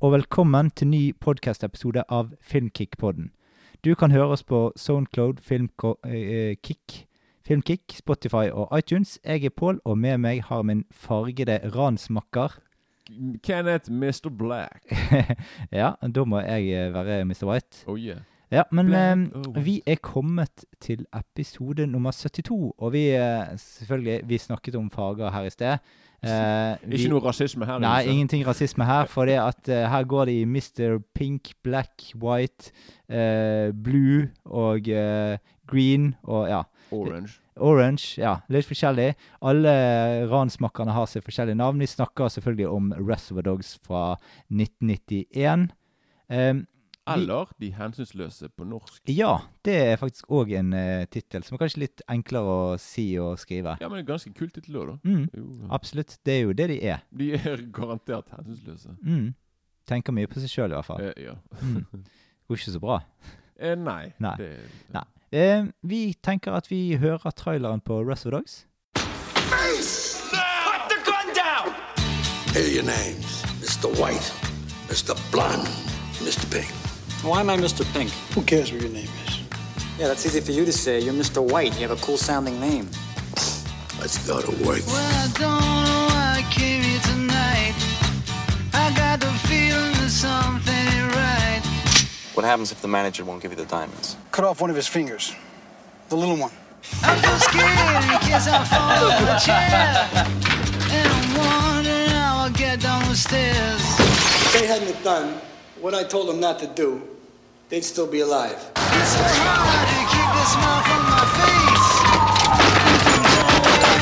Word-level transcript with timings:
Og 0.00 0.12
velkommen 0.12 0.68
til 0.70 0.86
ny 0.86 0.98
podkast-episode 1.18 2.04
av 2.06 2.28
Filmkick-podden. 2.38 3.32
Du 3.82 3.94
kan 3.98 4.12
høre 4.14 4.28
oss 4.36 4.44
på 4.46 4.60
Soundcloud, 4.78 5.40
Filmkick, 5.42 6.94
Filmkick, 7.42 7.96
Spotify 7.98 8.46
og 8.52 8.78
iTunes. 8.78 9.16
Jeg 9.24 9.44
er 9.44 9.50
Pål, 9.50 9.80
og 9.84 9.98
med 9.98 10.20
meg 10.22 10.44
har 10.46 10.62
min 10.62 10.84
fargede 10.94 11.58
ransmakker. 11.74 12.60
Kenneth 13.42 13.90
Mr. 13.90 14.30
Black. 14.30 14.86
ja, 15.80 15.90
da 16.14 16.24
må 16.24 16.44
jeg 16.46 16.70
eh, 16.78 16.94
være 16.94 17.24
Mr. 17.24 17.50
White. 17.50 17.82
Oh 17.90 17.98
yeah. 17.98 18.22
Ja, 18.54 18.62
men 18.70 18.94
eh, 18.94 19.64
vi 19.64 19.80
er 19.86 19.98
kommet 19.98 20.64
til 20.80 21.06
episode 21.10 21.86
nummer 21.86 22.14
72, 22.14 22.72
og 22.78 22.92
vi 22.92 23.08
eh, 23.18 23.50
selvfølgelig 23.56 24.28
Vi 24.28 24.38
snakket 24.38 24.76
om 24.76 24.90
farger 24.90 25.30
her 25.30 25.42
i 25.42 25.50
sted. 25.50 25.78
Eh, 26.22 26.76
vi- 26.82 26.96
Ikke 26.98 27.10
noe 27.12 27.20
rasisme 27.22 27.64
her. 27.66 27.78
Nei, 27.78 28.02
Lise. 28.02 28.10
ingenting 28.12 28.44
rasisme 28.46 28.84
her. 28.84 29.06
For 29.06 29.24
det 29.26 29.36
at 29.38 29.68
eh, 29.68 29.88
her 29.88 30.04
går 30.04 30.26
det 30.26 30.34
i 30.40 30.44
Mr. 30.44 30.98
Pink, 31.14 31.52
Black, 31.62 32.12
White, 32.16 32.72
eh, 33.08 33.70
Blue 33.72 34.28
og 34.46 34.88
eh, 34.88 35.38
Green 35.68 36.14
og 36.24 36.48
ja. 36.48 36.62
Orange. 36.90 37.38
Orange. 37.60 38.16
Ja, 38.18 38.36
litt 38.48 38.64
forskjellig. 38.66 39.14
Alle 39.42 40.26
ransmakkerne 40.30 40.92
har 40.94 41.06
seg 41.06 41.22
forskjellige 41.22 41.56
navn. 41.58 41.78
Vi 41.78 41.86
snakker 41.86 42.30
selvfølgelig 42.30 42.68
om 42.70 42.92
Reservoir 42.96 43.42
Dogs 43.42 43.78
fra 43.84 44.16
1991. 44.50 45.70
Um, 46.30 46.66
Eller 47.14 47.48
De 47.60 47.70
hensynsløse 47.72 48.48
på 48.48 48.64
norsk. 48.68 49.02
ja, 49.08 49.38
det 49.64 49.74
er 49.92 49.96
faktisk 49.96 50.28
òg 50.30 50.52
en 50.58 50.72
uh, 50.74 51.04
tittel 51.10 51.42
som 51.44 51.54
er 51.56 51.62
kanskje 51.64 51.80
litt 51.84 52.02
enklere 52.08 52.54
å 52.54 52.76
si 52.78 53.06
og 53.18 53.38
skrive. 53.38 53.76
Ja, 53.80 53.88
men 53.88 53.98
det 54.00 54.04
er 54.06 54.12
ganske 54.12 54.32
kult 54.36 54.54
tittel 54.54 54.76
òg, 54.82 54.94
da. 54.94 54.96
Mm, 55.08 55.68
absolutt. 55.70 56.18
Det 56.24 56.32
er 56.38 56.40
jo 56.46 56.52
det 56.52 56.68
de 56.72 56.78
er. 56.92 57.04
De 57.10 57.32
er 57.38 57.62
garantert 57.72 58.30
hensynsløse. 58.36 58.94
Mm. 59.02 59.34
Tenker 59.88 60.12
mye 60.12 60.28
på 60.28 60.40
seg 60.42 60.50
sjøl, 60.52 60.72
i 60.72 60.76
hvert 60.76 60.84
fall. 60.88 61.00
Eh, 61.00 61.22
ja. 61.30 61.34
Mm. 61.62 61.84
Går 62.48 62.56
ikke 62.60 62.72
så 62.74 62.80
bra. 62.82 63.00
Eh, 63.58 63.74
nei. 63.76 64.12
Nei. 64.22 64.34
Det, 64.38 64.50
Nei. 64.94 65.04
Eh, 65.32 65.64
vi 65.82 66.14
tenker 66.24 66.54
at 66.56 66.70
vi 66.70 66.96
hører 66.96 67.30
traileren 67.36 67.80
på 67.84 67.98
Reservoir 68.06 68.40
Dogs. 68.40 68.66
Put 69.34 70.88
the 70.88 70.98
gun 71.04 71.34
down! 71.36 71.72
Here 72.54 72.64
are 72.64 72.74
your 72.76 72.84
names 72.84 73.42
Mr. 73.60 73.88
White, 74.00 74.32
Mr. 74.88 75.14
Blonde, 75.32 75.68
Mr. 76.24 76.46
Pink. 76.52 76.77
Why 77.22 77.40
am 77.40 77.50
I 77.50 77.56
Mr. 77.56 77.84
Pink? 77.92 78.10
Who 78.34 78.42
cares 78.42 78.70
what 78.70 78.80
your 78.80 78.90
name 78.90 79.08
is? 79.26 79.40
Yeah, 79.98 80.06
that's 80.06 80.24
easy 80.24 80.40
for 80.40 80.52
you 80.52 80.64
to 80.64 80.72
say. 80.72 81.00
You're 81.00 81.12
Mr. 81.12 81.42
White. 81.42 81.74
You 81.74 81.88
have 81.88 81.90
a 81.90 82.00
cool 82.00 82.16
sounding 82.16 82.60
name. 82.60 82.88
Let's 83.98 84.24
go 84.24 84.40
to 84.40 84.50
work. 84.64 84.86
Well, 84.86 84.96
I 84.96 85.26
don't 85.34 85.84
know 85.84 86.06
why 86.14 86.36
I 86.38 86.52
came 86.52 86.80
here 86.80 87.00
tonight. 87.00 87.74
I 88.72 88.94
got 88.96 89.18
the 89.18 89.32
feeling 89.48 89.92
that 89.98 90.10
something 90.10 90.72
ain't 90.72 91.12
right. 91.16 91.60
What 92.34 92.46
happens 92.46 92.70
if 92.70 92.80
the 92.80 92.88
manager 92.88 93.24
won't 93.24 93.42
give 93.42 93.50
you 93.50 93.56
the 93.56 93.64
diamonds? 93.64 94.16
Cut 94.30 94.44
off 94.44 94.60
one 94.60 94.70
of 94.70 94.76
his 94.76 94.86
fingers. 94.86 95.34
The 96.10 96.16
little 96.16 96.36
one. 96.36 96.52
I'm 97.02 97.18
so 97.18 97.36
scared 97.38 98.04
in 98.04 98.18
case 98.20 98.46
I 98.46 98.64
fall 98.64 99.10
off 99.10 99.18
the 99.26 99.38
chair. 99.44 100.08
And 100.96 101.08
I'm 101.12 101.74
wondering 101.74 102.10
how 102.10 102.44
I'll 102.44 102.50
get 102.50 102.80
down 102.80 103.08
the 103.08 103.16
stairs. 103.16 103.82
They 104.52 104.68
hadn't 104.68 104.86
have 104.86 105.02
done 105.02 105.40
what 105.80 105.94
I 105.94 106.02
told 106.04 106.28
them 106.28 106.40
not 106.40 106.58
to 106.60 106.66
do, 106.66 107.02
they'd 107.68 107.84
still 107.84 108.06
be 108.06 108.20
alive. 108.20 108.58
It's 108.76 109.12
so 109.12 109.22
hard 109.22 109.88
to 109.88 110.00
keep 110.10 110.30
the 110.36 110.44
smile 110.50 110.82
from 110.82 111.02
my 111.06 111.24
face. 111.38 111.88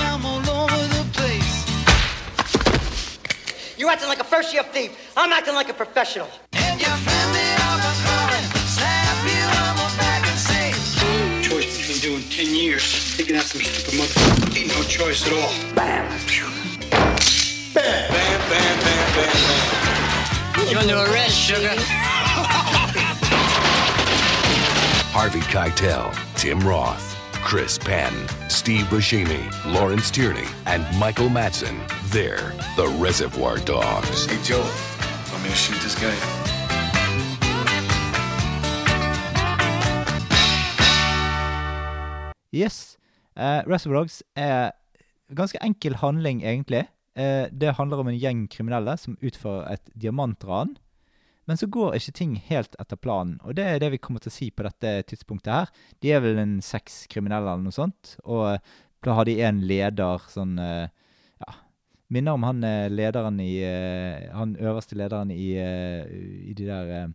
I'm 0.07 0.25
all 0.25 0.41
over 0.65 0.83
the 0.95 1.05
place. 1.13 1.57
You're 3.79 3.91
acting 3.91 4.09
like 4.09 4.21
a 4.21 4.25
first 4.25 4.55
year 4.55 4.63
thief. 4.63 5.13
I'm 5.17 5.33
acting 5.33 5.55
like 5.55 5.69
a 5.69 5.75
professional. 5.75 6.29
And 6.53 6.81
you 6.81 6.87
flip 6.87 7.29
me 7.37 7.47
off 7.61 7.85
a 7.85 7.93
calling, 8.09 8.47
slap 8.67 9.19
you 9.29 9.45
on 9.61 9.77
the 9.77 9.89
back 9.99 10.27
and 10.27 10.39
say, 10.39 10.73
Choice 11.43 11.77
between 11.79 12.01
doing 12.01 12.23
10 12.31 12.55
years, 12.55 13.17
taking 13.17 13.37
out 13.37 13.43
some 13.45 13.61
stupid 13.61 14.01
motherfucker. 14.01 14.57
Ain't 14.59 14.69
no 14.69 14.83
choice 14.85 15.27
at 15.27 15.33
all. 15.33 15.53
Bam! 15.75 16.07
Bam, 17.75 18.11
bam, 18.11 18.41
bam, 18.49 18.79
bam, 18.81 19.15
bam. 19.15 19.56
You're 20.69 20.81
under 20.81 20.97
arrest, 20.97 21.39
sugar. 21.39 21.71
Harvey 25.15 25.39
Keitel, 25.41 26.13
Tim 26.35 26.59
Roth, 26.59 27.17
Chris 27.35 27.79
Penn, 27.79 28.13
Steve 28.49 28.85
Buscemi, 28.87 29.49
Lawrence 29.73 30.11
Tierney, 30.11 30.49
and 30.67 30.85
Michael 30.99 31.29
Matson. 31.29 31.79
They're 32.07 32.53
the 32.77 32.89
Reservoir 32.99 33.59
Dogs. 33.59 34.27
Hey, 34.27 34.43
Joe, 34.43 34.59
want 35.31 35.45
me 35.45 35.51
to 35.51 35.55
shoot 35.55 35.81
this 35.83 35.95
guy? 35.95 36.13
Yes. 42.51 42.97
Uh, 43.37 43.63
Reservoir 43.67 44.01
Dogs 44.01 44.23
er 44.35 44.73
ganske 45.35 45.59
enkel 45.63 45.95
handling, 45.95 46.43
egentlig. 46.43 46.89
Eh, 47.17 47.47
det 47.51 47.75
handler 47.79 48.03
om 48.03 48.09
en 48.13 48.19
gjeng 48.21 48.47
kriminelle 48.53 48.97
som 49.01 49.17
utfører 49.25 49.71
et 49.73 49.91
diamantran. 49.97 50.75
Men 51.47 51.57
så 51.57 51.69
går 51.71 51.95
ikke 51.95 52.13
ting 52.19 52.33
helt 52.49 52.75
etter 52.83 52.99
planen, 52.99 53.37
og 53.47 53.55
det 53.55 53.65
er 53.65 53.79
det 53.79 53.93
vi 53.95 53.99
kommer 54.03 54.19
til 54.21 54.33
å 54.33 54.35
si 54.35 54.49
på 54.51 54.65
dette 54.67 54.97
tidspunktet 55.07 55.53
her. 55.53 55.69
De 56.03 56.11
er 56.11 56.21
vel 56.25 56.41
en 56.43 56.57
seks 56.61 57.05
kriminelle 57.13 57.47
eller 57.53 57.63
noe 57.63 57.77
sånt, 57.77 58.17
og 58.27 58.59
da 59.07 59.15
har 59.15 59.25
de 59.29 59.37
en 59.47 59.61
leder 59.63 60.19
sånn 60.33 60.57
eh, 60.59 60.89
Ja, 61.39 61.53
minner 62.11 62.35
om 62.35 62.43
han 62.49 62.65
eh, 62.65 62.89
lederen 62.91 63.39
i 63.45 63.53
eh, 63.63 64.27
Han 64.35 64.57
øverste 64.59 64.97
lederen 64.99 65.31
i, 65.31 65.53
eh, 65.61 66.03
i 66.51 66.53
de 66.57 66.67
der 66.67 67.13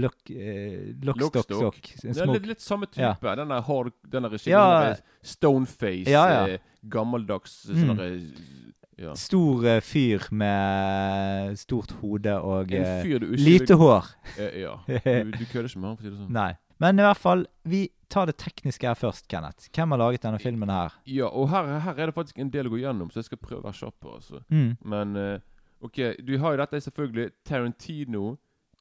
Lock, 0.00 0.16
lock, 0.30 1.20
Lockstock. 1.20 1.44
Stock. 1.52 1.76
Det 2.02 2.16
er 2.22 2.26
litt, 2.32 2.46
litt 2.48 2.62
samme 2.64 2.86
type. 2.88 3.02
Ja. 3.22 3.34
Den 3.36 3.52
der 3.52 3.60
hard, 3.62 3.92
den 4.10 4.22
der 4.26 4.38
Ja. 4.48 4.94
stoneface, 5.22 6.08
Ja, 6.10 6.24
ja. 6.30 6.46
eh, 6.54 6.58
gammeldags 6.88 7.66
Mm. 7.68 7.76
sånn 7.84 7.96
derre 7.96 8.73
ja. 9.00 9.14
Stor 9.18 9.64
eh, 9.66 9.80
fyr 9.82 10.28
med 10.30 11.56
stort 11.58 11.94
hode 12.00 12.34
og 12.38 12.70
En 12.74 12.84
eh, 12.84 13.00
fyr 13.02 13.22
du 13.22 13.32
ikke 13.32 13.42
lite 13.42 13.78
hår. 13.80 14.10
Eh, 14.38 14.60
ja. 14.64 14.76
Du, 14.86 15.32
du 15.34 15.44
kødder 15.50 15.70
ikke 15.70 15.80
med 15.82 15.88
han, 15.88 15.96
for 15.96 16.04
å 16.04 16.06
si 16.06 16.12
det 16.12 16.20
sånn. 16.20 16.30
Nei. 16.34 16.52
Men 16.82 16.98
i 16.98 17.06
hvert 17.06 17.20
fall, 17.20 17.44
vi 17.70 17.86
tar 18.10 18.28
det 18.30 18.36
tekniske 18.42 18.86
her 18.86 18.98
først, 18.98 19.26
Kenneth. 19.30 19.68
Hvem 19.74 19.94
har 19.94 20.00
laget 20.02 20.24
denne 20.26 20.38
filmen 20.42 20.70
her? 20.70 20.94
Ja, 21.06 21.30
og 21.30 21.48
her, 21.50 21.70
her 21.86 21.98
er 21.98 22.10
det 22.10 22.16
faktisk 22.16 22.38
en 22.42 22.50
del 22.54 22.68
å 22.68 22.74
gå 22.74 22.80
gjennom, 22.82 23.10
så 23.10 23.22
jeg 23.22 23.30
skal 23.30 23.42
prøve 23.42 23.62
å 23.62 23.66
være 23.68 23.80
kjapp. 23.80 24.08
Altså. 24.14 24.42
Mm. 24.50 24.72
Men 24.94 25.18
eh, 25.20 25.44
OK, 25.84 26.00
du 26.26 26.34
har 26.38 26.54
jo 26.54 26.62
dette 26.62 26.78
er 26.78 26.86
selvfølgelig 26.86 27.30
Tarantino 27.46 28.36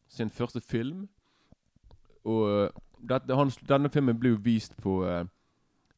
sin 0.09 0.29
første 0.34 0.62
film. 0.62 1.07
Og 2.25 2.50
eh, 2.50 2.69
dette, 3.09 3.38
han, 3.38 3.53
denne 3.69 3.91
filmen 3.94 4.19
ble 4.19 4.35
jo 4.35 4.41
vist 4.46 4.78
på 4.81 5.02
eh, 5.09 5.25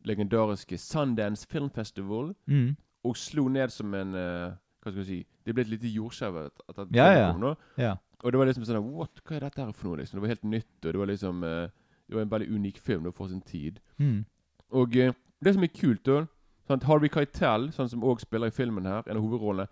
legendariske 0.07 0.77
Sundance 0.81 1.47
Film 1.51 1.69
Festival. 1.69 2.33
Mm. 2.47 2.75
Og 3.05 3.17
slo 3.19 3.47
ned 3.51 3.71
som 3.73 3.93
en 3.93 4.16
uh, 4.17 4.53
Hva 4.81 4.91
skal 4.91 5.01
vi 5.03 5.07
si 5.09 5.19
Det 5.45 5.53
ble 5.53 5.66
et 5.66 5.71
lite 5.75 5.91
jordskjelv 5.93 6.39
etter 6.45 6.83
at 6.85 6.93
Ja, 6.95 7.07
ja. 7.13 7.31
kom. 7.31 7.41
nå. 7.45 7.55
Ja. 7.81 7.95
Og 8.23 8.31
det 8.33 8.39
var 8.41 8.49
liksom 8.49 8.66
sånn 8.66 8.85
What? 8.95 9.21
Hva 9.25 9.35
er 9.38 9.45
dette 9.45 9.61
her 9.66 9.73
for 9.75 9.91
noe? 9.93 10.01
liksom 10.01 10.17
Det 10.19 10.23
var 10.25 10.33
helt 10.33 10.47
nytt, 10.55 10.71
og 10.85 10.91
det 10.91 11.01
var 11.01 11.11
liksom 11.11 11.43
uh, 11.43 11.67
Det 12.09 12.16
var 12.17 12.25
en 12.25 12.31
veldig 12.35 12.49
unik 12.55 12.79
film 12.81 13.03
da, 13.07 13.11
for 13.11 13.27
sin 13.29 13.41
tid. 13.41 13.79
Mm. 13.99 14.23
Og 14.71 14.95
uh, 14.97 15.13
det 15.43 15.53
som 15.53 15.63
er 15.63 15.73
kult, 15.75 16.05
da 16.05 16.23
sånn 16.66 16.81
Harvey 16.88 17.09
Keitel, 17.13 17.67
sånn 17.75 17.89
som 17.91 18.01
også 18.03 18.25
spiller 18.25 18.49
i 18.49 18.55
filmen 18.55 18.88
her, 18.89 19.03
en 19.05 19.19
av 19.19 19.22
hovedrollene 19.22 19.67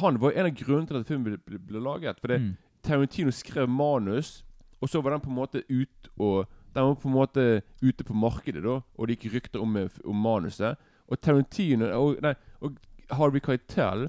Han 0.00 0.18
var 0.20 0.32
en 0.36 0.48
av 0.50 0.56
grunnene 0.58 0.88
til 0.90 0.98
at 1.00 1.08
filmen 1.08 1.38
ble, 1.46 1.58
ble, 1.58 1.80
laget. 1.80 2.20
For 2.20 2.28
det, 2.28 2.40
Mm. 2.40 2.56
Tarantino 2.84 3.30
skrev 3.32 3.68
manus, 3.68 4.44
og 4.80 4.88
så 4.92 5.00
var 5.00 5.14
den 5.14 5.20
på 5.24 5.30
en 5.30 5.38
måte 5.38 5.62
ut 5.70 6.10
og 6.18 6.46
Den 6.74 6.82
var 6.84 6.94
på 7.00 7.08
en 7.08 7.14
måte 7.14 7.62
ute 7.80 8.04
på 8.04 8.12
markedet, 8.18 8.60
da, 8.64 8.80
og 8.98 9.06
det 9.08 9.16
gikk 9.16 9.32
rykter 9.34 9.62
om, 9.62 9.76
om 10.04 10.16
manuset. 10.16 10.76
Og 11.08 11.20
Tarantino 11.20 11.86
og, 11.94 12.18
nei, 12.20 12.34
Harvey 13.10 13.40
Keitel 13.40 14.08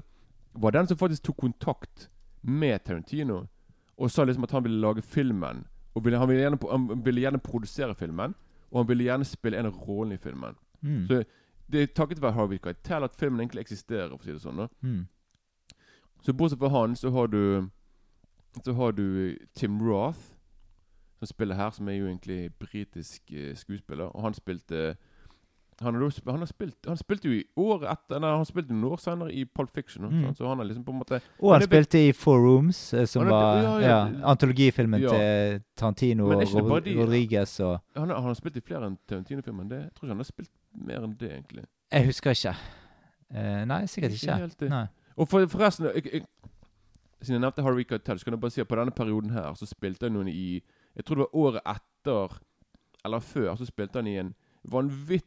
var 0.54 0.70
den 0.70 0.86
som 0.86 0.98
faktisk 0.98 1.22
tok 1.22 1.36
kontakt 1.36 2.08
med 2.42 2.84
Tarantino 2.84 3.46
og 3.96 4.10
sa 4.10 4.24
liksom 4.24 4.44
at 4.44 4.50
han 4.50 4.64
ville 4.64 4.80
lage 4.80 5.02
filmen. 5.02 5.64
Og 5.94 6.04
ville, 6.04 6.18
han, 6.18 6.28
ville 6.28 6.42
gjerne, 6.42 6.58
han 6.70 7.04
ville 7.04 7.20
gjerne 7.20 7.38
produsere 7.38 7.94
filmen, 7.94 8.34
og 8.70 8.78
han 8.78 8.88
ville 8.88 9.04
gjerne 9.04 9.24
spille 9.24 9.58
en 9.58 9.66
av 9.66 9.78
rollene 9.88 10.14
i 10.14 10.20
filmen. 10.20 10.56
Mm. 10.80 11.06
Så 11.08 11.22
det 11.72 11.82
er 11.82 11.86
takket 11.86 12.22
være 12.22 12.36
Harvey 12.36 12.58
Keitel 12.62 13.04
at 13.04 13.16
filmen 13.16 13.40
egentlig 13.40 13.60
eksisterer, 13.64 14.12
for 14.12 14.20
å 14.20 14.26
si 14.26 14.34
det 14.34 14.42
sånn. 14.42 14.66
Mm. 14.84 15.06
Så 16.22 16.32
bortsett 16.32 16.60
fra 16.60 16.68
han, 16.68 16.96
så 16.96 17.10
har 17.10 17.26
du 17.26 17.70
Så 18.64 18.72
har 18.72 18.92
du 18.92 19.36
Tim 19.54 19.80
Roth, 19.84 20.18
som 21.18 21.26
spiller 21.26 21.54
her, 21.54 21.70
som 21.70 21.88
er 21.88 21.92
jo 21.92 22.06
egentlig 22.06 22.54
britisk 22.58 23.32
eh, 23.32 23.54
skuespiller. 23.56 24.04
Og 24.04 24.22
han 24.22 24.34
spilte 24.34 24.96
han 25.80 25.94
har, 25.94 26.12
han 26.32 26.38
har 26.38 26.46
spilt 26.48 26.86
Han 26.88 26.96
spilte 26.96 27.28
jo 27.28 27.34
i 27.36 27.42
år 27.60 27.82
etter 27.92 28.20
Nei, 28.22 28.30
han 28.32 28.46
spilte 28.48 28.72
noen 28.72 28.92
år 28.94 29.00
senere 29.02 29.32
i 29.32 29.44
Pulp 29.44 29.70
Fiction. 29.74 30.06
Mm. 30.08 30.22
sånn, 30.24 30.36
Så 30.38 30.46
han 30.48 30.58
har 30.58 30.64
liksom 30.68 30.84
på 30.86 30.94
en 30.94 30.98
måte 31.02 31.20
Og 31.40 31.52
han 31.52 31.62
spilte 31.66 32.00
i 32.08 32.12
Four 32.16 32.38
Rooms, 32.40 32.80
eh, 32.94 33.04
som 33.04 33.26
er- 33.26 33.30
var 33.30 33.62
ja, 33.62 33.74
ja, 33.80 33.88
ja. 34.08 34.26
antologifilmen 34.32 35.00
til 35.04 35.62
Tarantino 35.76 36.30
og 36.30 36.42
er 36.42 36.96
Rodriguez 36.96 37.60
og 37.60 37.80
han, 37.94 38.08
har- 38.10 38.34
spilt 38.34 38.56
i 38.56 38.60
flere 38.60 38.86
enn 38.86 38.96
Tarantino-filmer. 39.06 39.68
Jeg 39.68 39.92
tror 39.94 40.06
ikke 40.06 40.14
han 40.16 40.24
har 40.24 40.24
spilt 40.24 40.50
mer 40.74 41.04
enn 41.04 41.16
det, 41.18 41.30
egentlig. 41.32 41.64
Jeg 41.92 42.06
husker 42.06 42.30
ikke. 42.30 42.56
Uh, 43.30 43.64
nei, 43.66 43.82
sikkert 43.86 44.12
Ikke 44.12 44.48
ikke. 44.48 44.68
Nei. 44.70 44.86
Og 45.16 45.28
for, 45.28 45.46
forresten 45.46 45.90
jeg, 45.94 46.04
jeg, 46.12 46.22
Siden 47.22 47.40
jeg 47.40 47.40
nevnte 47.40 47.62
Harry 47.64 47.84
Cartel, 47.84 48.18
så 48.18 48.24
kan 48.24 48.32
jeg 48.34 48.40
bare 48.40 48.50
si 48.50 48.60
at 48.60 48.68
på 48.68 48.76
denne 48.76 48.92
perioden 48.92 49.30
her 49.30 49.52
så 49.54 49.66
spilte 49.66 50.06
han 50.06 50.12
noen 50.12 50.28
i 50.28 50.62
Jeg 50.96 51.04
tror 51.04 51.16
det 51.16 51.26
var 51.26 51.34
året 51.34 51.60
etter, 51.66 52.38
eller 53.04 53.18
før, 53.20 53.56
så 53.56 53.66
spilte 53.66 53.96
han 54.00 54.06
i 54.06 54.16
en 54.20 54.34
vanvittig 54.70 55.24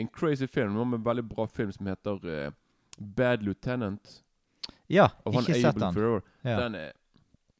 En 0.00 0.08
crazy 0.08 0.46
film. 0.46 0.74
Det 0.74 0.82
en 0.82 1.04
veldig 1.04 1.24
bra 1.28 1.46
film 1.46 1.72
som 1.72 1.86
heter 1.86 2.20
uh, 2.46 2.52
Bad 3.16 3.42
Lieutenant. 3.42 4.20
Ja, 4.88 5.08
Av 5.26 5.34
ikke 5.34 5.54
sett 5.60 5.78
den. 5.80 6.20
Ja. 6.44 6.56
Den, 6.60 6.74
er, 6.74 6.92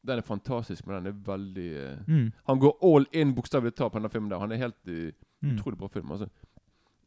den 0.06 0.18
er 0.18 0.22
fantastisk, 0.22 0.86
men 0.86 1.02
den 1.04 1.12
er 1.12 1.18
veldig 1.26 1.68
uh, 1.76 1.98
Mm. 2.06 2.32
Han 2.46 2.58
går 2.60 2.76
all 2.82 3.06
in, 3.12 3.34
bokstavelig 3.34 3.74
talt, 3.74 3.92
på 3.92 3.98
denne 3.98 4.10
filmen 4.12 4.30
der. 4.30 4.38
Han 4.38 4.52
er 4.52 4.56
helt 4.56 4.88
uh, 4.88 5.12
Mm. 5.44 5.58
utrolig 5.58 5.76
bra 5.78 5.88
film, 5.92 6.10
altså. 6.10 6.28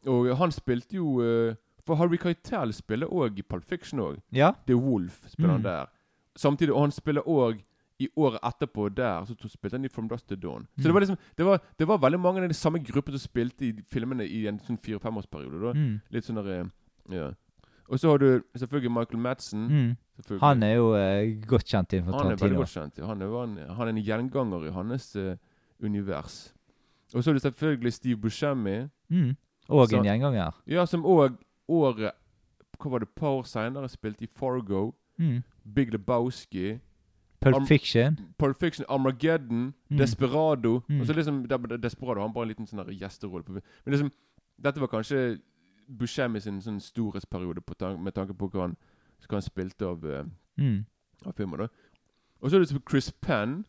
Og 0.05 0.27
han 0.37 0.51
spilte 0.51 0.95
jo 0.95 1.15
For 1.87 1.95
Harry 1.95 2.17
Keitel 2.21 2.73
spiller 2.73 3.07
òg 3.07 3.39
i 3.39 3.41
Pulp 3.41 3.63
Fiction 3.65 3.99
òg. 3.99 4.19
Ja. 4.31 4.51
The 4.67 4.75
Wolf 4.75 5.23
spiller 5.29 5.51
han 5.55 5.61
Mm. 5.61 5.63
der. 5.63 5.85
Samtidig, 6.35 6.73
og 6.73 6.81
han 6.81 6.91
spiller 6.91 7.21
òg 7.25 7.63
i 7.99 8.07
året 8.17 8.39
etterpå 8.43 8.89
der, 8.95 9.25
så 9.25 9.35
spilte 9.49 9.73
han 9.77 9.85
i 9.85 9.89
From 9.89 10.07
Dust 10.07 10.27
to 10.29 10.35
Dawn. 10.35 10.67
Så 10.77 10.81
Mm. 10.81 10.83
det 10.83 10.93
var 10.93 10.99
liksom 11.01 11.17
det 11.37 11.45
var, 11.45 11.61
det 11.79 11.87
var 11.87 11.97
veldig 11.97 12.19
mange 12.19 12.41
av 12.43 12.47
de 12.47 12.53
samme 12.53 12.79
gruppene 12.79 13.17
som 13.19 13.29
spilte 13.29 13.65
i 13.65 13.71
filmene 13.89 14.23
i 14.27 14.45
en 14.47 14.59
sånn 14.59 14.77
fire-femårsperiode. 14.77 15.73
Mm. 15.75 16.01
Litt 16.11 16.23
sånn 16.23 16.35
der, 16.43 16.59
eh, 16.59 16.65
ja. 17.15 17.31
Og 17.89 17.99
så 17.99 18.09
har 18.09 18.17
du 18.17 18.43
selvfølgelig 18.57 18.91
Michael 18.91 19.19
Madsen. 19.19 19.67
Mm. 19.69 20.39
Han 20.41 20.63
er 20.63 20.75
jo 20.75 20.93
uh, 20.93 21.45
godt 21.47 21.63
kjent 21.65 21.93
innenfor 21.93 22.17
Han 22.21 22.31
er 22.31 22.35
veldig 22.35 22.57
godt 22.57 22.69
kjent. 22.73 22.97
Han 23.05 23.21
er, 23.21 23.27
han, 23.39 23.57
han 23.75 23.87
er 23.87 23.91
en 23.91 24.03
gjenganger 24.03 24.67
i 24.67 24.71
hans 24.71 25.15
uh, 25.15 25.35
univers. 25.81 26.53
Og 27.15 27.23
så 27.23 27.29
er 27.29 27.33
det 27.33 27.41
selvfølgelig 27.41 27.93
Steve 27.93 28.17
Buscemi, 28.17 28.89
Mm. 29.09 29.35
Og 29.69 29.87
Så- 29.89 29.97
en 29.97 30.03
gjenganger. 30.03 30.53
ja, 30.67 30.85
som 30.85 31.03
òg 31.03 31.37
året 31.69 32.11
Hva 32.79 32.89
var 32.91 32.99
det, 32.99 33.07
et 33.07 33.15
par 33.15 33.29
år 33.29 33.43
seinere 33.43 33.89
spilte 33.89 34.21
i 34.23 34.27
Fargo, 34.27 34.93
Mm. 35.19 35.43
Big 35.73 35.89
Lebowski, 35.91 36.79
Pulp 37.41 37.67
Fiction. 37.67 38.17
Pulp 38.37 38.57
Fiction, 38.57 38.85
Armageddon, 38.89 39.73
Mm. 39.89 39.97
Desperado 39.97 40.81
Mm. 40.89 41.05
Så 41.05 41.13
liksom 41.13 41.47
der- 41.47 41.57
der 41.57 41.77
Desperado 41.77 42.21
han 42.21 42.33
bare 42.33 42.43
en 42.43 42.49
liten 42.49 42.65
sånn 42.67 42.85
gjesterolle. 42.99 43.43
på- 43.43 43.51
Men 43.85 43.93
liksom 43.93 44.11
Dette 44.59 44.79
var 44.79 44.87
kanskje 44.87 45.39
Buscemi 45.87 46.39
sin 46.41 46.59
sånn 46.61 46.79
storhetsperiode 46.81 47.61
på 47.61 47.97
med 47.99 48.13
tanke 48.13 48.33
på 48.33 48.49
hva 48.49 48.61
han, 48.61 48.75
hva 49.29 49.31
han 49.35 49.41
spilte 49.41 49.81
av, 49.85 50.03
uh, 50.03 50.23
Mm. 50.57 50.85
av 51.25 51.33
filmer. 51.35 51.57
da 51.57 51.67
Og 52.41 52.49
så 52.51 52.55
er 52.55 52.59
det 52.59 52.67
liksom 52.69 52.83
Chris 52.89 53.11
Penn, 53.11 53.65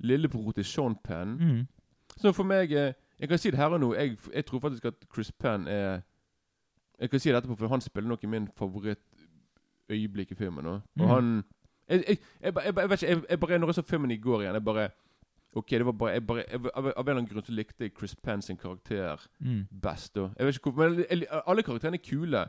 lillebror 0.00 0.52
til 0.54 0.64
Sean 0.64 0.94
Penn. 1.04 1.38
Mm. 1.38 1.68
Så 2.16 2.32
for 2.34 2.44
meg 2.44 2.72
eh, 2.72 2.92
Jeg 3.18 3.28
kan 3.28 3.38
si 3.38 3.50
det 3.50 3.58
her 3.58 3.68
og 3.74 3.80
nå. 3.80 3.92
Jeg, 3.94 4.16
jeg 4.34 4.46
tror 4.46 4.60
faktisk 4.60 4.84
at 4.86 4.94
Chris 5.12 5.30
Penn 5.32 5.66
er 5.68 6.02
Jeg 7.00 7.10
kan 7.10 7.20
si 7.20 7.30
det 7.30 7.42
etterpå, 7.44 7.56
for 7.58 7.68
han 7.68 7.80
spiller 7.80 8.08
nok 8.08 8.24
i 8.24 8.26
min 8.26 8.46
favorittøyeblikk 8.46 10.32
i 10.32 10.34
filmen. 10.34 10.64
nå. 10.64 10.70
Og 10.74 10.82
Mm. 10.96 11.08
han 11.08 11.44
jeg, 11.90 12.04
jeg, 12.08 12.18
jeg, 12.42 12.52
jeg, 12.64 12.90
vet 12.90 13.02
ikke, 13.02 13.22
jeg, 13.30 13.40
bare 13.40 13.58
Når 13.58 13.66
jeg 13.68 13.74
så 13.74 13.82
filmen 13.82 14.10
i 14.10 14.16
går 14.16 14.40
igjen, 14.44 14.54
jeg 14.54 14.64
bare 14.64 14.88
Ok, 15.56 15.70
det 15.70 15.86
var 15.86 15.92
bare, 15.92 16.10
jeg 16.12 16.26
bare 16.26 16.44
jeg, 16.50 16.60
av, 16.74 16.84
en 16.86 16.92
eller 16.96 17.10
annen 17.16 17.26
grunn 17.26 17.42
så 17.44 17.52
likte 17.52 17.82
jeg 17.84 17.92
Chris 17.98 18.14
Penn 18.14 18.42
sin 18.42 18.56
karakter 18.56 19.18
Mm. 19.40 19.66
best. 19.82 20.16
Og, 20.18 20.30
Jeg 20.38 20.46
vet 20.46 20.54
ikke 20.60 20.70
hvorfor, 20.70 20.90
men 21.10 21.24
Alle 21.46 21.62
karakterene 21.62 21.98
er 21.98 22.04
kule, 22.10 22.44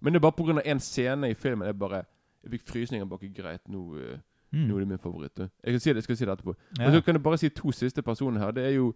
men 0.00 0.12
det 0.12 0.18
er 0.22 0.30
bare 0.30 0.32
pga. 0.32 0.62
én 0.72 0.78
scene 0.80 1.28
i 1.30 1.34
filmen 1.34 1.66
jeg 1.66 1.78
bare 1.78 2.04
Jeg 2.44 2.50
fikk 2.50 2.62
frysninger 2.68 3.04
bak. 3.06 3.20
Greit, 3.34 3.68
nå, 3.68 3.96
eh, 3.98 4.18
Mm. 4.52 4.66
nå 4.68 4.74
er 4.76 4.78
det 4.78 4.88
min 4.88 4.98
favoritt. 4.98 5.36
Jeg 5.38 5.50
skal 5.74 5.80
si 5.80 5.90
det, 5.90 5.96
jeg 5.96 6.02
skal 6.04 6.16
si 6.16 6.24
det 6.24 6.32
etterpå. 6.38 6.54
Ja. 6.78 6.86
Og 6.86 6.92
så 6.94 7.00
kan 7.04 7.14
jeg 7.14 7.22
bare 7.22 7.36
si 7.38 7.48
to 7.50 7.70
siste 7.72 8.02
personer 8.02 8.40
her. 8.40 8.50
Det 8.50 8.64
er 8.64 8.70
jo 8.76 8.94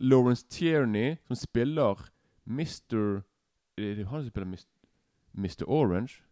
Lawrence 0.00 0.46
Tierney, 0.48 1.16
som 1.26 1.36
spiller 1.36 2.08
Mr. 2.46 3.22
Er 3.76 3.94
det 3.94 4.06
han 4.06 4.22
som 4.22 4.30
spiller 4.30 4.46
Mr. 4.48 4.64
Mr. 5.34 5.64
Orange? 5.68 6.22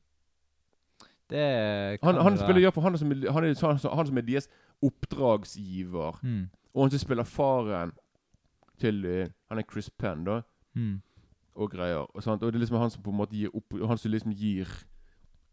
Han, 1.32 2.20
han 2.23 2.37
spiller 2.38 2.61
ja, 2.62 2.70
for 2.70 2.81
han, 2.87 2.99
som 2.99 3.11
han, 3.11 3.25
er- 3.25 3.32
han, 3.32 3.78
han 3.96 4.06
som 4.06 4.19
er 4.19 4.23
deres 4.23 4.49
oppdragsgiver. 4.82 6.19
Mm. 6.23 6.49
Og 6.75 6.82
han 6.84 6.90
som 6.90 6.99
spiller 7.02 7.25
faren 7.25 7.93
til 8.78 9.05
eh, 9.08 9.28
Han 9.49 9.58
er 9.58 9.64
Chris 9.73 9.90
Penn, 9.90 10.25
da. 10.25 10.40
Mm. 10.75 11.00
Og 11.56 11.70
greier. 11.70 12.05
Og, 12.05 12.23
og 12.26 12.40
det 12.40 12.55
er 12.55 12.58
liksom 12.58 12.76
han 12.76 12.90
som 12.90 13.02
på 13.02 13.11
en 13.11 13.17
måte 13.17 13.37
gir 13.37 13.55
opp 13.56 13.73
Han 13.88 13.99
som 13.99 14.12
liksom 14.12 14.32
gir 14.37 14.69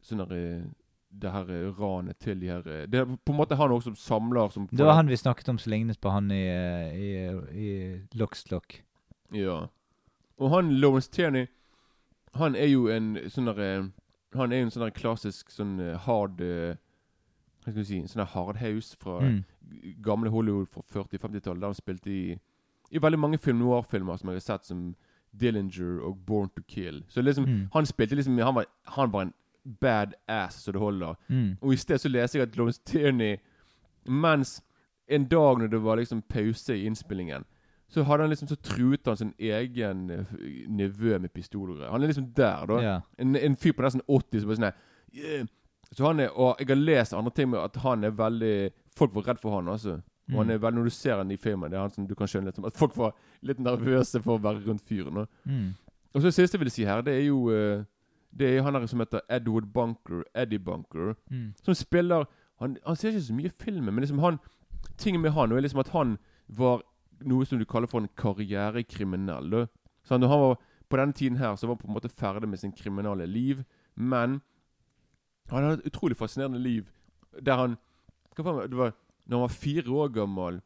sånn 0.03 0.19
eh, 0.27 0.65
det 1.13 1.31
her 1.31 1.49
eh, 1.53 1.69
ranet 1.79 2.17
til 2.19 2.41
de 2.41 2.49
her 2.51 2.65
Det 2.91 2.99
er 2.99 3.05
på 3.05 3.31
en 3.31 3.37
måte 3.39 3.55
han 3.55 3.71
også 3.71 3.93
som 3.93 3.95
samler 3.95 4.49
som 4.51 4.67
Det 4.71 4.83
var 4.85 4.97
han 4.99 5.07
vi 5.07 5.15
snakket 5.15 5.49
om 5.49 5.59
som 5.61 5.71
lignet 5.71 6.01
på 6.01 6.09
han 6.11 6.31
i, 6.31 6.43
i, 6.43 7.11
i 7.53 7.69
Lockstock. 8.19 8.81
Ja. 9.31 9.67
Og 10.37 10.49
han 10.51 10.73
Lawrence 10.81 11.11
Tierney 11.11 11.47
Han 12.35 12.55
er 12.55 12.67
jo 12.67 12.87
en 12.91 13.15
sånn 13.29 13.47
der 13.47 13.91
Han 14.35 14.51
er 14.51 14.57
jo 14.59 14.65
en 14.65 14.71
sånn 14.71 14.91
klassisk 14.95 15.49
sånn 15.51 15.79
eh, 15.79 15.97
hard 15.97 16.41
eh, 16.41 16.75
Hva 17.63 17.71
skal 17.71 17.81
du 17.81 17.87
si 17.87 17.99
En 17.99 18.07
sånn 18.07 18.25
hardhaus 18.27 18.95
fra 18.99 19.19
Mm. 19.21 19.43
gamle 20.01 20.29
Hollywood 20.29 20.67
fra 20.69 20.81
40-50-tallet. 20.81 21.59
Der 21.61 21.67
han 21.67 21.73
spilte 21.75 22.09
i 22.11 22.39
I 22.91 22.99
veldig 22.99 23.19
mange 23.19 23.37
film 23.39 23.59
noir-filmer 23.59 24.17
som 24.19 24.29
jeg 24.29 24.35
har 24.35 24.39
sett, 24.41 24.65
som 24.65 24.95
Dillinger 25.33 26.01
og 26.05 26.17
Born 26.25 26.49
to 26.55 26.61
Kill. 26.67 27.03
Så 27.07 27.21
liksom 27.23 27.45
Mm. 27.47 27.69
Han 27.73 27.85
spilte 27.85 28.15
liksom 28.15 28.37
Han 28.37 28.55
var, 28.55 28.65
han 28.85 29.11
var 29.11 29.21
en 29.21 29.33
bad 29.79 30.13
ass 30.27 30.55
så 30.63 30.71
det 30.71 30.79
holder. 30.81 31.15
Mm. 31.29 31.57
Og 31.61 31.73
i 31.73 31.75
sted 31.77 31.97
så 31.99 32.09
leser 32.09 32.39
jeg 32.39 32.47
at 32.49 32.57
Lawrence 32.57 32.81
Tierney 32.85 33.37
Mens 34.05 34.61
en 35.07 35.25
dag 35.25 35.57
når 35.59 35.67
det 35.69 35.79
var 35.83 35.95
liksom 35.97 36.21
pause 36.21 36.75
i 36.75 36.85
innspillingen, 36.85 37.45
så 37.93 38.03
hadde 38.07 38.23
han 38.25 38.31
liksom 38.33 38.49
så 38.49 38.57
truet 38.65 39.05
han 39.05 39.17
sin 39.19 39.33
egen 39.39 39.99
eh, 40.09 40.37
nevø 40.67 41.19
med 41.21 41.31
pistol 41.33 41.69
og 41.71 41.77
greier. 41.77 41.91
Han 41.93 42.03
er 42.03 42.09
liksom 42.11 42.31
der, 42.35 42.65
da. 42.69 42.79
Yeah. 42.81 43.01
En, 43.21 43.35
en 43.37 43.55
fyr 43.59 43.75
på 43.77 43.85
nesten 43.85 44.01
80 44.09 44.41
som 44.41 44.49
bare 44.49 44.57
sånn 44.61 44.71
yeah. 45.13 45.45
Så 45.93 46.07
han 46.07 46.19
er, 46.23 46.31
Og 46.33 46.55
jeg 46.57 46.67
har 46.71 46.79
lest 46.81 47.13
andre 47.13 47.31
ting 47.37 47.51
med 47.51 47.59
at 47.61 47.75
han 47.83 48.03
er 48.07 48.15
veldig 48.17 48.71
Folk 48.97 49.13
var 49.13 49.27
redd 49.29 49.39
for 49.43 49.53
han, 49.59 49.67
altså. 49.69 49.99
Og 50.31 50.37
han 50.39 50.47
Mm. 50.47 50.51
er 50.55 50.57
veldig, 50.63 50.77
Når 50.79 50.83
du 50.89 50.89
ser 50.95 51.17
han 51.19 51.31
i 51.31 51.37
filmen, 51.37 51.69
det 51.69 51.77
er 51.77 51.81
han 51.83 51.91
som 51.93 52.07
du 52.07 52.15
kan 52.15 52.27
skjønne 52.27 52.45
litt 52.49 52.65
at 52.65 52.77
folk 52.79 52.95
var 52.97 53.13
litt 53.43 53.59
nervøse 53.59 54.21
for 54.23 54.37
å 54.39 54.41
være 54.41 54.63
rundt 54.65 54.81
fyren. 54.87 55.27
Mm. 55.45 55.73
Og 56.15 56.21
så 56.21 56.29
det 56.29 56.33
siste 56.33 56.57
jeg 56.57 56.63
vil 56.63 56.71
si 56.71 56.85
her, 56.87 57.01
det 57.05 57.13
er 57.19 57.25
jo 57.27 57.49
eh, 57.53 57.83
Det 58.35 58.47
er 58.57 58.63
han 58.65 58.73
her 58.73 58.87
som 58.89 58.99
heter 59.03 59.21
Edward 59.29 59.67
Bunker, 59.73 60.23
Eddie 60.33 60.57
Bunker, 60.59 61.13
Mm. 61.29 61.53
som 61.61 61.73
spiller 61.75 62.25
Han, 62.59 62.77
han 62.87 62.95
ser 62.95 63.09
ikke 63.11 63.21
så 63.27 63.33
mye 63.35 63.45
i 63.51 63.57
filmen, 63.63 63.93
men 63.93 64.01
liksom 64.01 64.19
han 64.19 64.39
Tingen 64.97 65.21
med 65.21 65.31
han 65.33 65.51
er 65.51 65.61
liksom 65.61 65.79
at 65.79 65.89
han 65.89 66.17
var 66.49 66.81
noe 67.29 67.45
som 67.45 67.59
du 67.59 67.65
kaller 67.69 67.89
for 67.89 68.03
en 68.03 68.11
karrierekriminell. 68.19 69.67
Så 70.03 70.17
når 70.17 70.31
han 70.33 70.45
var 70.47 70.61
På 70.89 70.97
denne 70.99 71.13
tiden 71.13 71.37
her 71.39 71.55
så 71.55 71.65
var 71.65 71.73
han 71.73 71.79
på 71.79 71.87
en 71.87 71.93
måte 71.95 72.09
ferdig 72.09 72.47
med 72.49 72.59
sin 72.59 72.71
kriminelle 72.71 73.25
liv, 73.25 73.63
men 73.95 74.41
han 75.49 75.63
hadde 75.63 75.79
et 75.79 75.87
utrolig 75.89 76.17
fascinerende 76.17 76.59
liv 76.59 76.91
der 77.41 77.55
han 77.57 77.77
var, 78.37 78.67
Når 78.67 78.91
han 79.31 79.41
var 79.41 79.47
fire 79.47 79.89
år 79.89 80.07
gammel, 80.13 80.61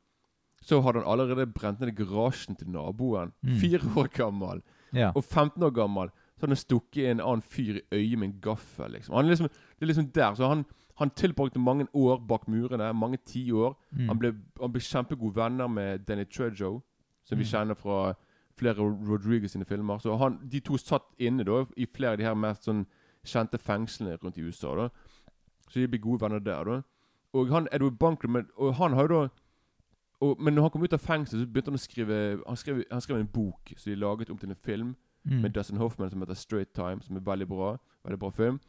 så 0.61 0.81
hadde 0.81 0.99
han 0.99 1.11
allerede 1.11 1.47
brent 1.53 1.79
ned 1.79 1.95
garasjen 1.95 2.55
til 2.55 2.69
naboen. 2.69 3.31
Mm. 3.41 3.57
Fire 3.61 3.91
år 3.95 4.09
gammel. 4.13 4.61
Ja. 4.93 5.11
Og 5.15 5.23
15 5.23 5.63
år 5.63 5.69
gammel 5.69 6.09
så 6.09 6.45
hadde 6.45 6.55
han 6.55 6.63
stukket 6.63 7.11
en 7.11 7.21
annen 7.21 7.41
fyr 7.41 7.79
i 7.79 7.83
øyet 7.93 8.19
med 8.19 8.27
en 8.27 8.41
gaffel. 8.41 8.91
liksom. 8.91 9.15
Han 9.15 9.25
er 9.25 9.29
liksom, 9.29 9.47
det 9.47 9.85
er 9.85 9.91
liksom 9.91 10.11
der. 10.15 10.33
Så 10.35 10.47
han, 10.47 10.65
han 10.99 11.09
tilbrakte 11.09 11.59
mange 11.59 11.87
år 11.93 12.17
bak 12.27 12.47
murene. 12.47 12.93
Mange 12.93 13.17
tiår. 13.25 13.75
Mm. 13.91 14.07
Han, 14.07 14.19
ble, 14.19 14.31
han 14.61 14.71
ble 14.71 14.81
kjempegode 14.81 15.35
venner 15.35 15.67
med 15.67 16.05
Danny 16.07 16.23
Trejo, 16.25 16.81
som 17.23 17.37
vi 17.37 17.43
Mm. 17.43 17.51
kjenner 17.51 17.75
fra 17.75 18.13
flere 18.57 18.79
Rodriguez 18.81 19.51
sine 19.51 19.65
filmer. 19.65 19.97
Så 19.99 20.17
han, 20.17 20.39
de 20.51 20.59
to 20.59 20.77
satt 20.77 21.03
inne 21.19 21.43
da 21.45 21.65
i 21.77 21.85
flere 21.85 22.11
av 22.11 22.17
de 22.17 22.23
her 22.23 22.33
mest 22.35 22.63
sånn 22.65 22.85
kjente 23.25 23.57
fengslene 23.59 24.17
rundt 24.23 24.37
i 24.37 24.41
USA. 24.41 24.75
da. 24.75 24.89
Så 25.69 25.79
de 25.79 25.87
ble 25.87 25.99
gode 25.99 26.21
venner 26.21 26.39
der. 26.39 26.63
da. 26.63 26.81
Og 27.33 27.49
han 27.49 27.67
Edward 27.71 27.99
Bunker 27.99 28.27
men, 28.27 28.47
og 28.57 28.73
han 28.75 28.93
har 28.93 29.07
jo 29.07 29.07
da 29.23 29.29
og, 30.19 30.39
Men 30.41 30.55
når 30.55 30.61
han 30.61 30.69
kom 30.71 30.83
ut 30.83 30.93
av 30.93 30.99
fengsel, 30.99 31.39
så 31.39 31.45
begynte 31.45 31.69
han 31.69 31.75
å 31.75 31.77
skrive 31.77 32.41
Han 32.47 32.55
skrev, 32.55 32.83
han 32.91 33.01
skrev 33.01 33.19
en 33.19 33.27
bok 33.27 33.73
som 33.77 33.91
de 33.91 33.95
laget 33.99 34.29
om 34.31 34.37
til 34.37 34.49
en 34.49 34.55
film 34.55 34.95
Mm. 35.25 35.41
med 35.41 35.49
Dustin 35.53 35.77
Hoffman 35.77 36.09
som 36.09 36.21
heter 36.21 36.33
Straight 36.35 36.73
Time, 36.73 37.01
som 37.01 37.15
er 37.17 37.19
veldig 37.19 37.47
bra. 37.47 37.77
Veldig 38.05 38.19
bra 38.19 38.29
film. 38.31 38.59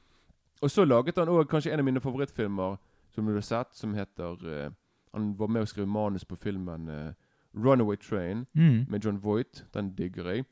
Og 0.63 0.71
så 0.71 0.85
laget 0.85 1.17
han 1.17 1.29
òg 1.29 1.47
kanskje 1.49 1.73
en 1.73 1.79
av 1.81 1.85
mine 1.87 2.01
favorittfilmer 2.01 2.79
som 3.15 3.27
du 3.27 3.35
har 3.35 3.41
sett, 3.47 3.75
som 3.75 3.95
heter 3.95 4.45
uh, 4.67 4.71
Han 5.15 5.35
var 5.39 5.49
med 5.49 5.63
å 5.63 5.67
skrive 5.71 5.87
manus 5.89 6.25
på 6.25 6.37
filmen 6.37 6.89
uh, 6.89 7.13
Runaway 7.55 7.97
Train 7.97 8.47
Mm. 8.55 8.87
med 8.89 9.05
John 9.05 9.19
Voight. 9.23 9.65
Den 9.75 9.95
digger 9.95 10.25
jeg. 10.33 10.45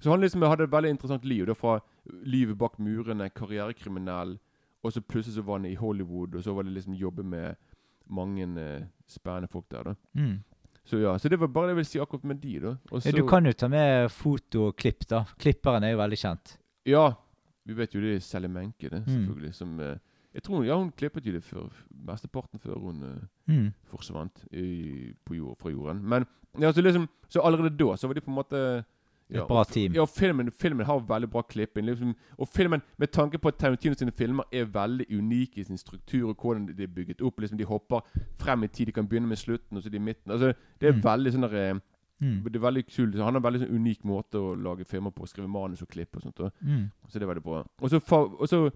Så 0.00 0.10
han 0.10 0.20
liksom 0.20 0.42
hadde 0.42 0.64
et 0.64 0.70
veldig 0.72 0.90
interessant 0.90 1.24
liv. 1.24 1.46
Da 1.46 1.52
fra 1.54 1.80
livet 2.24 2.56
bak 2.58 2.78
murene, 2.78 3.28
karrierekriminell, 3.30 4.38
og 4.82 4.92
så 4.92 5.00
plutselig 5.00 5.34
så 5.34 5.42
var 5.42 5.58
han 5.58 5.66
i 5.68 5.74
Hollywood, 5.74 6.34
og 6.34 6.42
så 6.42 6.54
var 6.54 6.62
det 6.62 6.72
liksom 6.72 6.94
jobbe 6.94 7.22
med 7.22 7.56
mange 8.08 8.46
uh, 8.46 8.86
spennende 9.08 9.48
folk 9.48 9.66
der. 9.70 9.82
da 9.82 9.94
Mm. 10.14 10.38
Så 10.84 10.96
ja, 10.98 11.18
så 11.18 11.28
det 11.28 11.38
var 11.38 11.46
bare 11.46 11.66
det 11.66 11.70
jeg 11.70 11.76
vil 11.76 11.84
si 11.86 11.98
akkurat 12.00 12.24
med 12.24 12.36
de. 12.40 12.58
da 12.60 12.68
Og 12.90 13.02
Ja, 13.04 13.10
Du 13.12 13.26
kan 13.28 13.44
jo 13.46 13.52
ta 13.52 13.68
med 13.68 14.08
fotoklipp, 14.10 15.06
da. 15.08 15.24
Klipperen 15.38 15.84
er 15.84 15.90
jo 15.92 15.98
veldig 15.98 16.16
kjent. 16.18 16.56
Ja, 16.86 17.12
vi 17.66 17.74
vet 17.76 17.94
jo 17.94 18.00
det 18.00 18.14
er 18.16 18.20
Sally 18.20 18.48
Menke, 18.48 18.88
det, 18.90 19.02
Mm. 19.06 19.12
selvfølgelig. 19.26 19.54
Som 19.54 19.80
eh, 19.80 19.96
Jeg 20.34 20.42
tror 20.42 20.64
ja, 20.64 20.76
hun 20.78 20.92
klippet 20.92 21.26
jo 21.26 21.32
det 21.32 21.42
før 21.42 21.68
mesteparten 22.06 22.58
før 22.60 22.78
hun 22.78 23.02
eh, 23.02 23.52
Mm. 23.52 23.72
forsvant 23.90 24.44
i, 24.52 25.12
på 25.26 25.34
jord, 25.34 25.56
fra 25.58 25.70
jorden. 25.70 26.02
Men 26.02 26.24
ja, 26.60 26.72
så 26.72 26.80
liksom 26.82 27.08
Så 27.28 27.40
allerede 27.44 27.76
da 27.76 27.96
så 27.96 28.06
var 28.06 28.14
de 28.14 28.20
på 28.20 28.30
en 28.30 28.34
måte 28.34 28.84
Et 29.32 29.46
bra 29.46 29.62
team. 29.64 29.92
Ja, 29.94 30.04
filmen, 30.06 30.50
filmen 30.50 30.84
har 30.86 30.98
veldig 31.00 31.30
bra 31.30 31.42
klipping. 31.42 31.84
Liksom, 31.86 32.16
og 32.38 32.48
filmen, 32.48 32.82
med 32.98 33.08
tanke 33.12 33.38
på 33.38 33.48
at 33.48 33.58
Tarantino 33.58 33.94
sine 33.94 34.10
filmer 34.10 34.42
er 34.52 34.64
veldig 34.64 35.06
unike 35.18 35.58
i 35.60 35.62
sin 35.62 35.78
struktur 35.78 36.28
og 36.30 36.36
hvordan 36.36 36.66
de 36.76 36.82
er 36.82 36.88
bygget 36.88 37.20
opp. 37.22 37.38
Liksom, 37.40 37.56
de 37.58 37.64
hopper 37.64 38.00
frem 38.40 38.64
i 38.64 38.66
tid. 38.66 38.86
De 38.86 38.92
kan 38.92 39.06
begynne 39.06 39.28
med 39.28 39.36
slutten, 39.38 39.76
og 39.76 39.82
så 39.84 39.88
de 39.88 39.96
i 39.96 40.00
midten. 40.00 40.32
Altså, 40.32 40.52
det 40.80 40.88
er 40.88 40.92
Mm. 40.92 41.02
veldig 41.04 41.32
sånn 41.32 41.48
der, 41.50 41.54
eh, 41.74 41.80
Mm. 42.20 42.42
Det 42.44 42.56
er 42.56 42.60
veldig 42.66 42.82
kult. 42.86 43.14
Han 43.16 43.22
har 43.34 43.36
en 43.40 43.42
veldig 43.42 43.60
sånn 43.62 43.76
unik 43.80 44.02
måte 44.04 44.38
å 44.38 44.54
lage 44.54 44.84
filmer 44.84 45.10
på. 45.10 45.26
Skrive 45.26 45.48
manus 45.48 45.80
og 45.82 45.88
klipp 45.88 46.16
og 46.16 46.22
sånt. 46.22 46.40
Og, 46.40 46.52
Mm. 46.60 46.90
så 47.08 47.18
det 47.18 47.22
er 47.22 47.30
veldig 47.34 47.42
bra. 47.42 47.64
Og 47.80 47.90
så, 47.90 48.00
og 48.38 48.48
så, 48.48 48.70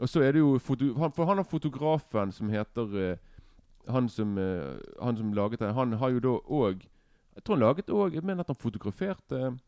og 0.00 0.08
så 0.08 0.22
er 0.22 0.32
det 0.32 0.38
jo 0.40 0.58
foto, 0.58 0.94
han, 0.98 1.12
For 1.12 1.24
han 1.26 1.36
har 1.36 1.44
fotografen 1.44 2.32
som 2.32 2.48
heter 2.48 2.94
uh, 3.12 3.16
han, 3.92 4.08
som, 4.08 4.38
uh, 4.38 4.78
han 5.02 5.16
som 5.16 5.32
laget 5.32 5.58
den, 5.60 5.74
han 5.74 5.92
har 5.92 6.08
jo 6.10 6.18
da 6.20 6.34
òg 6.50 6.82
Jeg 7.36 7.44
tror 7.44 7.56
han 7.56 7.60
laget 7.66 7.90
òg 7.90 8.14
Jeg 8.14 8.22
mener 8.24 8.40
at 8.40 8.46
han 8.48 8.56
fotograferte 8.56 9.58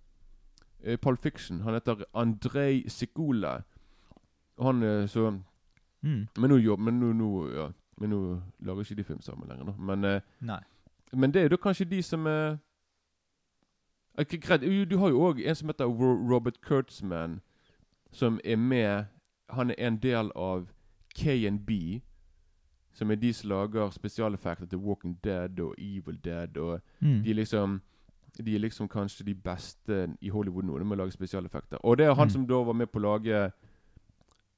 uh, 0.86 0.96
Pulp 1.02 1.18
Fiction. 1.22 1.60
Han 1.60 1.74
heter 1.74 2.04
Andrej 2.14 2.84
Sikola. 2.88 3.62
Han 4.60 4.82
uh, 4.82 5.06
så 5.06 5.32
Mm. 6.02 6.28
Men 6.38 6.50
nå 6.50 6.56
jobber 6.56 6.84
men 6.84 7.00
nå, 7.00 7.12
nå, 7.12 7.48
ja, 7.56 7.64
men 7.98 8.10
nå 8.10 8.18
lager 8.60 8.80
ikke 8.84 8.94
de 8.96 9.04
film 9.04 9.20
sammen 9.20 9.48
lenger, 9.48 9.64
da. 9.64 9.72
Men, 9.78 10.20
men 11.12 11.32
det 11.32 11.42
er 11.42 11.48
da 11.48 11.56
kanskje 11.56 11.84
de 11.90 12.02
som 12.02 12.26
er 12.26 12.58
Greit. 14.16 14.90
Du 14.90 14.98
har 14.98 15.08
jo 15.08 15.20
òg 15.20 15.40
en 15.48 15.54
som 15.54 15.68
heter 15.68 15.84
Robert 16.30 16.60
Kurtzman, 16.60 17.40
som 18.12 18.40
er 18.44 18.56
med 18.56 19.04
Han 19.50 19.70
er 19.70 19.74
en 19.78 19.96
del 20.02 20.30
av 20.36 20.66
KNB, 21.14 22.00
som 22.92 23.10
er 23.10 23.14
de 23.14 23.32
som 23.32 23.48
lager 23.50 23.90
spesialeffekter 23.90 24.66
til 24.66 24.78
Walking 24.78 25.18
Dead 25.24 25.60
og 25.60 25.74
Evil 25.78 26.18
Dead. 26.24 26.56
Og 26.56 26.80
Mm. 27.00 27.22
de 27.24 27.30
er 27.30 27.34
liksom 27.34 27.80
De 28.44 28.54
er 28.54 28.58
liksom 28.58 28.88
kanskje 28.88 29.24
de 29.24 29.34
beste 29.34 30.08
i 30.20 30.28
Hollywood 30.28 30.64
nå 30.64 30.84
med 30.84 30.98
å 30.98 31.00
lage 31.02 31.12
spesialeffekter. 31.12 31.78
Og 31.84 31.96
det 31.98 32.06
er 32.06 32.14
han 32.14 32.26
Mm. 32.26 32.30
som 32.30 32.46
da 32.46 32.54
var 32.62 32.72
med 32.74 32.86
på 32.92 32.98
å 32.98 33.02
lage 33.02 33.52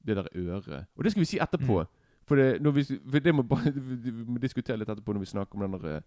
det 0.06 0.16
der 0.16 0.26
øret. 0.34 0.86
Og 0.96 1.04
det 1.04 1.12
skal 1.12 1.20
vi 1.20 1.24
si 1.24 1.38
etterpå. 1.38 1.80
Mm. 1.80 1.86
For, 2.26 2.36
det, 2.36 2.74
vi, 2.74 2.82
for 3.10 3.18
det 3.18 3.34
må, 3.34 3.42
bare, 3.42 3.70
vi 4.04 4.10
må 4.10 4.38
diskutere 4.38 4.76
litt 4.78 4.88
etterpå 4.88 5.12
når 5.12 5.18
vi 5.20 5.26
snakker 5.26 5.54
om 5.54 5.60
den 5.70 5.80
der 5.80 5.96
eh, 5.96 6.02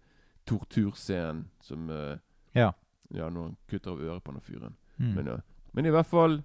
torturscenen 0.46 1.44
som 1.60 1.88
uh, 1.90 2.16
Ja. 2.54 2.70
Ja, 3.14 3.28
når 3.28 3.42
han 3.42 3.56
kutter 3.68 3.90
av 3.92 4.00
øret 4.00 4.22
på 4.24 4.32
den 4.32 4.40
fyren. 4.40 4.76
Mm. 4.98 5.14
Men, 5.14 5.26
ja. 5.26 5.36
Men 5.74 5.86
i 5.86 5.90
hvert 5.90 6.06
fall 6.06 6.42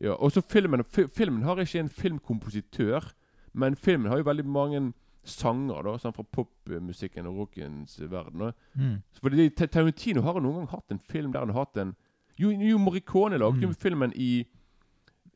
Ja, 0.00 0.12
Og 0.14 0.30
så 0.30 0.40
filmen 0.46 0.84
Filmen 0.84 1.42
har 1.42 1.56
ikke 1.58 1.80
en 1.80 1.88
filmkompositør, 1.88 3.12
men 3.52 3.74
filmen 3.76 4.10
har 4.10 4.18
jo 4.20 4.24
veldig 4.28 4.44
mange 4.46 4.92
sanger 5.24 5.82
da 5.84 5.96
sånn 5.98 6.14
fra 6.14 6.22
popmusikken 6.32 7.26
og 7.26 7.36
rockens 7.42 7.98
verden. 8.08 8.52
Mm. 8.78 9.02
Så 9.12 9.20
Fordi 9.20 9.48
Tarantino 9.50 10.22
har 10.22 10.38
noen 10.40 10.60
gang 10.62 10.68
hatt 10.68 10.90
en 10.94 10.98
film 11.00 11.32
der 11.32 11.40
han 11.40 11.50
har 11.50 11.64
hatt 11.66 11.76
en 11.82 11.96
Jo, 12.38 12.50
jo 12.50 12.78
Morricone 12.78 13.38
lagde 13.38 13.60
jo 13.60 13.68
Mm. 13.68 13.74
filmen 13.74 14.12
i 14.14 14.46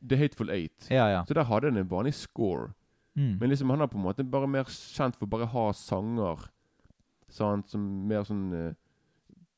The 0.07 0.15
Hateful 0.17 0.49
Eight. 0.49 0.87
Ja, 0.89 1.07
ja. 1.09 1.23
Så 1.25 1.33
der 1.33 1.43
hadde 1.43 1.69
han 1.69 1.77
en 1.77 1.89
vanlig 1.89 2.13
score. 2.13 2.71
Mm. 3.15 3.37
Men 3.39 3.49
liksom 3.49 3.69
han 3.69 3.81
er 3.81 3.87
på 3.87 3.97
en 3.97 4.03
måte 4.03 4.23
bare 4.23 4.47
mer 4.47 4.63
kjent 4.63 5.15
for 5.15 5.25
bare 5.27 5.43
å 5.45 5.51
ha 5.51 5.71
sanger. 5.73 6.47
Sant? 7.29 7.69
Som 7.69 8.07
mer 8.07 8.23
sånn 8.23 8.53
eh, 8.53 8.73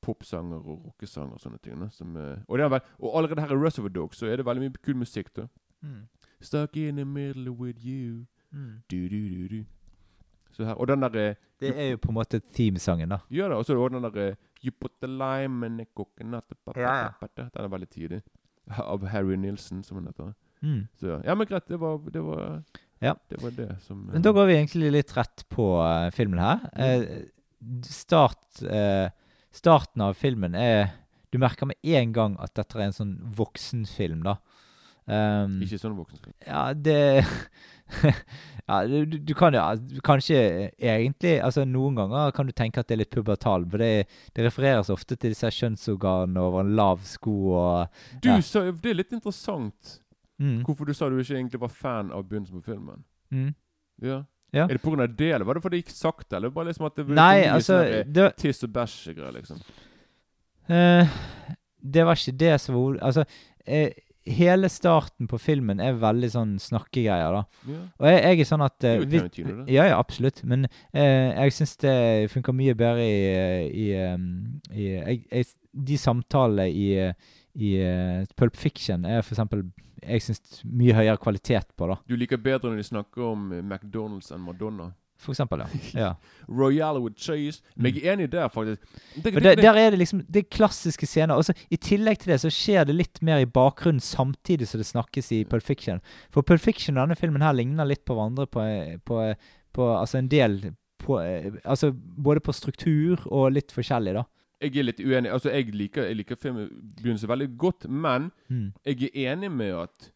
popsanger 0.05 0.61
og 0.61 0.85
rockesanger 0.89 1.33
og 1.37 1.41
sånne 1.43 1.59
ting. 1.65 1.79
Da, 1.81 1.89
som, 1.93 2.15
eh, 2.21 2.37
og, 2.47 2.57
det 2.59 2.65
er 2.65 2.71
vel, 2.75 2.85
og 3.01 3.17
allerede 3.19 3.41
her 3.45 3.55
i 3.55 3.59
Reservoir 3.65 3.93
Dogs 3.95 4.21
så 4.21 4.29
er 4.29 4.37
det 4.41 4.45
veldig 4.47 4.67
mye 4.67 4.83
kul 4.85 5.01
musikk. 5.01 5.33
da 5.35 5.47
Mm. 5.83 6.07
Stuck 6.41 6.77
in 6.77 6.95
the 6.97 7.05
middle 7.05 7.51
with 7.51 7.85
you 7.85 8.25
Mm. 8.51 8.81
du, 8.89 9.07
du, 9.09 9.47
du, 9.47 10.63
her, 10.63 10.73
Og 10.73 10.87
den 10.87 11.01
der 11.01 11.15
eh, 11.29 11.35
Det 11.59 11.73
er 11.77 11.89
jo 11.91 11.97
på 11.97 12.09
en 12.09 12.13
måte 12.15 12.39
teamsangen, 12.39 13.09
da. 13.09 13.17
Ja 13.31 13.49
da, 13.49 13.55
og 13.55 13.65
så 13.65 13.73
er 13.73 13.77
det 13.77 13.83
også 13.83 13.95
den 13.99 14.03
der 14.13 14.27
eh, 14.29 14.35
You 14.63 14.71
put 14.81 14.91
the 15.01 15.07
lime 15.07 15.65
in 15.65 15.77
the 15.77 15.85
coconut 15.95 16.43
Ja, 16.75 17.09
Den 17.37 17.49
er 17.65 17.67
veldig 17.67 17.89
tidlig. 17.89 18.21
Av 18.93 19.05
Harry 19.07 19.35
Nilsen, 19.35 19.83
som 19.83 19.97
han 19.97 20.07
heter. 20.07 20.33
Mm. 20.61 20.87
Så 20.97 21.19
ja, 21.25 21.35
men 21.35 21.47
greit. 21.47 21.67
Det 21.67 21.79
var 21.79 21.97
det, 21.97 22.23
var, 22.23 22.63
Ja. 23.01 23.13
det, 23.29 23.41
var 23.43 23.49
det 23.51 23.75
som 23.81 23.97
Men 24.13 24.21
da 24.21 24.31
går 24.31 24.45
vi 24.45 24.53
egentlig 24.53 24.91
litt 24.91 25.17
rett 25.17 25.43
på 25.49 25.67
uh, 25.83 26.09
filmen 26.11 26.39
her. 26.39 26.65
Uh, 26.73 27.81
start, 27.83 28.61
eh, 28.63 29.09
starten 29.55 30.01
av 30.05 30.13
filmen 30.19 30.55
er 30.59 30.91
Du 31.33 31.39
merker 31.41 31.65
med 31.67 31.75
en 31.83 32.11
gang 32.15 32.35
at 32.39 32.53
dette 32.55 32.77
er 32.79 32.85
en 32.85 32.93
sånn 32.95 33.15
voksenfilm, 33.35 34.21
da. 34.23 34.37
Um, 35.05 35.59
Ikke 35.61 35.77
sånn 35.77 35.97
voksenfilm. 35.97 36.33
Ja, 36.47 36.73
det 36.73 37.25
Ja, 38.67 38.79
du, 38.87 39.05
du- 39.05 39.33
kan 39.37 39.53
jo 39.53 39.59
ja, 39.59 39.75
kanskje 40.01 40.37
egentlig 40.81 41.35
Altså, 41.45 41.65
noen 41.69 41.95
ganger 41.99 42.31
kan 42.33 42.47
du 42.49 42.53
tenke 42.57 42.79
at 42.81 42.87
det 42.89 42.95
er 42.95 43.01
litt 43.03 43.11
pubertal, 43.13 43.67
for 43.69 43.77
det, 43.83 44.07
det 44.33 44.45
refereres 44.47 44.89
ofte 44.89 45.13
til 45.15 45.35
disse 45.35 45.51
kjønnsorganene 45.53 46.41
over 46.41 46.63
en 46.63 46.73
lav 46.79 47.03
sko 47.05 47.35
og 47.53 47.99
Du 48.23 48.31
Ja. 48.31 48.39
sa 48.41 48.63
Det 48.71 48.89
er 48.95 48.97
litt 49.03 49.13
interessant 49.13 49.99
mm, 50.41 50.63
hvorfor 50.65 50.85
du 50.89 50.93
sa 50.97 51.09
du 51.09 51.19
ikke 51.21 51.37
egentlig 51.37 51.61
var 51.61 51.69
fan 51.75 52.09
av 52.11 52.25
begynnelsen 52.25 52.61
på 52.63 52.71
filmen. 52.73 53.03
mm. 53.31 53.53
Ja. 54.01 54.23
Ja. 54.53 54.63
Er 54.69 54.77
det 54.77 54.81
pga. 54.81 55.07
det, 55.07 55.31
eller 55.35 55.45
var 55.45 55.53
det 55.57 55.63
fordi 55.63 55.77
det 55.81 55.85
gikk 55.85 55.95
sakte? 55.97 56.37
Eller 56.37 56.49
bare 56.53 56.69
liksom 56.69 56.85
at 56.87 56.95
det 56.95 57.07
Nei, 57.09 57.41
det 57.41 57.45
er 57.47 57.53
altså 57.53 57.79
det, 57.83 58.23
var- 58.23 58.35
Tiss 58.39 58.63
og 58.63 58.69
bæsj-greier, 58.75 59.33
liksom? 59.35 59.59
Uh, 60.69 61.05
det 61.83 62.05
var 62.07 62.15
ikke 62.17 62.37
det 62.39 62.55
som 62.61 62.75
var 62.75 62.95
Altså, 63.05 63.25
uh, 63.67 63.89
hele 64.25 64.69
starten 64.73 65.27
på 65.29 65.37
filmen 65.37 65.79
er 65.83 65.99
veldig 66.01 66.29
sånn 66.33 66.55
snakkegreier, 66.61 67.35
da. 67.35 67.43
Ja. 67.69 67.81
Og 67.99 68.07
jeg, 68.09 68.21
jeg 68.23 68.39
er 68.39 68.49
sånn 68.49 68.65
at 68.65 68.87
jo 68.89 69.05
vi- 69.11 69.73
Ja, 69.75 69.85
ja, 69.91 69.99
absolutt. 69.99 70.43
Men 70.43 70.65
jeg 70.93 71.53
syns 71.53 71.75
det 71.83 72.31
funker 72.31 72.55
mye 72.57 72.73
bedre 72.73 73.05
i, 73.05 73.91
i, 73.91 73.91
i 74.73 74.87
jeg, 74.95 75.25
jeg, 75.29 75.45
De 75.75 75.97
samtalene 75.97 76.65
i, 76.71 76.87
i 77.59 77.75
Pulp 78.35 78.55
Fiction 78.57 79.05
er 79.05 79.21
for 79.21 79.35
eksempel 79.35 79.67
jeg 80.05 80.25
syns 80.25 80.61
mye 80.65 80.95
høyere 80.95 81.17
kvalitet 81.21 81.73
på, 81.77 81.89
da. 81.91 81.97
Du 82.07 82.15
liker 82.19 82.41
bedre 82.41 82.71
når 82.71 82.81
de 82.81 82.87
snakker 82.91 83.25
om 83.31 83.49
eh, 83.55 83.63
McDonald's 83.63 84.31
enn 84.33 84.45
Madonna. 84.45 84.91
For 85.21 85.31
eksempel, 85.31 85.63
ja. 85.63 85.67
ja. 86.01 86.09
Royale 86.47 86.99
with 86.99 87.15
cheese. 87.17 87.63
Men 87.75 87.95
jeg 87.95 88.03
er 88.03 88.13
enig 88.17 88.29
der, 88.33 88.49
faktisk. 88.51 88.81
Det, 89.15 89.31
det, 89.31 89.43
det, 89.43 89.57
der 89.63 89.79
er 89.79 89.89
det 89.93 89.99
liksom 90.01 90.21
Det 90.27 90.43
er 90.43 90.49
klassiske 90.51 91.07
scener. 91.07 91.35
Og 91.35 91.45
så 91.47 91.55
I 91.71 91.79
tillegg 91.81 92.19
til 92.21 92.33
det 92.33 92.41
så 92.43 92.51
skjer 92.53 92.85
det 92.85 92.97
litt 92.97 93.21
mer 93.25 93.41
i 93.43 93.49
bakgrunnen 93.49 94.03
samtidig 94.03 94.67
som 94.67 94.81
det 94.81 94.89
snakkes 94.89 95.31
i 95.31 95.43
Pulp 95.49 95.63
Fiction. 95.63 96.03
For 96.33 96.43
Pulp 96.43 96.61
Fiction 96.61 96.97
og 96.97 97.05
denne 97.05 97.19
filmen 97.19 97.45
her 97.45 97.55
ligner 97.55 97.87
litt 97.87 98.05
på 98.05 98.17
hverandre 98.17 98.47
på, 98.51 98.65
på, 99.07 99.21
på 99.75 99.91
Altså 99.95 100.19
en 100.19 100.31
del 100.31 100.59
på, 101.01 101.19
Altså 101.63 101.93
både 101.95 102.43
på 102.43 102.53
struktur 102.55 103.23
og 103.31 103.53
litt 103.55 103.73
forskjellig, 103.75 104.17
da. 104.19 104.25
Jeg 104.61 104.77
er 104.77 104.83
litt 104.83 104.99
uenig. 104.99 105.31
Altså, 105.31 105.49
jeg 105.51 105.73
liker, 105.75 106.03
jeg 106.07 106.15
liker 106.15 106.35
filmbegynnelsen 106.35 107.27
veldig 107.29 107.57
godt, 107.57 107.89
men 107.89 108.31
Mm. 108.49 108.73
jeg 108.85 109.09
er 109.15 109.33
enig 109.33 109.51
med 109.51 109.73
at 109.73 110.11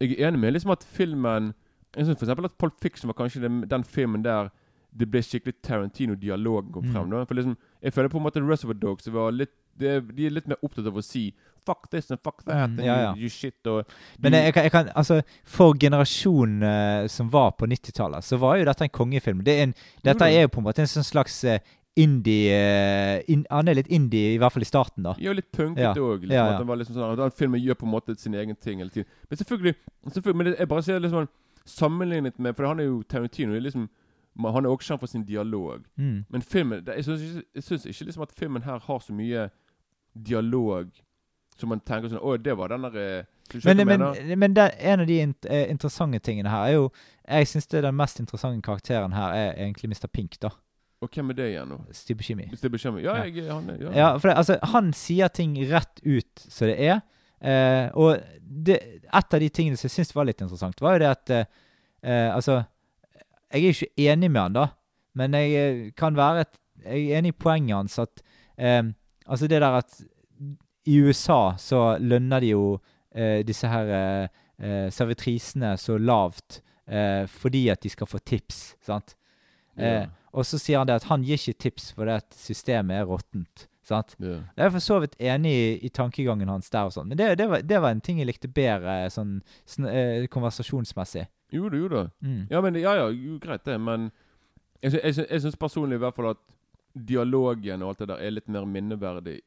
Jeg 0.00 0.12
er 0.20 0.28
enig 0.28 0.38
med 0.40 0.52
liksom 0.52 0.70
at 0.70 0.84
filmen 0.84 1.54
Jeg 1.96 2.04
synes 2.06 2.18
for 2.18 2.26
eksempel 2.26 2.44
at 2.44 2.58
Pulp 2.58 2.74
Fiction 2.82 3.08
var 3.08 3.14
kanskje 3.14 3.40
den, 3.42 3.62
den 3.68 3.84
filmen 3.84 4.22
der 4.24 4.48
det 4.98 5.10
ble 5.10 5.20
skikkelig 5.22 5.54
Tarantino-dialogen 5.62 6.72
kom 6.72 6.84
Mm. 6.84 7.10
Da. 7.10 7.24
For 7.24 7.34
liksom, 7.34 7.56
Jeg 7.82 7.92
føler 7.92 8.08
på 8.08 8.16
en 8.18 8.22
måte 8.24 8.40
Reservoir 8.50 8.74
Dogs 8.80 9.06
var 9.12 9.30
litt, 9.32 9.50
det, 9.78 10.16
de 10.16 10.26
er 10.26 10.30
litt 10.30 10.48
mer 10.48 10.56
opptatt 10.62 10.86
av 10.86 10.94
å 10.96 11.02
si 11.04 11.32
'fuck 11.66 11.90
this 11.90 12.10
and 12.10 12.18
fuck 12.24 12.42
that', 12.46 12.68
Mm, 12.70 12.78
ja, 12.84 12.96
ja, 13.00 13.12
you, 13.14 13.22
you 13.22 13.28
shit 13.28 13.54
og 13.66 13.84
Men 14.18 14.32
jeg, 14.32 14.44
jeg, 14.44 14.54
kan, 14.54 14.62
jeg 14.62 14.72
kan 14.72 14.88
Altså, 14.96 15.22
for 15.44 15.74
generasjonen 15.74 16.62
uh, 16.62 17.06
som 17.08 17.28
var 17.30 17.50
på 17.58 17.66
90-tallet, 17.66 18.24
så 18.24 18.36
var 18.38 18.56
jo 18.56 18.64
dette 18.64 18.82
en 18.84 18.88
kongefilm. 18.90 19.44
Det 19.44 19.58
er 19.58 19.62
en, 19.62 19.74
dette 20.04 20.24
Jo 20.24 20.36
er 20.38 20.40
jo 20.42 20.48
på 20.48 20.58
en 20.58 20.64
måte 20.64 20.78
en 20.80 20.86
sånn 20.86 21.04
slags 21.04 21.44
eh, 21.44 21.58
indie 21.98 22.54
eh, 22.54 23.22
in, 23.32 23.42
Han 23.50 23.68
er 23.68 23.74
litt 23.80 23.90
indie, 23.92 24.34
i 24.34 24.38
hvert 24.40 24.54
fall 24.54 24.62
i 24.64 24.68
starten, 24.68 25.02
da. 25.06 25.14
Ja, 25.22 25.32
litt 25.36 25.50
punkete 25.52 25.82
Ja. 25.82 25.92
òg. 25.94 26.22
Liksom, 26.24 26.32
Ja, 26.36 26.44
At 26.46 26.52
ja. 26.52 26.58
den 26.62 26.66
var 26.70 26.76
liksom 26.80 26.94
sånn, 26.96 27.20
at 27.26 27.34
filmen 27.38 27.60
gjør 27.60 27.74
på 27.80 27.86
en 27.88 27.92
måte 27.92 28.16
sin 28.18 28.34
egen 28.34 28.56
ting 28.56 28.78
hele 28.78 28.90
tiden. 28.90 29.06
Men 29.30 29.36
selvfølgelig, 29.42 29.74
selvfølgelig 30.12 30.36
Men 30.36 30.46
det, 30.46 30.56
jeg 30.58 30.68
bare 30.68 30.82
ser 30.82 30.98
liksom 31.00 31.28
Sammenlignet 31.68 32.38
med 32.38 32.54
For 32.56 32.64
han 32.66 32.80
er 32.80 32.84
jo 32.84 33.02
Tarantino. 33.02 33.54
er 33.54 33.60
liksom 33.60 33.88
Han 34.40 34.64
er 34.64 34.70
også 34.70 34.86
kjent 34.94 35.00
for 35.00 35.06
sin 35.06 35.24
dialog. 35.24 35.84
Mm. 35.98 36.24
Men 36.30 36.42
filmen 36.42 36.84
det, 36.84 36.94
Jeg 36.96 37.04
syns 37.64 37.86
ikke, 37.86 38.04
liksom 38.06 38.22
at 38.22 38.32
filmen 38.38 38.62
her 38.62 38.78
har 38.78 38.98
så 39.00 39.12
mye 39.12 39.50
dialog 40.14 40.88
som 41.58 41.68
man 41.72 41.80
tenker 41.80 42.08
sånn 42.12 42.22
Å, 42.22 42.36
det 42.42 42.54
var 42.58 42.68
den 42.72 42.82
der 42.86 42.96
eh, 43.02 43.24
Men, 43.64 43.82
men, 43.88 44.38
men 44.38 44.54
det, 44.54 44.68
en 44.78 45.00
av 45.02 45.06
de 45.08 45.20
int, 45.24 45.46
eh, 45.50 45.66
interessante 45.72 46.20
tingene 46.24 46.50
her 46.52 46.68
er 46.68 46.76
jo 46.76 46.88
Jeg 47.26 47.48
syns 47.50 47.66
den 47.72 47.96
mest 47.98 48.20
interessante 48.22 48.62
karakteren 48.62 49.12
her 49.16 49.34
er 49.34 49.52
egentlig 49.58 49.90
Mr. 49.90 50.06
Pink, 50.12 50.38
da. 50.40 50.50
Og 51.02 51.08
hvem 51.14 51.30
er 51.30 51.36
det 51.38 51.46
igjen, 51.52 51.68
nå? 51.70 51.76
Steve 51.94 52.24
Kimi. 52.26 52.48
Ja, 53.04 53.16
Ja. 53.20 53.24
jeg, 53.28 53.44
han 53.52 53.70
er 53.70 53.76
ja. 53.84 53.90
Ja, 53.94 54.08
for 54.18 54.28
det, 54.28 54.36
altså, 54.40 54.56
han 54.72 54.92
sier 54.92 55.28
ting 55.30 55.54
rett 55.70 56.00
ut 56.02 56.42
som 56.48 56.66
det 56.66 56.74
er. 56.88 57.00
Eh, 57.40 57.90
og 57.94 58.18
det, 58.42 58.80
et 59.06 59.34
av 59.34 59.40
de 59.40 59.48
tingene 59.48 59.78
som 59.78 59.86
jeg 59.86 59.94
syns 59.94 60.14
var 60.16 60.26
litt 60.26 60.40
interessant, 60.42 60.80
var 60.82 60.96
jo 60.96 61.04
det 61.04 61.10
at 61.12 61.30
eh, 61.30 61.44
eh, 62.02 62.34
Altså, 62.34 62.64
jeg 63.54 63.62
er 63.64 63.76
ikke 63.76 64.08
enig 64.10 64.30
med 64.34 64.42
han, 64.42 64.56
da, 64.58 64.64
men 65.14 65.36
jeg 65.38 65.54
eh, 65.54 65.84
kan 65.96 66.16
være 66.18 66.40
et, 66.46 66.58
Jeg 66.84 67.04
er 67.12 67.18
enig 67.20 67.32
i 67.34 67.38
poenget 67.38 67.76
hans 67.76 67.98
at 68.02 68.22
eh, 68.58 68.82
Altså, 69.26 69.46
det 69.46 69.60
der 69.62 69.78
at 69.84 70.00
i 70.88 70.98
USA 71.04 71.54
så 71.60 71.98
lønner 72.00 72.40
de 72.40 72.50
jo 72.56 72.78
eh, 73.14 73.44
disse 73.46 73.68
her 73.68 74.28
servitrisene 74.90 75.76
så 75.78 75.98
lavt 76.00 76.62
eh, 76.90 77.26
fordi 77.30 77.68
at 77.70 77.82
de 77.84 77.90
skal 77.92 78.08
få 78.10 78.18
tips, 78.26 78.74
sant? 78.82 79.14
Eh, 79.78 80.06
og 80.32 80.44
så 80.44 80.58
sier 80.60 80.78
han 80.82 80.86
det 80.90 80.96
at 81.00 81.04
han 81.08 81.22
gir 81.24 81.38
ikke 81.40 81.58
tips 81.58 81.92
fordi 81.96 82.10
at 82.18 82.34
systemet 82.36 83.00
er 83.00 83.06
råttent. 83.08 83.66
Sant? 83.88 84.12
Yeah. 84.20 84.42
Jeg 84.58 84.66
er 84.66 84.70
for 84.74 84.84
så 84.84 84.98
vidt 85.00 85.14
enig 85.18 85.48
i, 85.56 85.86
i 85.86 85.88
tankegangen 85.88 86.50
hans 86.52 86.68
der 86.68 86.90
og 86.90 86.92
sånn, 86.92 87.08
men 87.08 87.16
det, 87.16 87.30
det, 87.40 87.46
var, 87.48 87.62
det 87.64 87.78
var 87.80 87.94
en 87.94 88.02
ting 88.04 88.18
jeg 88.20 88.28
likte 88.28 88.50
bedre 88.52 88.98
sånn 89.10 89.38
sn 89.64 89.86
eh, 89.88 90.26
konversasjonsmessig. 90.28 91.24
Jo 91.56 91.70
da, 91.72 91.76
jo 91.80 91.88
da. 91.88 92.02
Mm. 92.20 92.42
Ja, 92.52 92.60
men 92.60 92.76
ja, 92.76 92.92
ja, 93.00 93.06
jo, 93.08 93.38
greit 93.40 93.64
det, 93.64 93.78
men 93.80 94.10
jeg, 94.82 94.92
sy- 94.92 95.00
jeg, 95.00 95.14
sy- 95.16 95.26
jeg 95.30 95.40
syns 95.46 95.56
personlig 95.56 95.96
i 95.96 96.02
hvert 96.04 96.18
fall 96.20 96.34
at 96.34 96.42
dialogen 97.08 97.82
og 97.84 97.94
alt 97.94 98.02
det 98.04 98.10
der 98.12 98.22
er 98.28 98.34
litt 98.36 98.48
mer 98.52 98.66
minneverdig 98.68 99.38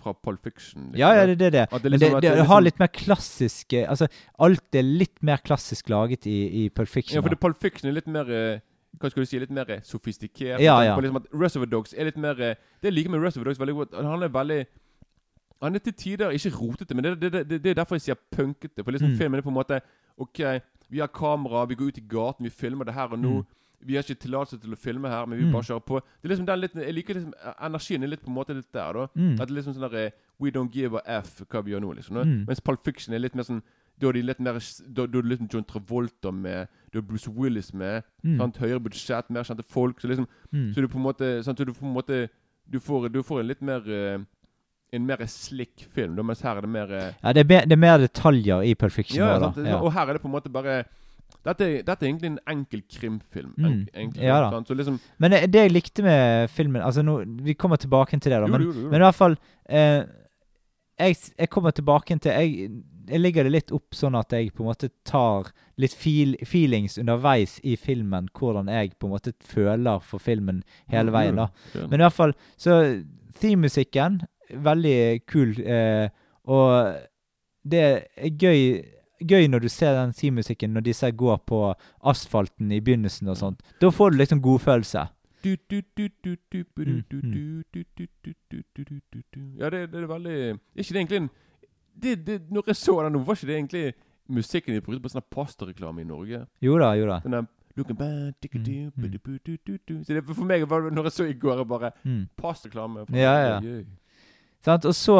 fra 0.00 0.14
Pulp 0.16 0.40
Fiction. 0.46 0.86
liksom. 0.92 1.00
Ja, 1.02 1.10
ja, 1.18 1.26
det 1.28 1.50
er 1.50 1.56
det. 1.58 1.66
det, 1.82 1.90
liksom- 1.90 2.14
det, 2.14 2.14
det, 2.14 2.20
det, 2.22 2.30
liksom- 2.38 2.46
har 2.48 2.60
litt 2.62 2.78
mer 2.80 2.88
klassiske 2.88 3.82
Altså, 3.90 4.06
alt 4.38 4.74
er 4.74 4.82
litt 4.86 5.18
mer 5.22 5.36
klassisk 5.44 5.88
laget 5.92 6.26
i, 6.26 6.38
i 6.64 6.68
Pulp 6.70 6.88
Fiction. 6.88 7.16
Ja, 7.18 7.22
for 7.22 7.28
det 7.34 7.40
Pulp 7.42 7.58
Fiction 7.60 7.90
er 7.90 7.98
litt 7.98 8.06
mer 8.06 8.30
eh, 8.30 8.60
Hva 8.98 9.10
skal 9.10 9.22
du 9.22 9.26
si? 9.30 9.38
Litt 9.38 9.50
mer 9.54 9.68
sofistikert. 9.86 10.60
Ja, 10.60 10.80
ja. 10.82 10.96
Liksom 10.98 11.16
at 11.20 11.28
Reservoir 11.32 11.70
Dogs 11.70 11.92
er 11.94 12.04
litt 12.10 12.16
mer 12.18 12.40
eh, 12.40 12.54
Det 12.82 12.90
jeg 12.90 12.94
liker 12.96 13.10
med 13.10 13.22
Reservoir 13.22 13.44
Dogs 13.52 13.60
veldig 13.60 13.74
godt. 13.74 13.94
Han 13.94 14.22
er 14.22 14.28
veldig 14.28 14.66
Han 15.62 15.74
er 15.76 15.78
til 15.84 15.92
tider 15.92 16.30
ikke 16.32 16.50
rotete, 16.56 16.94
men 16.96 17.04
det, 17.04 17.20
det, 17.20 17.32
det, 17.48 17.58
det 17.64 17.70
er 17.70 17.74
derfor 17.82 17.94
jeg 17.98 18.02
sier 18.08 18.20
punkete. 18.32 18.82
For 18.82 18.90
liksom 18.92 19.10
Mm. 19.12 19.16
filmen 19.18 19.38
er 19.38 19.42
på 19.44 19.50
en 19.52 19.58
måte 19.60 19.80
OK, 20.18 20.40
vi 20.90 20.98
har 21.00 21.08
kamera, 21.08 21.66
vi 21.68 21.74
går 21.76 21.88
ut 21.92 21.98
i 21.98 22.04
gaten, 22.08 22.44
vi 22.44 22.50
filmer 22.50 22.84
det 22.84 22.94
her 22.94 23.12
og 23.12 23.18
nå. 23.20 23.34
Mm. 23.42 23.46
Vi 23.86 23.94
har 23.96 24.02
ikke 24.04 24.20
tillatelse 24.24 24.58
til 24.60 24.72
å 24.72 24.76
filme 24.76 25.08
her, 25.08 25.26
men 25.26 25.38
vi 25.38 25.44
Mm. 25.44 25.52
bare 25.52 25.62
kjører 25.62 25.84
på. 25.86 26.00
Det 26.00 26.24
er 26.24 26.34
liksom 26.34 26.46
den 26.46 26.60
litt, 26.60 26.74
Jeg 26.74 26.94
liker 26.94 27.14
liksom 27.14 27.34
eh, 27.44 27.54
Energien 27.66 28.02
er 28.02 28.08
litt 28.08 28.22
på 28.24 28.28
en 28.28 28.34
måte 28.34 28.54
litt 28.56 28.72
der, 28.72 28.92
da. 28.92 29.06
Mm. 29.16 29.40
At 29.40 29.48
det 29.48 29.50
er 29.50 29.60
liksom 29.60 29.74
sånn 29.74 29.90
der 29.90 29.98
eh, 30.06 30.10
We 30.40 30.50
don't 30.50 30.72
give 30.72 30.96
a 30.96 31.02
f 31.20 31.42
hva 31.48 31.62
vi 31.62 31.72
gjør 31.72 31.80
nå, 31.84 31.92
liksom. 31.96 32.16
Mm. 32.16 32.46
Mens 32.48 32.60
Pulp 32.60 32.82
Fiction 32.84 33.14
er 33.14 33.18
litt 33.20 33.34
mer 33.34 33.42
sånn 33.44 33.62
Da 34.00 34.08
er 34.08 34.16
de 34.16 34.22
litt 34.22 34.40
mer 34.40 34.58
Da, 34.58 35.06
da 35.06 35.18
er 35.18 35.22
det 35.22 35.30
liksom 35.34 35.48
John 35.52 35.64
Travolta 35.68 36.32
med 36.32 36.68
Du 36.92 36.98
har 36.98 37.06
Bruce 37.06 37.30
Willis 37.30 37.72
med. 37.74 38.02
Mm. 38.24 38.38
Sant? 38.38 38.60
Høyere 38.62 38.80
budsjett, 38.80 39.30
mer 39.30 39.46
kjente 39.46 39.66
folk. 39.68 40.00
Så 40.00 40.08
liksom 40.10 40.28
Mm. 40.52 40.72
Så 40.74 40.82
du 40.82 40.88
på 40.88 40.98
en 40.98 41.04
måte 41.04 41.26
sant? 41.44 41.58
Så 41.58 41.64
du 41.64 41.72
på 41.72 41.86
en 41.86 41.94
måte 41.94 42.28
Du 42.70 42.80
får, 42.80 43.08
du 43.08 43.22
får 43.22 43.40
en 43.40 43.46
litt 43.46 43.60
mer 43.62 43.84
uh, 43.86 44.18
En 44.92 45.06
mer 45.06 45.20
slick 45.26 45.84
film, 45.94 46.16
da, 46.16 46.22
mens 46.26 46.40
her 46.42 46.56
er 46.56 46.60
det 46.66 46.70
mer 46.70 46.90
uh, 46.90 47.12
Ja, 47.22 47.32
det 47.32 47.44
er, 47.44 47.48
mer, 47.52 47.68
det 47.68 47.76
er 47.76 47.84
mer 47.84 47.98
detaljer 48.02 48.64
i 48.66 48.74
Pulp 48.74 48.92
Fiction. 48.92 49.20
ja, 49.22 49.38
da. 49.38 49.52
Ja. 49.62 49.78
Og 49.78 49.92
her 49.94 50.08
er 50.08 50.18
det 50.18 50.22
på 50.22 50.26
en 50.26 50.34
måte 50.34 50.50
bare 50.50 50.80
dette, 51.44 51.68
dette 51.86 52.04
er 52.04 52.08
egentlig 52.10 52.30
en 52.34 52.38
enkel 52.50 52.82
krimfilm. 52.90 53.52
Mm. 53.56 53.86
Enkel, 53.94 54.22
Ja 54.22 54.40
da. 54.50 54.60
liksom 54.60 54.98
Men 55.18 55.30
det, 55.30 55.52
det 55.52 55.62
jeg 55.62 55.72
likte 55.72 56.02
med 56.02 56.50
filmen 56.50 56.82
altså 56.82 57.02
nå, 57.02 57.20
Vi 57.46 57.54
kommer 57.54 57.76
tilbake 57.76 58.18
til 58.18 58.32
det, 58.32 58.40
da. 58.40 58.46
Jo, 58.46 58.52
Men, 58.52 58.62
jo, 58.62 58.72
jo. 58.72 58.88
men 58.90 59.00
i 59.00 59.04
hvert 59.04 59.14
fall 59.14 59.36
eh, 59.68 60.02
jeg, 61.00 61.16
jeg 61.38 61.50
kommer 61.52 61.74
tilbake 61.74 62.16
til 62.22 62.32
jeg, 62.32 62.70
jeg 63.10 63.20
ligger 63.20 63.46
det 63.46 63.52
litt 63.54 63.72
opp 63.74 63.96
sånn 63.96 64.16
at 64.18 64.32
jeg 64.36 64.52
på 64.54 64.64
en 64.64 64.70
måte 64.70 64.90
tar 65.08 65.50
litt 65.80 65.94
feel, 65.96 66.36
feelings 66.46 66.98
underveis 67.00 67.58
i 67.66 67.76
filmen. 67.80 68.28
Hvordan 68.36 68.70
jeg 68.70 68.94
på 68.98 69.08
en 69.08 69.14
måte 69.16 69.34
føler 69.46 70.02
for 70.06 70.22
filmen 70.22 70.62
hele 70.92 71.14
veien. 71.14 71.40
da 71.40 71.48
Men 71.88 72.00
i 72.00 72.04
hvert 72.04 72.16
fall 72.16 72.34
Så 72.60 72.76
theme-musikken, 73.40 74.20
veldig 74.50 75.26
kul. 75.30 75.54
Eh, 75.62 76.10
og 76.50 76.96
det 77.62 77.84
er 77.84 78.34
gøy 78.40 78.82
Gøy 79.20 79.50
når 79.52 79.60
du 79.60 79.68
ser 79.68 79.92
den 79.98 80.14
theme-musikken 80.16 80.72
når 80.72 80.86
disse 80.86 81.10
går 81.12 81.42
på 81.44 81.58
asfalten 82.08 82.70
i 82.72 82.78
begynnelsen 82.80 83.28
og 83.28 83.36
sånt. 83.36 83.58
Da 83.82 83.90
får 83.92 84.14
du 84.14 84.16
liksom 84.16 84.40
godfølelse. 84.40 85.02
Ja, 89.60 89.70
det, 89.72 89.86
det 89.92 90.02
er 90.02 90.10
veldig 90.10 90.36
ikke 90.74 90.92
det 90.92 91.00
egentlig 91.00 91.22
en 91.22 91.30
det, 92.00 92.26
det, 92.26 92.36
Når 92.50 92.70
jeg 92.70 92.76
så 92.76 93.02
den 93.02 93.18
var 93.26 93.36
ikke 93.36 93.46
det 93.46 93.56
egentlig 93.56 93.84
musikken 94.30 94.74
de 94.74 94.80
brukte 94.80 95.02
på 95.02 95.10
sånn 95.10 95.26
pastareklame 95.32 96.04
i 96.04 96.06
Norge? 96.06 96.44
Jo 96.62 96.76
da, 96.80 96.92
jo 96.96 97.08
da. 97.08 97.18
Den 97.24 97.34
så 100.06 100.22
for 100.34 100.46
meg 100.48 100.64
var 100.70 100.86
det 100.86 100.92
når 100.94 101.08
jeg 101.08 101.16
så 101.16 101.26
i 101.26 101.36
går, 101.38 101.64
bare 101.64 101.92
mm. 102.02 102.22
pastareklame. 102.38 103.06
Ja, 103.14 103.34
ja. 103.46 103.82
Sant, 104.64 104.84
og 104.84 104.94
så 104.94 105.16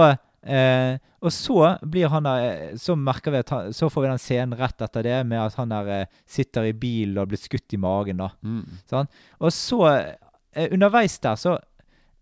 eh, 0.46 0.98
Og 1.20 1.32
så 1.32 1.76
blir 1.82 2.08
han 2.12 2.24
der 2.24 2.44
eh, 2.46 2.76
Så 2.80 2.96
merker 2.96 3.34
vi 3.34 3.42
at 3.42 3.52
han, 3.54 3.72
Så 3.76 3.90
får 3.92 4.04
vi 4.04 4.10
den 4.10 4.22
scenen 4.22 4.58
rett 4.58 4.80
etter 4.80 5.06
det 5.06 5.18
med 5.28 5.40
at 5.42 5.58
han 5.60 5.72
der 5.72 5.90
eh, 5.94 6.20
sitter 6.26 6.68
i 6.70 6.76
bilen 6.76 7.18
og 7.20 7.30
blir 7.32 7.40
skutt 7.40 7.76
i 7.76 7.80
magen, 7.80 8.22
da. 8.22 8.30
Mm. 8.42 8.80
sånn? 8.90 9.10
Og 9.40 9.52
så 9.54 9.82
eh, 9.90 10.68
Underveis 10.70 11.18
der, 11.22 11.36
så 11.40 11.58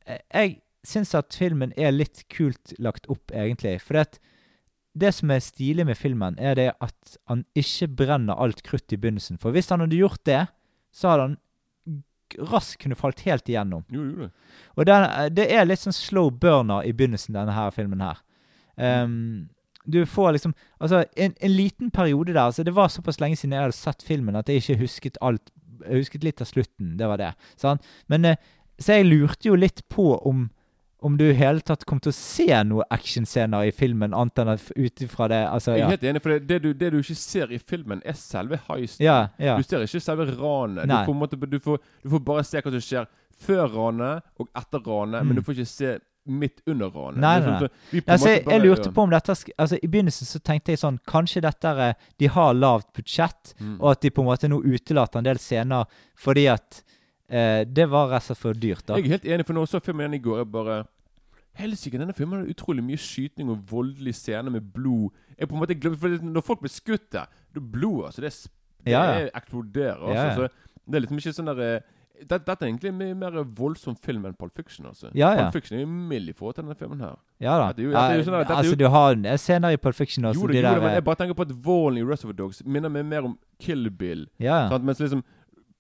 eh, 0.07 0.23
Jeg 0.35 0.59
syns 0.89 1.15
at 1.19 1.35
filmen 1.37 1.75
er 1.77 1.93
litt 1.93 2.25
kult 2.33 2.73
lagt 2.79 3.09
opp, 3.13 3.33
egentlig. 3.35 3.75
For 3.85 3.99
det, 3.99 4.21
det 4.97 5.11
som 5.17 5.31
er 5.35 5.43
stilig 5.45 5.85
med 5.89 5.99
filmen, 5.99 6.39
er 6.41 6.55
det 6.57 6.69
at 6.81 7.19
han 7.29 7.43
ikke 7.59 7.91
brenner 7.99 8.39
alt 8.41 8.63
krutt 8.65 8.95
i 8.95 8.97
begynnelsen. 9.01 9.41
For 9.43 9.53
hvis 9.53 9.69
han 9.75 9.83
hadde 9.85 9.99
gjort 9.99 10.23
det, 10.25 10.47
så 10.95 11.11
hadde 11.13 11.27
han 11.27 11.37
raskt 12.51 12.81
kunne 12.83 12.99
falt 12.99 13.21
helt 13.27 13.49
igjennom. 13.49 13.85
Jo, 13.93 14.05
jo, 14.05 14.27
det. 14.27 14.57
Og 14.77 14.89
den, 14.89 15.07
det 15.35 15.47
er 15.55 15.69
litt 15.69 15.83
sånn 15.83 15.97
slow 15.97 16.31
burner 16.31 16.87
i 16.87 16.93
begynnelsen, 16.97 17.37
denne 17.37 17.55
her 17.57 17.71
filmen 17.75 18.03
her. 18.05 18.21
Um, 18.77 19.49
du 19.89 20.05
får 20.07 20.33
liksom 20.37 20.53
Altså, 20.79 21.05
en, 21.17 21.35
en 21.41 21.53
liten 21.57 21.91
periode 21.91 22.33
der 22.33 22.45
altså 22.45 22.63
Det 22.63 22.75
var 22.77 22.89
såpass 22.89 23.19
lenge 23.21 23.37
siden 23.37 23.57
jeg 23.57 23.65
hadde 23.65 23.75
sett 23.75 24.05
filmen 24.07 24.37
at 24.37 24.49
jeg 24.49 24.63
ikke 24.63 24.77
husket 24.85 25.19
alt. 25.21 25.51
Jeg 25.83 26.05
husket 26.05 26.27
litt 26.27 26.43
av 26.43 26.47
slutten, 26.51 26.97
det 26.99 27.09
var 27.09 27.19
det. 27.19 27.33
Sant? 27.57 27.83
Men 28.07 28.25
eh, 28.25 28.37
Så 28.79 28.99
jeg 28.99 29.09
lurte 29.09 29.49
jo 29.49 29.59
litt 29.59 29.83
på 29.89 30.13
om 30.29 30.49
om 31.01 31.17
du 31.19 31.25
i 31.31 31.35
hele 31.39 31.61
tatt 31.63 31.85
kom 31.87 32.01
til 32.03 32.11
å 32.11 32.17
se 32.17 32.47
noen 32.67 32.85
actionscener 32.91 33.69
i 33.69 33.71
filmen, 33.75 34.15
annet 34.15 34.41
enn 34.43 34.51
ut 34.59 35.03
ifra 35.05 35.29
det 35.31 35.39
altså, 35.47 35.77
ja. 35.77 35.77
Jeg 35.77 35.85
er 35.87 35.95
helt 35.95 36.07
enig, 36.11 36.23
for 36.25 36.35
det, 36.35 36.41
det, 36.49 36.59
du, 36.65 36.73
det 36.75 36.91
du 36.93 36.99
ikke 36.99 37.15
ser 37.15 37.53
i 37.55 37.59
filmen, 37.63 38.03
er 38.05 38.19
selve 38.19 38.59
heisten. 38.69 39.05
Ja, 39.07 39.29
ja. 39.39 39.55
Du 39.57 39.63
ser 39.63 39.85
ikke 39.87 40.01
selve 40.03 40.27
ranet. 40.35 40.91
Du 40.91 41.47
du, 41.47 41.59
du 41.59 42.11
får 42.11 42.21
bare 42.27 42.45
se 42.45 42.61
hva 42.65 42.73
som 42.75 42.83
skjer 42.83 43.07
før 43.39 43.69
ranet 43.77 44.25
og 44.43 44.49
etter 44.59 44.83
ranet, 44.83 45.23
Mm. 45.23 45.27
men 45.29 45.37
du 45.39 45.43
får 45.47 45.55
ikke 45.61 45.71
se 45.71 45.99
midt 46.29 46.59
under 46.67 46.91
ranet. 46.93 47.21
Nei, 47.23 47.39
nei, 47.39 47.45
sånn 47.47 47.63
nei. 47.63 48.01
en 48.03 48.13
Altså, 48.13 48.29
jeg, 48.35 48.43
jeg 48.51 48.61
lurte 48.67 48.91
på 48.93 49.03
om 49.07 49.11
dette 49.15 49.33
altså, 49.33 49.79
I 49.81 49.89
begynnelsen 49.89 50.27
så 50.29 50.41
tenkte 50.45 50.75
jeg 50.75 50.81
sånn 50.83 50.99
Kanskje 51.09 51.41
dette 51.41 51.71
er 51.87 51.95
De 52.21 52.29
har 52.35 52.53
lavt 52.59 52.91
budsjett, 52.99 53.55
Mm. 53.61 53.79
og 53.81 53.91
at 53.95 54.03
de 54.03 54.11
på 54.11 54.21
en 54.21 54.29
måte 54.29 54.49
nå 54.51 54.59
utelater 54.61 55.19
en 55.23 55.25
del 55.31 55.39
scener 55.41 55.87
fordi 56.19 56.45
at 56.53 56.83
eh, 57.31 57.65
det 57.65 57.89
var 57.91 58.09
rett 58.11 58.23
og 58.23 58.37
slett 58.37 58.39
for 58.39 58.53
dyrt. 58.55 58.85
da 58.87 58.97
Jeg 58.97 59.05
er 59.05 59.09
helt 59.17 59.25
enig, 59.25 59.47
for 59.47 59.55
nå 59.55 59.67
så 59.69 59.81
filmen 59.83 60.07
igjen 60.07 60.15
i 60.21 60.25
går, 60.25 60.39
jeg 60.45 60.51
bare 60.53 60.85
Helsike, 61.59 61.99
denne 61.99 62.15
filmen 62.15 62.39
har 62.45 62.47
utrolig 62.53 62.85
mye 62.87 62.97
skyting 63.03 63.49
og 63.51 63.65
voldelig 63.71 64.15
scener 64.15 64.51
med 64.55 64.63
blod. 64.73 65.11
Jeg 65.39 65.49
på 65.49 65.57
en 65.57 65.61
måte 65.65 65.75
glemmer, 65.75 65.99
for 65.99 66.09
Når 66.23 66.45
folk 66.47 66.61
blir 66.63 66.71
skutt 66.71 67.11
der, 67.11 67.27
det 67.53 67.59
er 67.63 67.67
blod, 67.73 68.05
altså. 68.07 68.21
Det, 68.23 68.31
er 68.31 68.85
det 68.85 68.93
Ja, 68.93 69.03
ja. 69.05 69.21
er 69.27 69.31
eksploderer. 69.35 69.99
Altså, 69.99 70.15
Ja, 70.15 70.25
ja. 70.25 70.35
Så 70.35 70.49
det 70.87 70.95
er 70.95 71.01
liksom 71.07 71.19
ikke 71.19 71.33
sånn 71.35 71.47
der 71.51 71.55
dette, 71.59 71.83
det, 72.29 72.39
Dette 72.47 72.63
er 72.65 72.69
egentlig 72.71 72.89
en 72.93 72.99
mye 72.99 73.15
mer 73.15 73.43
voldsom 73.59 73.95
film 74.03 74.25
enn 74.27 74.35
Pulp 74.39 74.55
Fiction. 74.57 74.87
altså 74.87 75.11
Ja, 75.15 75.33
ja. 75.35 75.43
Pulp 75.51 75.53
Fiction 75.59 75.79
er 75.79 75.83
jo 75.83 75.87
mild 75.89 76.29
i 76.29 76.33
forhold 76.33 76.55
til 76.55 76.65
denne 76.65 76.77
filmen 76.79 77.01
her. 77.01 77.17
Ja 77.41 77.59
da. 77.59 77.69
Dette 77.73 77.83
jo- 77.83 77.91
dette 77.91 78.17
jo 78.19 78.23
sånn 78.23 78.33
der- 78.39 78.45
dette 78.45 78.57
altså, 78.57 78.71
jo- 78.71 78.77
du 78.77 78.89
har 78.89 79.13
en- 79.13 79.39
scener 79.39 79.73
i 79.73 79.77
Pulp 79.77 79.95
Fiction 79.95 80.25
også. 80.25 80.41
Jo, 80.41 80.47
det, 80.47 80.53
de 80.53 80.59
jo, 80.59 80.63
der, 80.63 80.81
men 80.81 80.91
eh, 80.91 80.95
jeg 80.95 81.05
bare 81.05 81.17
tenker 81.17 81.35
på 81.35 81.43
at 81.43 81.53
volden 81.63 81.99
i 81.99 82.03
Reservoir 82.07 82.37
Dogs 82.37 82.63
minner 82.65 82.89
meg 82.89 83.05
mer 83.05 83.25
om 83.25 83.39
Kill 83.59 83.91
Bill. 83.91 84.27
Ja. 84.39 84.69
Sant? 84.69 84.85
Mens 84.85 84.99
liksom 85.01 85.23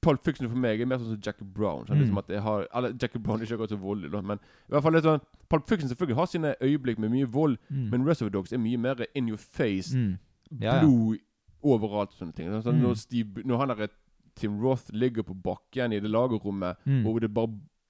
Pulp 0.00 0.22
Fiction 0.24 0.48
for 0.48 0.56
meg 0.56 0.80
er 0.80 0.86
mer 0.86 0.98
sånn 0.98 1.14
som 1.16 1.20
Jackie 1.20 1.44
Brown. 1.44 1.84
Sånn, 1.86 1.96
Mm. 1.96 2.02
Liksom 2.04 2.18
at 2.18 2.28
jeg 2.28 2.40
har, 2.42 2.66
eller 2.74 2.92
Jackie 3.00 3.18
Brown 3.18 3.40
er 3.40 3.44
ikke 3.46 3.56
akkurat 3.58 3.70
så 3.70 3.78
voldelig, 3.80 4.10
da, 4.12 4.20
men 4.22 4.38
i 4.38 4.72
hvert 4.72 4.82
fall 4.82 4.92
litt 4.92 5.04
sånn 5.04 5.20
Pulp 5.48 5.66
Fiction 5.68 5.88
selvfølgelig 5.90 6.14
har 6.16 6.26
sine 6.26 6.54
øyeblikk 6.62 6.98
med 6.98 7.10
mye 7.10 7.26
vold, 7.26 7.58
Mm. 7.70 7.90
men 7.90 8.04
Reservoir 8.06 8.30
Dogs 8.30 8.52
er 8.52 8.58
mye 8.58 8.76
mer 8.78 8.94
in 9.14 9.28
your 9.28 9.38
face. 9.38 9.92
mm. 9.94 10.18
Ja, 10.60 10.74
ja. 10.74 10.80
Blod 10.80 11.18
overalt 11.64 12.10
og 12.14 12.18
sånne 12.20 12.34
ting. 12.34 12.48
Sånn, 12.62 12.76
Mm. 12.78 12.82
når, 12.82 12.96
Steve, 12.96 13.42
når 13.44 13.58
han 13.58 13.68
der 13.76 13.88
Tim 14.36 14.60
Roth 14.60 14.88
ligger 14.92 15.22
på 15.24 15.34
bakken 15.34 15.92
i 15.92 15.98
det 15.98 16.08
lagerrommet, 16.10 16.76
Mm. 16.86 17.04
og 17.06 17.20
det 17.20 17.34
bare 17.34 17.48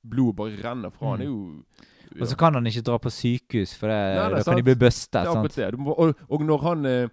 blodet 0.08 0.36
bare 0.36 0.56
renner 0.64 0.90
fra 0.90 1.10
han, 1.10 1.18
Mm. 1.18 1.22
er 1.22 1.24
jo 1.26 1.64
Og 2.22 2.26
så 2.26 2.36
kan 2.38 2.54
han 2.54 2.64
ikke 2.64 2.82
dra 2.82 2.96
på 2.98 3.10
sykehus, 3.12 3.74
for 3.76 3.86
det, 3.88 4.16
Nei, 4.16 4.28
det 4.30 4.36
da 4.38 4.42
kan 4.50 4.56
de 4.56 4.62
bli 4.62 4.74
bustet. 4.74 5.26
Sant? 5.26 5.76
Og, 5.98 6.14
og 6.30 6.40
når 6.40 6.60
han 6.62 6.86
eh, 6.86 7.08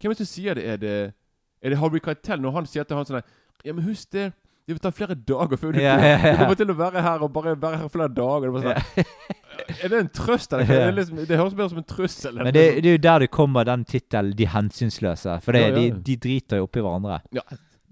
Hvem 0.00 0.10
er 0.10 0.14
det 0.14 0.16
som 0.16 0.26
sier 0.26 0.54
det? 0.54 0.64
Er 0.66 0.76
det 0.78 1.14
Er 1.62 1.68
det 1.70 1.78
Harvey 1.78 2.00
Keitel 2.00 2.40
når 2.40 2.52
han 2.52 2.66
sier 2.66 2.82
til 2.84 2.96
han 2.96 3.06
sånn 3.06 3.22
Ja, 3.64 3.72
men 3.72 3.84
husk 3.84 4.12
det. 4.12 4.32
Det 4.62 4.76
vil 4.76 4.78
ta 4.78 4.92
flere 4.94 5.14
dager 5.14 5.58
før 5.58 5.72
du 5.74 5.80
Ja, 5.82 5.96
ja, 5.98 6.10
ja. 6.22 6.32
Du 6.32 6.38
kommer 6.44 6.54
til 6.60 6.70
å 6.70 6.76
være 6.78 7.02
her 7.02 7.24
og 7.26 7.32
bare 7.34 7.56
være 7.58 7.80
her 7.80 7.88
flere 7.90 8.12
dager. 8.14 8.52
Det 8.54 8.70
er, 8.70 8.84
sånn, 8.94 9.74
er 9.82 9.90
det 9.90 9.98
en 10.04 10.10
trøst, 10.14 10.52
eller? 10.54 10.70
Det, 10.70 10.94
liksom, 11.00 11.18
det 11.26 11.40
høres 11.40 11.56
mer 11.58 11.72
som 11.72 11.80
en 11.82 11.88
trussel. 11.88 12.38
Men 12.38 12.54
det, 12.54 12.62
det 12.78 12.92
er 12.92 12.96
jo 12.96 13.02
der 13.02 13.24
det 13.24 13.30
kommer 13.34 13.66
den 13.66 13.84
tittelen 13.84 14.36
'De 14.38 14.46
hensynsløse'. 14.46 15.40
For 15.42 15.58
det. 15.58 15.66
De, 15.74 15.90
de 16.06 16.16
driter 16.16 16.62
jo 16.62 16.68
oppi 16.70 16.80
hverandre. 16.80 17.20
ja, 17.34 17.42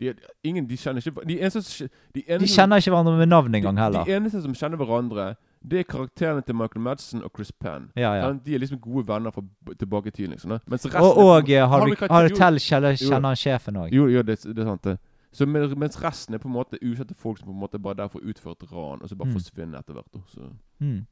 de, 0.01 0.15
ingen, 0.45 0.67
de 0.69 0.77
kjenner 0.77 1.03
ikke 1.03 1.27
De 1.29 1.41
eneste, 1.41 1.89
de, 2.15 2.23
eneste, 2.23 2.47
De 2.47 2.49
kjenner 2.49 2.81
ikke 2.81 2.95
hverandre 2.95 3.19
med 3.19 3.27
navn 3.29 3.55
engang 3.55 3.79
heller. 3.79 4.05
de 4.05 4.17
eneste 4.17 4.43
som 4.43 4.55
kjenner 4.55 4.81
hverandre, 4.81 5.35
det 5.61 5.83
er 5.83 5.85
karakterene 5.85 6.41
til 6.47 6.55
Michael 6.55 6.81
Madsen 6.81 7.25
og 7.25 7.31
Chris 7.37 7.53
Penn. 7.53 7.91
Ja, 7.97 8.15
ja. 8.15 8.33
De 8.33 8.55
er 8.55 8.63
liksom 8.63 8.79
gode 8.81 9.05
venner 9.09 9.31
fra 9.35 9.43
tilbake 9.79 10.09
i 10.09 10.11
tiden. 10.11 10.31
Liksom. 10.31 10.51
Og, 10.51 11.19
og 11.19 11.45
har, 11.51 11.67
har, 11.67 11.87
du, 11.87 11.95
Keitel- 11.95 12.29
du 12.29 12.37
Tell 12.39 12.59
kjenner, 12.59 12.97
kjenner 12.97 13.29
han 13.35 13.37
sjefen 13.37 13.77
òg. 13.77 13.93
Jo, 13.93 14.07
jo 14.09 14.23
det, 14.23 14.39
det 14.41 14.59
er 14.59 14.71
sant 14.73 14.85
det. 14.89 14.97
Så 15.33 15.47
mens 15.47 15.97
resten 16.03 16.35
er 16.35 16.39
på 16.43 16.49
en 16.49 16.55
måte 16.55 16.79
ukjente 16.83 17.15
folk 17.15 17.39
som 17.39 17.47
på 17.47 17.53
en 17.55 17.61
måte 17.61 17.79
bare 17.79 17.95
derfor 18.03 18.21
der 18.27 18.41
for 18.43 18.51
å 18.51 18.57
ran, 18.73 19.03
og 19.03 19.09
så 19.09 19.17
bare 19.17 19.29
Mm. 19.31 19.37
forsvinner 19.39 19.79
etter 19.79 19.95
hvert. 19.95 20.13
da. 20.13 20.21
Så. 20.29 20.53
Mm. 20.81 21.07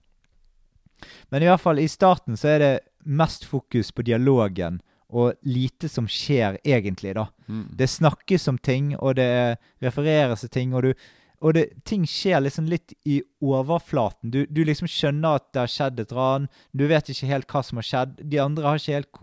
Men 1.31 1.43
i 1.43 1.47
hvert 1.47 1.61
fall, 1.61 1.79
i 1.79 1.87
starten 1.87 2.37
så 2.37 2.49
er 2.49 2.59
det 2.59 2.81
mest 3.07 3.45
fokus 3.45 3.93
på 3.93 4.03
dialogen, 4.03 4.81
og 5.09 5.35
lite 5.43 5.89
som 5.89 6.07
skjer 6.07 6.59
egentlig, 6.65 7.15
da. 7.15 7.29
Mm. 7.49 7.77
Det 7.77 7.89
snakkes 7.89 8.49
om 8.49 8.59
ting, 8.59 8.95
og 8.99 9.15
det 9.17 9.59
refereres 9.81 10.41
til 10.41 10.49
ting, 10.51 10.75
og 10.75 10.83
du 10.83 10.95
og 11.41 11.55
det, 11.55 11.85
ting 11.87 12.03
skjer 12.09 12.41
liksom 12.43 12.67
litt 12.67 12.93
i 13.07 13.21
overflaten. 13.45 14.31
Du, 14.35 14.41
du 14.51 14.65
liksom 14.67 14.89
skjønner 14.91 15.37
at 15.39 15.45
det 15.55 15.61
har 15.63 15.71
skjedd 15.71 16.01
et 16.03 16.13
ran. 16.17 16.49
Du 16.75 16.87
vet 16.91 17.11
ikke 17.13 17.29
helt 17.31 17.47
hva 17.53 17.63
som 17.63 17.79
har 17.79 17.87
skjedd. 17.87 18.17
De 18.33 18.41
andre 18.43 18.65
har 18.67 18.81
ikke 18.81 18.97
helt, 18.97 19.21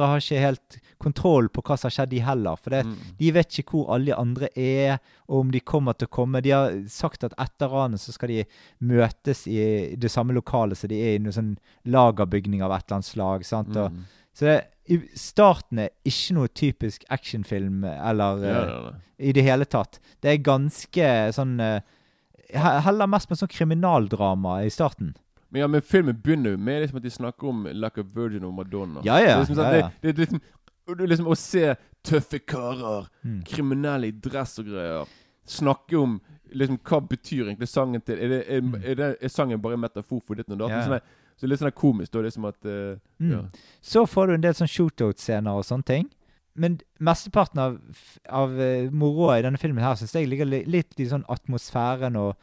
har 0.00 0.22
ikke 0.22 0.40
helt 0.40 0.78
kontroll 1.02 1.50
på 1.52 1.60
hva 1.66 1.76
som 1.76 1.90
har 1.90 1.96
skjedd, 1.98 2.10
de 2.14 2.22
heller. 2.24 2.56
For 2.56 2.70
det, 2.72 2.82
de 3.18 3.30
vet 3.36 3.58
ikke 3.60 3.76
hvor 3.76 3.92
alle 3.94 4.08
de 4.08 4.16
andre 4.16 4.48
er, 4.56 4.96
og 5.28 5.40
om 5.44 5.52
de 5.52 5.60
kommer 5.60 5.92
til 5.98 6.08
å 6.08 6.14
komme. 6.16 6.40
De 6.44 6.54
har 6.56 6.72
sagt 6.88 7.24
at 7.28 7.36
etter 7.40 7.68
ranet 7.72 8.00
så 8.00 8.12
skal 8.16 8.32
de 8.32 8.44
møtes 8.80 9.44
i 9.46 9.62
det 9.96 10.10
samme 10.10 10.32
lokalet 10.36 10.78
som 10.80 10.88
de 10.88 11.00
er 11.04 11.16
i, 11.18 11.22
noen 11.22 11.36
sånn 11.36 11.54
lagerbygning 11.84 12.62
av 12.64 12.72
et 12.78 12.86
eller 12.86 13.00
annet 13.02 13.12
slag. 13.12 13.44
sant? 13.44 13.76
Og, 13.76 13.92
Mm. 13.92 14.04
så 14.32 14.44
det, 14.48 14.60
i 14.90 14.98
starten 15.14 15.78
er 15.78 15.90
ikke 16.08 16.34
noe 16.34 16.48
typisk 16.48 17.04
actionfilm 17.14 17.84
eller 17.86 18.42
Ja, 18.42 18.50
eh, 18.50 18.70
ja, 18.70 18.78
ja. 18.90 18.94
i 19.18 19.32
det 19.32 19.44
hele 19.46 19.64
tatt. 19.64 20.00
Det 20.20 20.32
er 20.32 20.40
ganske 20.42 21.10
sånn 21.36 21.58
eh, 21.62 21.80
Heller 22.52 23.06
mest 23.08 23.30
med 23.30 23.38
sånn 23.40 23.48
kriminaldrama 23.48 24.58
i 24.66 24.70
starten. 24.70 25.14
Men 25.48 25.60
ja, 25.62 25.68
men 25.68 25.80
filmen 25.84 26.18
begynner 26.20 26.52
jo 26.52 26.58
med 26.60 26.82
liksom 26.82 26.98
at 26.98 27.06
de 27.06 27.12
snakker 27.14 27.48
om 27.48 27.62
Like 27.72 28.00
a 28.02 28.04
Virgin 28.14 28.44
og 28.44 28.52
Madonna. 28.58 29.00
Ja, 29.06 29.18
ja, 29.20 29.36
er 29.38 29.40
liksom, 29.40 29.56
sånn, 29.56 29.70
ja, 29.72 29.80
ja. 29.86 29.88
Det, 30.02 30.12
det 30.12 30.12
er 30.12 30.26
liksom, 30.26 30.42
det 30.92 31.06
er 31.06 31.10
liksom 31.14 31.30
Å 31.32 31.36
se 31.38 31.64
tøffe 32.04 32.40
karer, 32.44 33.08
Mm. 33.22 33.40
kriminelle 33.46 34.08
i 34.10 34.12
dress 34.12 34.58
og 34.58 34.66
greier, 34.66 35.06
snakke 35.46 35.96
om 36.00 36.20
liksom 36.52 36.78
hva 36.84 36.98
betyr 37.08 37.46
egentlig 37.46 37.68
sangen 37.70 38.02
til 38.04 38.18
Er, 38.18 38.28
det, 38.28 38.40
er, 38.48 38.64
er, 38.82 38.94
det, 38.98 39.10
er 39.22 39.28
sangen 39.32 39.60
bare 39.62 39.78
en 39.78 39.84
metafor 39.86 40.20
for 40.26 40.34
ditt 40.36 40.50
og 40.50 40.58
datt? 40.58 40.72
Mm. 40.72 40.76
Ja. 40.76 40.82
Sånn, 40.88 41.21
så 41.42 41.50
litt 41.50 41.60
sånn 41.60 41.74
komisk, 41.74 42.12
da. 42.14 42.22
Liksom 42.24 42.48
at 42.48 42.58
uh, 42.70 42.96
Mm. 43.22 43.30
ja. 43.34 43.42
Så 43.82 44.06
får 44.06 44.28
du 44.28 44.34
en 44.34 44.44
del 44.44 44.54
sånn 44.58 44.70
shootout-scener 44.70 45.58
og 45.58 45.66
sånne 45.66 45.86
ting. 45.86 46.08
Men 46.54 46.78
mesteparten 47.00 47.60
av, 47.62 47.78
av 48.28 48.58
eh, 48.60 48.90
moroa 48.92 49.38
i 49.38 49.44
denne 49.44 49.58
filmen 49.60 49.82
her 49.84 49.94
synes 49.96 50.12
jeg 50.12 50.28
ligger 50.28 50.50
litt 50.68 50.98
i 51.00 51.06
sånn 51.08 51.24
atmosfæren 51.32 52.18
og 52.20 52.34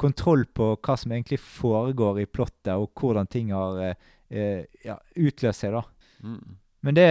kontroll 0.00 0.46
på 0.56 0.70
hva 0.80 0.96
som 0.96 1.12
egentlig 1.12 1.38
foregår 1.42 2.22
i 2.22 2.26
plottet, 2.26 2.72
og 2.74 2.90
hvordan 2.96 3.28
ting 3.30 3.52
har 3.54 3.76
uh, 3.92 4.62
ja, 4.82 4.96
utløst 5.20 5.62
seg, 5.62 5.76
da. 5.76 5.82
Mm. 6.24 6.56
Men 6.82 6.96
det, 6.96 7.06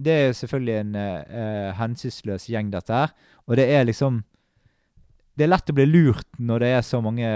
det 0.00 0.16
er 0.16 0.32
selvfølgelig 0.34 0.76
en 0.80 0.96
eh, 0.98 1.68
hensynsløs 1.78 2.48
gjeng, 2.50 2.72
dette 2.72 2.96
her. 2.96 3.12
Og 3.46 3.58
det 3.60 3.68
er 3.70 3.84
liksom 3.86 4.22
Det 5.36 5.44
er 5.46 5.52
lett 5.52 5.70
å 5.70 5.74
bli 5.76 5.86
lurt 5.88 6.28
når 6.38 6.60
det 6.60 6.68
er 6.76 6.82
så 6.84 6.98
mange 7.04 7.28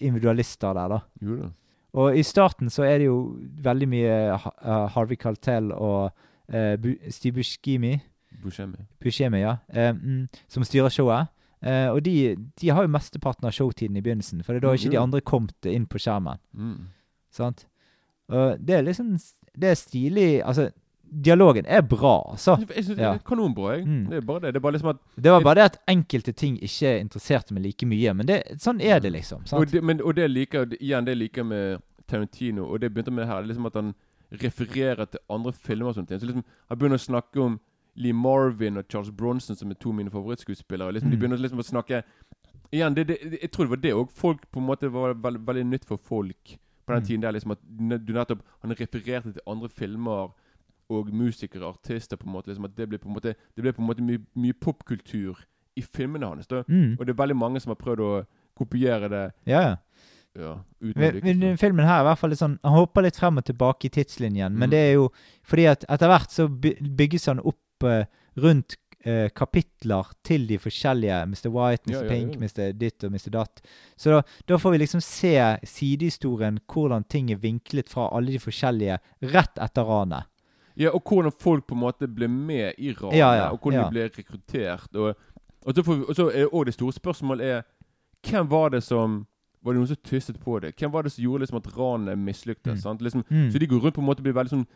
individualister 0.00 0.74
der, 0.74 0.94
da. 0.96 1.00
Jo 1.22 1.36
da. 1.42 1.50
Og 1.92 2.18
i 2.18 2.22
starten 2.22 2.70
så 2.70 2.84
er 2.86 2.98
det 2.98 3.08
jo 3.08 3.38
veldig 3.62 3.88
mye 3.90 4.12
eh, 4.30 4.86
Harvey 4.94 5.18
Keitel 5.18 5.72
og 5.74 6.12
uh, 6.54 6.76
Bu 6.78 6.92
Steve 7.10 7.40
Buscemi, 7.40 7.96
Buscemi. 8.42 8.86
Buscemi 9.02 9.40
ja, 9.42 9.56
mm, 9.74 10.28
som 10.48 10.64
styrer 10.64 10.88
showet. 10.88 11.32
Uh, 11.66 11.90
og 11.92 12.04
de, 12.04 12.36
de 12.60 12.70
har 12.70 12.86
jo 12.86 12.92
mesteparten 12.94 13.44
av 13.44 13.52
showtiden 13.52 13.98
i 13.98 14.00
begynnelsen, 14.00 14.44
for 14.44 14.54
det 14.54 14.62
er 14.62 14.68
da 14.68 14.70
Mm, 14.72 14.78
ikke 14.78 14.94
de 14.94 15.00
andre 15.02 15.20
kommet 15.20 15.66
inn 15.68 15.86
på 15.86 15.98
skjermen. 16.00 16.38
Mm. 16.52 16.86
Sant? 17.30 17.66
Og 18.30 18.58
det 18.62 18.76
er 18.76 18.82
liksom 18.86 19.18
Det 19.60 19.70
er 19.70 19.74
stilig 19.74 20.42
Altså, 20.46 20.70
dialogen 21.10 21.64
er 21.66 21.80
bra, 21.82 22.30
altså. 22.30 22.56
Jeg 22.74 22.84
synes 22.84 22.98
Ja. 22.98 23.12
det 23.12 23.20
er 23.20 23.24
kanonbra, 23.26 23.70
jeg. 23.76 23.86
Mm. 23.86 24.06
Det 24.10 24.16
er 24.16 24.20
bare 24.20 24.40
det. 24.40 24.54
Det 24.54 24.56
er 24.56 24.60
bare 24.60 24.72
liksom 24.72 24.88
at 24.90 24.96
Det 25.22 25.30
var 25.32 25.40
bare 25.42 25.54
det 25.54 25.62
at 25.64 25.78
enkelte 25.88 26.32
ting 26.32 26.58
ikke 26.62 27.00
interesserte 27.00 27.52
meg 27.54 27.62
like 27.64 27.86
mye. 27.86 28.14
Men 28.14 28.26
det, 28.26 28.42
sånn 28.58 28.80
er 28.80 29.00
det, 29.00 29.12
liksom. 29.12 29.42
Og 29.52 29.66
det, 29.70 29.82
men, 29.82 30.00
og 30.02 30.14
det 30.14 30.30
liker 30.30 30.66
igjen 30.80 31.04
det 31.04 31.16
liker 31.18 31.44
med 31.44 31.80
Tarantino, 32.06 32.64
og 32.70 32.80
det 32.80 32.92
begynte 32.94 33.12
med 33.12 33.26
her, 33.26 33.42
det 33.42 33.50
er 33.50 33.54
liksom 33.54 33.66
at 33.66 33.74
han 33.74 33.94
refererer 34.32 35.04
til 35.10 35.20
andre 35.30 35.52
filmer 35.52 35.88
og 35.90 35.94
sånne 35.96 36.06
ting. 36.08 36.20
Så 36.20 36.26
liksom, 36.26 36.44
Han 36.68 36.78
begynner 36.78 36.98
å 36.98 37.06
snakke 37.08 37.40
om 37.42 37.60
Lee 37.96 38.12
Marvin 38.12 38.76
og 38.78 38.84
Charles 38.88 39.10
Bronson, 39.10 39.56
som 39.56 39.70
er 39.70 39.74
to 39.74 39.90
av 39.90 39.96
mine 39.96 40.10
favorittskuespillere. 40.10 40.92
Liksom, 40.92 41.10
De 41.10 41.16
Mm. 41.16 41.20
begynner 41.20 41.38
liksom 41.38 41.58
å 41.58 41.66
snakke 41.66 42.02
Igjen, 42.72 42.94
det, 42.94 43.06
det, 43.08 43.18
jeg 43.42 43.50
tror 43.50 43.64
det 43.64 43.70
var 43.70 43.76
det 43.82 43.92
òg. 43.94 44.10
Folk 44.12 44.40
på 44.52 44.60
en 44.60 44.66
måte 44.66 44.88
var 44.92 45.12
veld, 45.14 45.38
veldig 45.44 45.66
nytt 45.66 45.84
for 45.84 45.96
folk 45.98 46.56
på 46.86 46.94
den 46.94 47.02
Mm. 47.02 47.06
tiden. 47.06 47.20
der 47.22 47.32
liksom 47.32 47.50
at 47.50 47.58
du 48.06 48.12
nettopp 48.12 48.42
Han 48.62 48.70
refererte 48.70 49.32
til 49.32 49.42
andre 49.44 49.68
filmer 49.68 50.30
og 50.90 51.12
musikere, 51.14 51.62
og 51.64 51.76
artister, 51.78 52.16
på 52.16 52.26
en 52.26 52.32
måte. 52.34 52.48
liksom 52.50 52.64
at 52.66 52.76
Det 52.76 52.88
ble 52.88 52.98
på 52.98 53.08
en 53.08 53.14
måte 53.14 53.34
Det 53.56 53.74
på 53.76 53.82
en 53.82 53.86
måte 53.88 54.02
mye, 54.02 54.20
mye 54.36 54.52
popkultur 54.60 55.38
i 55.76 55.82
filmene 55.82 56.26
hans. 56.26 56.46
da 56.46 56.62
Mm. 56.68 56.96
Og 56.98 57.06
det 57.06 57.14
er 57.14 57.22
veldig 57.22 57.36
mange 57.36 57.60
som 57.60 57.70
har 57.70 57.76
prøvd 57.76 58.00
å 58.00 58.26
kopiere 58.58 59.08
det. 59.08 59.32
Ja, 59.46 59.60
ja. 59.62 59.76
Ja, 60.38 60.58
Men, 60.80 61.20
men 61.40 61.56
filmen 61.58 61.84
her 61.84 61.98
er 61.98 62.04
i 62.04 62.04
hvert 62.06 62.18
fall 62.18 62.30
litt 62.30 62.38
sånn 62.38 62.58
Han 62.62 62.72
hopper 62.76 63.02
litt 63.02 63.16
frem 63.18 63.36
og 63.38 63.44
tilbake 63.44 63.86
i 63.86 63.88
tidslinjen, 63.90 64.52
men 64.54 64.68
Mm. 64.68 64.70
det 64.70 64.78
er 64.78 64.92
jo 64.94 65.08
fordi 65.42 65.64
at 65.66 65.84
etter 65.90 66.06
hvert 66.06 66.30
så 66.30 66.46
bygges 66.48 67.26
han 67.26 67.40
opp 67.40 67.82
uh, 67.84 68.04
rundt 68.38 68.76
uh, 69.06 69.28
kapitler 69.34 70.06
til 70.22 70.46
de 70.46 70.56
forskjellige 70.58 71.26
Mr. 71.26 71.48
White, 71.50 71.82
Mr. 71.90 71.94
Ja, 71.96 72.02
ja, 72.04 72.08
Pink. 72.08 72.36
Mr. 72.38 72.72
Ditt 72.78 73.02
og 73.04 73.10
Mr. 73.10 73.30
Datt. 73.30 73.60
Så 73.98 74.10
da, 74.10 74.22
da 74.46 74.56
får 74.56 74.70
vi 74.70 74.78
liksom 74.78 75.00
se 75.02 75.34
sidehistorien, 75.66 76.60
hvordan 76.68 77.04
ting 77.08 77.30
er 77.32 77.36
vinklet 77.42 77.88
fra 77.90 78.08
alle 78.14 78.30
de 78.30 78.38
forskjellige 78.38 78.98
rett 79.34 79.58
etter 79.58 79.82
ranet. 79.88 80.24
Ja, 80.76 80.90
og 80.90 81.02
hvordan 81.08 81.32
folk 81.32 81.66
på 81.66 81.74
en 81.74 81.80
måte 81.80 82.08
ble 82.08 82.28
med 82.28 82.72
i 82.78 82.92
ranet, 82.92 83.18
Ja, 83.18 83.32
ja, 83.34 83.48
og 83.50 83.60
hvordan 83.60 83.80
ja. 83.80 83.86
de 83.86 83.90
ble 83.90 84.10
rekruttert. 84.18 84.94
Og, 84.94 85.14
og, 85.66 85.74
så 85.74 85.82
får 85.82 85.94
vi, 85.94 86.04
og 86.08 86.16
så 86.16 86.30
er 86.30 86.46
også 86.46 86.64
det 86.64 86.74
store 86.74 86.92
spørsmålet 86.92 87.46
er 87.46 87.62
Hvem 88.20 88.50
var 88.50 88.68
det 88.68 88.82
som 88.82 89.26
Var 89.62 89.72
det 89.72 89.78
noen 89.78 89.88
som 89.88 89.96
tysset 90.04 90.40
på 90.40 90.58
det? 90.60 90.74
Hvem 90.78 90.92
var 90.92 91.02
det 91.02 91.12
som 91.12 91.22
gjorde 91.22 91.42
liksom 91.44 91.56
at 91.56 91.78
ranet 91.78 92.18
mislyktes? 92.18 92.84
Mm. 92.86 92.96
Liksom, 93.00 93.24
Mm. 93.30 93.50
Så 93.50 93.58
de 93.58 93.66
går 93.66 93.78
rundt 93.78 93.94
på 93.94 94.00
en 94.00 94.06
måte 94.06 94.20
og 94.20 94.24
blir 94.24 94.32
veldig 94.32 94.50
sånn 94.50 94.66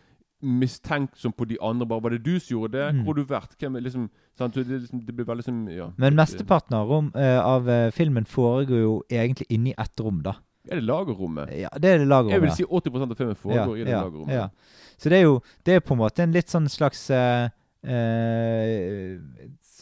mistenksom 0.44 1.33
på 1.33 1.44
de 1.44 1.57
andre. 1.62 1.87
bare, 1.87 2.00
'Var 2.00 2.11
det 2.11 2.24
du 2.24 2.38
som 2.38 2.54
gjorde 2.57 2.72
det? 2.72 2.94
Mm. 2.94 3.02
Hvor 3.02 3.14
har 3.14 3.14
du 3.14 3.24
vært?' 3.24 3.57
Hvem 3.59 3.83
liksom, 3.83 4.11
sant? 4.38 4.54
Det, 4.54 4.66
liksom, 4.66 5.07
det 5.07 5.16
blir 5.16 5.24
veldig 5.24 5.44
sånn 5.44 5.68
ja. 5.70 5.90
Men 5.96 6.14
mesteparten 6.14 6.74
av, 6.76 6.88
rom, 6.88 7.12
uh, 7.16 7.40
av 7.40 7.68
eh, 7.68 7.90
filmen 7.90 8.24
foregår 8.24 8.80
jo 8.80 9.02
egentlig 9.11 9.46
inni 9.48 9.74
ett 9.78 10.00
rom, 10.00 10.22
da. 10.22 10.35
Er 10.70 10.81
det 10.81 10.87
lagerrommet? 10.87 11.50
Ja, 11.59 11.68
det 11.77 11.90
er 11.90 11.98
det 12.00 12.09
lagerrommet. 12.09 12.35
Jeg 12.37 12.42
vil 12.44 12.55
si 12.57 12.64
80% 12.64 13.11
av 13.11 13.18
filmen 13.18 13.37
foregår 13.37 13.77
i 13.77 13.85
det 13.85 13.92
lagerrommet. 13.92 14.35
Ja. 14.35 14.48
Så 14.96 15.12
det 15.12 15.18
er 15.18 15.27
jo 15.27 15.37
det 15.66 15.74
er 15.74 15.85
på 15.85 15.96
en 15.96 16.00
måte 16.00 16.24
en 16.24 16.33
litt 16.33 16.53
sånn 16.53 16.70
slags 16.72 17.09
eh, 17.12 17.50
eh, 17.85 19.20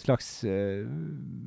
Slags 0.03 0.43
eh, 0.43 0.83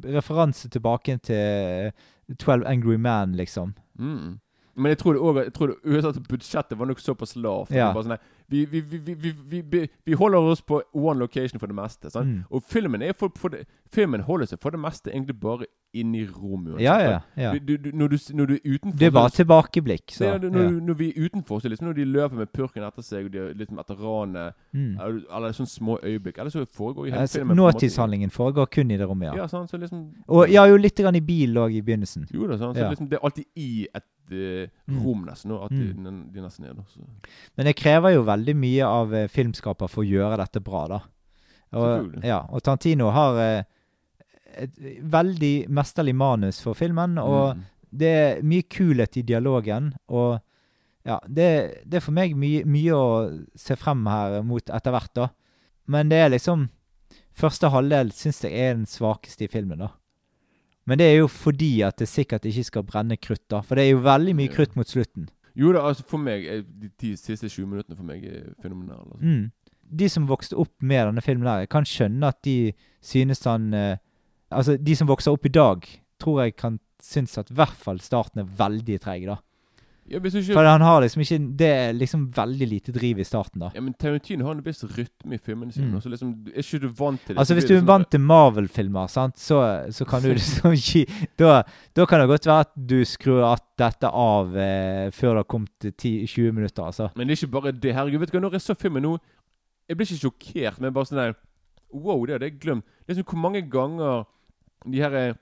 referanse 0.08 0.69
tilbake 0.71 1.17
til 1.28 1.91
12 2.39 2.63
Angry 2.71 2.95
Man, 2.95 3.34
liksom. 3.36 3.74
Mm. 4.00 4.38
Men 4.76 4.93
jeg 4.93 5.02
tror 5.02 5.17
det 5.19 6.06
at 6.08 6.21
budsjettet 6.30 6.80
var 6.80 6.88
nok 6.88 7.02
såpass 7.04 7.36
lavt. 7.36 7.74
Ja. 7.76 7.89
det 7.89 7.98
bare 7.98 8.08
sånn, 8.08 8.32
vi, 8.49 8.65
vi, 8.65 8.81
vi, 8.81 8.97
vi, 8.97 9.13
vi, 9.13 9.31
vi, 9.49 9.62
vi, 9.71 9.88
vi 10.05 10.13
holder 10.13 10.38
oss 10.51 10.62
på 10.62 10.81
one 10.93 11.19
location 11.19 11.60
for 11.60 11.67
det 11.67 11.75
meste. 11.75 12.10
Sant? 12.10 12.27
Mm. 12.27 12.43
Og 12.49 12.63
filmen 12.69 13.01
er 13.01 13.13
for, 13.13 13.31
for 13.36 13.49
det, 13.49 13.65
Filmen 13.95 14.21
holder 14.27 14.45
seg 14.49 14.60
for 14.60 14.73
det 14.75 14.79
meste 14.81 15.12
egentlig 15.13 15.38
bare 15.39 15.65
inni 15.95 16.25
rommet. 16.27 16.81
Ja, 16.84 16.97
ja. 16.99 17.19
ja. 17.39 17.51
Du, 17.53 17.60
du, 17.60 17.77
du, 17.77 17.91
når, 17.97 18.08
du, 18.12 18.17
når 18.36 18.45
du 18.49 18.53
er 18.55 18.60
utenfor 18.73 18.97
Det 18.99 19.12
bare 19.13 19.29
tilbakeblikk, 19.29 20.12
så. 20.12 20.25
er, 20.25 20.39
når, 20.51 20.62
ja. 20.65 20.69
når 20.89 20.93
vi 20.99 21.08
er 21.13 21.25
utenfor, 21.29 21.60
så 21.63 21.69
liksom 21.71 21.88
når 21.88 21.93
de 22.01 22.05
løper 22.05 22.36
med 22.41 22.49
purken 22.51 22.84
etter 22.84 23.05
seg, 23.05 23.29
og 23.29 23.31
de 23.31 23.39
er 23.45 23.53
liksom 23.55 23.79
etter 23.79 23.95
ranet, 24.01 24.53
Mm. 24.75 24.97
eller, 24.99 25.21
eller 25.38 25.53
sånne 25.55 25.71
små 25.71 25.93
øyeblikk 26.03 26.38
Eller 26.41 26.51
så 26.51 26.65
foregår 26.75 27.05
jo 27.08 27.12
hele 27.13 27.21
Altså, 27.23 27.38
filmen 27.39 27.55
Nåtidshandlingen 27.55 28.29
foregår 28.36 28.65
kun 28.75 28.91
i 28.91 28.97
det 28.99 29.05
rommet, 29.08 29.29
ja. 29.29 29.36
Ja, 29.38 29.45
sant, 29.47 29.69
så 29.71 29.77
liksom 29.79 30.01
Og 30.27 30.49
ja, 30.51 30.65
jo 30.67 30.75
litt 30.75 30.99
grann 30.99 31.15
i 31.15 31.21
bil 31.23 31.55
òg 31.62 31.71
i 31.77 31.81
begynnelsen. 31.81 32.25
Jo 32.34 32.49
da, 32.49 32.58
sant, 32.60 32.75
så 32.75 32.84
Ja. 32.84 32.89
liksom, 32.91 33.08
det 33.10 33.15
er 33.21 33.23
alltid 33.23 33.45
i 33.55 33.88
et. 33.95 34.03
Rom 34.29 35.25
nesten. 35.25 35.51
At 35.51 35.69
de, 35.71 35.93
Mm. 35.93 36.31
de 36.33 36.41
nesten 36.41 36.65
er 36.65 36.73
der. 36.73 36.83
Men 37.57 37.65
det 37.65 37.75
krever 37.75 38.13
jo 38.15 38.23
veldig 38.23 38.55
mye 38.55 38.83
av 38.85 39.13
eh, 39.13 39.27
filmskaper 39.27 39.88
for 39.89 40.03
å 40.03 40.07
gjøre 40.09 40.38
dette 40.38 40.61
bra, 40.63 40.88
da. 40.88 40.99
Og, 41.75 42.13
ja, 42.23 42.39
og 42.49 42.61
Tantino 42.63 43.09
har 43.11 43.38
eh, 43.39 43.63
et 44.57 44.71
veldig 45.03 45.67
mesterlig 45.69 46.15
manus 46.15 46.61
for 46.61 46.73
filmen, 46.73 47.17
og 47.17 47.55
Mm. 47.57 47.63
det 47.91 48.07
er 48.07 48.41
mye 48.43 48.63
kulhet 48.63 49.17
i 49.17 49.21
dialogen. 49.21 49.93
Og 50.09 50.39
ja, 51.05 51.19
det, 51.27 51.83
det 51.85 51.97
er 51.97 51.99
for 52.05 52.11
meg 52.13 52.35
mye, 52.35 52.63
mye 52.65 52.91
å 52.95 53.45
se 53.55 53.75
frem 53.75 54.05
her 54.07 54.41
mot 54.43 54.63
etter 54.69 54.91
hvert, 54.91 55.13
da. 55.13 55.27
Men 55.88 56.09
det 56.09 56.17
er 56.17 56.29
liksom 56.29 56.69
Første 57.35 57.67
halvdel 57.69 58.13
syns 58.15 58.38
jeg 58.45 58.53
er 58.53 58.73
den 58.77 58.85
svakeste 58.88 59.43
i 59.43 59.47
filmen, 59.51 59.77
da. 59.79 59.89
Men 60.86 61.02
det 61.02 61.08
er 61.10 61.15
jo 61.17 61.30
fordi 61.32 61.80
at 61.86 61.98
det 61.98 62.08
sikkert 62.10 62.45
ikke 62.45 62.67
skal 62.67 62.86
brenne 62.86 63.17
krutt, 63.17 63.43
da. 63.50 63.62
For 63.65 63.78
det 63.78 63.88
er 63.88 63.95
jo 63.95 64.04
veldig 64.06 64.36
mye 64.38 64.52
krutt 64.54 64.76
mot 64.78 64.89
slutten. 64.89 65.30
Jo 65.56 65.71
da, 65.74 65.86
altså 65.88 66.04
for 66.04 66.19
meg 66.19 66.43
er 66.52 66.65
De 66.67 66.89
ti 67.00 67.13
siste 67.15 67.48
20 67.48 67.69
minuttene 67.71 67.95
for 67.95 68.06
meg 68.08 68.26
er 68.28 68.50
fenomenale. 68.62 69.08
Altså. 69.15 69.26
Mm. 69.26 69.76
De 70.02 70.10
som 70.12 70.28
vokste 70.30 70.58
opp 70.60 70.74
med 70.82 71.08
denne 71.08 71.24
filmen, 71.24 71.48
der, 71.48 71.63
jeg 71.63 71.71
kan 71.74 71.88
skjønne 71.88 72.32
at 72.34 72.41
de 72.45 72.74
synes 73.06 73.43
han 73.45 73.74
eh, 73.74 74.02
Altså, 74.54 74.76
de 74.78 74.93
som 74.95 75.08
vokser 75.10 75.34
opp 75.34 75.48
i 75.50 75.52
dag, 75.52 75.88
tror 76.21 76.43
jeg 76.43 76.54
kan 76.56 76.78
synes 77.04 77.34
at 77.41 77.50
i 77.50 77.56
hvert 77.58 77.74
fall 77.76 77.98
starten 78.00 78.43
er 78.43 78.52
veldig 78.60 79.00
treig, 79.02 79.26
da. 79.28 79.39
Ja, 80.05 80.19
ikke 80.19 80.53
For 80.53 80.67
han 80.69 80.83
har 80.85 80.99
liksom 81.01 81.21
ikke 81.23 81.37
Det 81.57 81.67
er 81.67 81.93
liksom 81.97 82.27
veldig 82.35 82.67
lite 82.69 82.93
driv 82.93 83.19
i 83.19 83.25
starten, 83.25 83.63
da. 83.63 83.71
Ja, 83.73 83.81
men 83.81 83.95
Tarantino 83.97 84.45
har 84.45 84.53
en 84.53 84.61
viss 84.61 84.83
rytme 84.83 85.33
i 85.33 85.39
filmene 85.41 85.73
sine. 85.73 85.87
Mm. 85.95 86.01
så 86.03 86.11
liksom, 86.13 86.33
er 86.51 86.61
ikke 86.61 86.79
du 86.83 86.87
vant 86.99 87.21
til 87.25 87.33
det? 87.33 87.39
Altså 87.41 87.57
Hvis 87.57 87.65
du 87.65 87.73
er 87.73 87.79
sånn- 87.79 87.87
vant 87.89 88.11
til 88.11 88.21
Marvel-filmer, 88.21 89.07
sant, 89.09 89.39
så, 89.41 89.61
så 89.89 90.05
kan 90.05 90.21
du 90.21 90.29
liksom 90.29 90.75
gi 90.87 91.05
da, 91.41 91.63
da 91.97 92.05
kan 92.05 92.21
det 92.21 92.27
godt 92.29 92.45
være 92.45 92.67
at 92.67 92.75
du 92.75 92.99
skrur 93.05 93.41
at 93.49 93.65
dette 93.81 94.11
av 94.11 94.53
eh, 94.55 95.09
før 95.09 95.33
det 95.33 95.41
har 95.41 95.49
kommet 95.55 95.89
10 95.97 96.27
20 96.27 96.53
minutter, 96.53 96.85
altså. 96.85 97.09
Men 97.15 97.25
det 97.25 97.33
er 97.33 97.41
ikke 97.41 97.55
bare 97.57 97.73
det. 97.73 97.95
Herregud, 97.97 98.19
vet 98.19 98.31
du 98.31 98.37
hva, 98.37 98.43
når 98.45 98.59
jeg 98.59 98.67
så 98.67 98.77
filmen 98.77 99.03
nå 99.03 99.17
Jeg 99.89 99.97
ble 99.97 100.05
ikke 100.05 100.21
sjokkert, 100.21 100.79
men 100.81 100.93
bare 100.93 101.09
sånn 101.09 101.21
der 101.23 101.35
Wow, 101.95 102.25
det 102.25 102.33
hadde 102.35 102.47
jeg 102.49 102.59
glemt. 102.59 102.85
Liksom 103.07 103.25
Hvor 103.25 103.39
mange 103.39 103.61
ganger 103.69 104.25
de 104.85 105.01
her 105.01 105.13
eh, 105.17 105.33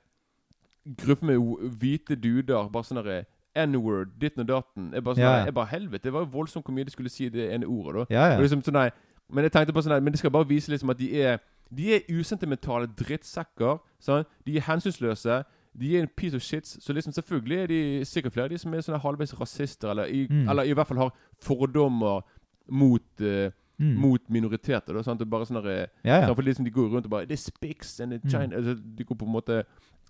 gruppe 0.99 1.25
med 1.25 1.39
hvite 1.79 2.15
duder. 2.15 2.69
Bare 2.71 2.87
sånn 2.87 2.99
derre 3.01 3.23
N-word, 3.55 4.07
ditten 4.19 4.41
og 4.41 4.47
datten. 4.47 4.91
Jeg 4.93 5.03
bare 5.03 5.15
sånn, 5.15 5.23
Ja, 5.23 5.37
ja. 5.37 5.45
jeg 5.45 5.53
bare 5.53 5.67
helvete, 5.67 6.03
Det 6.03 6.13
var 6.13 6.19
jo 6.25 6.25
voldsomt 6.31 6.65
hvor 6.65 6.73
mye 6.73 6.83
de 6.85 6.91
skulle 6.91 7.09
si 7.09 7.29
det 7.29 7.51
ene 7.53 7.65
ordet. 7.65 8.07
da 8.09 8.15
Ja, 8.33 8.39
liksom, 8.39 8.61
sånn, 8.63 8.73
nei, 8.73 8.89
Men 9.31 9.43
jeg 9.43 9.51
tenkte 9.51 9.73
på 9.73 9.81
sånn 9.83 9.89
nei, 9.93 9.99
Men 9.99 10.11
det 10.13 10.19
skal 10.19 10.31
bare 10.31 10.45
vise 10.47 10.69
liksom 10.71 10.89
at 10.89 10.97
de 10.97 11.21
er 11.21 11.39
De 11.73 11.93
er 11.95 12.01
usentimentale 12.09 12.87
drittsekker. 12.87 13.79
Sånn? 14.01 14.25
De 14.45 14.57
er 14.57 14.61
hensynsløse. 14.61 15.43
De 15.75 15.95
er 15.97 16.01
en 16.01 16.07
piece 16.07 16.35
of 16.35 16.41
shits. 16.41 16.77
Så 16.83 16.93
liksom 16.93 17.13
selvfølgelig 17.13 17.57
er 17.63 17.67
de 17.67 18.05
sikkert 18.05 18.33
flere 18.33 18.49
de 18.49 18.57
som 18.57 18.73
er 18.73 18.81
sånne 18.81 18.99
halvveis 19.01 19.33
rasister, 19.39 19.89
eller 19.89 20.05
i, 20.05 20.27
Mm. 20.27 20.49
eller 20.49 20.63
i 20.63 20.73
hvert 20.73 20.87
fall 20.87 20.97
har 20.97 21.11
fordommer 21.41 22.21
mot 22.69 23.01
uh, 23.21 23.49
Mm. 23.79 23.95
mot 23.97 24.21
minoriteter. 24.29 24.93
Da, 24.93 25.01
sant? 25.01 25.17
Det 25.19 25.25
er 25.25 25.29
bare 25.31 25.45
sånne, 25.45 25.87
Ja, 26.05 26.19
ja. 26.27 26.33
for 26.33 26.43
liksom 26.43 26.63
De 26.63 26.69
går 26.71 26.89
rundt 26.91 27.05
og 27.05 27.09
bare 27.09 27.25
Det 27.25 27.31
er 27.31 27.41
spics 27.51 27.99
and 27.99 28.13
it's 28.13 28.23
Mm. 28.23 28.29
China 28.29 28.55
altså, 28.57 28.81
De 28.95 29.03
går 29.03 29.15
på 29.15 29.25
en 29.25 29.31
måte 29.33 29.63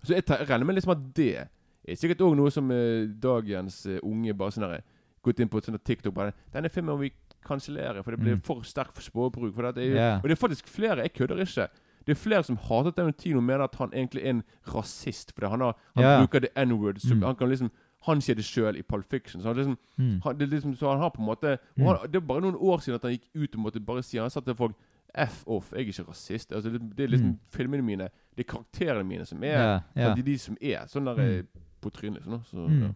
Så 0.04 0.12
jeg 0.14 0.22
regner 0.28 0.64
med 0.66 0.74
liksom 0.76 0.90
at 0.92 1.14
det 1.14 1.48
er 1.92 1.96
sikkert 1.96 2.20
òg 2.20 2.36
noe 2.36 2.50
som 2.50 2.70
eh, 2.70 3.06
dagens 3.06 3.86
eh, 3.86 3.98
unge 4.02 4.32
bare 4.36 4.50
sånn 4.50 4.68
der, 4.68 4.82
gått 5.22 5.40
inn 5.40 5.48
på 5.48 5.60
sånn 5.60 5.78
TikTok 5.82 6.14
bare 6.14 6.32
'Denne 6.52 6.70
filmen 6.70 6.94
må 6.96 7.00
vi 7.00 7.12
kansellere, 7.44 8.02
for 8.02 8.10
det 8.12 8.20
blir 8.20 8.34
Mm. 8.36 8.42
for 8.42 8.62
sterk 8.62 8.94
språkbruk.' 8.94 9.54
For 9.54 9.72
det 9.72 9.78
er 9.84 9.88
jo, 9.90 9.94
Ja. 9.96 10.16
Og 10.16 10.22
det 10.22 10.32
er 10.32 10.48
faktisk 10.48 10.66
flere 10.68 10.96
Jeg 11.02 11.12
kødder 11.14 11.36
ikke. 11.40 11.68
Det 12.06 12.10
er 12.12 12.14
flere 12.20 12.42
som 12.44 12.56
hater 12.56 12.90
Tarantino 12.90 13.38
og 13.38 13.44
mener 13.44 13.64
at 13.64 13.74
han 13.76 13.90
egentlig 13.92 14.22
er 14.24 14.30
en 14.30 14.42
rasist. 14.66 15.32
Fordi 15.32 15.48
han, 15.48 15.60
har, 15.60 15.74
han 15.96 16.04
Ja. 16.04 16.18
bruker 16.20 16.40
the 16.40 16.48
n-word. 16.66 16.98
som- 17.00 17.16
Mm. 17.18 17.22
Han 17.26 17.36
kan 17.36 17.48
liksom 17.48 17.70
Han 18.06 18.20
sier 18.20 18.34
det 18.36 18.44
sjøl 18.44 18.76
i 18.76 18.82
Pulp 18.82 19.06
Fiction. 19.06 19.40
Så 19.40 19.46
han 19.48 19.56
liksom 19.56 19.78
Mm. 19.98 20.20
han, 20.22 20.36
det 20.38 20.42
er 20.52 20.56
liksom, 20.56 20.74
så 20.76 20.90
han 20.90 20.98
har 21.00 21.08
på 21.10 21.20
en 21.20 21.26
måte 21.26 21.58
Mm. 21.78 21.86
og 21.86 21.98
han, 22.00 22.10
Det 22.10 22.16
er 22.16 22.20
bare 22.26 22.40
noen 22.42 22.54
år 22.60 22.78
siden 22.80 22.94
at 22.96 23.02
han 23.02 23.12
gikk 23.12 23.28
ut 23.34 23.54
og 23.56 23.60
måtte 23.62 23.80
bare 23.80 24.02
si 24.02 24.18
Han 24.18 24.28
sa 24.30 24.40
til 24.40 24.54
folk 24.54 24.74
F 25.16 25.44
off, 25.46 25.70
jeg 25.72 25.80
er 25.80 25.92
ikke 25.92 26.08
rasist. 26.08 26.52
Altså, 26.52 26.70
det, 26.72 26.96
det 26.96 27.04
er 27.04 27.08
liksom 27.16 27.30
Mm. 27.30 27.38
filmene 27.50 27.82
mine 27.82 28.08
Det 28.36 28.46
er 28.46 28.52
karakterene 28.58 29.06
mine 29.06 29.24
som 29.24 29.42
er 29.42 29.46
Ja, 29.46 29.80
ja. 29.96 30.14
Det 30.14 30.18
er 30.18 30.22
de 30.22 30.36
som 30.38 30.56
er 30.60 30.84
sånn 30.86 31.04
der 31.06 31.14
Mm. 31.16 31.38
eh, 31.38 31.42
på 31.84 31.92
trynet. 31.94 32.24
Liksom, 32.24 32.44
så, 32.48 32.66
Mm. 32.68 32.82
ja. 32.82 32.92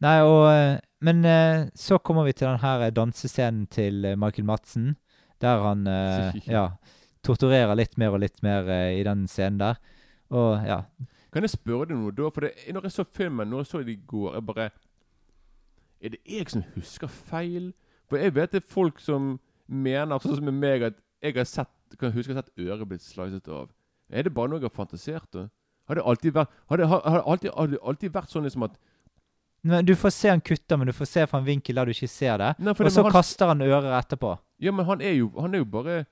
Nei, 0.00 0.16
og 0.22 0.44
eh, 0.52 0.78
Men 1.02 1.24
eh, 1.24 1.68
så 1.78 1.98
kommer 2.02 2.24
vi 2.26 2.32
til 2.32 2.48
den 2.48 2.58
her 2.62 2.80
eh, 2.86 2.90
dansescenen 2.94 3.66
til 3.70 4.02
Michael 4.18 4.46
Madsen, 4.46 4.96
der 5.40 5.60
han 5.62 5.84
ja, 6.56 6.64
torturerer 7.22 7.74
litt 7.78 7.94
mer 7.98 8.16
og 8.16 8.20
litt 8.24 8.42
mer 8.42 8.66
i 8.90 9.02
den 9.06 9.26
scenen 9.30 9.60
der. 9.60 9.78
Og 10.34 10.66
ja. 10.66 10.80
Kan 11.32 11.44
jeg 11.46 11.52
spørre 11.54 11.86
deg 11.90 11.98
noe 12.00 12.14
da? 12.16 12.30
For 12.34 12.46
det, 12.46 12.52
når 12.74 12.88
jeg 12.88 12.96
så 12.96 13.04
filmen, 13.14 13.48
når 13.50 13.62
jeg 13.62 13.70
så 13.70 13.82
det 13.84 13.94
i 13.94 14.00
går 14.10 14.34
Jeg 14.34 14.44
bare 14.48 14.70
Er 16.00 16.08
det 16.14 16.20
jeg 16.26 16.50
som 16.50 16.64
husker 16.74 17.06
feil? 17.08 17.72
For 18.08 18.16
jeg 18.18 18.34
vet 18.34 18.52
det 18.52 18.62
er 18.62 18.72
folk 18.72 18.98
som 19.00 19.36
mener, 19.68 20.18
sånn 20.18 20.38
som 20.40 20.50
meg, 20.54 20.82
at 20.82 20.96
jeg 21.22 21.36
har 21.36 21.44
sett 21.48 21.68
kan 22.00 22.12
huske 22.12 22.32
jeg 22.32 22.36
har 22.38 22.44
sett 22.46 22.66
øret 22.66 22.88
blitt 22.88 23.02
slicet 23.04 23.48
av. 23.48 23.68
Er 24.10 24.22
det 24.26 24.34
bare 24.34 24.48
noe 24.50 24.58
jeg 24.60 24.68
har 24.68 24.76
fantasert? 24.76 25.28
da? 25.32 25.46
Har 25.88 25.94
det 25.96 26.04
alltid 26.04 26.32
vært, 26.34 26.48
har 26.68 26.76
det, 26.76 26.86
har, 26.88 27.00
har 27.00 27.16
det 27.18 27.24
alltid, 27.26 27.50
har 27.56 27.66
det 27.72 27.78
alltid 27.82 28.12
vært 28.12 28.28
sånn 28.34 28.44
liksom 28.44 28.64
at 28.68 28.76
Men 29.64 29.84
Du 29.84 29.94
får 29.96 30.10
se 30.14 30.28
han 30.30 30.40
kutter, 30.40 30.76
men 30.78 30.86
du 30.86 30.92
får 30.92 31.06
se 31.10 31.26
fra 31.26 31.38
en 31.40 31.44
vinkel 31.48 31.74
der 31.74 31.84
du 31.88 31.90
ikke 31.90 32.08
ser 32.08 32.38
det. 32.38 32.52
Nei, 32.60 32.70
Og 32.70 32.76
det- 32.78 32.92
så 32.92 33.02
han- 33.02 33.12
kaster 33.12 33.46
han 33.48 33.60
ører 33.60 33.90
etterpå. 33.98 34.38
Ja, 34.60 34.70
men 34.72 34.86
han 34.86 35.00
er 35.02 35.14
jo, 35.18 35.32
han 35.40 35.54
er 35.54 35.58
jo 35.58 35.64
bare 35.64 36.06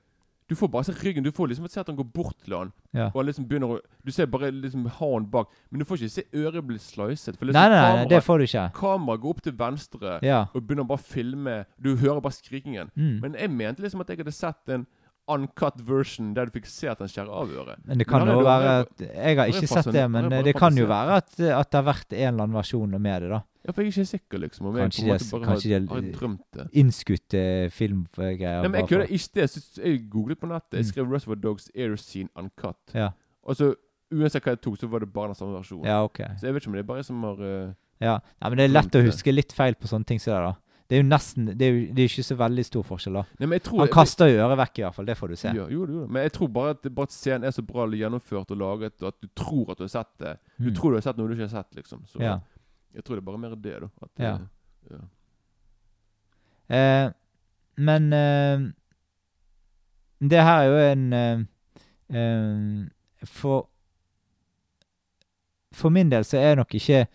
Du 0.49 0.55
får 0.55 0.69
bare 0.71 0.85
se 0.85 0.93
ryggen. 0.93 1.25
Du 1.25 1.33
får 1.33 1.49
liksom 1.49 1.67
se 1.69 1.81
at 1.81 1.89
han 1.89 1.97
går 1.97 2.05
bort 2.15 2.37
til 2.45 2.55
han. 2.57 2.73
Ja. 2.95 3.07
Og 3.09 3.15
han 3.17 3.27
liksom 3.27 3.49
begynner 3.49 3.67
å 3.67 3.81
Du 4.05 4.13
ser 4.13 4.27
bare 4.27 4.53
liksom 4.53 4.87
han 4.87 5.25
bak. 5.27 5.49
Men 5.73 5.81
du 5.81 5.85
får 5.85 5.97
ikke 5.99 6.11
se 6.11 6.23
øret 6.33 6.65
bli 6.65 6.79
slicet. 6.79 7.37
For 7.37 7.47
liksom 7.47 7.53
Nei, 7.55 7.69
nei, 7.69 7.81
nei, 7.83 8.05
kamera- 8.05 8.09
det 8.09 8.23
får 8.25 8.39
du 8.39 8.45
ikke. 8.45 8.73
Kameraet 8.73 9.21
går 9.21 9.31
opp 9.31 9.43
til 9.43 9.53
venstre 9.53 10.19
Ja. 10.23 10.47
og 10.55 10.63
begynner 10.67 10.87
bare 10.87 10.99
å 10.99 11.03
filme. 11.03 11.67
Du 11.83 11.97
hører 11.97 12.21
bare 12.23 12.33
skrikingen. 12.33 12.91
Mm. 12.97 13.21
Men 13.23 13.33
jeg 13.35 13.51
mente 13.51 13.81
liksom 13.83 14.01
at 14.01 14.07
jeg 14.07 14.19
hadde 14.19 14.33
sett 14.33 14.69
en 14.69 14.87
uncut 15.29 15.81
version 15.87 16.33
der 16.35 16.47
du 16.47 16.53
fikk 16.55 16.67
se 16.71 16.89
at 16.89 16.99
han 17.03 17.09
skjærer 17.11 17.31
av 17.35 17.51
øret. 17.51 17.81
Men 17.85 17.99
det 17.99 18.07
kan 18.07 18.27
jo 18.27 18.37
det- 18.39 18.45
være 18.47 18.81
at 18.81 19.01
Jeg 19.01 19.37
har 19.37 19.47
ikke 19.51 19.69
sett 19.69 19.93
det, 19.93 20.11
men 20.11 20.31
det 20.45 20.55
kan 20.57 20.77
jo 20.77 20.87
være 20.87 21.17
at, 21.17 21.41
at 21.41 21.71
det 21.71 21.79
har 21.85 21.87
vært 21.95 22.13
en 22.13 22.29
eller 22.35 22.43
annen 22.45 22.55
versjon 22.57 22.91
med 23.01 23.23
det, 23.23 23.31
da. 23.31 23.43
Ja, 23.67 23.73
for 23.73 23.83
jeg 23.83 23.89
er 23.91 23.95
ikke 23.99 24.07
sikker, 24.07 24.39
liksom. 24.39 24.67
Om 24.67 24.77
jeg 24.77 24.91
på 24.93 25.03
en 25.03 25.09
måte 25.11 25.31
bare 25.33 25.47
kanskje 25.49 25.73
har, 25.75 25.95
har 25.95 26.13
drømt 26.15 26.45
det. 26.55 26.67
Innskutte 26.73 27.41
filmgreier. 27.75 28.63
Nei, 28.63 28.69
men 28.69 28.81
jeg 28.81 28.89
kunne 28.89 29.09
ikke 29.11 29.33
det. 29.35 29.79
Jeg 29.83 30.05
googlet 30.11 30.39
på 30.39 30.47
nettet. 30.47 30.73
Jeg 30.79 30.85
Mm. 30.85 30.91
skrev 30.93 31.11
Reservoir 31.13 31.41
Dogs 31.41 31.71
Air 31.75 31.97
Scene 31.97 32.29
Uncut. 32.37 32.77
Ja. 32.95 33.11
Og 33.45 33.57
så 33.57 33.75
uansett 34.15 34.45
hva 34.45 34.53
jeg 34.55 34.61
tok, 34.63 34.79
så 34.79 34.89
var 34.89 35.01
det 35.01 35.13
bare 35.13 35.29
den 35.29 35.35
samme 35.35 35.59
versjonen. 35.59 35.85
Ja, 35.85 36.05
ok. 36.05 36.19
Så 36.39 36.43
jeg 36.47 36.55
vet 36.55 36.63
ikke 36.63 36.69
om 36.69 36.73
det 36.75 36.85
er 36.85 36.93
bare 36.95 37.03
som 37.03 37.23
har 37.23 37.41
uh, 37.43 37.73
Ja. 38.01 38.19
Nei, 38.41 38.51
men 38.51 38.57
det 38.59 38.65
er 38.71 38.75
lett 38.83 38.93
å 38.95 39.03
huske 39.05 39.35
litt 39.35 39.53
feil 39.53 39.75
på 39.75 39.89
sånne 39.89 40.07
ting 40.07 40.21
som 40.21 40.35
det, 40.35 40.43
da. 40.53 40.55
Det 40.89 40.95
er 40.97 41.03
jo 41.03 41.09
nesten 41.09 41.47
Det 41.59 41.63
er 41.67 41.73
jo 41.75 41.79
det 41.95 42.03
er 42.05 42.09
ikke 42.13 42.23
så 42.23 42.37
veldig 42.39 42.65
stor 42.65 42.83
forskjell, 42.87 43.15
da. 43.19 43.23
Nei, 43.47 43.59
tror 43.59 43.79
Han 43.83 43.89
kaster 43.91 44.29
jo 44.31 44.39
øret 44.45 44.59
vekk, 44.61 44.79
i 44.79 44.83
hvert 44.85 44.95
fall. 44.95 45.07
Det 45.09 45.17
får 45.19 45.29
du 45.29 45.37
se. 45.37 45.49
Ja, 45.57 45.65
jo, 45.69 45.87
jo. 45.87 46.07
Men 46.07 46.23
jeg 46.23 46.33
tror 46.33 46.49
bare 46.49 46.71
at, 46.77 46.83
bare 46.95 47.09
at 47.11 47.13
scenen 47.17 47.45
er 47.45 47.51
så 47.57 47.63
bra 47.67 47.87
gjennomført 47.91 48.51
og 48.55 48.57
laget, 48.61 49.03
og 49.03 49.09
at 49.09 49.19
du 49.21 49.27
tror 49.35 49.71
at 49.73 49.79
du 49.79 49.83
har 49.85 49.89
sett 49.89 50.13
det. 50.19 50.37
Du 50.59 50.69
Mm. 50.71 50.75
tror 50.75 50.91
du 50.91 50.97
har 50.97 51.03
sett 51.09 51.17
noe 51.19 51.27
du 51.29 51.35
ikke 51.35 51.49
har 51.51 51.63
sett, 51.63 51.75
liksom. 51.75 52.05
Så 52.07 52.21
Ja. 52.23 52.39
jeg 52.95 53.05
tror 53.05 53.17
det 53.17 53.23
er 53.23 53.27
bare 53.33 53.39
mer 53.39 53.57
det, 53.57 53.81
da. 53.81 53.89
At, 54.03 54.11
Ja. 54.19 54.35
eh, 54.35 54.41
ja. 54.91 55.05
Eh, 57.07 57.13
men 57.77 58.13
eh, 58.13 58.59
det 60.29 60.41
her 60.43 60.63
er 60.63 60.67
jo 60.71 60.93
en 60.93 61.13
eh, 61.13 61.39
eh, 62.15 62.89
For 63.27 63.69
For 65.73 65.91
min 65.91 66.09
del 66.11 66.25
så 66.25 66.39
er 66.39 66.55
nok 66.57 66.75
ikke 66.75 67.07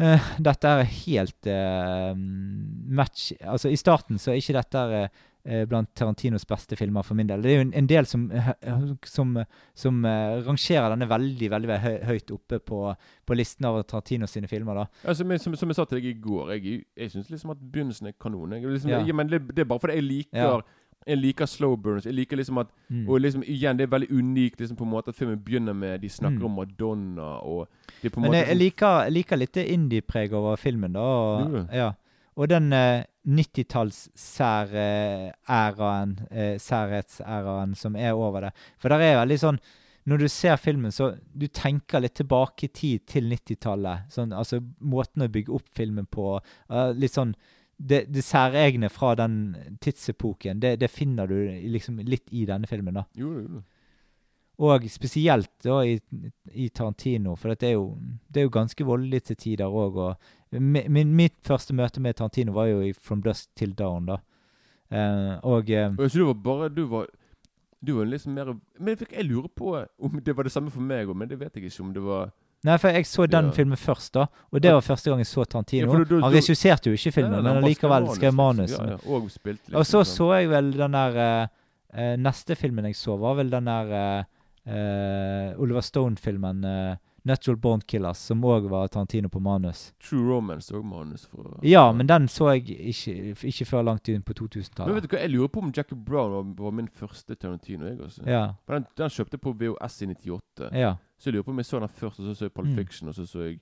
eh, 0.00 0.28
dette 0.40 0.68
er 0.68 0.84
helt 1.06 1.46
uh, 1.50 2.14
match 2.16 3.32
Altså, 3.44 3.68
i 3.70 3.76
starten 3.78 4.18
så 4.20 4.32
er 4.32 4.40
ikke 4.40 4.56
dette 4.56 4.82
uh, 4.84 5.64
blant 5.70 5.88
Tarantinos 5.96 6.44
beste 6.48 6.76
filmer 6.76 7.02
for 7.06 7.16
min 7.18 7.28
del. 7.30 7.40
Det 7.44 7.50
er 7.52 7.56
jo 7.60 7.66
en, 7.68 7.72
en 7.80 7.86
del 7.88 8.06
som, 8.08 8.26
som, 9.08 9.30
som 9.74 10.02
rangerer 10.46 10.92
denne 10.92 11.08
veldig 11.08 11.48
veldig, 11.54 11.78
høyt 12.10 12.34
oppe 12.36 12.58
på, 12.60 12.80
på 13.26 13.38
listen 13.38 13.64
av 13.70 13.80
Tarantinos 13.88 14.34
sine 14.36 14.50
filmer. 14.50 14.82
da. 14.82 15.14
Som, 15.14 15.30
jeg- 15.32 15.40
som, 15.44 15.56
som 15.56 15.72
jeg 15.72 15.78
sa 15.80 15.86
til 15.88 16.00
deg 16.00 16.10
i 16.12 16.18
går, 16.20 16.52
jeg, 16.58 16.82
jeg 16.96 17.14
syns 17.14 17.30
liksom 17.32 17.54
at 17.56 17.62
begynnelsen 17.72 18.10
er 18.12 18.18
kanon. 18.20 18.52
Liksom, 18.58 18.90
ja. 18.92 19.00
men 19.16 19.32
det, 19.32 19.42
det 19.54 19.64
er 19.64 19.70
bare 19.72 19.80
fordi 19.86 19.96
jeg 20.00 20.08
liker 20.10 20.44
Ja. 20.44 20.60
Jeg 21.06 21.16
liker 21.18 21.46
slow 21.46 21.76
burns. 21.76 22.04
Jeg 22.04 22.14
liker 22.14 22.36
liksom 22.36 22.58
at 22.60 22.68
Mm. 22.90 23.08
Og 23.08 23.20
liksom 23.20 23.42
igjen, 23.46 23.76
det 23.76 23.84
er 23.86 23.90
veldig 23.98 24.10
unikt 24.10 24.58
liksom 24.60 24.76
på 24.76 24.82
en 24.84 24.90
måte 24.90 25.08
at 25.08 25.14
filmen 25.16 25.38
begynner 25.38 25.72
med 25.74 26.00
De 26.00 26.08
snakker 26.08 26.38
Mm. 26.40 26.44
om 26.44 26.52
Madonna, 26.56 27.38
og 27.42 27.68
det 28.02 28.06
er 28.06 28.10
på 28.10 28.16
en 28.18 28.22
Men 28.22 28.30
måte 28.30 28.36
jeg, 28.36 28.46
jeg 28.46 28.56
sånn- 28.56 28.60
liker, 28.60 29.04
jeg 29.04 29.12
liker 29.12 29.36
litt 29.36 29.56
indie-preg 29.56 30.32
over 30.32 30.56
filmen, 30.56 30.92
da. 30.92 31.00
Og, 31.00 31.68
ja. 31.72 31.92
og 32.36 32.48
den 32.48 32.72
eh, 32.72 33.04
90-talls-særæraen, 34.80 36.18
eh, 36.30 36.56
særhetsæraen 36.58 37.74
som 37.76 37.96
er 37.96 38.12
over 38.12 38.40
det. 38.40 38.52
For 38.78 38.88
der 38.88 39.00
er 39.00 39.26
veldig 39.26 39.38
sånn 39.38 39.58
Når 40.06 40.18
du 40.18 40.28
ser 40.28 40.56
filmen, 40.56 40.90
så 40.90 41.18
du 41.36 41.46
tenker 41.46 42.00
litt 42.00 42.14
tilbake 42.14 42.64
i 42.64 42.68
tid 42.68 43.00
til 43.06 43.22
90-tallet. 43.28 44.08
Sånn, 44.10 44.32
altså 44.32 44.58
måten 44.82 45.22
å 45.22 45.28
bygge 45.28 45.52
opp 45.54 45.68
filmen 45.76 46.06
på. 46.10 46.40
Uh, 46.70 46.90
litt 46.96 47.12
sånn 47.12 47.34
det, 47.80 48.02
det 48.12 48.22
særegne 48.26 48.90
fra 48.92 49.14
den 49.16 49.38
tidsepoken, 49.80 50.60
det, 50.60 50.74
det 50.82 50.90
finner 50.92 51.26
du 51.30 51.36
liksom 51.72 52.00
litt 52.04 52.28
i 52.36 52.44
denne 52.48 52.68
filmen, 52.68 52.98
da. 53.00 53.06
Jo, 53.16 53.30
jo, 53.38 53.44
jo. 53.56 53.62
Og 54.60 54.84
spesielt 54.92 55.48
da 55.64 55.78
i, 55.88 55.94
i 56.52 56.66
Tarantino, 56.68 57.32
for 57.40 57.54
det 57.56 57.70
er, 57.70 57.78
jo, 57.78 57.94
det 58.28 58.42
er 58.42 58.44
jo 58.44 58.52
ganske 58.52 58.84
voldelig 58.84 59.22
til 59.30 59.38
tider 59.40 59.72
òg. 59.72 59.96
Og 59.96 60.60
min, 60.60 61.14
mitt 61.16 61.38
første 61.48 61.72
møte 61.72 62.02
med 62.04 62.18
Tarantino 62.18 62.52
var 62.52 62.68
jo 62.68 62.82
i 62.84 62.92
From 62.92 63.22
Dusk 63.24 63.48
Till 63.56 63.72
Down, 63.78 64.10
da. 64.10 64.18
Uh, 64.92 65.38
og 65.46 65.70
uh, 65.70 65.96
Så 66.10 66.18
du 66.18 66.24
var 66.26 66.34
bare 66.44 66.68
Du 66.74 66.80
var 66.90 67.06
Du 67.80 67.92
var 67.94 68.08
liksom 68.10 68.32
mer 68.34 68.48
Men 68.74 68.88
jeg, 68.90 68.98
fikk- 69.04 69.12
jeg 69.14 69.28
lurer 69.28 69.48
på 69.54 69.68
om 70.02 70.16
det 70.26 70.34
var 70.36 70.42
det 70.42 70.50
samme 70.52 70.70
for 70.74 70.82
meg 70.82 71.06
òg, 71.06 71.14
men 71.16 71.30
det 71.30 71.38
vet 71.38 71.54
jeg 71.54 71.68
ikke 71.70 71.84
om 71.84 71.92
det 71.94 72.02
var 72.02 72.32
Nei, 72.64 72.76
for 72.76 72.88
jeg 72.92 73.06
så 73.08 73.26
den 73.30 73.46
Ja. 73.46 73.50
filmen 73.56 73.76
først, 73.76 74.12
da. 74.12 74.26
Og 74.52 74.60
det 74.60 74.72
var 74.72 74.80
første 74.84 75.10
gang 75.10 75.18
jeg 75.18 75.26
så 75.26 75.44
Tarantino. 75.48 75.92
Ja, 75.92 75.98
du- 75.98 76.04
du- 76.04 76.20
han 76.20 76.32
regisserte 76.32 76.90
jo 76.90 76.92
ikke 76.92 77.12
filmen, 77.12 77.32
Nei, 77.32 77.40
nei, 77.42 77.54
men 77.60 77.62
han 77.62 77.88
bare 77.90 78.14
skrev 78.14 78.34
manus. 78.34 78.70
liksom. 78.70 78.88
Ja. 78.88 78.96
Og 79.06 79.30
spilte 79.30 79.64
liksom. 79.70 79.76
Og 79.76 79.84
så 79.86 80.00
sånn. 80.04 80.16
så 80.16 80.40
jeg 80.40 80.48
vel 80.50 80.70
den 80.72 80.92
der 80.92 81.48
eh, 81.92 82.16
Neste 82.16 82.54
filmen 82.56 82.84
jeg 82.84 82.94
så, 82.94 83.18
var 83.18 83.34
vel 83.36 83.50
den 83.50 83.64
der 83.64 84.26
eh, 84.66 85.54
Oliver 85.58 85.80
Stone-filmen 85.80 86.64
uh, 86.64 86.96
'Natural 87.24 87.56
Born 87.56 87.80
Killers', 87.80 88.16
som 88.16 88.40
òg 88.42 88.68
var 88.68 88.88
Tarantino 88.88 89.28
på 89.28 89.40
manus. 89.40 89.92
True 90.00 90.22
Romance 90.34 90.70
òg 90.72 90.84
manus 90.84 91.26
fra 91.26 91.58
Ja, 91.62 91.92
men 91.92 92.06
den 92.06 92.28
så 92.28 92.52
jeg 92.54 92.64
ikke, 92.78 93.34
ikke 93.44 93.66
før 93.66 93.84
langt 93.84 94.08
inn 94.08 94.22
på 94.22 94.32
2000-tallet. 94.34 94.86
Men 94.86 94.94
vet 95.00 95.08
du 95.10 95.16
hva, 95.16 95.20
jeg 95.20 95.30
lurer 95.30 95.48
på 95.48 95.58
om 95.62 95.72
Jackie 95.76 95.96
Brown 95.98 96.54
var, 96.56 96.64
var 96.64 96.70
min 96.72 96.88
første 96.88 97.34
Tarantino. 97.36 97.86
jeg 97.86 97.98
også. 97.98 98.26
Ja, 98.26 98.52
Den, 98.68 98.86
den 98.96 99.08
kjøpte 99.10 99.38
på 99.38 99.52
VHS 99.58 100.02
i 100.02 100.06
98. 100.06 100.70
ja. 100.72 100.94
Så 101.20 101.28
jeg 101.28 101.34
lurer 101.36 101.44
på 101.44 101.52
om 101.52 101.58
jeg 101.60 101.66
så 101.68 101.78
den 101.82 101.88
først, 101.92 102.20
og 102.20 102.26
så 102.30 102.34
så 102.34 102.44
jeg 102.48 102.52
Pulp 102.56 102.68
Mm. 102.70 102.76
Fiction, 102.80 103.08
og 103.08 103.14
så 103.14 103.26
så 103.28 103.42
jeg 103.44 103.58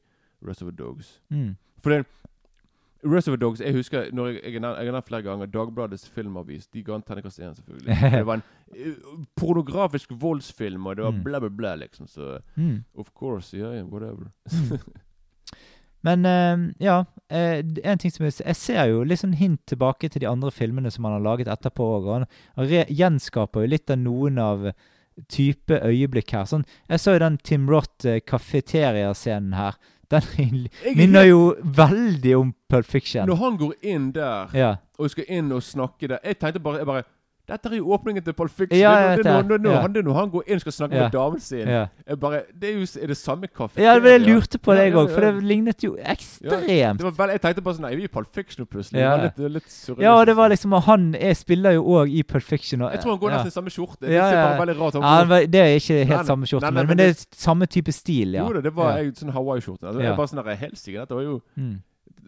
Rest 0.46 0.62
of 0.62 0.68
the 0.70 0.76
Dogs. 0.78 1.20
Mm. 1.30 1.56
For 1.82 1.90
of 3.28 3.32
the 3.32 3.36
Dogs 3.36 3.60
Jeg 3.60 3.74
husker 3.74 4.10
når 4.12 4.26
jeg, 4.26 4.40
jeg, 4.44 4.62
jeg 4.62 4.92
har 4.92 5.00
flere 5.06 5.22
ganger 5.22 5.46
Dagbladets 5.46 6.08
filmavis. 6.08 6.66
De 6.66 6.82
ga 6.82 6.94
en 6.96 7.02
terningkast 7.02 7.38
én, 7.40 7.54
selvfølgelig. 7.54 7.96
det 8.18 8.26
var 8.26 8.34
en 8.34 8.42
uh, 8.74 9.24
pornografisk 9.36 10.10
voldsfilm, 10.20 10.86
og 10.86 10.96
det 10.96 11.04
var 11.04 11.10
Mm. 11.12 11.22
bla, 11.24 11.38
bla, 11.40 11.48
bla, 11.48 11.74
liksom. 11.74 12.06
Så 12.06 12.38
Mm. 12.56 12.84
of 12.98 13.10
course, 13.14 13.56
yeah, 13.56 13.84
whatever. 13.86 14.30
Men 16.02 16.24
uh, 16.26 16.70
ja, 16.80 17.00
uh, 17.32 17.58
en 17.84 17.98
ting 17.98 18.12
som 18.12 18.24
jeg, 18.26 18.32
jeg 18.46 18.56
ser 18.56 18.84
jo 18.86 19.02
litt 19.02 19.18
sånn 19.18 19.34
hint 19.34 19.64
tilbake 19.66 20.08
til 20.08 20.22
de 20.22 20.28
andre 20.30 20.50
filmene 20.54 20.90
som 20.94 21.04
han 21.08 21.16
har 21.16 21.24
laget 21.24 21.48
etterpå 21.50 21.88
Og 21.98 22.12
Han, 22.12 22.26
han 22.56 22.68
gjenskaper 22.88 23.64
jo 23.66 23.72
litt 23.72 23.90
av 23.90 23.98
noen 23.98 24.38
av 24.38 24.68
type 25.28 25.80
øyeblikk 25.84 26.30
her. 26.32 26.44
Sånn, 26.48 26.64
jeg 26.88 27.00
så 27.00 27.14
jo 27.16 27.22
den 27.24 27.38
Tim 27.44 27.68
Roth 27.70 28.06
eh, 28.06 28.20
her. 29.54 29.78
Den 30.10 30.22
er 30.38 30.96
minner 30.96 31.24
jo 31.28 31.40
veldig 31.62 32.36
om 32.38 32.54
Pulp 32.70 32.86
Fiction. 32.86 33.26
Når 33.28 33.36
han 33.42 33.56
går 33.60 33.74
inn 33.82 34.12
der 34.12 34.48
Ja. 34.56 34.76
og 34.98 35.10
skal 35.10 35.24
inn 35.28 35.52
og 35.52 35.62
snakke 35.62 36.08
der 36.08 36.18
Jeg 36.24 36.38
tenkte 36.38 36.60
bare, 36.60 36.78
jeg 36.78 36.86
bare 36.86 37.02
Dette 37.48 37.70
er 37.72 37.78
jo 37.78 37.92
åpningen 37.96 38.24
til 38.24 38.34
Pulp 38.36 38.52
Fiction. 38.52 38.76
Ja, 38.76 38.90
jeg 39.00 39.18
vet 39.18 39.26
når, 39.26 39.42
det. 39.48 39.60
når, 39.64 39.88
når, 39.88 40.02
når 40.04 40.16
han 40.18 40.30
går 40.34 40.42
inn 40.46 40.58
og 40.58 40.64
skal 40.66 40.74
snakke 40.76 40.98
med 41.00 41.14
damen 41.14 41.40
sin. 41.40 41.68
Jeg 41.68 42.18
bare, 42.20 42.42
det 42.52 42.68
er 42.68 42.74
jo 42.76 42.86
er 43.00 43.12
det 43.12 43.16
samme 43.16 43.48
kaffe. 43.48 43.80
Ja, 43.80 43.94
men 43.98 44.12
jeg 44.12 44.20
lurte 44.26 44.60
på 44.60 44.74
det 44.76 44.82
deg 44.84 44.98
òg, 45.00 45.08
for 45.14 45.24
det 45.24 45.46
lignet 45.48 45.84
jo 45.84 45.94
ekstremt. 45.96 47.00
det 47.00 47.06
var 47.06 47.16
vel, 47.22 47.32
jeg 47.36 47.42
tenkte 47.46 47.64
bare 47.64 47.78
sånn 47.78 47.86
Nei, 47.88 47.94
vi 47.96 48.04
er 48.04 48.12
Pulp 48.12 48.28
Fiction 48.34 48.68
plutselig. 48.68 49.00
Ja. 49.00 49.14
Litt, 49.22 49.40
litt 49.40 49.70
surrealistisk. 49.72 50.04
Ja, 50.04 50.12
og 50.18 50.26
det 50.28 50.36
var 50.36 50.52
liksom 50.52 50.76
han 50.88 51.08
er, 51.16 51.34
spiller 51.38 51.78
jo 51.78 51.86
òg 52.02 52.12
i 52.12 52.22
Pulp 52.28 52.44
Fiction. 52.44 52.84
Og, 52.84 52.92
Jeg 52.92 53.04
tror 53.04 53.16
han 53.16 53.22
går 53.24 53.34
nesten 53.36 53.52
i 53.54 53.56
samme 53.56 53.72
skjorte. 53.72 54.04
Det 54.04 54.12
Ja, 54.12 54.28
ja. 54.34 54.46
veldig 54.60 54.76
rart. 54.82 55.00
Ja, 55.00 55.42
det 55.56 55.62
er 55.64 55.74
ikke 55.80 55.98
helt 56.04 56.16
nei. 56.18 56.24
samme 56.28 56.50
skjorte, 56.50 56.68
Nei, 56.68 56.82
men, 56.82 56.92
men 56.92 57.00
det 57.00 57.10
er 57.14 57.26
samme 57.32 57.66
type 57.66 57.96
stil, 57.96 58.36
ja. 58.36 58.44
Jo 58.44 58.58
da, 58.58 58.64
det 58.68 58.74
var 58.76 58.98
ja. 58.98 59.06
jeg, 59.06 59.16
sånn 59.22 59.32
Hawaii-skjorte. 59.32 59.88
Altså, 59.88 60.04
Ja. 60.04 60.16
Bare 60.18 60.28
sånn 60.28 60.44
Helsike, 60.58 60.98
dette 61.00 61.16
var 61.16 61.24
jo 61.24 61.40
Mm. 61.56 61.78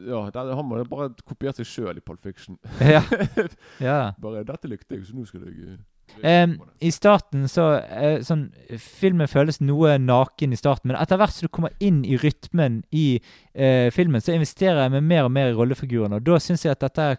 Ja, 0.07 0.25
det, 0.33 0.43
han 0.57 0.67
må 0.67 0.81
bare 0.89 1.11
kopiert 1.27 1.61
seg 1.61 1.69
sjøl 1.69 2.01
i 2.01 2.05
Pulp 2.05 2.23
Fiction. 2.25 2.59
ja. 2.81 3.03
ja. 3.89 4.01
Bare 4.21 4.45
'Dette 4.45 4.71
likte 4.71 4.97
jeg, 4.97 5.07
så 5.09 5.17
nå 5.17 5.27
skal 5.29 5.49
jeg 5.49 5.81
Em, 6.27 6.57
I 6.83 6.91
starten 6.91 7.45
så 7.47 7.65
uh, 7.79 8.17
sånn, 8.27 8.49
Filmen 8.83 9.29
føles 9.31 9.61
noe 9.63 9.93
naken 10.03 10.51
i 10.51 10.59
starten, 10.59 10.91
men 10.91 10.99
etter 10.99 11.21
hvert 11.21 11.37
som 11.37 11.47
du 11.47 11.53
kommer 11.55 11.71
inn 11.79 12.01
i 12.03 12.17
rytmen 12.19 12.81
i 12.91 13.21
uh, 13.21 13.87
filmen, 13.95 14.19
så 14.19 14.35
investerer 14.35 14.83
jeg 14.83 14.95
meg 14.97 15.07
mer 15.07 15.29
og 15.29 15.31
mer 15.37 15.53
i 15.53 15.55
rollefigurene, 15.55 16.19
og 16.19 16.27
da 16.27 16.41
syns 16.43 16.67
jeg 16.67 16.75
at 16.75 16.83
dette 16.83 17.13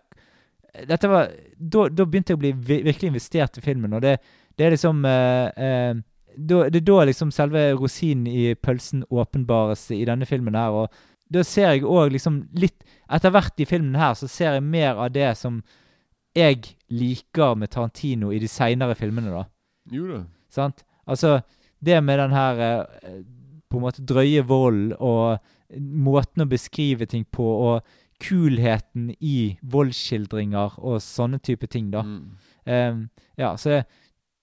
dette 0.88 1.08
var, 1.08 1.32
da, 1.58 1.88
da 1.92 2.06
begynte 2.08 2.32
jeg 2.32 2.40
å 2.40 2.42
bli 2.42 2.52
virkelig 2.84 3.12
investert 3.12 3.60
i 3.60 3.64
filmen, 3.64 3.94
og 3.98 4.04
det, 4.06 4.18
det 4.58 4.66
er 4.66 4.76
liksom 4.76 5.04
eh, 5.08 5.48
eh, 5.52 6.02
da, 6.32 6.62
Det 6.72 6.80
er 6.80 6.86
da 6.88 7.02
liksom 7.10 7.32
selve 7.36 7.66
rosinen 7.76 8.28
i 8.32 8.54
pølsen 8.56 9.04
åpenbares 9.12 9.90
i 9.92 10.06
denne 10.08 10.28
filmen 10.30 10.56
her, 10.56 10.72
og 10.72 11.02
da 11.32 11.44
ser 11.48 11.72
jeg 11.72 11.88
òg 11.88 12.12
liksom 12.16 12.44
litt 12.60 12.84
Etter 13.12 13.32
hvert 13.34 13.60
i 13.60 13.68
filmen 13.68 13.98
her 14.00 14.14
så 14.16 14.28
ser 14.32 14.56
jeg 14.56 14.64
mer 14.64 15.00
av 15.04 15.10
det 15.12 15.34
som 15.36 15.58
jeg 16.36 16.78
liker 16.88 17.58
med 17.60 17.74
Tarantino 17.74 18.30
i 18.32 18.40
de 18.40 18.48
seinere 18.48 18.96
filmene, 18.96 19.34
da. 19.34 19.42
Jo 19.92 20.06
da. 20.08 20.20
Sant? 20.48 20.86
Altså, 21.04 21.42
det 21.84 21.98
med 22.04 22.22
den 22.22 22.32
her 22.32 22.62
eh, 22.64 23.18
på 23.68 23.82
en 23.82 23.84
måte 23.84 24.06
drøye 24.08 24.46
volden 24.48 24.94
og 25.00 25.44
måten 25.76 26.46
å 26.46 26.48
beskrive 26.48 27.08
ting 27.10 27.26
på, 27.28 27.44
og 27.44 27.84
kulheten 28.22 29.10
i 29.20 29.58
voldsskildringer 29.64 30.78
og 30.80 31.02
sånne 31.04 31.42
type 31.44 31.68
ting, 31.72 31.90
da. 31.92 32.06
Mm. 32.06 32.24
Um, 32.64 33.04
ja, 33.40 33.56
så 33.58 33.82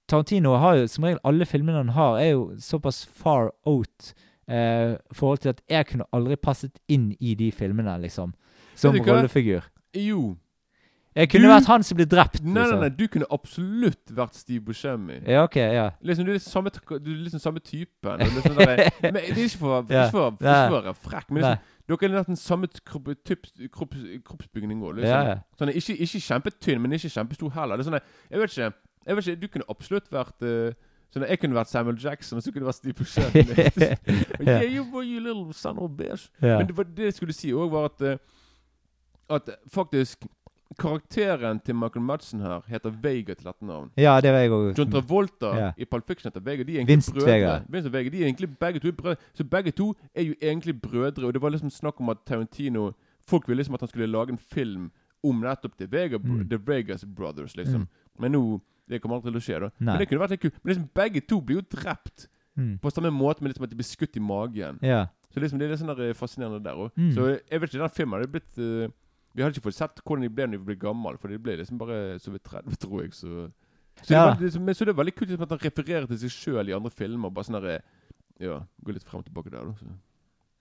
Tarantino 0.09 0.57
har 0.59 0.81
jo 0.81 0.89
som 0.91 1.05
regel 1.07 1.21
Alle 1.23 1.47
filmene 1.47 1.85
han 1.85 1.93
har, 1.95 2.17
er 2.19 2.33
jo 2.33 2.41
såpass 2.59 3.05
far 3.07 3.53
out 3.69 4.09
eh, 4.49 4.97
forhold 5.13 5.39
til 5.45 5.49
at 5.55 5.61
jeg 5.69 5.87
kunne 5.87 6.05
aldri 6.13 6.37
passet 6.37 6.79
inn 6.89 7.11
i 7.21 7.35
de 7.35 7.51
filmene, 7.53 7.99
liksom. 8.03 8.35
Som 8.75 8.95
rollefigur. 8.95 9.63
Jo. 9.95 10.37
Jeg 11.17 11.31
kunne 11.31 11.49
Du- 11.49 11.51
vært 11.51 11.67
han 11.67 11.83
som 11.83 11.97
ble 11.97 12.05
drept, 12.07 12.45
Nei, 12.45 12.53
nei, 12.53 12.63
liksom. 12.63 12.81
nei, 12.81 12.89
du 12.91 13.09
kunne 13.09 13.27
absolutt 13.33 14.07
vært 14.15 14.35
Steve 14.35 14.61
Buscemi. 14.65 15.17
Ja, 15.27 15.43
ok, 15.45 15.57
ja. 15.57 15.91
Liksom, 16.01 16.25
du 16.25 16.31
er 16.31 16.37
liksom 16.39 16.53
samme, 16.53 16.71
du 16.71 17.11
er 17.11 17.17
liksom 17.25 17.41
samme 17.41 17.59
typen. 17.61 18.19
Liksom 18.21 18.55
der, 18.55 18.91
men 19.03 19.15
det 19.15 19.25
er 19.25 19.35
ikke 19.35 19.59
for, 19.59 19.87
Ja. 19.91 20.05
ikke 20.07 20.11
for, 20.13 20.37
for 20.39 20.79
å 20.79 20.83
være 20.85 20.95
frekk, 20.95 21.31
men 21.31 21.43
liksom, 21.43 21.59
dere 21.89 22.11
er 22.13 22.15
nesten 22.23 22.37
samme 22.39 22.69
kropp, 22.85 23.09
typ, 23.25 23.47
kropp, 23.73 23.95
kroppsbygning 24.25 24.79
òg. 24.85 25.01
Liksom. 25.01 25.27
Ja. 25.27 25.35
Sånn, 25.59 25.75
ikke, 25.75 25.97
ikke 25.99 26.23
kjempetynn, 26.29 26.81
men 26.81 26.93
ikke 26.93 27.11
kjempestor 27.11 27.51
heller. 27.57 27.77
Det 27.77 27.87
er 27.87 27.91
sånn, 27.91 28.01
jeg 28.31 28.39
vet 28.45 28.51
ikke, 28.55 28.75
jeg 29.09 29.17
vet 29.17 29.27
ikke, 29.27 29.41
Du 29.41 29.49
kunne 29.49 29.69
absolutt 29.75 30.11
vært 30.13 30.43
eh, 31.09 31.15
sånn, 31.15 31.29
Jeg 31.29 31.39
kunne 31.41 31.55
vært 31.55 31.69
Samuel 31.73 31.99
Jackson, 32.03 32.41
så 32.41 32.53
kunne 32.53 32.67
jeg 32.67 32.71
vært 32.71 32.75
Steve 32.75 32.95
Buscemi. 32.95 33.45
Yeah, 34.49 34.63
you, 34.63 34.85
boy, 34.85 35.05
you 35.05 35.21
little 35.21 35.53
son 35.53 35.79
of 35.79 35.91
bitch. 35.97 36.29
Yeah. 36.43 36.59
Men 36.59 36.67
det, 36.67 36.77
var, 36.77 36.85
det 36.85 37.05
jeg 37.05 37.15
skulle 37.15 37.33
si 37.37 37.53
òg, 37.53 37.71
var 37.73 37.85
at 37.93 38.03
eh, 38.03 38.19
At 39.31 39.49
faktisk 39.73 40.25
karakteren 40.79 41.61
til 41.65 41.75
Michael 41.75 42.05
Madsen 42.05 42.41
her 42.41 42.61
heter 42.69 42.91
Vega 43.03 43.35
til 43.35 43.47
dette 43.49 43.65
navn. 43.65 43.91
Ja, 43.97 44.21
det 44.21 44.31
var 44.33 44.39
jeg 44.45 44.51
også. 44.53 44.75
John 44.79 44.91
Travolta 44.93 45.47
Ja. 45.57 45.71
i 45.77 45.85
Pulp 45.85 46.07
Fiction 46.07 46.29
heter 46.29 46.41
Vega. 46.45 46.63
De 46.63 46.73
er 46.77 46.81
egentlig 46.85 47.15
brødre. 47.15 47.27
Vega. 47.33 47.59
Vincent 47.69 47.93
Vega. 47.93 48.11
De 48.11 48.21
er 48.23 48.27
egentlig 48.27 48.49
begge 48.61 48.81
to 48.81 48.93
brødre. 48.93 49.17
Så 49.35 49.45
begge 49.45 49.71
to 49.73 49.95
er 50.15 50.23
jo 50.23 50.35
egentlig 50.43 50.81
brødre. 50.83 51.27
Og 51.27 51.33
det 51.35 51.43
var 51.43 51.49
liksom 51.51 51.71
snakk 51.71 52.01
om 52.01 52.09
at 52.09 52.19
Tarantino 52.27 52.93
Folk 53.29 53.49
ville 53.49 53.59
liksom 53.61 53.75
at 53.75 53.81
han 53.81 53.89
skulle 53.89 54.07
lage 54.07 54.31
en 54.33 54.39
film 54.39 54.91
om 55.25 55.41
nettopp 55.41 55.75
The, 55.79 55.87
Vega, 55.91 56.19
Mm. 56.19 56.49
The 56.49 56.59
Vegas 56.67 57.05
Brothers, 57.17 57.57
liksom. 57.57 57.81
Mm. 57.81 57.89
Men 58.21 58.33
nå 58.33 58.61
Det 58.89 59.01
kommer 59.03 59.19
aldri 59.19 59.31
til 59.35 59.41
å 59.41 59.45
skje, 59.45 59.61
da. 59.61 59.69
Nei. 59.79 59.93
Men 59.93 59.99
det 60.03 60.09
kunne 60.09 60.23
vært 60.25 60.31
litt 60.37 60.41
kult. 60.47 60.59
Men 60.65 60.73
liksom 60.75 60.89
begge 60.97 61.21
to 61.29 61.41
blir 61.45 61.61
jo 61.63 61.67
drept 61.77 62.29
Mm. 62.59 62.73
på 62.83 62.91
samme 62.91 63.13
måte, 63.15 63.39
men 63.41 63.53
liksom 63.53 63.63
at 63.69 63.71
de 63.71 63.77
blir 63.79 63.87
skutt 63.87 64.17
i 64.17 64.21
magen. 64.21 64.81
Ja. 64.83 65.05
Så 65.31 65.39
liksom 65.39 65.61
det 65.61 65.69
er 65.69 65.71
litt 65.77 65.79
sånn 65.79 65.93
der, 65.95 66.09
eh, 66.09 66.15
fascinerende 66.19 66.59
der 66.65 66.75
òg. 66.75 66.91
Mm. 66.99 67.13
Så 67.15 67.27
jeg 67.49 67.61
vet 67.61 67.71
ikke, 67.71 67.79
den 67.85 67.95
filmen 67.95 68.19
hadde 68.19 68.33
blitt 68.33 68.59
uh, 68.59 68.89
Vi 69.37 69.43
hadde 69.45 69.55
ikke 69.55 69.69
fått 69.69 69.77
sett 69.79 70.01
hvordan 70.03 70.23
de 70.25 70.29
ble 70.35 70.47
når 70.49 70.59
de 70.59 70.65
ble 70.67 70.75
gamle, 70.75 71.13
for 71.23 71.29
de 71.31 71.39
ble 71.39 71.55
liksom 71.61 71.79
bare 71.79 72.19
så 72.19 72.33
vidt 72.35 72.43
30, 72.43 72.75
tror 72.83 73.03
jeg. 73.05 73.13
Så, 73.15 73.53
så, 74.03 74.11
Ja. 74.11 74.35
det, 74.35 74.51
var, 74.51 74.67
det, 74.67 74.75
så 74.77 74.85
det 74.85 74.91
er 74.97 74.99
veldig 75.05 75.15
kult 75.15 75.31
liksom, 75.31 75.43
at 75.47 75.51
han 75.55 75.63
refererer 75.63 76.07
til 76.11 76.19
seg 76.19 76.31
sjøl 76.35 76.69
i 76.69 76.75
andre 76.75 76.91
filmer. 76.91 77.31
Bare 77.31 77.45
sånn 77.47 77.63
der, 77.63 77.83
Ja, 78.41 78.59
gå 78.83 78.93
litt 78.93 79.05
frem 79.07 79.21
og 79.23 79.27
tilbake 79.31 79.51
der, 79.55 79.63
da. 79.71 79.75
Så. 79.79 79.87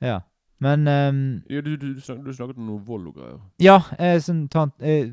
ja. 0.06 0.20
Men 0.60 0.88
um, 0.88 1.44
Ja, 1.50 1.62
du, 1.62 1.76
du, 1.78 1.94
du, 1.94 2.02
snak, 2.02 2.24
du 2.26 2.32
snakket 2.34 2.58
om 2.58 2.66
noe 2.72 2.80
vold 2.86 3.08
og 3.12 3.16
greier. 3.20 3.40
Ja, 3.62 3.80
eh, 4.00 4.18
sånn 4.24 4.48
tant, 4.50 4.74
eh, 4.82 5.12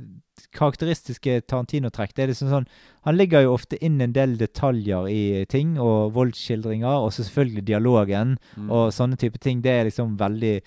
karakteristiske 0.56 1.42
Tarantino-trekk. 1.46 2.14
Det 2.16 2.24
er 2.24 2.30
liksom 2.32 2.48
sånn 2.50 2.64
Han 3.04 3.16
legger 3.18 3.42
jo 3.44 3.52
ofte 3.54 3.76
inn 3.84 4.00
en 4.00 4.14
del 4.16 4.36
detaljer 4.40 5.08
i 5.12 5.44
ting, 5.52 5.74
og 5.78 6.14
voldsskildringer, 6.16 6.88
og 7.04 7.12
så 7.12 7.22
selvfølgelig 7.26 7.66
dialogen, 7.68 8.38
Mm. 8.56 8.70
og 8.70 8.92
sånne 8.92 9.18
type 9.20 9.38
ting. 9.38 9.60
Det 9.60 9.70
er 9.70 9.84
liksom 9.84 10.16
veldig 10.16 10.62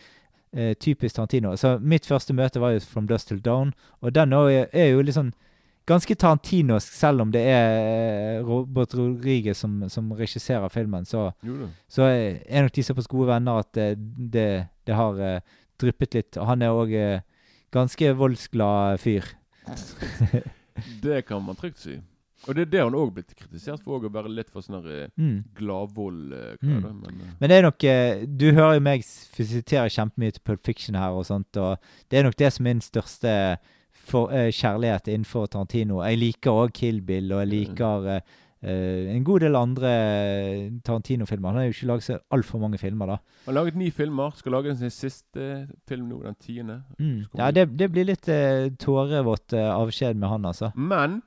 eh, 0.53 0.73
typisk 0.75 1.15
Tarantino. 1.15 1.55
Så 1.57 1.79
mitt 1.81 2.05
første 2.05 2.33
møte 2.33 2.59
var 2.59 2.71
jo 2.71 2.79
From 2.79 3.07
Dust 3.07 3.27
Till 3.27 3.39
Dawn, 3.41 3.73
og 4.01 4.13
den 4.13 4.31
er 4.33 4.91
jo 4.91 5.01
liksom 5.01 5.33
ganske 5.87 6.15
tarantinosk, 6.19 6.93
selv 6.93 7.23
om 7.23 7.31
det 7.31 7.43
er 7.47 7.77
eh, 7.77 8.41
Robert 8.45 8.93
Rodriguez 8.97 9.61
som, 9.63 9.79
som 9.89 10.11
regisserer 10.11 10.67
filmen. 10.73 11.07
Så, 11.07 11.29
så 11.87 12.09
er 12.09 12.65
nok 12.65 12.75
de 12.75 12.83
såpass 12.83 13.07
gode 13.11 13.29
venner 13.31 13.63
at 13.63 13.79
eh, 13.79 13.95
det, 13.95 14.49
det 14.87 14.97
har 14.97 15.21
uh, 15.21 15.55
dryppet 15.79 16.19
litt. 16.19 16.39
Han 16.49 16.65
er 16.65 16.75
òg 16.75 16.91
uh, 16.91 17.23
ganske 17.75 18.11
voldsglad 18.19 18.99
fyr. 19.03 19.33
Det 21.01 21.23
kan 21.25 21.41
man 21.41 21.57
trygt 21.57 21.79
si. 21.81 21.95
Og 22.45 22.53
det 22.53 22.67
er 22.67 22.69
det 22.69 22.81
han 22.83 22.95
òg 22.95 23.15
blitt 23.15 23.31
kritisert 23.33 23.81
for, 23.81 23.97
å 24.05 24.11
være 24.13 24.29
litt 24.29 24.51
for 24.53 24.61
sånn 24.61 24.83
Mm. 25.17 25.39
gladvold. 25.57 26.35
Mm. 26.61 26.83
Men 26.83 27.23
Men 27.39 27.49
det 27.49 27.57
er 27.57 27.65
nok 27.65 27.81
Du 28.29 28.45
hører 28.53 28.75
jo 28.77 28.83
meg 28.85 29.01
visitere 29.33 29.89
kjempemye 29.89 30.35
til 30.35 30.43
Pulp 30.45 30.61
Fiction 30.63 30.95
her, 30.95 31.17
og 31.17 31.25
sånt, 31.25 31.57
og 31.57 31.81
det 32.11 32.19
er 32.19 32.27
nok 32.29 32.37
det 32.37 32.53
som 32.53 32.67
er 32.67 32.75
min 32.75 32.85
største 32.85 33.33
for, 34.07 34.31
eh, 34.33 34.49
kjærlighet 34.55 35.07
innenfor 35.13 35.47
Tarantino. 35.53 36.01
Jeg 36.05 36.19
liker 36.21 36.51
òg 36.65 36.73
Kill 36.77 37.01
Bill, 37.05 37.31
og 37.35 37.43
jeg 37.43 37.51
liker 37.53 38.07
eh, 38.15 38.35
eh, 38.63 39.11
en 39.15 39.23
god 39.27 39.43
del 39.45 39.55
andre 39.59 39.91
eh, 39.93 40.71
Tarantino-filmer. 40.87 41.49
Han 41.53 41.61
har 41.61 41.67
jo 41.69 41.75
ikke 41.75 41.89
laget 41.91 42.07
så 42.07 42.19
altfor 42.33 42.59
mange 42.63 42.79
filmer, 42.81 43.13
da. 43.13 43.17
han 43.45 43.53
har 43.53 43.59
laget 43.61 43.79
ni 43.79 43.89
filmer. 43.91 44.31
Skal 44.39 44.55
lage 44.57 44.75
sin 44.79 44.93
siste 44.93 45.67
film 45.87 46.07
nå, 46.09 46.21
den 46.25 46.35
tiende. 46.41 46.81
Mm. 46.99 47.25
Ja, 47.37 47.51
det, 47.51 47.67
det 47.77 47.91
blir 47.93 48.07
litt 48.09 48.27
eh, 48.31 48.69
tårevått 48.79 49.53
eh, 49.53 49.69
avskjed 49.75 50.15
med 50.17 50.29
han, 50.29 50.45
altså. 50.53 50.71
Men 50.75 51.21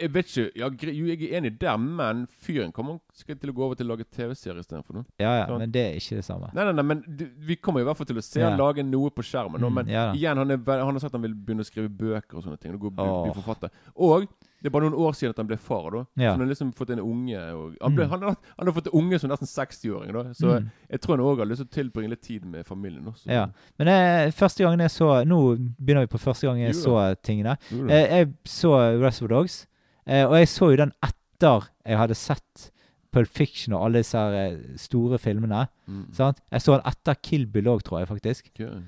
jeg 0.00 0.12
vet 0.14 0.26
ikke 0.30 0.58
ja, 0.58 0.68
Jo, 0.92 1.04
jeg 1.10 1.22
er 1.30 1.36
enig 1.38 1.52
der, 1.60 1.76
men 1.76 2.26
fyren 2.42 2.72
kommer 2.72 2.98
skal 3.14 3.36
til 3.36 3.50
å 3.50 3.54
gå 3.54 3.62
over 3.66 3.74
til 3.76 3.86
å 3.86 3.94
lage 3.96 4.04
TV-serie 4.10 4.60
istedenfor 4.64 4.94
noe. 4.94 5.04
Ja, 5.20 5.34
ja, 5.46 5.58
men 5.58 5.70
det 5.70 5.80
er 5.86 5.94
ikke 6.00 6.16
det 6.20 6.24
samme. 6.24 6.50
Nei, 6.56 6.64
nei, 6.64 6.72
nei, 6.72 6.82
men 6.82 7.02
du, 7.06 7.26
vi 7.38 7.56
kommer 7.56 7.80
i 7.80 7.84
hvert 7.84 7.96
fall 8.00 8.06
til 8.06 8.16
å 8.16 8.22
se 8.24 8.40
Ja. 8.40 8.48
han 8.50 8.58
lage 8.58 8.82
noe 8.82 9.10
på 9.10 9.22
skjermen. 9.22 9.60
nå, 9.60 9.68
Mm, 9.70 9.74
men 9.74 9.86
ja 9.92 10.12
igjen, 10.14 10.36
han, 10.40 10.50
er, 10.50 10.56
han 10.84 10.94
har 10.94 10.98
sagt 11.00 11.12
han 11.12 11.22
vil 11.22 11.34
begynne 11.34 11.60
å 11.62 11.68
skrive 11.68 11.88
bøker 11.90 12.36
og 12.38 12.42
sånne 12.44 12.58
ting. 12.60 12.72
Og 12.74 12.80
gå, 12.80 12.90
bli, 12.90 13.04
bli 13.28 13.42
forfatter. 13.42 13.70
Og 13.96 14.26
det 14.60 14.68
er 14.68 14.70
bare 14.74 14.88
noen 14.90 14.98
år 15.00 15.12
siden 15.16 15.30
at 15.30 15.36
han 15.40 15.46
ble 15.48 15.56
far. 15.56 15.90
da 15.90 16.04
Ja. 16.16 16.30
Så 16.32 16.36
han 16.36 16.40
har 16.40 16.48
liksom 16.48 16.72
fått 16.76 16.90
en 16.90 17.00
unge 17.00 17.38
og, 17.54 17.76
han, 17.80 17.94
ble, 17.94 18.04
Mm. 18.04 18.10
han, 18.10 18.22
har, 18.22 18.36
han 18.58 18.66
har 18.66 18.72
fått 18.72 18.86
en 18.92 18.98
unge 19.00 19.18
som 19.20 19.30
nesten 19.30 19.48
60-åring. 19.48 20.12
da 20.12 20.22
Så 20.34 20.46
Mm. 20.60 20.70
jeg 20.90 21.00
tror 21.00 21.16
han 21.16 21.24
òg 21.26 21.38
har 21.38 21.46
lyst 21.46 21.62
til 21.64 21.68
å 21.68 21.76
tilbringe 21.90 22.10
litt 22.10 22.22
tid 22.22 22.44
med 22.44 22.64
familien. 22.66 23.04
også 23.04 23.26
Ja. 23.30 23.46
Men 23.78 23.88
eh, 23.88 24.30
første 24.30 24.64
gangen 24.64 24.80
jeg 24.80 24.90
så 24.90 25.24
Nå 25.26 25.56
begynner 25.80 26.06
vi 26.08 26.12
på 26.16 26.18
første 26.20 26.46
gang 26.48 26.58
jeg 26.58 26.74
Jo 26.74 26.80
så 26.80 27.16
tingene. 27.22 27.56
Jo 27.70 27.86
da. 27.86 27.94
Eh, 27.94 28.18
jeg 28.18 28.34
så 28.44 29.00
Reservoir 29.00 29.28
Dogs, 29.42 29.66
eh, 30.06 30.24
og 30.26 30.36
jeg 30.38 30.52
så 30.52 30.70
jo 30.72 30.82
den 30.84 30.94
etter 31.04 31.70
jeg 31.86 31.96
hadde 31.96 32.16
sett 32.18 32.70
Pulp 33.10 33.30
Fiction 33.34 33.74
og 33.74 33.86
alle 33.86 34.02
disse 34.04 34.18
her 34.18 34.36
eh, 34.38 34.78
store 34.78 35.18
filmene. 35.18 35.66
Mm. 35.90 36.06
Sant? 36.14 36.40
Jeg 36.52 36.62
så 36.62 36.76
den 36.78 36.88
etter 36.92 37.18
Kill 37.22 37.46
Bill 37.50 37.70
òg, 37.72 37.82
tror 37.86 38.02
jeg 38.02 38.10
faktisk. 38.10 38.50
Okay. 38.54 38.82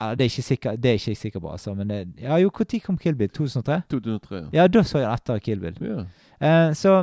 Ja, 0.00 0.14
det, 0.16 0.24
er 0.24 0.32
ikke 0.32 0.42
sikker, 0.42 0.76
det 0.80 0.90
er 0.90 0.98
ikke 0.98 1.12
jeg 1.12 1.20
sikker 1.20 1.40
på, 1.44 1.52
altså. 1.52 1.74
Men 1.76 1.90
det, 1.92 2.00
ja, 2.22 2.38
jo, 2.40 2.50
når 2.58 2.80
kom 2.82 2.98
Kill 2.98 3.14
Bill? 3.14 3.28
2003? 3.28 3.82
2003. 3.90 4.42
Ja, 4.56 4.66
da 4.66 4.82
så 4.82 4.98
jeg 4.98 5.06
den 5.06 5.18
etter 5.20 5.42
Kill 5.44 5.60
Bill. 5.60 5.76
Yeah. 5.80 6.06
Eh, 6.40 6.74
så 6.74 7.02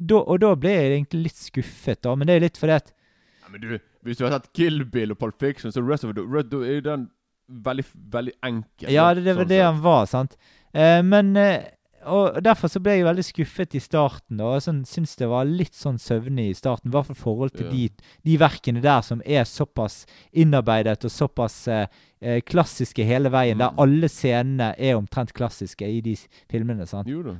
da, 0.00 0.16
Og 0.20 0.40
da 0.40 0.54
ble 0.56 0.70
jeg 0.70 0.92
egentlig 0.92 1.22
litt 1.28 1.40
skuffet, 1.40 2.02
da. 2.04 2.14
Men 2.14 2.28
det 2.28 2.36
er 2.36 2.44
litt 2.46 2.60
fordi 2.60 2.76
at 2.76 2.92
ja, 2.92 3.50
men 3.52 3.60
du, 3.64 3.78
hvis 4.04 4.20
du 4.20 4.24
har 4.24 4.36
sett 4.36 4.52
Kill 4.56 4.84
Bill 4.84 5.12
og 5.12 5.18
Pulp 5.18 5.40
Fiction, 5.40 5.72
så 5.72 5.82
Rest 5.84 6.04
of 6.04 6.12
it, 6.12 6.20
Red, 6.20 6.54
er 6.54 6.78
jo 6.78 6.84
den 6.86 7.08
veldig, 7.48 7.84
veldig 8.12 8.32
enkel. 8.46 8.92
Ja, 8.92 9.10
det, 9.14 9.24
det 9.26 9.34
var 9.34 9.44
sånn 9.44 9.52
det 9.52 9.60
han 9.64 9.82
var, 9.84 10.06
sant. 10.08 10.36
Eh, 10.72 11.00
men 11.02 11.34
eh, 11.40 11.72
og 12.06 12.42
derfor 12.42 12.68
så 12.72 12.80
ble 12.82 12.96
jeg 12.98 13.04
veldig 13.04 13.24
skuffet 13.24 13.74
i 13.74 13.80
starten. 13.80 14.40
Og 14.40 14.60
sånn, 14.64 14.84
syns 14.88 15.16
det 15.16 15.28
var 15.28 15.44
litt 15.44 15.74
sånn 15.74 15.98
søvnig 16.00 16.50
i 16.50 16.54
starten. 16.54 16.88
I 16.88 16.94
hvert 16.94 17.06
fall 17.10 17.16
forhold 17.16 17.52
til 17.56 17.66
Ja. 17.66 17.72
de, 17.72 17.90
de 18.24 18.36
verkene 18.38 18.80
der 18.82 19.00
som 19.02 19.20
er 19.26 19.44
såpass 19.44 20.06
innarbeidet 20.32 21.04
og 21.04 21.10
såpass 21.10 21.68
eh, 21.68 21.86
eh, 22.22 22.40
klassiske 22.40 23.04
hele 23.04 23.28
veien. 23.30 23.58
Der 23.58 23.70
Mm. 23.70 23.78
alle 23.78 24.08
scenene 24.08 24.74
er 24.78 24.96
omtrent 24.96 25.32
klassiske 25.32 25.82
i 25.86 26.00
de 26.00 26.16
filmene. 26.50 26.86
sant? 26.86 27.06
Jo 27.08 27.22
da. 27.22 27.36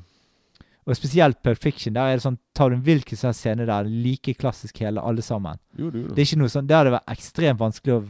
Og 0.87 0.97
spesielt 0.97 1.43
Pulp 1.43 1.59
Fiction. 1.59 1.93
Der 1.95 2.01
er 2.09 2.17
det 2.17 2.23
sånn, 2.23 2.39
Tar 2.55 2.71
du 2.71 2.77
en 2.77 2.83
hvilken 2.83 3.17
som 3.17 3.29
helst 3.29 3.41
scene 3.43 3.65
der, 3.67 3.85
like 3.85 4.35
klassisk 4.35 4.79
hele, 4.81 5.01
alle 5.01 5.23
sammen. 5.23 5.57
Jo 5.79 5.91
da, 5.91 5.99
jo 5.99 6.09
da. 6.09 6.15
Det 6.15 6.19
er 6.19 6.27
ikke 6.37 6.39
noe 6.41 6.49
sånn, 6.49 6.67
Der 6.67 6.85
det 6.85 6.93
vært 6.93 7.07
ekstremt 7.17 7.59
vanskelig 7.59 7.95
å 8.01 8.05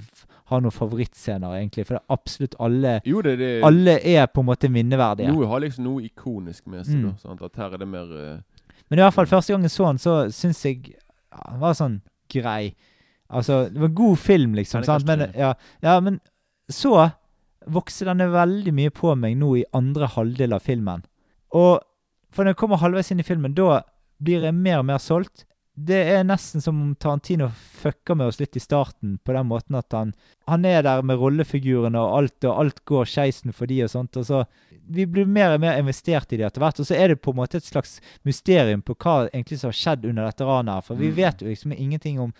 f- 0.51 0.55
ha 0.55 0.59
noen 0.61 0.75
favorittscener, 0.75 1.57
egentlig. 1.61 1.87
For 1.87 1.97
det 1.97 2.01
er 2.03 2.15
absolutt 2.17 2.57
alle 2.61 2.95
Jo, 3.07 3.23
det, 3.23 3.37
det 3.39 3.51
Alle 3.67 3.99
er 4.03 4.27
på 4.27 4.43
en 4.43 4.49
måte 4.51 4.71
minneverdige. 4.73 5.31
Noe 5.33 5.49
har 5.51 5.63
liksom 5.63 5.87
noe 5.87 6.03
ikonisk 6.09 6.67
med 6.67 6.85
seg. 6.87 6.99
Mm. 7.01 7.13
da? 7.23 7.47
At 7.47 7.61
her 7.63 7.77
er 7.77 7.83
det 7.85 7.89
mer 7.89 8.11
uh, 8.11 8.65
Men 8.91 8.99
i 8.99 9.05
hvert 9.05 9.15
fall 9.15 9.31
første 9.31 9.55
gang 9.55 9.67
jeg 9.67 9.75
så 9.77 9.87
den, 9.87 10.03
så 10.03 10.17
syns 10.35 10.65
jeg 10.67 10.95
ja, 10.97 11.45
den 11.53 11.61
var 11.63 11.77
sånn 11.79 12.01
grei. 12.31 12.75
Altså, 13.31 13.69
det 13.71 13.79
var 13.79 13.93
god 13.95 14.19
film, 14.19 14.55
liksom. 14.59 14.83
Sant? 14.87 15.07
Men, 15.07 15.29
ja, 15.39 15.53
ja, 15.85 16.01
men 16.03 16.19
så 16.71 17.11
vokste 17.71 18.09
denne 18.09 18.27
veldig 18.33 18.73
mye 18.75 18.91
på 18.95 19.15
meg 19.15 19.37
nå 19.39 19.53
i 19.61 19.69
andre 19.77 20.09
halvdel 20.11 20.57
av 20.57 20.65
filmen. 20.67 21.05
Og 21.55 21.79
for 22.35 22.43
når 22.43 22.55
jeg 22.55 22.61
kommer 22.63 22.83
halvveis 22.83 23.11
inn 23.13 23.23
i 23.23 23.27
filmen, 23.27 23.55
da 23.55 23.83
blir 24.23 24.43
jeg 24.47 24.55
mer 24.55 24.81
og 24.83 24.89
mer 24.91 24.99
solgt. 25.03 25.45
Det 25.87 26.01
er 26.13 26.25
nesten 26.27 26.61
som 26.61 26.81
om 26.83 26.95
Tarantino 27.01 27.47
fucker 27.81 28.17
med 28.19 28.27
oss 28.29 28.41
litt 28.41 28.57
i 28.59 28.61
starten, 28.63 29.19
på 29.25 29.33
den 29.33 29.47
måten 29.49 29.79
at 29.79 29.95
han, 29.97 30.11
han 30.51 30.67
er 30.69 30.83
der 30.85 31.03
med 31.07 31.17
rollefigurene 31.21 31.97
og 32.01 32.17
alt, 32.19 32.45
og 32.45 32.59
alt 32.65 32.83
går 32.91 33.09
skeisen 33.09 33.55
for 33.57 33.71
de 33.71 33.79
og 33.87 33.93
sånt. 33.93 34.19
og 34.21 34.27
så 34.29 34.43
Vi 34.91 35.05
blir 35.07 35.27
mer 35.31 35.55
og 35.55 35.61
mer 35.63 35.79
investert 35.79 36.33
i 36.35 36.37
det 36.41 36.49
etter 36.49 36.61
hvert. 36.65 36.81
Og 36.83 36.87
så 36.89 36.97
er 36.99 37.09
det 37.13 37.21
på 37.23 37.31
en 37.31 37.39
måte 37.39 37.61
et 37.61 37.65
slags 37.65 38.01
mysterium 38.27 38.83
på 38.83 38.97
hva 38.99 39.29
egentlig 39.29 39.61
som 39.61 39.71
har 39.71 39.79
skjedd 39.79 40.09
under 40.09 40.27
dette 40.27 40.45
ranet 40.49 40.75
her. 40.75 40.81
For 40.83 40.97
vi 40.99 41.11
Mm. 41.13 41.15
vet 41.17 41.43
jo 41.43 41.47
liksom 41.49 41.73
ingenting 41.73 42.19
om 42.21 42.33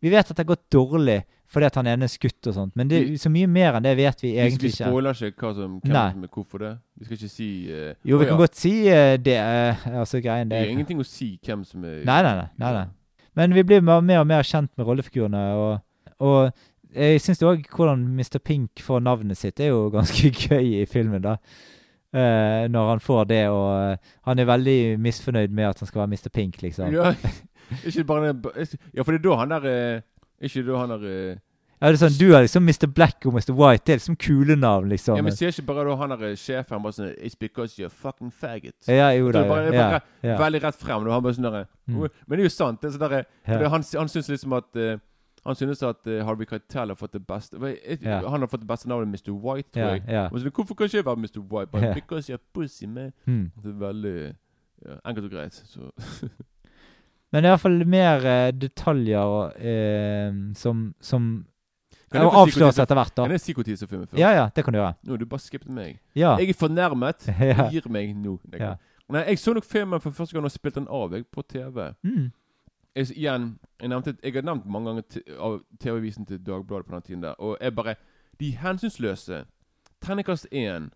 Vi 0.00 0.10
vet 0.12 0.24
at 0.30 0.36
det 0.36 0.44
har 0.44 0.56
gått 0.56 0.66
dårlig 0.72 1.20
fordi 1.50 1.66
at 1.66 1.74
han 1.80 1.88
ene 1.90 2.06
er 2.06 2.10
skutt 2.12 2.46
og 2.46 2.54
sånt, 2.54 2.76
men 2.78 2.86
det, 2.86 3.00
Vi- 3.08 3.16
så 3.18 3.30
mye 3.32 3.48
mer 3.50 3.74
enn 3.74 3.82
det 3.82 3.96
vet 3.98 4.20
vi 4.22 4.28
egentlig 4.36 4.44
egentlig 4.46 4.68
vi 4.68 4.74
ikke. 4.76 4.90
spoiler 4.92 5.22
ikke 5.26 5.42
hva 5.42 5.54
som, 5.56 5.72
hvem 5.82 5.96
som 6.12 6.28
hvorfor 6.36 6.58
det. 6.62 6.70
Vi 7.00 7.04
skal 7.08 7.16
ikke 7.16 7.30
si 7.32 7.48
uh, 7.66 7.94
Jo, 8.06 8.18
vi 8.20 8.28
kan 8.28 8.36
ja, 8.36 8.38
godt 8.38 8.56
si 8.60 8.74
uh, 8.86 9.16
det. 9.18 9.34
Uh, 9.40 9.98
altså 9.98 10.20
greien 10.22 10.46
Det 10.48 10.60
det 10.60 10.68
er 10.68 10.70
ingenting 10.76 11.00
å 11.02 11.06
si 11.08 11.32
hvem 11.42 11.64
som 11.66 11.84
er 11.84 12.04
Nei, 12.06 12.20
nei, 12.22 12.34
nei. 12.38 12.46
nei, 12.62 12.72
nei. 12.78 12.84
Men 13.34 13.54
vi 13.54 13.64
blir 13.66 13.82
mer, 13.82 14.00
mer 14.00 14.22
og 14.22 14.28
mer 14.30 14.46
kjent 14.46 14.70
med 14.78 14.86
rollefigurene, 14.86 15.42
og, 15.58 15.82
og 16.22 16.52
jeg 16.94 17.20
syns 17.22 17.42
òg 17.46 17.66
hvordan 17.70 18.06
Mr. 18.14 18.38
Pink 18.42 18.82
får 18.82 19.02
navnet 19.02 19.38
sitt, 19.38 19.58
er 19.60 19.72
jo 19.74 19.88
ganske 19.96 20.30
gøy 20.30 20.82
i 20.82 20.86
filmen, 20.86 21.22
da. 21.26 21.36
Uh, 22.14 22.66
når 22.70 22.88
han 22.94 23.00
får 23.02 23.24
det, 23.30 23.44
og 23.54 23.68
uh, 23.70 24.14
han 24.26 24.38
er 24.38 24.48
veldig 24.48 24.78
misfornøyd 25.02 25.50
med 25.54 25.68
at 25.68 25.78
han 25.82 25.86
skal 25.86 26.00
være 26.04 26.10
Mr. 26.14 26.30
Pink, 26.34 26.62
liksom. 26.62 26.94
Ja, 26.94 27.12
ikke 27.86 28.04
bare 28.04 28.34
Ja, 28.94 29.02
for 29.02 29.12
det 29.12 29.20
er 29.20 29.24
da 29.28 29.36
han 29.40 29.50
der 29.54 29.66
eh, 29.70 30.00
Ikke 30.40 30.62
da 30.66 30.76
han 30.82 30.90
der 30.94 31.04
eh, 31.10 31.36
Ja, 31.80 31.88
det 31.88 31.96
er 31.96 32.08
sånn, 32.08 32.18
Du 32.20 32.34
er 32.36 32.42
liksom 32.44 32.66
Mr. 32.68 32.86
Black 32.92 33.24
og 33.24 33.32
Mr. 33.38 33.54
White. 33.56 33.84
Det 33.86 33.92
er 33.94 34.00
liksom 34.02 34.16
kule 34.20 34.56
navn, 34.56 34.88
liksom. 34.92 35.16
Ja, 35.16 35.22
men 35.24 35.32
sier 35.32 35.48
ikke 35.48 35.64
bare 35.70 35.86
da 35.88 35.94
han 35.96 36.10
der 36.12 36.34
sjef, 36.36 36.66
sjefen 36.68 36.82
bare 36.84 36.92
sånn 36.92 37.14
It's 37.16 37.38
because 37.40 37.78
you're 37.80 37.88
fucking 37.88 38.30
faggot. 38.30 38.76
Ja, 38.88 39.08
jo 39.16 39.30
Det 39.30 39.38
da. 39.38 39.44
er 39.44 39.48
bare, 39.48 39.62
Ja, 39.64 39.70
det 39.70 39.78
er 39.80 39.90
bare 39.94 40.02
ja. 40.28 40.36
Veldig 40.42 40.62
rett 40.66 40.76
frem. 40.82 41.04
Da. 41.06 41.14
Han 41.16 41.22
bare 41.24 41.34
sånn 41.38 41.48
der, 41.52 41.66
Mm. 41.90 42.02
Men 42.28 42.38
det 42.38 42.42
er 42.44 42.46
jo 42.46 42.50
sant. 42.54 42.80
Det 42.82 42.88
er 42.90 42.92
sånn 42.98 43.08
der, 43.10 43.24
Ja. 43.48 43.58
det, 43.58 43.70
han, 43.70 43.82
han 43.98 44.08
syns 44.08 44.28
liksom 44.28 44.52
at 44.52 44.76
uh, 44.76 44.98
Han 45.46 45.56
synes 45.56 45.82
at 45.82 46.06
uh, 46.06 46.20
Harvey 46.28 46.44
Keitel 46.46 46.88
har 46.92 46.94
fått 47.00 47.12
det 47.16 47.22
beste 47.26 47.56
Ja. 48.04 48.20
Han 48.28 48.40
har 48.44 48.46
fått 48.46 48.60
det 48.60 48.68
beste 48.68 48.86
navnet 48.88 49.08
Mr. 49.08 49.32
White, 49.32 49.72
ja. 49.80 50.28
Og 50.28 50.38
så, 50.40 50.50
Hvorfor 50.52 50.74
kan 50.76 50.84
ikke 50.86 50.96
jeg 51.00 51.06
være 51.06 51.16
Mr. 51.16 51.40
White? 51.40 51.70
Bare, 51.72 51.86
Ja. 51.88 51.94
Because 51.94 52.28
you're 52.28 52.38
pussy, 52.52 52.84
man. 52.86 53.12
Mm. 53.26 53.50
Det 53.56 53.72
er 53.72 53.78
veldig 53.80 54.34
ja, 54.84 55.00
enkelt 55.08 55.24
og 55.24 55.30
greit. 55.32 55.54
Så. 55.64 55.80
Men 57.32 57.42
det 57.42 57.46
er 57.46 57.52
i 57.52 57.54
hvert 57.54 57.62
fall 57.62 57.84
mer 57.86 58.24
eh, 58.26 58.50
detaljer 58.58 59.52
eh, 59.60 60.38
som, 60.58 60.94
som 61.00 61.28
Kan 62.10 62.24
jeg 62.24 62.32
avsløres 62.40 62.78
etter 62.82 62.98
hvert, 62.98 63.12
da. 63.14 63.22
Kan 63.28 63.36
jeg 63.36 63.40
si 63.44 63.54
når 63.54 63.86
filmen 63.86 64.06
først? 64.08 64.18
Ja, 64.18 64.30
ja, 64.34 64.48
det 64.54 64.64
kan 64.66 64.74
du 64.74 64.80
gjøre. 64.80 64.94
Nå 65.06 65.16
du 65.16 65.26
bare 65.30 65.44
skippet 65.44 65.70
meg. 65.70 66.00
Ja. 66.18 66.36
Jeg 66.40 66.50
er 66.50 66.58
fornærmet. 66.58 67.28
Ja. 67.52 67.68
Gir 67.70 67.86
meg 67.88 68.16
nå. 68.18 68.38
Ja. 68.58 68.74
Nei, 69.10 69.24
jeg 69.28 69.38
så 69.42 69.54
nok 69.54 69.64
filmen 69.66 70.00
for 70.02 70.10
første 70.14 70.34
gang 70.34 70.44
og 70.46 70.50
spilte 70.54 70.80
den 70.80 70.88
av 70.90 71.14
jeg, 71.14 71.24
på 71.30 71.42
TV. 71.42 71.92
Mm. 72.02 72.28
Jeg, 72.96 73.06
igjen, 73.14 73.46
jeg, 73.80 73.88
nevnte, 73.90 74.16
jeg 74.22 74.34
har 74.34 74.42
nevnt 74.46 74.66
mange 74.66 74.90
ganger 74.90 75.38
av 75.38 75.60
TV-avisen 75.82 76.26
til 76.26 76.38
Dagbladet 76.46 76.86
på 76.86 76.94
den 76.96 77.02
tiden 77.06 77.22
der, 77.22 77.34
og 77.38 77.56
jeg 77.60 77.74
bare 77.74 77.94
De 78.40 78.50
hensynsløse. 78.58 79.44
Terningkast 80.02 80.46
én. 80.52 80.90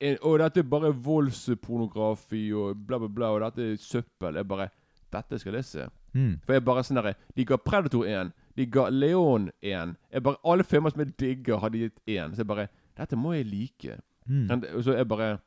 En- 0.00 0.18
Og 0.22 0.38
dette 0.38 0.60
er 0.60 0.68
bare 0.70 0.90
voldspornografi 0.94 2.52
og 2.54 2.76
bla, 2.86 2.98
bla, 2.98 3.08
bla, 3.08 3.30
og 3.34 3.40
dette 3.40 3.72
er 3.72 3.76
søppel. 3.80 4.34
Jeg 4.36 4.48
bare 4.48 4.68
Dette 5.16 5.38
skal 5.40 5.54
jeg 5.58 5.64
se. 5.64 5.86
Mm. 6.16 6.34
For 6.46 6.52
jeg 6.56 6.64
bare 6.64 6.82
sånn 6.86 6.96
derre 7.00 7.14
De 7.36 7.44
ga 7.48 7.56
Predator 7.60 8.04
1. 8.08 8.30
De 8.56 8.66
ga 8.72 8.86
Leon 8.92 9.50
1. 9.62 9.96
Jeg 10.12 10.22
bare, 10.24 10.36
alle 10.44 10.64
filmer 10.64 10.90
som 10.92 11.02
jeg 11.04 11.12
digger, 11.20 11.58
hadde 11.60 11.78
gitt 11.82 11.98
1. 12.08 12.34
Så 12.36 12.44
jeg 12.44 12.46
bare 12.52 12.68
Dette 12.96 13.16
må 13.20 13.32
jeg 13.36 13.46
like. 13.50 13.98
Mm. 14.26 14.46
Men 14.48 14.64
Og 14.74 14.84
så 14.84 14.96
jeg 14.96 15.08
bare 15.08 15.38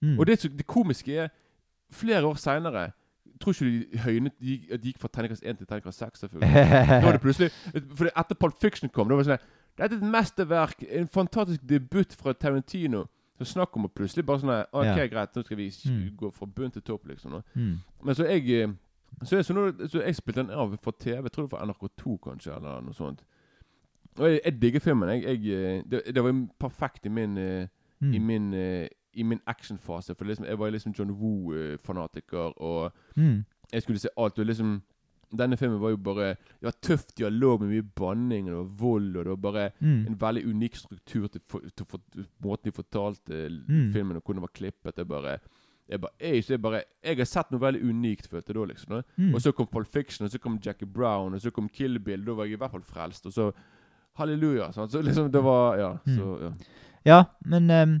Mm. 0.00 0.12
Og 0.20 0.26
det, 0.28 0.36
det 0.58 0.66
komiske 0.70 1.10
er 1.24 1.28
Flere 1.90 2.22
år 2.28 2.36
seinere 2.38 2.92
Tror 3.40 3.50
ikke 3.52 3.66
de 3.66 3.98
høynet 4.04 4.32
de, 4.38 4.52
de 4.78 4.92
gikk 4.92 5.00
fra 5.02 5.08
terningkast 5.10 5.42
1 5.42 5.58
til 5.58 5.66
terningkast 5.66 5.98
6. 5.98 6.18
selvfølgelig 6.22 6.52
Da 7.00 7.00
var 7.02 7.16
det 7.16 7.20
plutselig 7.24 7.50
For 7.98 8.06
etter 8.12 8.38
Pulp 8.38 8.54
Fiction 8.62 8.88
kom, 8.94 9.08
da 9.10 9.16
var 9.18 9.24
det 9.26 9.32
sånn 9.32 9.48
Dette 9.78 9.94
er 9.94 9.98
et 9.98 10.06
mesterverk, 10.14 10.84
en 10.90 11.08
fantastisk 11.10 11.60
debut 11.70 12.14
fra 12.18 12.32
Tarantino. 12.34 13.04
Så 13.38 13.44
snakk 13.56 13.74
om 13.78 13.84
å 13.86 13.90
plutselig 13.94 14.24
bare 14.26 14.40
sånn 14.42 14.54
OK, 14.72 14.86
Ja. 14.86 15.06
greit, 15.10 15.34
nå 15.36 15.44
skal 15.44 15.56
vi 15.56 15.68
Mm. 15.70 16.16
gå 16.18 16.30
fra 16.34 16.46
bunn 16.46 16.70
til 16.74 16.82
topp, 16.82 17.06
liksom. 17.06 17.30
nå. 17.30 17.42
Mm. 17.54 17.76
Men 18.04 18.14
så 18.14 18.24
jeg 18.26 18.50
eh, 18.62 18.68
så 19.24 19.36
jeg, 19.36 19.44
så 19.44 19.54
nå, 19.54 19.72
så 19.88 20.02
jeg 20.04 20.14
spilte 20.16 20.42
den 20.42 20.50
av 20.50 20.76
for 20.82 20.90
TV, 21.00 21.22
jeg 21.22 21.32
tror 21.32 21.46
det 21.48 21.52
var 21.52 21.64
NRK2 21.66 22.18
kanskje, 22.22 22.54
eller 22.56 22.80
noe 22.80 22.94
sånt. 22.94 23.24
Og 24.18 24.28
jeg, 24.30 24.40
jeg 24.44 24.62
digger 24.62 24.80
filmen. 24.80 25.08
Jeg, 25.08 25.22
jeg, 25.24 25.58
eh, 25.78 25.82
det, 25.90 26.02
det 26.14 26.22
var 26.24 26.46
perfekt 26.60 27.06
i 27.06 27.08
min 27.08 27.38
eh, 27.38 27.66
Mm. 28.00 28.12
i 28.14 28.18
min, 28.18 28.54
eh, 28.54 28.88
i 29.14 29.22
min 29.22 29.40
actionfase. 29.46 30.14
For 30.14 30.24
liksom, 30.24 30.44
jeg 30.46 30.58
var 30.58 30.70
liksom 30.70 30.92
John 30.98 31.10
Woo-fanatiker, 31.10 32.52
og 32.62 32.92
Mm. 33.16 33.44
jeg 33.72 33.82
skulle 33.82 33.98
se 33.98 34.08
alt. 34.16 34.38
Og 34.38 34.46
liksom 34.46 34.82
Denne 35.38 35.56
filmen 35.56 35.80
var 35.80 35.90
jo 35.90 35.96
bare 35.96 36.28
Det 36.28 36.62
var 36.62 36.74
tøff 36.82 37.04
dialog 37.18 37.60
med 37.60 37.68
mye 37.68 37.82
banning, 37.82 38.46
og 38.48 38.50
det 38.50 38.56
var 38.56 38.76
vold, 38.88 39.16
og 39.16 39.24
det 39.24 39.30
var 39.30 39.36
bare 39.52 39.70
Mm. 39.80 40.06
en 40.06 40.20
veldig 40.20 40.46
unik 40.46 40.76
struktur 40.76 41.26
til, 41.26 41.40
for, 41.46 41.60
til 41.76 41.86
for, 41.86 42.00
måten 42.44 42.64
de 42.64 42.72
fortalte 42.72 43.48
Mm. 43.68 43.92
filmen 43.92 44.16
og 44.16 44.22
hvordan 44.22 44.34
den 44.36 44.40
var 44.42 44.50
klippet. 44.54 44.96
Det 44.96 45.08
bare 45.08 45.38
jeg, 45.88 46.00
bare, 46.02 46.12
jeg, 46.20 46.44
så 46.44 46.52
jeg, 46.54 46.62
bare, 46.62 46.82
jeg 47.04 47.16
har 47.18 47.28
sett 47.28 47.52
noe 47.52 47.62
veldig 47.62 47.80
unikt, 47.88 48.28
følte 48.28 48.52
jeg 48.52 48.58
da. 48.58 48.64
liksom 48.72 48.94
da. 48.96 49.02
Mm. 49.16 49.30
Og 49.32 49.42
så 49.44 49.52
kom 49.56 49.68
Paul 49.72 49.86
Fiction, 49.88 50.26
og 50.26 50.32
så 50.32 50.40
kom 50.42 50.58
Jackie 50.64 50.88
Brown, 50.88 51.34
og 51.34 51.40
så 51.40 51.52
kom 51.54 51.68
Kill 51.72 51.96
Bill. 52.04 52.26
Da 52.26 52.36
var 52.36 52.48
jeg 52.48 52.58
i 52.58 52.60
hvert 52.60 52.74
fall 52.74 52.84
frelst. 52.84 53.28
Og 53.30 53.32
så 53.32 53.48
Halleluja. 54.18 54.72
Sant? 54.74 54.92
Så 54.92 55.02
liksom 55.02 55.30
det 55.32 55.40
var 55.44 55.78
Ja. 55.78 55.94
Mm. 56.04 56.18
Så, 56.18 56.38
ja. 56.42 56.52
Ja, 57.06 57.24
men 57.46 57.70
um, 57.70 57.94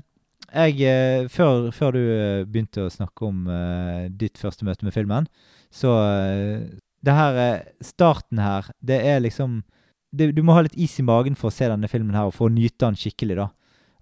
jeg 0.52 0.80
eh, 0.84 1.28
før, 1.28 1.70
før 1.72 1.94
du 1.94 2.00
eh, 2.00 2.44
begynte 2.48 2.86
å 2.86 2.92
snakke 2.92 3.28
om 3.28 3.46
uh, 3.48 4.08
ditt 4.08 4.40
første 4.40 4.66
møte 4.66 4.84
med 4.84 4.92
filmen, 4.92 5.28
så 5.70 5.92
uh, 5.92 6.66
Det 7.04 7.14
her 7.14 7.62
Starten 7.84 8.40
her, 8.42 8.70
det 8.80 8.98
er 9.06 9.20
liksom 9.20 9.62
det, 10.10 10.32
Du 10.34 10.42
må 10.42 10.56
ha 10.56 10.64
litt 10.64 10.76
is 10.76 10.98
i 10.98 11.04
magen 11.04 11.36
for 11.36 11.48
å 11.48 11.54
se 11.54 11.68
denne 11.68 11.88
filmen 11.88 12.16
her 12.16 12.28
og 12.28 12.34
for 12.34 12.48
å 12.48 12.52
nyte 12.52 12.80
den 12.84 12.98
skikkelig, 12.98 13.36
da. 13.38 13.48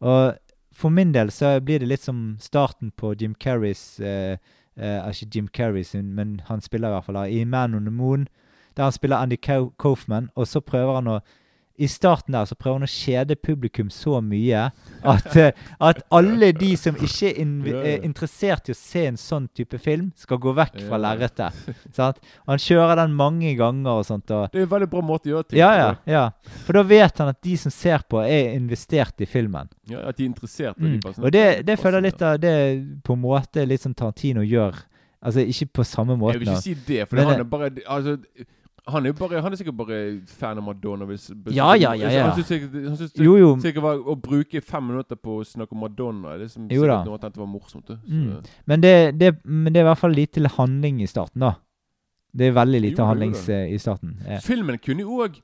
Og 0.06 0.38
for 0.76 0.92
min 0.92 1.12
del 1.12 1.30
så 1.32 1.56
blir 1.60 1.80
det 1.80 1.88
litt 1.88 2.04
som 2.04 2.36
starten 2.40 2.90
på 2.92 3.14
Jim 3.16 3.34
Carreys 3.40 4.00
eh, 4.00 4.36
eh, 4.76 5.08
Ikke 5.08 5.30
Jim 5.32 5.48
Carrey 5.48 5.84
sin, 5.84 6.14
men 6.14 6.40
han 6.46 6.60
spiller 6.60 6.92
i 6.92 6.96
hvert 6.98 7.06
fall 7.08 7.16
her, 7.22 7.32
i 7.32 7.44
Man 7.44 7.74
on 7.74 7.88
the 7.88 7.94
Moon, 7.94 8.28
der 8.76 8.82
han 8.82 8.92
spiller 8.92 9.16
Andy 9.16 9.38
Kaufman, 9.40 10.28
og 10.34 10.46
så 10.46 10.60
prøver 10.60 10.98
han 11.00 11.08
å 11.08 11.20
i 11.78 11.88
starten 11.90 12.32
der 12.32 12.46
så 12.48 12.56
prøver 12.58 12.80
han 12.80 12.86
å 12.86 12.90
kjede 12.90 13.36
publikum 13.36 13.90
så 13.92 14.20
mye 14.24 14.70
at, 15.06 15.28
eh, 15.36 15.52
at 15.80 16.00
alle 16.14 16.50
de 16.56 16.70
som 16.80 16.96
ikke 16.96 17.32
er 17.34 17.76
er 17.76 18.04
interessert 18.06 18.70
i 18.70 18.74
å 18.74 18.78
se 18.78 19.04
en 19.10 19.18
sånn 19.20 19.48
type 19.54 19.78
film, 19.82 20.10
skal 20.16 20.40
gå 20.42 20.54
vekk 20.56 20.80
fra 20.88 20.98
lerretet. 21.00 21.52
Han 22.48 22.62
kjører 22.62 22.96
den 23.02 23.14
mange 23.16 23.54
ganger 23.58 24.00
og 24.00 24.06
sånt. 24.08 24.30
Og, 24.30 24.48
Det 24.52 24.62
er 24.62 24.66
en 24.66 24.72
veldig 24.72 24.90
bra 24.90 25.04
måte 25.04 25.28
å 25.28 25.34
gjøre 25.34 25.48
ting 25.50 25.60
ja, 25.60 25.70
ja, 25.76 25.90
ja. 26.08 26.24
For 26.66 26.78
da 26.78 26.82
vet 26.86 27.18
han 27.22 27.30
at 27.32 27.40
de 27.44 27.56
som 27.60 27.72
ser 27.74 28.04
på, 28.08 28.20
er 28.24 28.54
investert 28.56 29.20
i 29.20 29.28
filmen. 29.28 29.70
Ja, 29.90 30.06
At 30.08 30.18
de 30.18 30.24
er 30.24 30.32
interessert. 30.32 30.76
de 30.78 30.96
Mm. 30.96 31.00
Og 31.18 31.32
det, 31.32 31.66
det 31.66 31.78
føler 31.80 32.04
litt 32.04 32.22
av 32.22 32.38
det 32.40 32.56
på 33.04 33.14
en 33.16 33.20
måte 33.20 33.64
litt 33.66 33.82
som 33.82 33.94
Tarantino 33.94 34.44
gjør. 34.46 34.76
Altså 35.26 35.42
ikke 35.42 35.66
på 35.80 35.84
samme 35.84 36.16
måte. 36.16 36.36
Jeg 36.36 36.40
vil 36.44 36.52
ikke 36.52 36.62
si 36.62 36.74
det, 36.86 37.08
for 37.08 37.18
det, 37.18 37.24
han 37.26 37.40
er 37.40 37.48
bare 37.50 37.70
altså, 37.86 38.16
han 38.86 39.06
er, 39.06 39.14
bare, 39.18 39.40
han 39.42 39.52
er 39.52 39.58
sikkert 39.58 39.76
bare 39.80 39.96
fan 40.30 40.60
av 40.60 40.62
Madonna. 40.62 41.06
Hvis, 41.08 41.30
Ja, 41.50 41.72
ja, 41.74 41.90
ja, 41.98 42.10
ja. 42.12 42.28
Han 42.30 42.38
syns 42.38 43.12
sikkert, 43.16 43.82
var, 43.82 43.98
å 43.98 44.14
bruke 44.14 44.62
fem 44.62 44.86
minutter 44.92 45.18
på 45.18 45.40
å 45.40 45.46
snakke 45.46 45.74
om 45.74 45.82
Madonna 45.82 46.36
liksom 46.38 46.68
Jo 46.70 46.86
da. 46.86 47.00
noe 47.06 47.18
at 47.18 47.26
det 47.34 47.42
var 47.42 47.50
morsomt. 47.50 47.90
Mm. 48.06 48.44
Men 48.70 48.84
det, 48.84 48.94
det, 49.18 49.32
men 49.42 49.72
det 49.74 49.82
er 49.82 49.88
i 49.88 49.90
hvert 49.90 50.02
fall 50.04 50.14
lite 50.14 50.44
handling 50.58 51.02
i 51.02 51.10
starten, 51.10 51.42
da. 51.42 51.56
Det 52.36 52.50
er 52.50 52.54
veldig 52.54 52.80
lite 52.84 53.08
handling 53.08 53.34
eh, 53.48 53.72
i 53.74 53.78
starten. 53.80 54.18
Ja. 54.28 54.38
Filmen 54.44 54.78
kunne 54.78 55.06
jo 55.06 55.22
òg 55.24 55.40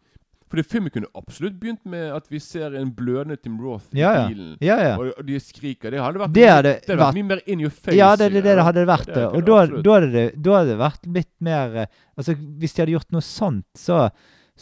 Fordi 0.52 0.62
filmen 0.68 0.92
kunne 0.92 1.08
absolutt 1.16 1.54
begynt 1.56 1.80
med 1.88 2.10
at 2.12 2.26
vi 2.28 2.38
ser 2.44 2.74
en 2.76 2.90
blødende 2.92 3.38
Tim 3.40 3.54
Roth 3.62 3.86
i 3.96 4.02
Ja, 4.02 4.10
ja. 4.18 4.24
bilen. 4.28 4.50
Ja, 4.60 4.76
ja. 4.84 4.90
Og, 5.00 5.22
de 5.24 5.38
skriker. 5.40 5.90
Det 5.94 6.02
hadde 6.04 6.20
vært, 6.20 6.34
Det 6.36 6.44
hadde 6.50 6.62
det 6.74 6.82
hadde 6.82 6.98
vært 6.98 7.06
vært- 7.06 7.14
mye 7.16 7.28
mer 7.30 7.40
in 7.46 7.60
your 7.64 7.70
face. 7.72 7.96
Ja, 7.96 8.10
det 8.20 8.26
er 8.28 8.36
det, 8.36 8.42
det 8.44 8.66
hadde 8.68 8.84
vært. 8.86 9.06
Det 9.08 9.14
det. 9.16 9.24
Og 9.32 9.46
da, 9.48 9.64
da, 9.80 9.94
hadde 9.96 10.10
det, 10.12 10.26
da 10.44 10.58
hadde 10.58 10.68
det 10.74 10.78
vært 10.82 11.08
litt 11.16 11.32
mer 11.40 11.76
eh, 11.86 11.86
Altså, 12.18 12.34
hvis 12.36 12.74
de 12.76 12.82
hadde 12.82 12.92
gjort 12.92 13.10
noe 13.16 13.24
sånt, 13.24 13.64
så, 13.74 14.10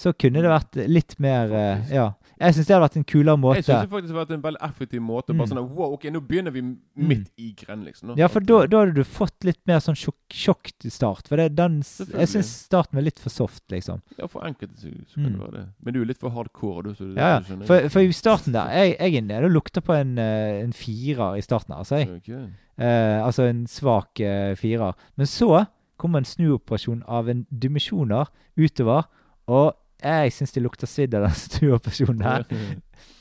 så 0.01 0.15
kunne 0.17 0.41
det 0.41 0.49
vært 0.49 0.79
litt 0.89 1.19
mer 1.21 1.53
eh, 1.53 1.77
Faktisk. 1.77 1.95
Ja. 1.99 2.09
Jeg 2.41 2.55
syns 2.57 2.69
det 2.71 2.73
hadde 2.73 2.85
vært 2.87 2.95
en 2.97 3.05
kulere 3.05 3.37
måte. 3.37 3.59
Jeg 3.59 3.65
synes 3.67 3.83
det 3.85 3.91
faktisk 3.93 4.15
har 4.15 4.19
vært 4.23 4.31
en 4.33 4.43
veldig 4.47 4.61
effektiv 4.65 5.01
måte. 5.05 5.35
Bare 5.37 5.45
Mm. 5.45 5.51
sånn 5.51 5.75
Wow, 5.77 5.93
ok, 5.99 6.05
nå 6.15 6.21
begynner 6.25 6.51
vi 6.55 6.63
midt 6.97 7.27
i 7.37 7.51
grend, 7.53 7.85
liksom. 7.85 8.09
nå. 8.09 8.15
Ja, 8.17 8.29
for 8.33 8.41
da, 8.41 8.63
da 8.65 8.79
hadde 8.81 8.95
du 8.97 9.05
fått 9.05 9.45
litt 9.45 9.59
mer 9.69 9.83
sånn 9.85 9.99
sjokk, 10.01 10.17
sjokk 10.33 10.71
til 10.81 10.91
start. 10.91 11.29
For 11.29 11.37
det, 11.37 11.51
den, 11.59 11.83
jeg 11.85 12.31
syns 12.33 12.49
starten 12.65 12.97
var 12.97 13.05
litt 13.05 13.21
for 13.21 13.29
soft, 13.29 13.61
liksom. 13.69 14.01
Ja, 14.17 14.25
for 14.33 14.41
enkelte 14.49 14.73
så, 14.81 14.89
så 15.13 15.19
kan 15.21 15.27
det 15.27 15.37
Mm. 15.37 15.43
være 15.43 15.53
det. 15.59 15.67
Men 15.85 15.93
du 15.93 16.01
er 16.01 16.07
litt 16.15 16.23
for 16.23 16.31
hardcore, 16.33 16.95
du. 16.97 17.05
Ja, 17.13 17.29
ja. 17.45 17.61
For, 17.69 17.89
for 17.93 18.01
i 18.01 18.17
starten 18.17 18.57
der 18.57 18.73
Jeg, 18.73 18.97
jeg 18.99 19.17
er 19.21 19.27
nede 19.29 19.45
og 19.45 19.53
lukter 19.59 19.85
på 19.85 19.93
en, 20.01 20.17
eh, 20.17 20.63
en 20.65 20.73
firer 20.73 21.37
i 21.37 21.45
starten 21.45 21.77
altså. 21.77 22.01
Jeg. 22.01 22.23
Okay. 22.23 22.49
Eh, 22.81 23.21
altså 23.21 23.51
en 23.51 23.67
svak 23.69 24.17
eh, 24.25 24.55
firer. 24.57 24.97
Men 25.21 25.27
så 25.29 25.67
kommer 26.01 26.25
en 26.25 26.25
snuoperasjon 26.25 27.05
av 27.07 27.29
en 27.29 27.45
dimensjoner 27.53 28.33
utover, 28.57 29.05
og 29.47 29.75
jeg 30.03 30.35
syns 30.35 30.55
det 30.55 30.63
lukter 30.65 30.91
svidd 30.91 31.15
av 31.17 31.27
den 31.29 31.39
stueoperasjonen 31.45 32.27
her. 32.27 32.45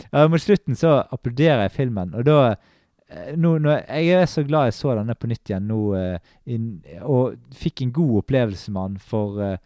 Ja, 0.09 0.27
mot 0.31 0.43
slutten 0.43 0.77
så 0.79 0.99
applauderer 1.11 1.65
jeg 1.67 1.75
filmen, 1.75 2.13
og 2.17 2.27
da 2.27 2.37
eh, 2.49 3.33
nå, 3.37 3.57
når, 3.63 3.83
Jeg 3.87 4.21
er 4.21 4.29
så 4.29 4.43
glad 4.47 4.69
jeg 4.69 4.77
så 4.79 4.95
denne 4.97 5.15
på 5.17 5.29
nytt 5.29 5.51
igjen 5.51 5.67
nå, 5.69 5.81
uh, 5.95 6.37
in, 6.49 6.71
og 7.01 7.37
fikk 7.55 7.83
en 7.85 7.93
god 7.95 8.23
opplevelse 8.23 8.73
med 8.75 8.95
den 8.95 9.03
for 9.11 9.41
uh, 9.43 9.57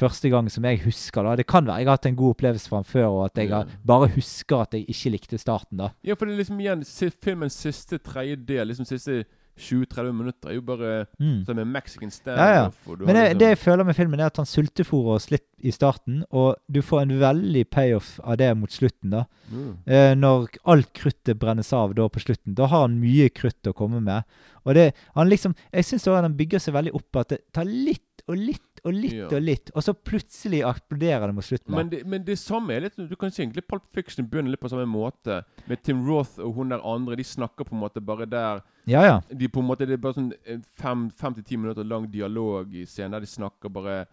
første 0.00 0.30
gang 0.32 0.48
som 0.52 0.64
jeg 0.64 0.82
husker. 0.84 1.26
da. 1.26 1.36
Det 1.36 1.46
kan 1.50 1.66
være 1.66 1.82
jeg 1.82 1.90
har 1.90 1.98
hatt 1.98 2.08
en 2.10 2.18
god 2.18 2.36
opplevelse 2.36 2.70
fra 2.70 2.80
den 2.80 2.88
før, 2.88 3.08
og 3.08 3.24
at 3.26 3.42
jeg 3.42 3.52
har, 3.52 3.74
bare 3.86 4.10
husker 4.14 4.64
at 4.64 4.76
jeg 4.76 4.88
ikke 4.88 5.14
likte 5.16 5.40
starten. 5.40 5.82
da. 5.82 5.90
Ja, 6.06 6.14
for 6.14 6.26
det 6.26 6.36
er 6.36 6.42
liksom 6.44 6.62
igjen 6.62 6.86
filmens 7.24 7.58
siste 7.60 7.98
tredjedel, 7.98 8.70
liksom 8.70 8.88
siste 8.88 9.24
20-30 9.58 10.12
minutter, 10.16 10.48
er 10.50 10.54
jo 10.54 10.62
bare 10.62 11.06
Mm. 11.20 11.44
sånn 11.46 11.56
med 11.56 11.66
Mexican 11.66 12.10
Ja, 12.26 12.34
ja. 12.34 12.70
standoff. 12.70 12.98
Men 13.06 13.14
det, 13.14 13.14
liksom- 13.14 13.38
det 13.38 13.48
jeg 13.48 13.58
føler 13.58 13.84
med 13.84 13.96
filmen, 13.96 14.20
er 14.20 14.26
at 14.26 14.36
han 14.36 14.46
sultefòrer 14.46 15.14
oss 15.16 15.30
litt 15.30 15.46
i 15.62 15.70
starten, 15.70 16.24
og 16.32 16.56
du 16.70 16.80
får 16.82 17.02
en 17.02 17.18
veldig 17.20 17.70
payoff 17.70 18.20
av 18.24 18.36
det 18.38 18.56
mot 18.56 18.70
slutten. 18.70 19.10
da. 19.10 19.24
Mm. 19.52 19.76
Eh, 19.86 20.14
når 20.14 20.48
alt 20.64 20.92
kruttet 20.94 21.38
brennes 21.38 21.72
av 21.72 21.94
da 21.94 22.08
på 22.08 22.20
slutten. 22.20 22.54
Da 22.54 22.66
har 22.66 22.82
han 22.82 23.00
mye 23.00 23.28
krutt 23.30 23.62
å 23.64 23.74
komme 23.74 24.00
med. 24.02 24.24
Og 24.64 24.74
det, 24.74 24.94
han 25.14 25.28
liksom, 25.28 25.54
Jeg 25.72 25.84
syns 25.84 26.04
han 26.04 26.34
bygger 26.36 26.58
seg 26.60 26.74
veldig 26.74 26.94
opp 26.94 27.16
at 27.16 27.28
det 27.28 27.52
tar 27.52 27.64
litt 27.64 28.00
og 28.28 28.36
litt 28.36 28.69
og 28.84 28.92
litt 28.94 29.12
Ja. 29.12 29.26
og 29.26 29.42
litt, 29.42 29.70
og 29.74 29.82
så 29.82 29.92
plutselig 29.94 30.62
eksploderer 30.64 31.26
det 31.26 31.34
mot 31.34 31.44
slutten. 31.44 31.74
Men 31.74 31.88
det, 31.90 32.06
men 32.06 32.24
det 32.24 32.38
samme 32.38 32.70
er 32.76 32.80
litt 32.80 32.96
Du 32.96 33.16
kan 33.16 33.30
si 33.30 33.42
egentlig 33.42 33.66
Pulp 33.68 33.82
Fiction 33.92 34.26
begynner 34.26 34.50
litt 34.50 34.60
på 34.60 34.68
samme 34.70 34.86
måte. 34.86 35.44
Med 35.68 35.82
Tim 35.82 36.06
Roth 36.06 36.38
og 36.40 36.54
hun 36.54 36.68
der 36.70 36.80
andre. 36.84 37.16
De 37.16 37.22
snakker 37.24 37.64
på 37.64 37.72
en 37.74 37.80
måte 37.80 38.00
bare 38.04 38.26
der 38.26 38.62
Ja, 38.86 39.02
ja. 39.04 39.20
De 39.32 39.48
på 39.48 39.60
en 39.60 39.66
måte 39.68 39.86
Det 39.86 39.92
er 39.92 39.96
bare 39.98 40.14
sånn 40.14 40.32
en 40.46 40.62
fem 40.62 41.10
fem 41.10 41.34
til 41.34 41.44
ti 41.44 41.56
minutter 41.56 41.84
lang 41.84 42.10
dialog 42.10 42.72
i 42.74 42.84
scenen 42.86 43.12
der 43.12 43.20
de 43.20 43.26
snakker 43.26 43.68
bare 43.72 44.06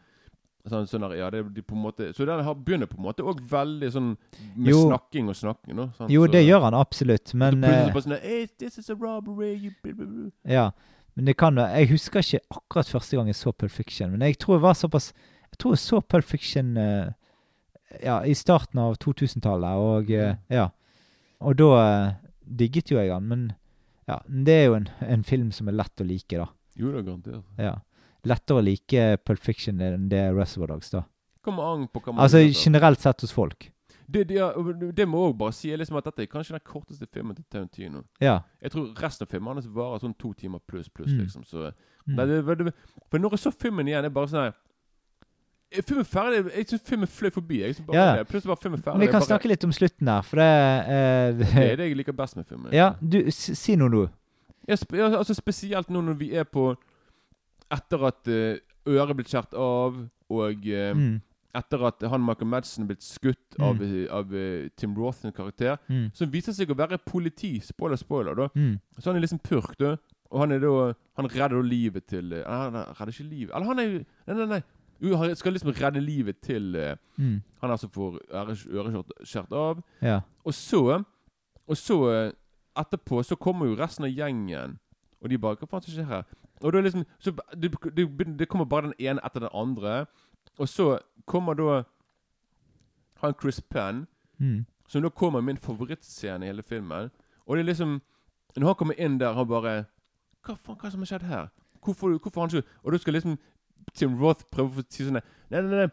Sånn, 0.68 0.84
sånn 0.86 0.99
der, 0.99 1.13
ja, 1.15 1.30
det, 1.32 1.53
de 1.55 1.61
på 1.63 1.76
en 1.78 1.82
måte 1.82 2.09
Så 2.13 2.26
den 2.28 2.43
har, 2.43 2.53
begynner 2.53 2.88
på 2.91 2.97
en 2.97 3.05
måte 3.05 3.24
òg 3.24 3.39
veldig 3.39 3.88
sånn 3.93 4.18
med 4.57 4.68
Jo. 4.74 4.82
snakking 4.89 5.30
og 5.30 5.36
snakking. 5.39 5.74
nå, 5.78 5.86
sant? 5.95 6.09
Jo, 6.11 6.26
Så- 6.26 6.32
det 6.34 6.43
gjør 6.45 6.61
han 6.63 6.74
absolutt, 6.74 7.24
så 7.32 7.36
men 7.38 7.61
plutselig 7.61 7.88
eh, 7.88 7.93
bare 7.93 8.03
sånn 8.03 8.22
hey, 8.22 8.47
This 8.57 8.78
is 8.78 8.89
a 8.89 8.95
robbery 8.95 9.53
you 9.55 9.72
blah, 9.82 9.93
blah, 9.93 10.05
blah." 10.07 10.32
Ja. 10.43 10.72
Men 11.18 11.26
det 11.26 11.38
kan 11.38 11.57
være 11.57 11.82
Jeg 11.82 11.89
husker 11.89 12.22
ikke 12.22 12.39
akkurat 12.53 12.89
første 12.93 13.18
gang 13.18 13.30
jeg 13.32 13.36
så 13.39 13.51
Pulp 13.51 13.74
Fiction, 13.74 14.11
men 14.13 14.22
jeg 14.22 14.38
tror 14.38 14.57
jeg 14.57 14.65
var 14.68 14.78
såpass 14.78 15.13
Jeg 15.51 15.57
tror 15.57 15.74
jeg 15.74 15.82
så 15.82 16.01
Pulp 16.01 16.28
Fiction 16.30 16.78
uh, 16.78 17.09
ja, 18.03 18.20
i 18.22 18.36
starten 18.36 18.80
av 18.84 18.97
2000-tallet, 19.01 19.80
og 19.80 20.11
uh, 20.11 20.36
ja. 20.51 20.68
Og 21.39 21.55
da 21.57 21.70
uh, 21.74 22.15
digget 22.59 22.91
jo 22.91 22.99
jeg 22.99 23.09
den, 23.09 23.30
men 23.32 23.45
ja, 24.07 24.20
det 24.28 24.53
er 24.53 24.65
jo 24.68 24.76
en, 24.78 24.89
en 25.07 25.24
film 25.24 25.51
som 25.55 25.70
er 25.72 25.78
lett 25.80 26.03
å 26.03 26.05
like, 26.05 26.38
da. 26.38 26.49
Jo 26.78 26.91
det 26.91 27.01
er 27.01 27.07
garantert. 27.07 27.45
Ja. 27.57 27.74
Lettere 28.28 28.59
å 28.59 28.65
like 28.65 29.07
Pulp 29.26 29.41
Fiction 29.41 29.82
enn 29.82 30.09
det 30.11 30.20
er 30.28 30.36
Reservoir 30.36 30.76
Dogs, 30.76 30.91
da. 30.93 31.05
Kommer 31.47 31.72
an 31.72 31.88
på 31.88 32.03
hva 32.03 32.13
man 32.13 32.26
Altså 32.26 32.43
generelt 32.51 33.01
sett 33.01 33.24
hos 33.24 33.34
folk. 33.34 33.70
Det, 34.08 34.28
det, 34.30 34.95
det 34.95 35.05
må 35.08 35.26
òg 35.30 35.38
bare 35.38 35.51
si 35.53 35.70
er 35.72 35.78
liksom 35.82 35.97
at 35.99 36.05
dette 36.05 36.24
er 36.24 36.30
kanskje 36.32 36.55
den 36.55 36.64
korteste 36.64 37.08
filmen 37.12 37.36
til 37.36 37.43
Tarantino. 37.51 38.03
Ja. 38.24 38.39
Jeg 38.62 38.72
tror 38.72 38.93
resten 39.03 39.28
av 39.28 39.32
filmen 39.34 39.53
hans 39.58 39.68
varer 39.68 39.99
sånn 39.99 40.16
to 40.18 40.32
timer 40.34 40.60
pluss, 40.68 40.88
pluss, 40.89 41.12
Mm. 41.12 41.20
liksom. 41.26 41.43
Så, 41.43 41.72
Mm. 42.08 42.16
nei, 42.16 42.26
det, 42.26 42.74
for 43.12 43.18
når 43.20 43.32
jeg 43.32 43.39
så 43.39 43.51
filmen 43.51 43.88
igjen, 43.88 44.05
er 44.05 44.10
bare 44.10 44.28
sånn 44.28 44.43
her 44.45 44.53
er 45.70 45.82
Filmen 45.84 46.05
ferdig 46.05 46.53
Jeg 46.55 46.68
syns 46.70 46.82
filmen 46.88 47.08
fløy 47.12 47.30
forbi. 47.36 47.58
Jeg 47.60 47.76
bare 47.86 47.95
Ja. 48.18 48.24
Plutselig 48.24 48.47
var 48.47 48.55
filmen 48.55 48.80
ferdig. 48.82 48.99
Vi 49.01 49.05
kan 49.12 49.20
bare, 49.20 49.28
snakke 49.28 49.47
litt 49.49 49.64
om 49.66 49.72
slutten 49.72 50.08
her, 50.08 50.22
for 50.22 50.38
det 50.38 50.47
uh, 50.88 51.43
Det 51.43 51.72
er 51.72 51.76
det 51.76 51.88
jeg 51.89 51.97
liker 51.97 52.14
best 52.14 52.38
med 52.38 52.45
filmen. 52.47 52.72
Ja, 52.72 52.93
du, 53.01 53.30
si 53.32 53.76
noe, 53.76 53.89
nå. 53.89 54.10
Ja, 54.68 54.76
sp 54.80 54.95
ja, 54.95 55.10
altså 55.18 55.36
Spesielt 55.36 55.89
nå 55.89 56.01
når 56.01 56.18
vi 56.18 56.32
er 56.36 56.43
på 56.45 56.76
Etter 57.70 58.05
at 58.08 58.28
uh, 58.28 58.55
øret 58.88 59.10
er 59.10 59.14
blitt 59.20 59.28
skåret 59.28 59.53
av, 59.53 59.97
og 60.30 60.55
uh, 60.72 60.93
Mm. 60.95 61.22
Etter 61.56 61.84
at 61.88 62.02
han 62.12 62.22
Michael 62.26 62.48
Madsen 62.48 62.84
er 62.84 62.88
blitt 62.93 63.04
skutt 63.04 63.56
av, 63.60 63.76
Mm. 63.80 64.08
av, 64.12 64.18
av 64.18 64.34
uh, 64.34 64.68
Tim 64.78 64.93
Roth 64.95 65.22
sin 65.22 65.32
karakter, 65.32 65.78
Mm. 65.89 66.12
som 66.14 66.30
viser 66.32 66.54
seg 66.54 66.70
å 66.70 66.76
være 66.76 66.98
politi. 66.98 67.60
Spoiler, 67.60 67.95
spoiler, 67.98 68.36
da. 68.36 68.48
Mm. 68.56 68.80
Så 69.00 69.10
han 69.10 69.16
er 69.16 69.22
liksom 69.26 69.39
purk, 69.39 69.78
da. 69.80 69.95
Og 70.30 70.39
han 70.41 70.52
er 70.52 70.60
da 70.60 70.93
Han 71.16 71.26
redder 71.32 71.62
livet 71.64 72.06
til 72.08 72.34
uh, 72.34 72.43
Han 72.45 72.74
han 72.76 72.86
redder 73.00 73.14
ikke 73.14 73.30
livet 73.30 73.56
Eller 73.56 73.66
han 73.66 73.80
er 73.80 73.84
jo 73.84 74.00
Nei, 74.28 74.34
nei, 74.36 74.45
nei. 74.45 74.62
Jo, 75.00 75.16
han 75.16 75.36
skal 75.36 75.54
liksom 75.54 75.72
redde 75.72 76.02
livet 76.04 76.41
til 76.41 76.76
uh, 76.76 76.95
han 77.62 77.78
som 77.78 77.89
får 77.89 78.20
øre- 78.34 79.54
av. 79.54 79.84
Ja. 80.02 80.22
Og 80.43 80.54
så 80.54 81.04
Og 81.68 81.76
så 81.78 81.98
eh, 82.12 82.32
etterpå 82.78 83.24
så 83.24 83.36
kommer 83.36 83.66
jo 83.68 83.76
resten 83.76 84.06
av 84.06 84.12
gjengen, 84.12 84.78
og 85.22 85.30
de 85.30 85.38
bare 85.38 85.56
Hva 85.56 85.68
faen 85.68 85.82
skjer 85.88 86.06
her? 86.08 86.24
Og 86.62 86.74
da 86.74 86.80
liksom 86.82 87.06
så 87.20 87.32
det, 87.56 87.72
det, 87.95 88.38
det 88.39 88.48
kommer 88.50 88.66
bare 88.66 88.88
den 88.91 88.93
ene 89.00 89.22
etter 89.24 89.39
den 89.43 89.50
andre. 89.54 90.08
Og 90.58 90.68
så 90.70 90.99
kommer 91.26 91.53
da 91.53 91.84
han 93.22 93.34
Chris 93.41 93.62
Penn, 93.62 94.08
Mm. 94.39 94.66
som 94.88 95.01
da 95.01 95.10
kommer 95.10 95.41
min 95.41 95.58
favorittscene 95.58 96.43
i 96.45 96.47
hele 96.51 96.64
filmen. 96.64 97.10
Og 97.47 97.55
det 97.58 97.62
er 97.64 97.74
liksom 97.74 98.01
Når 98.58 98.66
han 98.68 98.76
kommer 98.76 98.93
inn 98.99 99.18
der, 99.20 99.34
han 99.34 99.47
bare 99.47 99.86
Hva 100.45 100.55
faen, 100.55 100.78
hva 100.78 100.89
som 100.91 100.99
har 101.01 101.05
skjedd 101.05 101.24
her? 101.28 101.47
Hvorfor, 101.84 102.18
hvorfor 102.20 102.41
han 102.41 102.49
skulle 102.49 102.64
Og 102.84 102.91
da 102.91 102.97
skal 102.97 103.14
liksom 103.14 103.38
Tim 103.93 104.16
Roth 104.22 104.45
prøve 104.51 104.82
å 104.82 104.86
si 104.89 105.03
sånn 105.03 105.20
Nei, 105.49 105.62
nei, 105.62 105.76
nei. 105.78 105.88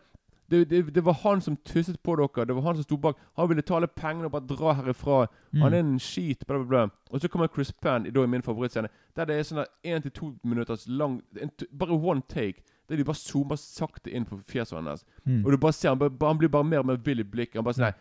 Det, 0.50 0.68
det, 0.70 0.94
det 0.94 1.04
var 1.04 1.14
han 1.22 1.40
som 1.40 1.56
tusset 1.56 1.96
på 2.02 2.16
dere. 2.16 2.44
Det 2.46 2.54
var 2.54 2.62
han 2.62 2.74
som 2.76 2.82
sto 2.84 2.96
bak. 2.96 3.16
Han 3.36 3.48
ville 3.48 3.62
ta 3.62 3.76
alle 3.76 3.86
pengene 3.88 4.26
og 4.26 4.32
bare 4.32 4.46
dra 4.46 4.72
herifra. 4.74 5.26
Mm. 5.54 5.60
Han 5.62 5.72
er 5.74 5.78
en 5.78 5.98
skit. 5.98 6.44
Bla, 6.46 6.58
bla, 6.58 6.66
bla. 6.66 6.88
Og 7.10 7.20
så 7.20 7.28
kommer 7.28 7.48
Chris 7.48 7.72
Penn, 7.72 8.04
da 8.12 8.22
i 8.22 8.26
min 8.26 8.42
favorittscene, 8.42 8.88
der 9.16 9.24
det 9.24 9.38
er 9.38 9.42
sånn 9.48 9.64
én 9.84 10.02
til 10.02 10.10
to 10.12 10.34
minutters 10.44 10.84
lang 10.88 11.22
en, 11.40 11.50
Bare 11.78 11.96
one 11.96 12.22
take. 12.28 12.60
Der 12.88 12.96
de 13.00 13.04
bare 13.04 13.16
zoomer 13.16 13.56
sakte 13.56 14.10
inn 14.12 14.26
på 14.28 14.36
fjeset 14.44 14.76
hans. 14.76 15.04
Mm. 15.24 15.44
Og 15.44 15.52
du 15.52 15.56
bare 15.56 15.72
ser 15.72 15.88
han, 15.94 15.98
bare, 15.98 16.12
han 16.28 16.38
blir 16.38 16.48
bare 16.52 16.64
mer 16.68 16.78
og 16.82 16.86
mer 16.86 16.96
vill 17.00 17.20
i 17.20 17.24
blikket. 17.24 17.56
Han 17.56 17.64
bare 17.64 17.74
sier 17.78 17.86
Nei, 17.90 17.94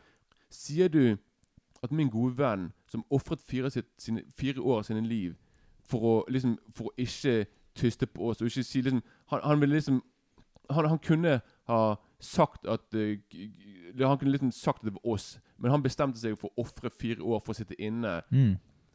sier 0.52 0.90
du 0.92 1.18
at 1.84 1.92
min 1.92 2.10
gode 2.10 2.38
venn, 2.38 2.70
som 2.88 3.04
ofret 3.12 3.42
fire, 3.44 3.70
fire 4.38 4.62
år 4.62 4.78
av 4.82 4.84
sine 4.88 5.02
liv 5.08 5.36
for 5.90 6.00
å 6.08 6.14
liksom 6.32 6.58
For 6.76 6.88
å 6.92 6.94
ikke 6.98 7.46
tyste 7.76 8.08
på 8.08 8.30
oss, 8.30 8.42
og 8.42 8.48
ikke 8.48 8.64
si 8.64 8.82
liksom 8.82 9.02
Han, 9.32 9.42
han 9.44 9.60
ville 9.62 9.76
liksom 9.76 10.02
han, 10.72 10.86
han 10.88 11.00
kunne 11.04 11.42
ha 11.68 11.80
sagt 12.24 12.64
at 12.72 12.86
g- 12.94 13.50
Han 14.00 14.18
kunne 14.18 14.32
liksom 14.32 14.52
sagt 14.52 14.80
at 14.80 14.86
det 14.88 14.94
var 14.94 15.12
oss, 15.16 15.40
men 15.58 15.72
han 15.72 15.84
bestemte 15.84 16.20
seg 16.20 16.38
for 16.40 16.52
å 16.56 16.64
ofre 16.64 16.90
fire 16.90 17.20
år 17.20 17.42
for 17.44 17.52
å 17.52 17.58
sitte 17.58 17.76
inne. 17.84 18.22
Mm. 18.32 18.54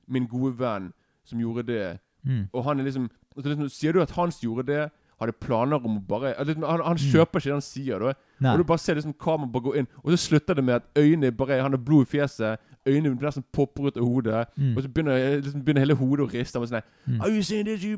Min 0.09 0.26
gode 0.28 0.55
venn 0.59 0.93
som 1.28 1.41
gjorde 1.41 1.66
det. 1.68 1.99
Mm. 2.24 2.47
Og 2.53 2.64
han 2.64 2.80
er 2.80 2.84
liksom, 2.89 3.11
liksom 3.36 3.68
Sier 3.68 3.93
du 3.93 4.01
at 4.03 4.11
han 4.16 4.32
gjorde 4.41 4.64
det, 4.66 4.89
hadde 5.21 5.33
planer 5.41 5.85
om 5.85 5.97
å 5.99 6.07
bare 6.07 6.35
liksom, 6.45 6.62
Han, 6.64 6.81
han 6.81 6.97
Mm. 6.97 7.11
kjøper 7.12 7.39
ikke 7.41 7.45
det 7.51 7.53
han 7.53 7.61
sier. 7.61 7.99
da 7.99 8.12
Nei. 8.41 8.53
og 8.53 8.59
du 8.59 8.64
bare 8.64 8.79
ser 8.79 8.95
liksom 8.95 9.14
kameraet 9.14 9.53
bare 9.53 9.62
gå 9.62 9.77
inn, 9.77 9.89
og 10.05 10.11
så 10.12 10.16
slutter 10.29 10.55
det 10.55 10.64
med 10.64 10.75
at 10.77 10.83
øynene 10.95 11.33
bare 11.37 11.61
Han 11.62 11.73
har 11.73 11.79
blod 11.79 12.07
i 12.07 12.16
fjeset, 12.19 12.59
øynene 12.87 13.19
nesten 13.21 13.45
popper 13.53 13.87
ut 13.89 13.97
av 13.97 14.05
hodet, 14.05 14.47
Mm. 14.57 14.77
og 14.77 14.83
så 14.83 14.89
begynner, 14.89 15.41
liksom, 15.43 15.62
begynner 15.64 15.81
hele 15.81 15.95
hodet 15.95 16.27
å 16.27 16.33
riste. 16.33 16.57
Og 16.61 16.69
sånn 16.69 16.83
Mm. 17.07 17.21
Are 17.21 17.31
you 17.31 17.43
seeing 17.43 17.64
this, 17.66 17.83
you 17.83 17.97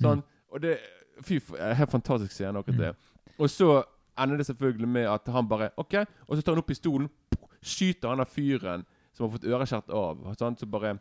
Sånn. 0.00 0.22
Og 0.52 0.60
det 0.60 0.78
Fy 1.22 1.38
faen, 1.38 1.76
helt 1.76 1.90
fantastisk 1.90 2.32
scene, 2.32 2.58
akkurat 2.58 2.76
det. 2.76 2.96
Og 3.38 3.46
så 3.48 3.84
ender 4.18 4.36
det 4.36 4.46
selvfølgelig 4.46 4.88
med 4.88 5.06
at 5.06 5.26
han 5.28 5.46
bare 5.46 5.70
OK, 5.78 5.94
og 6.28 6.36
så 6.36 6.42
tar 6.42 6.52
han 6.54 6.58
opp 6.58 6.66
pistolen, 6.66 7.08
skyter 7.62 8.08
han 8.08 8.20
av 8.20 8.26
fyren 8.28 8.84
som 9.12 9.28
har 9.30 9.38
fått 9.38 9.46
øreskjert 9.46 9.90
av. 9.94 10.18
Sånn, 10.36 10.56
så 10.58 10.66
bare 10.68 10.98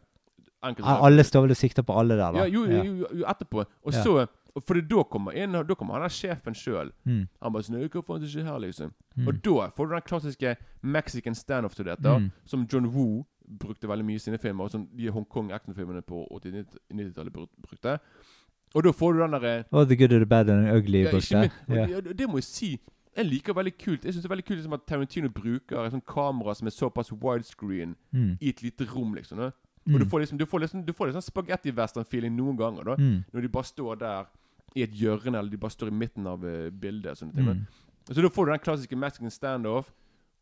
enkelt 0.64 0.86
Alle 0.86 1.24
står 1.24 1.42
vel 1.48 1.52
og 1.52 1.58
sikter 1.58 1.84
på 1.84 1.98
alle 1.98 2.16
der, 2.16 2.32
da. 2.32 2.38
ja, 2.40 2.46
jo, 2.46 2.66
jo, 2.66 3.08
jo, 3.12 3.26
etterpå. 3.26 3.66
Og 3.86 3.94
Ja. 3.94 4.04
Så 4.56 4.62
For 4.64 4.80
da 4.82 5.04
kommer 5.04 5.34
inn 5.36 5.52
Da 5.52 5.76
kommer 5.76 5.94
han 5.94 6.02
der 6.04 6.10
sjefen 6.10 6.54
sjøl. 6.54 6.92
Mm. 7.08 7.28
Han 7.42 7.54
bare 7.54 7.64
sånn 7.64 7.90
«Hva 7.90 8.04
faen 8.06 8.20
som 8.22 8.30
skjer 8.30 8.46
her, 8.46 8.60
liksom? 8.60 8.92
Mm. 9.18 9.28
Og 9.28 9.42
da 9.42 9.70
får 9.76 9.88
du 9.88 9.94
den 9.96 10.02
klassiske 10.02 10.56
Mexican 10.84 11.34
standoff 11.36 11.76
til 11.76 11.86
dette, 11.86 12.04
Mm. 12.20 12.32
som 12.46 12.68
John 12.72 12.86
Woo 12.94 13.26
brukte 13.48 13.88
veldig 13.88 14.06
mye 14.06 14.16
i 14.16 14.20
sine 14.20 14.38
filmer, 14.38 14.64
og 14.66 14.72
som 14.72 14.88
de 14.96 15.10
Hongkong-actionfilmene 15.12 16.02
på 16.06 16.28
80-90-tallet 16.32 17.34
brukte. 17.34 18.00
Og 18.76 18.84
da 18.84 18.92
får 18.92 19.14
du 19.14 19.20
den 19.20 19.32
derre 19.32 19.66
Oh, 19.72 19.84
the 19.86 19.96
good, 19.96 20.10
the 20.10 20.26
bad 20.26 20.50
and 20.50 20.66
the 20.68 20.78
ugly. 20.78 21.04
ja, 21.04 21.10
ikke 21.12 21.52
men, 21.68 21.90
yeah. 21.90 22.02
Det, 22.02 22.18
det 22.18 22.28
må 22.30 22.38
jeg 22.38 22.44
si. 22.44 22.80
jeg 23.16 23.26
liker 23.26 23.54
veldig 23.54 23.78
kult 23.78 24.04
Jeg 24.06 24.14
synes 24.14 24.24
det 24.24 24.32
er 24.32 24.36
veldig 24.36 24.46
kult 24.46 24.58
liksom, 24.58 24.74
at 24.74 24.86
Tarantino 24.88 25.30
bruker 25.30 25.86
et 25.86 25.92
sånt 25.92 26.06
kamera 26.06 26.56
som 26.56 26.68
er 26.68 26.72
såpass 26.72 27.12
widescreen 27.12 27.96
Mm. 28.14 28.38
i 28.42 28.50
et 28.50 28.64
lite 28.64 28.86
rom, 28.96 29.14
liksom. 29.14 29.38
Da. 29.38 29.46
Og 29.46 29.54
Mm. 29.94 30.00
du 30.00 30.06
får 30.06 30.20
liksom 30.22 30.38
Du 30.38 30.46
får 30.46 30.60
liksom, 30.62 30.86
du 30.86 30.94
får 30.94 31.06
litt 31.08 31.16
sånn 31.16 31.32
spagetti-western-feeling 31.32 32.36
noen 32.36 32.58
ganger, 32.58 32.84
da. 32.84 32.96
Mm. 32.96 33.26
Når 33.34 33.42
de 33.42 33.48
bare 33.50 33.64
står 33.64 33.96
der 34.00 34.26
i 34.76 34.84
et 34.84 34.94
hjørne, 34.98 35.38
eller 35.38 35.52
de 35.52 35.58
bare 35.58 35.72
står 35.72 35.92
i 35.92 35.98
midten 35.98 36.28
av 36.28 36.44
uh, 36.44 36.70
bildet. 36.70 37.18
sånne 37.18 37.36
ting. 37.36 37.50
Mm. 37.50 37.66
Så 38.10 38.22
da 38.22 38.30
får 38.30 38.46
du 38.46 38.52
den 38.52 38.64
klassiske 38.64 38.96
Mexican 38.96 39.32
standoff. 39.32 39.92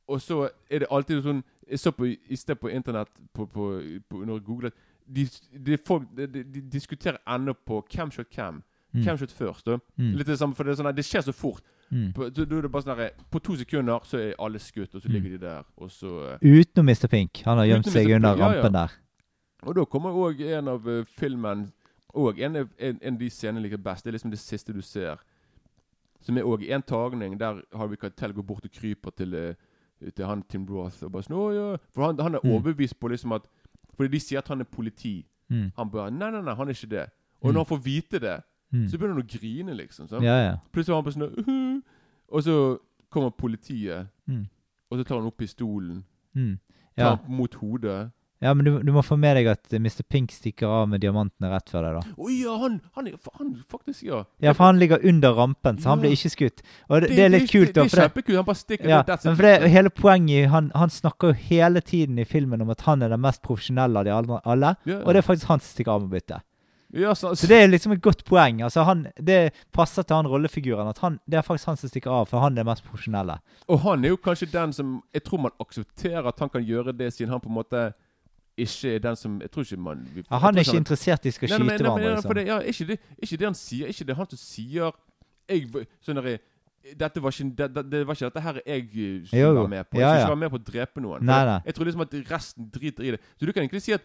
Og 0.07 0.21
så 0.21 0.49
er 0.69 0.79
det 0.79 0.87
alltid 0.91 1.21
sånn 1.23 1.43
Jeg 1.69 1.79
så 1.79 1.91
på 1.95 2.07
i 2.09 2.35
sted 2.35 2.57
på 2.59 2.67
internett 2.73 3.11
på, 3.33 3.45
på, 3.45 3.67
på, 4.09 4.23
når 4.25 4.39
jeg 4.39 4.43
googlet 4.43 4.73
de, 5.07 5.27
de, 5.65 5.77
folk, 5.87 6.03
de, 6.17 6.27
de, 6.43 6.61
diskuterer 6.71 7.17
ennå 7.27 7.53
på 7.53 7.81
hvem 7.93 8.11
shot 8.11 8.27
hvem. 8.35 8.61
Mm. 8.91 9.03
Hvem 9.03 9.19
skjøt 9.19 9.35
først? 9.35 9.65
Da. 9.67 9.77
Mm. 9.99 10.13
Litt 10.19 10.27
det 10.27 10.37
samme, 10.39 10.55
for 10.55 10.67
det, 10.67 10.75
sånn, 10.79 10.89
det 10.95 11.05
skjer 11.07 11.25
så 11.25 11.35
fort. 11.35 11.63
Mm. 11.91 12.11
På, 12.15 12.27
du, 12.31 12.43
er 12.43 12.67
sånn 12.71 12.93
der, 12.95 13.13
på 13.31 13.41
to 13.43 13.55
sekunder 13.59 14.03
så 14.07 14.19
er 14.19 14.33
alle 14.39 14.59
skutt, 14.63 14.95
og 14.95 15.01
så 15.03 15.09
Mm. 15.09 15.13
ligger 15.15 15.29
de 15.35 15.41
der. 15.45 15.63
Og 15.77 15.91
så 15.91 16.11
eh, 16.33 16.59
Utenom 16.59 16.89
Mr. 16.89 17.07
Pink. 17.11 17.43
Han 17.45 17.57
har 17.57 17.65
gjemt 17.65 17.91
seg 17.91 18.11
under 18.11 18.35
rampen 18.35 18.59
ja, 18.59 18.67
ja. 18.67 18.69
der. 18.69 18.97
Og 19.61 19.75
da 19.75 19.85
kommer 19.85 20.15
òg 20.15 20.41
en 20.41 20.67
av 20.67 20.87
uh, 20.87 21.03
filmen 21.05 21.67
Og 22.13 22.39
en, 22.39 22.55
en, 22.55 22.69
en 23.01 23.13
av 23.13 23.19
de 23.19 23.29
scenene 23.29 23.61
jeg 23.61 23.71
liker 23.71 23.83
best. 23.83 24.03
Det 24.03 24.09
er 24.11 24.17
liksom 24.17 24.31
det 24.31 24.39
siste 24.39 24.73
du 24.73 24.81
ser. 24.81 25.17
Som 26.21 26.37
er 26.37 26.43
òg 26.43 26.63
en 26.69 26.81
tagning 26.83 27.37
der 27.39 27.61
Harvey 27.73 27.95
Keitel 27.97 28.33
går 28.33 28.43
bort 28.45 28.65
og 28.65 28.71
kryper 28.71 29.11
til, 29.17 29.33
eh, 29.33 29.53
til 30.15 30.25
han 30.25 30.43
Tim 30.43 30.65
Roth 30.69 31.03
og 31.03 31.11
bare 31.11 31.23
sånn 31.23 31.37
«Å, 31.37 31.45
ja. 31.55 31.77
For 31.93 32.03
han, 32.05 32.19
han 32.19 32.35
er 32.35 32.39
Mm. 32.43 32.51
overbevist 32.55 32.99
på 32.99 33.07
liksom 33.09 33.31
at 33.35 33.47
Fordi 33.97 34.09
de 34.11 34.19
sier 34.19 34.39
at 34.39 34.47
han 34.47 34.61
er 34.61 34.63
politi. 34.65 35.25
Mm. 35.49 35.71
Han 35.77 35.89
bare 35.91 36.11
Nei, 36.11 36.29
nei, 36.31 36.41
nei, 36.41 36.53
han 36.55 36.67
er 36.67 36.73
ikke 36.73 36.89
det. 36.89 37.09
Og 37.41 37.49
Mm. 37.49 37.53
når 37.53 37.59
han 37.65 37.77
får 37.77 37.83
vite 37.83 38.19
det, 38.19 38.43
Mm. 38.73 38.87
så 38.87 38.97
begynner 38.97 39.13
han 39.13 39.23
å 39.23 39.39
grine, 39.39 39.73
liksom. 39.77 40.07
sant? 40.07 40.23
Ja, 40.23 40.37
ja. 40.51 40.55
Plutselig 40.71 40.93
var 40.95 41.01
han 41.01 41.03
bare 41.03 41.13
sånn 41.13 41.35
«Uhu». 41.37 41.81
Og 42.29 42.43
så 42.43 42.79
kommer 43.11 43.29
politiet, 43.31 44.07
Mm. 44.27 44.47
og 44.89 44.97
så 44.99 45.03
tar 45.05 45.15
han 45.17 45.25
opp 45.27 45.37
pistolen. 45.37 46.03
Mm. 46.35 46.59
Tar 46.97 47.15
han 47.17 47.31
mot 47.35 47.53
hodet. 47.55 48.11
Ja, 48.41 48.53
men 48.57 48.65
du, 48.65 48.71
du 48.81 48.89
må 48.95 49.03
få 49.05 49.15
med 49.21 49.35
deg 49.37 49.51
at 49.51 49.73
Mr. 49.77 50.01
Pink 50.09 50.31
stikker 50.33 50.65
av 50.65 50.87
med 50.89 51.03
diamantene 51.03 51.51
rett 51.51 51.69
før 51.69 51.85
deg, 51.85 51.99
da. 51.99 52.13
Å 52.17 52.29
ja, 52.33 52.55
han, 52.63 52.79
han, 52.97 53.09
han 53.37 53.51
faktisk, 53.69 54.01
ja. 54.07 54.23
Ja, 54.41 54.55
for 54.57 54.65
han 54.65 54.79
ligger 54.81 55.03
under 55.05 55.35
rampen, 55.37 55.77
så 55.77 55.91
han 55.93 56.01
blir 56.01 56.15
ikke 56.15 56.31
skutt. 56.33 56.63
Og 56.89 57.03
det, 57.05 57.11
det 57.13 57.27
er 57.27 57.33
litt 57.35 57.51
kult, 57.51 57.69
da. 57.75 57.83
Det, 57.85 57.91
det 57.93 57.99
er 57.99 58.07
kjempekult. 58.07 58.37
Han 58.39 58.47
bare 58.47 58.61
stikker 58.63 58.89
ja, 58.89 59.03
that's 59.05 59.29
men 59.29 59.37
for 59.37 59.45
det, 59.45 59.69
hele 59.69 59.91
poenget 59.93 60.49
han, 60.49 60.71
han 60.73 60.89
snakker 60.89 61.35
jo 61.35 61.49
hele 61.51 61.83
tiden 61.85 62.17
i 62.17 62.25
filmen 62.25 62.65
om 62.65 62.73
at 62.73 62.81
han 62.87 63.05
er 63.05 63.13
den 63.13 63.21
mest 63.21 63.43
profesjonelle 63.45 64.01
av 64.01 64.09
de 64.09 64.15
alle, 64.17 64.41
alle. 64.55 64.73
Ja. 64.89 65.03
Og 65.05 65.13
det 65.13 65.21
er 65.21 65.29
faktisk 65.29 65.51
han 65.53 65.61
som 65.61 65.75
stikker 65.75 65.93
av 65.99 66.01
med 66.07 66.15
byttet. 66.17 66.41
ja, 66.97 67.13
så, 67.15 67.35
Så 67.35 67.47
det 67.47 67.61
er 67.61 67.69
liksom 67.69 67.93
et 67.93 68.01
godt 68.01 68.25
poeng. 68.25 68.61
Altså 68.65 68.83
han, 68.89 69.05
Det 69.21 69.53
passer 69.71 70.01
til 70.03 70.17
han 70.17 70.27
rollefiguren 70.27 70.89
at 70.89 70.97
han, 71.05 71.19
det 71.29 71.37
er 71.37 71.45
faktisk 71.45 71.69
han 71.75 71.77
som 71.77 71.93
stikker 71.93 72.11
av, 72.11 72.25
for 72.33 72.41
han 72.41 72.57
er 72.57 72.65
mest 72.65 72.83
profesjonelle. 72.89 73.37
Og 73.69 73.79
han 73.85 74.03
er 74.03 74.15
jo 74.15 74.17
kanskje 74.17 74.49
den 74.51 74.73
som 74.73 75.03
Jeg 75.13 75.29
tror 75.29 75.45
man 75.45 75.59
aksepterer 75.61 76.27
at 76.33 76.39
han 76.41 76.49
kan 76.49 76.65
gjøre 76.65 76.97
det, 76.97 77.13
siden 77.13 77.29
han 77.31 77.39
på 77.43 77.53
en 77.53 77.61
måte 77.61 77.91
ikke 78.65 78.93
er 78.95 78.99
den 79.03 79.15
som 79.19 79.39
Jeg 79.41 79.51
tror 79.51 79.63
ikke 79.67 79.77
man 79.79 80.05
vi- 80.13 80.23
Ja, 80.29 80.37
han 80.43 80.55
er 80.57 80.65
ikke 80.65 80.77
interessert 80.81 81.25
i 81.25 81.31
skal 81.31 81.49
Nei, 81.49 81.57
skyte 81.57 81.83
hverandre. 81.83 82.15
Liksom. 82.15 82.35
det, 82.35 82.45
ja, 82.47 82.59
ikke, 82.59 82.87
det, 82.87 82.99
ikke 83.21 83.37
det 83.41 83.47
han 83.47 83.57
sier. 83.57 83.87
Ikke 83.87 84.07
det 84.07 84.15
han 84.17 84.29
som 84.29 84.37
sier 84.41 84.91
jeg, 85.51 85.87
sånn 86.05 86.15
der, 86.21 86.37
dette 86.97 87.21
var 87.21 87.29
ikke, 87.35 87.49
det, 87.57 87.91
det, 87.91 88.07
var 88.07 88.15
ikke 88.17 88.29
dette 88.29 88.41
her 88.41 88.61
jeg 88.65 88.81
eh, 88.81 89.25
skulle 89.27 89.41
Jo, 89.41 89.47
jo. 89.51 89.59
være 89.61 89.67
med 89.75 89.83
på. 89.89 89.97
Jeg 89.97 90.01
Ja, 90.01 90.07
skulle 90.09 90.21
ikke 90.21 90.33
være 90.35 90.41
med 90.43 90.51
på 90.53 90.59
å 90.61 90.65
drepe 90.71 91.01
noen. 91.03 91.25
Nei, 91.29 91.41
nei. 91.45 91.59
Jeg 91.65 91.75
tror 91.75 91.85
liksom 91.85 92.01
at 92.01 92.15
resten 92.31 92.69
driter 92.73 93.03
i 93.03 93.11
det. 93.15 93.19
Så 93.37 93.45
du 93.45 93.51
kan 93.53 93.63
egentlig 93.63 93.81
si 93.85 93.93
at 93.93 94.01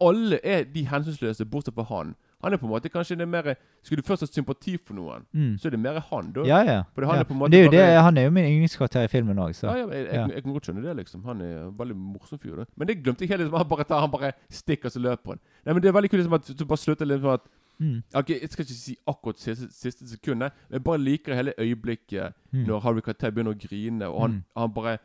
alle 0.00 0.40
er 0.44 0.64
de 0.64 0.82
hensynsløse, 0.90 1.44
bortsett 1.48 1.74
fra 1.74 1.84
han. 1.88 2.14
Han 2.44 2.52
er 2.52 2.56
på 2.60 2.66
en 2.66 2.70
måte 2.72 2.88
kanskje 2.92 3.16
det 3.18 3.26
mer 3.28 3.54
Skulle 3.82 4.02
du 4.02 4.06
først 4.06 4.20
ha 4.22 4.26
sympati 4.26 4.76
for 4.78 4.94
noen, 4.94 5.24
Mm. 5.34 5.56
så 5.58 5.66
er 5.66 5.70
det 5.70 5.80
mer 5.80 5.98
han, 6.00 6.32
da. 6.32 6.44
Ja, 6.46 6.60
ja. 6.64 6.82
For 6.94 7.04
han 7.06 7.14
ja. 7.16 7.20
er 7.20 7.24
på 7.24 7.32
en 7.34 7.38
måte 7.40 7.50
det 7.50 7.60
er 7.60 7.64
jo 7.64 7.70
bare- 7.70 7.86
det, 7.94 8.02
han 8.02 8.18
er 8.18 8.24
jo 8.24 8.30
min 8.30 8.44
yndlingskarakter 8.44 9.02
i 9.04 9.08
filmen 9.08 9.36
òg, 9.38 9.54
så. 9.54 9.66
Ja, 9.66 9.76
ja, 9.76 9.86
jeg, 9.88 10.06
jeg, 10.12 10.30
jeg 10.34 10.42
kan 10.44 10.52
godt 10.52 10.62
skjønne 10.68 10.82
det, 10.86 10.96
liksom. 10.96 11.24
Han 11.24 11.40
er 11.40 11.66
en 11.66 11.74
veldig 11.78 11.96
morsom 11.96 12.38
fyr. 12.38 12.56
Da. 12.56 12.64
Men 12.76 12.88
det 12.88 13.02
glemte 13.02 13.20
jeg 13.24 13.28
helt. 13.28 13.40
Liksom. 13.42 13.56
Han 13.58 13.68
bare 13.68 13.84
tar, 13.84 14.00
han 14.00 14.10
bare 14.10 14.32
stikker, 14.50 14.88
så 14.88 15.00
løper 15.00 15.28
han. 15.34 15.40
Nei, 15.66 15.72
men 15.74 15.82
Det 15.82 15.88
er 15.88 15.92
veldig 15.92 16.10
kult 16.10 16.20
liksom, 16.22 16.34
at 16.34 16.58
du 16.58 16.64
bare 16.64 16.78
slutter 16.78 17.04
liksom 17.06 17.32
at 17.34 17.40
Mm. 17.80 18.02
Ok, 18.14 18.28
Jeg 18.30 18.50
skal 18.52 18.62
ikke 18.64 18.74
si 18.74 18.96
akkurat 19.08 19.36
siste, 19.36 19.66
siste 19.74 20.06
sekundet, 20.06 20.52
men 20.70 20.78
jeg 20.78 20.84
bare 20.84 20.98
liker 20.98 21.34
hele 21.34 21.52
øyeblikket 21.58 22.32
Mm. 22.52 22.66
når 22.68 22.80
Harry 22.82 23.00
Keitel 23.00 23.32
begynner 23.32 23.52
å 23.52 23.58
grine, 23.68 24.02
og 24.06 24.20
han, 24.20 24.30
Mm. 24.30 24.44
han 24.56 24.70
bare 24.72 24.98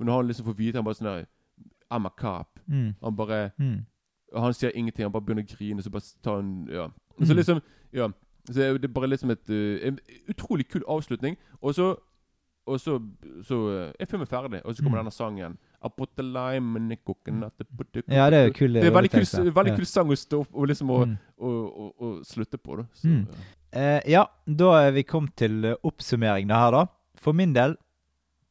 Når 0.00 0.16
han 0.16 0.26
liksom 0.26 0.46
får 0.46 0.56
vite 0.56 0.74
Han 0.76 0.84
bare 0.84 0.94
sånn 0.94 1.26
I'm 1.92 2.06
a 2.06 2.10
cop. 2.10 2.58
Mm. 2.68 2.94
Han 3.04 3.14
bare 3.16 3.50
Mm. 3.60 3.84
Og 4.32 4.42
Han 4.42 4.52
sier 4.54 4.70
ingenting, 4.74 5.04
han 5.04 5.12
bare 5.12 5.22
begynner 5.26 5.42
å 5.44 5.56
grine, 5.56 5.82
så 5.82 5.90
bare 5.90 6.02
tar 6.22 6.36
han 6.36 6.66
Ja. 6.70 6.88
Så 7.20 7.32
Mm. 7.32 7.36
liksom 7.36 7.62
Ja. 7.92 8.08
Så 8.50 8.54
det 8.78 8.84
er 8.84 8.88
bare 8.88 9.06
liksom 9.08 9.30
et 9.30 9.50
uh, 9.50 9.86
En 9.86 9.98
utrolig 10.28 10.68
kul 10.68 10.82
avslutning. 10.88 11.36
Og 11.62 11.74
så 11.74 11.96
Og 12.66 12.78
så, 12.78 13.00
så 13.42 13.56
uh, 13.56 13.92
er 13.98 14.06
filmen 14.06 14.26
ferdig, 14.28 14.60
og 14.64 14.74
så 14.76 14.82
kommer 14.82 14.98
Mm. 15.00 15.04
denne 15.06 15.12
sangen 15.12 15.58
I 15.82 15.88
put 15.88 16.10
the 16.16 16.22
lime 16.22 16.76
in 16.76 16.88
the 16.88 16.96
coconut 16.96 17.52
I 17.60 17.64
put 17.76 17.86
the 17.92 18.02
Ja, 18.08 18.28
det 18.30 18.38
er 18.38 18.46
jo 18.46 18.52
kul 18.52 18.72
Det 18.74 18.84
er 18.84 18.90
veldig 18.90 19.10
kul, 19.10 19.52
veldig 19.52 19.76
kul 19.76 19.86
sang 19.86 20.08
å 20.10 20.16
stå 20.16 20.40
opp 20.40 20.54
og 20.54 20.68
liksom 20.68 20.90
å, 20.90 21.04
Mm. 21.06 21.18
å, 21.40 21.48
å, 21.48 21.92
å 22.00 22.24
slutte 22.24 22.58
på. 22.58 22.76
Da. 22.76 22.82
Så, 22.94 23.08
Mm. 23.08 23.26
ja. 23.26 23.34
Eh, 23.72 24.00
ja, 24.10 24.24
da 24.46 24.86
er 24.86 24.90
vi 24.92 25.02
kommet 25.02 25.34
til 25.36 25.64
eh, 25.64 25.74
oppsummering 25.84 26.46
det 26.48 26.56
her, 26.56 26.70
da. 26.70 26.86
For 27.16 27.32
min 27.32 27.52
del 27.54 27.76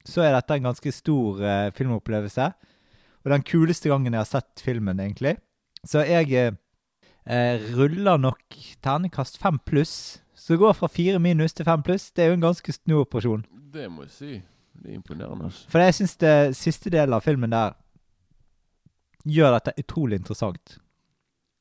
så 0.05 0.23
er 0.23 0.31
dette 0.33 0.51
en 0.55 0.63
ganske 0.63 0.91
stor 0.93 1.41
eh, 1.43 1.71
filmopplevelse. 1.71 2.53
Og 3.25 3.31
den 3.31 3.43
kuleste 3.43 3.89
gangen 3.89 4.11
jeg 4.13 4.19
har 4.19 4.25
sett 4.25 4.59
filmen, 4.63 4.97
egentlig. 4.97 5.37
Så 5.87 6.03
jeg 6.07 6.33
eh, 6.35 7.67
ruller 7.77 8.17
nok 8.17 8.57
ternekast 8.83 9.39
fem 9.41 9.59
pluss. 9.65 10.21
Så 10.35 10.53
det 10.53 10.63
går 10.63 10.73
fra 10.73 10.89
fire 10.91 11.19
minus 11.19 11.53
til 11.53 11.67
fem 11.67 11.83
pluss. 11.83 12.09
Det 12.11 12.23
er 12.23 12.31
jo 12.31 12.39
en 12.39 12.47
ganske 12.47 12.73
snuoperasjon. 12.73 13.45
Det 13.73 13.89
må 13.91 14.07
jeg 14.07 14.15
si. 14.15 14.31
Det 14.79 14.91
er 14.91 14.97
imponerende. 14.97 15.49
Altså. 15.49 15.67
For 15.69 15.83
jeg 15.83 15.97
syns 15.99 16.17
det 16.21 16.35
siste 16.57 16.91
delen 16.93 17.13
av 17.13 17.25
filmen 17.25 17.53
der 17.53 17.75
gjør 19.29 19.57
dette 19.57 19.75
utrolig 19.83 20.19
interessant. 20.19 20.77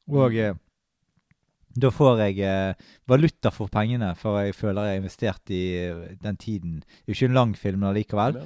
Og 0.08 0.36
eh, 0.38 0.54
da 1.78 1.90
får 1.92 2.22
jeg 2.24 2.40
eh, 2.46 2.88
valuta 3.10 3.52
for 3.54 3.70
pengene, 3.72 4.14
for 4.18 4.40
jeg 4.40 4.56
føler 4.56 4.86
jeg 4.86 4.96
har 4.96 5.02
investert 5.02 5.52
i 5.52 5.62
eh, 5.82 6.16
den 6.22 6.38
tiden. 6.40 6.80
Det 6.80 7.04
er 7.06 7.12
jo 7.12 7.18
ikke 7.18 7.30
en 7.30 7.38
lang 7.40 7.54
film 7.58 7.84
allikevel. 7.90 8.40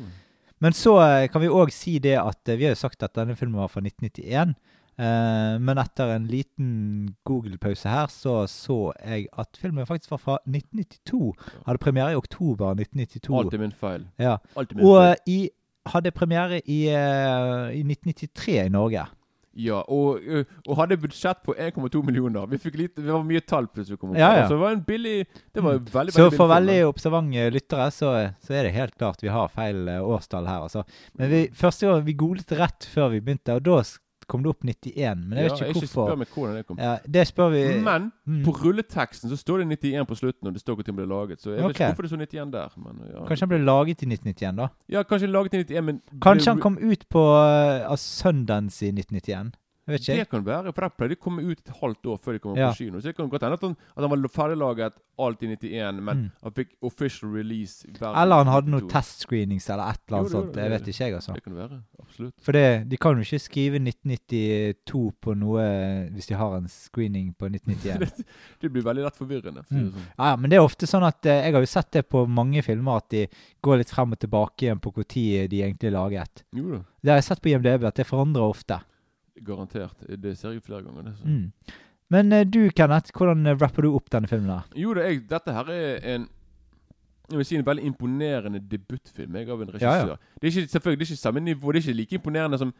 Men 0.63 0.77
så 0.77 0.97
eh, 1.05 1.29
kan 1.31 1.43
vi 1.43 1.53
òg 1.53 1.73
si 1.75 1.99
det 2.03 2.17
at 2.21 2.49
eh, 2.49 2.59
vi 2.59 2.69
har 2.69 2.75
jo 2.77 2.83
sagt 2.83 3.03
at 3.03 3.15
denne 3.19 3.37
filmen 3.39 3.61
var 3.63 3.71
fra 3.73 3.85
1991. 3.85 4.57
Eh, 4.99 5.55
men 5.61 5.79
etter 5.81 6.13
en 6.17 6.27
liten 6.29 7.15
Google-pause 7.25 7.89
her, 7.89 8.07
så 8.13 8.43
så 8.51 8.93
jeg 9.01 9.27
at 9.39 9.57
filmen 9.59 9.87
faktisk 9.89 10.11
var 10.11 10.19
fra 10.21 10.39
1992. 10.47 11.33
Hadde 11.67 11.79
premiere 11.79 12.13
i 12.13 12.21
oktober 12.21 12.75
1992. 12.77 13.39
Alt 13.41 13.55
er 13.55 13.59
min 13.65 13.73
feil. 13.73 14.05
Ja. 14.21 14.37
Alltid 14.57 14.77
min 14.77 14.87
Og 14.87 14.99
feil. 15.01 15.17
i, 15.27 15.41
hadde 15.87 16.11
premiere 16.13 16.61
i, 16.69 16.83
eh, 16.93 17.73
i 17.79 17.83
1993 17.83 18.67
i 18.67 18.69
Norge. 18.69 19.07
Ja, 19.55 19.83
og, 19.85 20.21
og 20.67 20.77
hadde 20.79 20.97
budsjett 20.97 21.43
på 21.45 21.53
1,2 21.61 22.01
millioner. 22.07 22.47
Vi 22.49 22.57
fikk 22.57 22.77
lite, 22.81 23.03
det 23.05 23.13
var 23.13 23.23
mye 23.29 23.41
tall 23.45 23.67
plutselig. 23.69 23.99
Ja, 24.17 24.31
ja. 24.39 24.47
Så 24.49 24.55
det 24.55 24.61
var 24.63 24.71
en 24.73 24.85
billig 24.87 25.27
Det 25.55 25.61
var 25.63 25.75
Mm. 25.79 25.85
veldig, 25.93 26.13
Så 26.15 26.23
veldig 26.23 26.37
for 26.39 26.49
billig 26.49 26.55
veldig 26.57 26.87
observante 26.89 27.51
lyttere, 27.53 27.91
så, 27.93 28.13
så 28.41 28.55
er 28.55 28.63
det 28.63 28.73
helt 28.73 28.97
klart 28.97 29.21
vi 29.23 29.29
har 29.29 29.49
feil 29.49 29.89
eh, 29.89 30.01
årstall 30.01 30.47
her, 30.49 30.63
altså. 30.63 30.85
Men 31.19 31.31
vi, 31.31 31.49
første 31.53 31.87
gang 31.87 32.07
vi 32.07 32.15
googlet 32.15 32.53
rett 32.59 32.89
før 32.95 33.11
vi 33.13 33.21
begynte, 33.21 33.53
og 33.59 33.63
da 33.63 33.83
kom 34.33 34.45
det 34.45 34.53
opp 34.53 34.65
91. 34.65 35.23
Men 35.29 35.39
jeg 35.39 35.51
vet 35.51 35.63
ja, 35.63 35.71
ikke 35.75 35.91
Spør 35.91 36.19
meg 36.19 36.33
hvordan 36.33 36.59
det 36.59 36.65
kom. 36.69 36.81
Ja, 36.81 36.97
det 37.17 37.27
spør 37.29 37.53
vi 37.53 37.63
Men 37.85 38.11
Mm. 38.23 38.45
på 38.47 38.53
rulleteksten 38.55 39.31
så 39.31 39.37
står 39.37 39.59
det 39.59 39.79
91 39.83 40.07
på 40.07 40.15
slutten, 40.15 40.47
og 40.47 40.53
det 40.55 40.61
står 40.63 40.77
når 40.79 40.87
den 40.87 40.97
ble 40.97 41.07
laget. 41.11 41.41
Så 41.43 41.51
jeg 41.51 41.65
vet 41.65 41.75
ikke 41.75 41.89
hvorfor 41.91 42.07
det 42.07 42.11
står 42.13 42.21
91 42.23 42.53
der. 42.53 42.77
Men, 42.77 43.01
ja. 43.11 43.25
Kanskje 43.27 43.43
han 43.43 43.51
ble 43.51 43.59
laget 43.59 44.03
i 44.03 44.07
1991, 44.07 44.57
da? 44.61 44.69
Ja, 44.95 45.03
kanskje 45.03 45.27
laget 45.27 45.55
i 45.55 45.63
91, 45.65 45.85
men 45.85 46.01
Kanskje 46.23 46.55
han 46.55 46.61
kom 46.63 46.79
ut 46.79 47.03
på 47.11 47.25
uh, 47.35 47.97
Sundance 47.99 48.87
i 48.87 48.93
1991? 48.95 49.53
Det 49.87 50.29
kan 50.31 50.45
være, 50.45 50.73
for 50.73 50.81
de 50.87 50.91
pleide 50.97 51.09
de 51.11 51.17
å 51.17 51.23
komme 51.25 51.43
ut 51.43 51.59
et 51.59 51.73
halvt 51.81 52.07
år 52.07 52.19
før 52.23 52.33
de 52.33 52.39
kom 52.39 52.57
Ja. 52.57 52.71
på 52.71 52.77
kino. 52.77 52.99
Så 53.01 53.11
det 53.11 53.17
kan 53.17 53.29
godt 53.29 53.43
hende 53.43 53.55
at 53.55 53.61
han, 53.63 53.77
at 53.97 54.05
han 54.05 54.11
var 54.11 54.29
ferdiglaget 54.29 54.93
alt 55.19 55.43
i 55.43 55.47
91, 55.47 56.01
men 56.03 56.17
Mm. 56.17 56.31
han 56.43 56.53
fikk 56.53 56.69
official 56.83 57.31
release 57.33 57.85
Eller 58.01 58.37
han 58.37 58.47
hadde 58.47 58.69
noen 58.71 58.89
testscreenings 58.89 59.69
eller 59.71 59.91
et 59.91 60.01
eller 60.09 60.19
annet 60.21 60.31
sånt. 60.31 60.55
jo, 60.55 60.61
Jeg 60.61 60.71
det- 60.71 60.81
vet 60.81 60.89
ikke, 60.89 61.05
jeg, 61.05 61.15
altså. 61.15 61.35
Det 61.35 61.43
kan 61.45 61.55
være. 61.55 61.83
Absolutt. 62.01 62.35
For 62.41 62.53
det, 62.53 62.89
de 62.89 62.97
kan 62.97 63.17
jo 63.17 63.23
ikke 63.23 63.41
skrive 63.41 63.79
1992 63.81 65.13
på 65.21 65.35
noe 65.37 65.63
hvis 66.15 66.27
de 66.29 66.35
har 66.39 66.57
en 66.57 66.69
screening 66.69 67.35
på 67.39 67.49
1991. 67.51 68.25
Det 68.61 68.71
blir 68.73 68.83
veldig 68.83 69.05
lett 69.05 69.17
forvirrende. 69.19 69.65
For 69.67 69.75
Mm. 69.75 69.91
sånn. 69.93 70.07
Ja, 70.19 70.25
ja, 70.31 70.37
men 70.37 70.51
det 70.51 70.57
er 70.59 70.63
ofte 70.67 70.87
sånn 70.87 71.07
at 71.07 71.27
eh, 71.27 71.43
Jeg 71.43 71.53
har 71.55 71.61
jo 71.63 71.67
sett 71.67 71.91
det 71.91 72.09
på 72.09 72.27
mange 72.29 72.63
filmer, 72.63 72.97
at 72.99 73.09
de 73.11 73.27
går 73.63 73.79
litt 73.79 73.91
frem 73.91 74.13
og 74.13 74.19
tilbake 74.19 74.67
igjen 74.69 74.81
på 74.81 74.93
når 74.95 75.49
de 75.49 75.61
egentlig 75.63 75.93
laget. 75.93 76.43
Jo 76.55 76.71
da, 76.79 76.85
Det 77.03 77.11
har 77.11 77.17
jeg 77.19 77.25
sett 77.25 77.43
på 77.43 77.51
IMDb, 77.51 77.85
at 77.85 77.95
det 77.97 78.07
forandrer 78.07 78.49
ofte. 78.49 78.81
Garantert. 79.47 79.97
Det 80.23 80.37
ser 80.39 80.51
jeg 80.57 80.63
flere 80.63 80.83
ganger. 80.83 81.03
Det. 81.03 81.15
Mm. 81.25 81.53
Men 82.11 82.33
eh, 82.33 82.45
du, 82.45 82.71
Kenneth, 82.77 83.13
hvordan 83.17 83.47
eh, 83.47 83.57
rapper 83.61 83.83
du 83.83 83.95
opp 83.97 84.11
denne 84.13 84.29
filmen? 84.29 84.49
da? 84.49 84.61
Jo 84.77 84.95
det 84.95 85.05
er, 85.09 85.21
dette 85.31 85.53
her 85.57 85.71
er 85.73 86.15
en 86.17 86.29
jeg 87.31 87.39
vil 87.39 87.47
si 87.49 87.57
en 87.57 87.65
veldig 87.65 87.85
imponerende 87.89 88.61
debutfilm 88.69 89.37
jeg, 89.39 89.49
av 89.49 89.63
en 89.63 89.71
regissør. 89.73 90.09
ja. 90.11 90.17
Det 90.41 90.49
er 90.49 90.51
ikke, 90.51 90.69
selvfølgelig 90.73 90.99
det 90.99 91.07
er 91.07 91.13
ikke 91.13 91.21
samme 91.23 91.41
nivå, 91.41 91.73
det 91.73 91.79
er 91.79 91.87
ikke 91.89 91.97
like 91.97 92.15
imponerende 92.19 92.59
som 92.59 92.75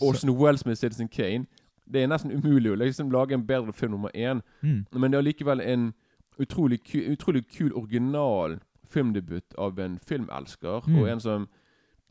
Orson 0.00 0.30
Welles 0.30 0.66
med 0.66 0.76
Citizen 0.76 1.08
Kane. 1.08 1.46
Det 1.92 2.02
er 2.02 2.06
nesten 2.12 2.30
umulig 2.36 2.70
å 2.70 2.76
liksom 2.78 3.10
lage 3.10 3.34
en 3.34 3.42
bedre 3.48 3.72
film 3.72 3.96
nummer 3.96 4.12
én. 4.14 4.42
Mm. 4.62 4.84
Men 4.92 5.10
det 5.10 5.18
er 5.18 5.24
allikevel 5.24 5.60
en 5.64 5.88
utrolig, 6.38 6.78
ku, 6.84 6.98
utrolig 7.10 7.42
kul 7.50 7.72
original 7.74 8.58
filmdebut 8.88 9.56
av 9.58 9.78
en 9.80 9.98
filmelsker, 10.06 10.86
Mm. 10.86 10.98
og 11.00 11.08
en 11.10 11.20
som 11.20 11.48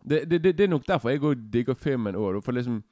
det, 0.04 0.30
det, 0.30 0.44
det, 0.44 0.58
det 0.58 0.64
er 0.64 0.70
nok 0.70 0.88
derfor 0.88 1.10
jeg 1.10 1.22
òg 1.22 1.48
digger 1.54 1.74
filmen 1.74 2.16
Også, 2.16 2.42
For 2.42 2.52
liksom 2.52 2.84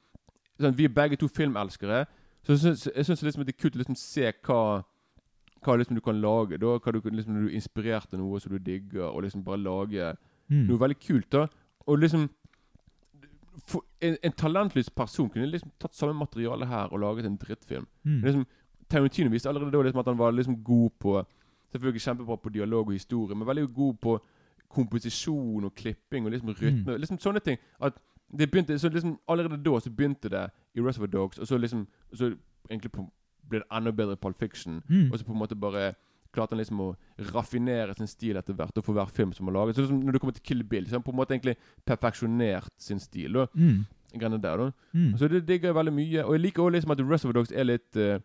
sånn, 0.60 0.76
Vi 0.76 0.84
er 0.84 0.88
begge 0.88 1.16
to 1.16 1.28
filmelskere, 1.28 2.06
så 2.44 2.52
jeg 2.54 2.58
syns, 2.58 2.86
jeg 2.96 3.04
syns 3.06 3.22
liksom 3.22 3.44
det 3.44 3.54
er 3.56 3.60
kult 3.62 3.74
å 3.76 3.78
liksom 3.82 3.96
se 3.96 4.32
hva 4.46 4.84
hva 5.66 5.74
liksom 5.80 5.96
du 5.96 6.00
kan 6.00 6.20
lage. 6.20 6.58
da, 6.60 6.78
hva 6.78 6.92
du, 6.92 7.00
liksom, 7.10 7.34
du 7.34 7.48
er 7.48 7.54
inspirert 7.58 8.12
av 8.14 8.20
noe 8.20 8.38
som 8.40 8.52
du 8.52 8.58
digger, 8.58 9.08
og 9.10 9.22
liksom 9.22 9.42
bare 9.44 9.58
lage 9.58 10.16
Mm. 10.48 10.66
noe 10.68 10.78
veldig 10.78 11.00
kult. 11.00 11.30
da 11.30 11.48
Og 11.88 11.98
liksom 11.98 12.28
for, 13.66 13.82
en, 14.00 14.16
en 14.22 14.32
talentløs 14.32 14.90
person 14.90 15.28
kunne 15.28 15.46
liksom 15.50 15.70
tatt 15.80 15.94
samme 15.94 16.14
materiale 16.14 16.66
her 16.66 16.92
og 16.92 17.00
laget 17.00 17.26
en 17.26 17.36
drittfilm. 17.36 17.86
Mm. 18.04 18.20
Liksom, 18.22 18.46
Tarantino 18.88 19.30
viste 19.30 19.48
allerede 19.48 19.72
da 19.72 19.82
liksom 19.82 19.98
at 19.98 20.06
han 20.06 20.18
var 20.18 20.30
liksom 20.32 20.62
god 20.64 20.90
på 21.00 21.24
Selvfølgelig 21.72 22.00
kjempebra 22.00 22.36
på 22.38 22.48
dialog 22.54 22.86
og 22.86 22.92
historie, 22.94 23.34
men 23.36 23.46
veldig 23.46 23.74
god 23.74 23.94
på 24.00 24.20
komposisjon 24.70 25.64
og 25.64 25.74
klipping 25.74 26.24
og 26.24 26.30
liksom 26.32 26.52
rytme. 26.54 26.94
Liksom 27.02 27.18
sånne 27.18 27.40
ting. 27.42 27.58
At 27.82 27.98
det 28.32 28.50
begynte, 28.50 28.78
så 28.78 28.88
liksom 28.88 29.18
Allerede 29.28 29.56
da 29.62 29.80
så 29.80 29.90
begynte 29.90 30.28
det 30.28 30.50
i 30.74 30.80
Reservoir 30.80 31.10
Dogs, 31.12 31.38
og 31.38 31.46
så 31.46 31.58
liksom 31.58 31.86
så 32.14 32.32
egentlig 32.70 32.92
på, 32.92 33.06
ble 33.48 33.60
det 33.62 33.66
enda 33.72 33.90
bedre 33.90 34.12
i 34.12 34.20
Pulp 34.22 34.38
Fiction. 34.38 34.82
Mm. 34.88 35.12
Og 35.12 35.18
så 35.18 35.24
på 35.24 35.32
en 35.32 35.38
måte 35.38 35.56
bare 35.56 35.94
klarte 36.34 36.52
han 36.52 36.60
liksom 36.60 36.80
å 36.80 36.94
raffinere 37.32 37.94
sin 37.96 38.10
stil 38.10 38.36
etter 38.36 38.56
hvert, 38.56 38.76
og 38.76 38.84
for 38.84 38.96
hver 38.96 39.12
film 39.14 39.32
som 39.32 39.46
han 39.48 39.54
laget. 39.56 39.76
Så 39.76 39.84
liksom, 39.86 40.00
når 40.04 40.12
det 40.12 40.20
kommer 40.20 40.36
til 40.36 40.42
Kill 40.42 40.64
Bill, 40.64 40.86
så 40.86 40.96
har 40.96 41.00
han 41.00 41.06
på 41.06 41.14
en 41.14 41.20
måte 41.20 41.34
egentlig 41.36 41.56
perfeksjonert 41.86 42.72
sin 42.78 43.00
stil. 43.00 43.32
da 43.32 43.46
Mm. 43.54 43.86
greiene 44.18 44.42
der, 44.42 44.56
da. 44.56 44.70
Mm. 44.92 45.16
Så 45.18 45.28
det 45.28 45.46
digger 45.48 45.68
jeg 45.68 45.74
veldig 45.74 45.92
mye. 45.92 46.24
Og 46.24 46.32
jeg 46.34 46.40
liker 46.40 46.62
også 46.62 46.72
liksom 46.72 46.90
at 46.90 47.00
Reservoir 47.00 47.32
Dogs 47.32 47.52
er 47.52 47.64
litt 47.64 47.96
uh, 47.96 48.18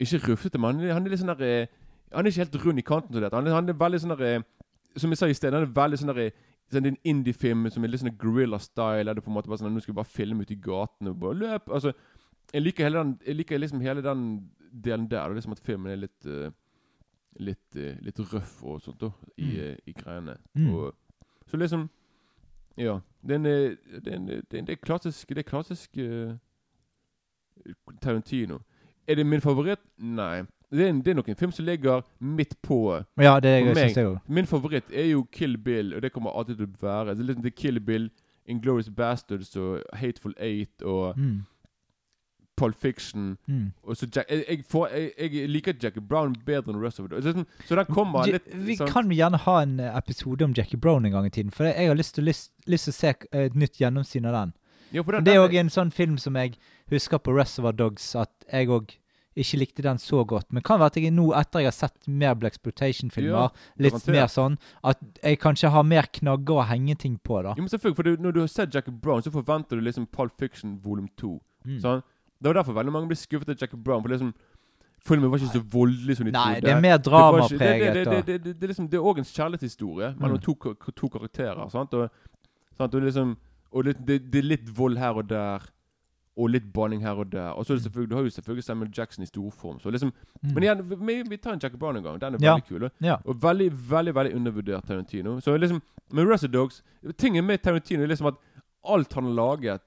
Ikke 0.00 0.18
rufsete, 0.28 0.58
men 0.58 0.80
han 0.80 1.06
er, 1.06 1.10
litt 1.10 1.18
sånn 1.18 1.34
der 1.34 1.62
uh, 1.62 1.66
Han 2.12 2.26
er 2.26 2.30
ikke 2.30 2.44
helt 2.44 2.64
rund 2.66 2.78
i 2.78 2.82
kanten 2.82 3.12
til 3.12 3.22
dette. 3.22 3.36
Han 3.36 3.46
er, 3.46 3.54
han 3.54 3.68
er 3.68 3.72
veldig 3.72 4.00
sånn 4.00 4.14
der 4.16 4.38
uh, 4.38 4.44
Som 4.96 5.10
jeg 5.10 5.18
sa 5.18 5.26
i 5.26 5.34
sted, 5.34 5.52
han 5.52 5.66
er 5.66 5.72
veldig 5.74 5.98
sånn 5.98 6.12
der 6.14 6.30
Sånn, 6.68 6.82
det 6.84 6.90
er 6.90 6.96
en 6.96 7.04
indie-film 7.16 7.66
som 7.72 7.84
er 7.84 7.88
litt 7.88 8.02
sånn 8.02 8.16
guerrilla-style. 8.20 9.04
Der 9.08 9.14
det 9.16 9.22
på 9.24 9.30
en 9.30 9.36
måte 9.38 9.48
bare 9.48 9.58
sånn 9.62 9.72
Nå 9.72 9.80
skal 9.80 9.94
vi 9.94 9.98
bare 10.02 10.12
filme 10.12 10.42
ute 10.44 10.52
i 10.52 10.60
gatene 10.60 11.10
og 11.14 11.20
bare 11.22 11.38
løp. 11.40 11.70
Altså, 11.72 11.92
jeg 12.52 12.62
liker 12.62 12.84
hele 12.84 12.98
den 13.02 13.14
Jeg 13.26 13.36
liker 13.36 13.58
liksom 13.58 13.80
hele 13.80 14.02
den 14.04 14.50
delen 14.84 15.06
der. 15.08 15.28
Og 15.30 15.34
liksom 15.38 15.52
at 15.56 15.60
filmen 15.64 15.92
er 15.92 15.96
litt 16.02 16.26
uh, 16.26 16.50
Litt, 17.40 17.76
uh, 17.76 17.94
litt 18.02 18.18
røff 18.32 18.64
og 18.64 18.80
sånt 18.82 19.00
da 19.00 19.10
i, 19.36 19.44
Mm. 19.46 19.60
eh, 19.62 19.76
i 19.86 19.92
greiene. 19.92 20.36
Mm. 20.58 20.74
Og, 20.74 20.94
så 21.46 21.56
liksom 21.56 21.88
Ja. 22.76 22.98
Det 23.26 23.30
er 23.30 23.34
en, 23.36 23.44
det 24.04 24.12
en, 24.14 24.26
det 24.26 24.54
er 24.54 24.58
en, 24.58 24.66
det 24.66 24.72
er 24.76 24.82
klassisk 24.84 25.28
Det 25.28 25.38
er 25.38 25.50
klassisk 25.50 25.96
uh, 25.98 26.34
Tarantino. 28.02 28.58
Er 29.06 29.14
det 29.14 29.26
min 29.26 29.40
favoritt? 29.40 29.80
Nei. 29.98 30.42
Det 30.70 30.88
er, 30.88 30.92
det 30.92 31.08
er 31.08 31.14
nok 31.14 31.28
en 31.28 31.36
film 31.36 31.52
som 31.52 31.64
ligger 31.64 32.02
midt 32.20 32.54
på 32.62 32.78
Ja, 33.16 33.38
det 33.40 33.54
For 33.66 33.74
syns 33.74 33.96
jeg 33.96 34.06
også. 34.06 34.20
Min 34.28 34.46
favoritt 34.46 34.90
er 34.92 35.06
jo 35.14 35.22
Kill 35.32 35.56
Bill, 35.58 35.94
og 35.94 36.02
det 36.02 36.12
kommer 36.12 36.30
alltid 36.36 36.56
til 36.58 36.66
å 36.66 36.82
være. 36.82 37.14
Det 37.14 37.20
er 37.24 37.30
liksom 37.34 37.50
Kill 37.56 37.80
Bill, 37.80 38.10
Inglorious 38.46 38.90
Bastards 38.90 39.56
og 39.56 39.82
Hateful 39.94 40.34
Eight 40.38 40.82
og 40.82 41.16
Mm. 41.16 41.44
Pulp 42.58 42.74
Fiction. 42.74 43.36
Mm. 43.46 43.72
Og 43.84 43.96
så 43.96 44.06
Jack, 44.16 44.26
jeg, 44.30 44.44
jeg, 44.48 44.64
får, 44.68 44.88
jeg, 44.88 45.12
jeg 45.34 45.48
liker 45.48 45.72
Jackie 45.82 46.02
Brown 46.02 46.34
bedre 46.44 46.72
enn 46.74 46.80
Reservoir 46.82 47.08
Dogs. 47.20 47.24
Så, 47.24 47.44
så 47.68 47.76
den 47.78 47.86
kommer 47.94 48.26
litt 48.26 48.48
vi 48.66 48.74
sånn- 48.76 48.90
kan 48.90 49.12
gjerne 49.14 49.38
ha 49.44 49.60
en 49.62 49.76
eh, 49.80 49.92
episode 49.96 50.42
om 50.44 50.52
Jackie 50.56 50.76
Brown 50.80 51.06
en 51.06 51.12
gang 51.14 51.26
i 51.26 51.30
tiden. 51.30 51.52
For 51.54 51.64
jeg 51.70 51.86
har 51.88 51.94
lyst 51.94 52.16
til, 52.18 52.24
lyst, 52.26 52.50
lyst 52.66 52.88
til 52.88 52.92
å 52.92 52.98
se 52.98 53.12
eh, 53.30 53.44
et 53.46 53.54
nytt 53.54 53.78
gjennomsyn 53.78 54.26
av 54.26 54.34
den. 54.40 54.52
Ja, 54.90 55.02
den- 55.06 55.24
det 55.24 55.34
er 55.36 55.44
òg 55.46 55.54
en 55.60 55.70
sånn 55.70 55.92
film 55.94 56.18
som 56.18 56.34
jeg 56.34 56.56
husker 56.90 57.18
på 57.22 57.36
Reservoir 57.36 57.72
Dogs, 57.78 58.14
at 58.16 58.32
jeg 58.52 58.66
òg 58.74 58.96
ikke 59.44 59.58
likte 59.60 59.82
den 59.86 59.98
så 60.02 60.24
godt. 60.26 60.46
Men 60.52 60.62
kan 60.66 60.78
være 60.80 60.92
at 60.92 60.96
jeg 61.02 61.12
nå, 61.14 61.28
etter 61.38 61.60
jeg 61.64 61.70
har 61.70 61.76
sett 61.76 62.08
mer 62.08 62.34
Black 62.34 62.54
Exploitation-filmer, 62.58 63.48
Ja, 63.48 63.48
litt 63.78 64.06
mer 64.10 64.26
sånn, 64.32 64.58
at 64.84 64.98
jeg 65.22 65.38
kanskje 65.40 65.70
har 65.74 65.82
mer 65.86 66.08
knagger 66.12 66.60
å 66.62 66.66
henge 66.68 66.96
ting 66.98 67.16
på, 67.22 67.42
da. 67.42 67.54
Jo, 67.56 67.62
men 67.64 67.68
selvfølgelig, 67.72 67.96
for 67.96 68.02
du, 68.10 68.16
Når 68.26 68.32
du 68.32 68.40
har 68.40 68.48
sett 68.52 68.74
Jackie 68.74 68.92
Brown, 68.94 69.22
så 69.22 69.30
forventer 69.34 69.76
du 69.78 69.82
liksom 69.86 70.06
Pulp 70.06 70.32
Fiction 70.38 70.78
volum 70.82 71.08
2. 71.16 71.34
Mm. 71.66 71.80
Sånn? 71.82 72.02
Det 72.40 72.46
var 72.52 72.60
derfor 72.62 72.76
veldig 72.78 72.92
mange 72.94 73.08
ble 73.10 73.16
skuffet 73.18 73.48
av 73.50 73.56
Jackie 73.60 73.76
Brown. 73.78 74.02
For 74.02 74.08
liksom 74.14 74.32
Filmen 75.08 75.30
var 75.30 75.38
ikke 75.38 75.54
så 75.54 75.62
voldelig 75.72 76.16
som 76.18 76.26
de 76.26 76.32
Nei, 76.34 76.54
trodde. 76.58 76.66
det 76.66 76.72
er 76.74 76.80
mer 76.82 76.98
dramapreget. 76.98 77.94
Det, 77.94 78.04
det, 78.04 78.26
det, 78.26 78.54
det, 78.58 78.62
er 78.66 78.70
liksom, 78.72 78.88
det 78.90 78.98
er 78.98 79.04
òg 79.06 79.18
en 79.22 79.24
kjærlighetshistorie 79.24 80.08
mellom 80.18 80.36
Mm. 80.38 80.42
to, 80.42 80.90
to 80.90 81.08
karakterer. 81.08 81.68
Sant? 81.70 81.94
Og, 81.94 82.10
sant? 82.76 82.94
og, 82.94 83.02
liksom, 83.06 83.36
og 83.72 83.84
det, 83.84 83.94
det 84.32 84.40
er 84.42 84.42
litt 84.42 84.68
vold 84.76 84.98
her 84.98 85.14
og 85.22 85.28
der. 85.30 85.62
Og 86.38 86.50
litt 86.50 86.72
banning 86.72 87.00
her 87.02 87.18
og 87.18 87.32
der. 87.32 87.48
Og 87.50 87.66
så 87.66 87.72
er 87.72 87.76
det 87.76 87.82
selvfølgelig, 87.84 88.10
Du 88.10 88.14
har 88.16 88.22
jo 88.22 88.30
selvfølgelig 88.30 88.64
Samuel 88.64 88.90
Jackson 88.98 89.22
i 89.22 89.26
storform. 89.26 89.80
Så 89.80 89.90
liksom, 89.90 90.12
Mm. 90.42 90.54
Men 90.54 90.62
igjen, 90.62 90.82
vi, 91.06 91.22
vi 91.28 91.36
tar 91.36 91.52
en 91.52 91.58
Jack 91.62 91.72
Brown 91.78 91.96
en 91.96 92.02
gang. 92.02 92.20
Den 92.20 92.34
er 92.34 92.38
Ja. 92.42 92.54
veldig 92.54 92.68
kul. 92.68 92.90
Ja. 93.02 93.16
Og 93.24 93.42
veldig 93.42 93.72
veldig, 93.90 94.14
veldig 94.14 94.34
undervurdert 94.36 94.86
Tarantino. 94.86 95.40
Så 95.40 95.56
liksom, 95.58 95.82
Med 96.12 96.26
Reservoir 96.26 96.52
Dogs 96.52 96.82
Tingen 97.18 97.44
med 97.46 97.58
Tarantino 97.62 98.02
er 98.02 98.06
liksom 98.06 98.26
at 98.26 98.34
alt 98.84 99.12
han 99.12 99.24
har 99.24 99.32
laget 99.32 99.80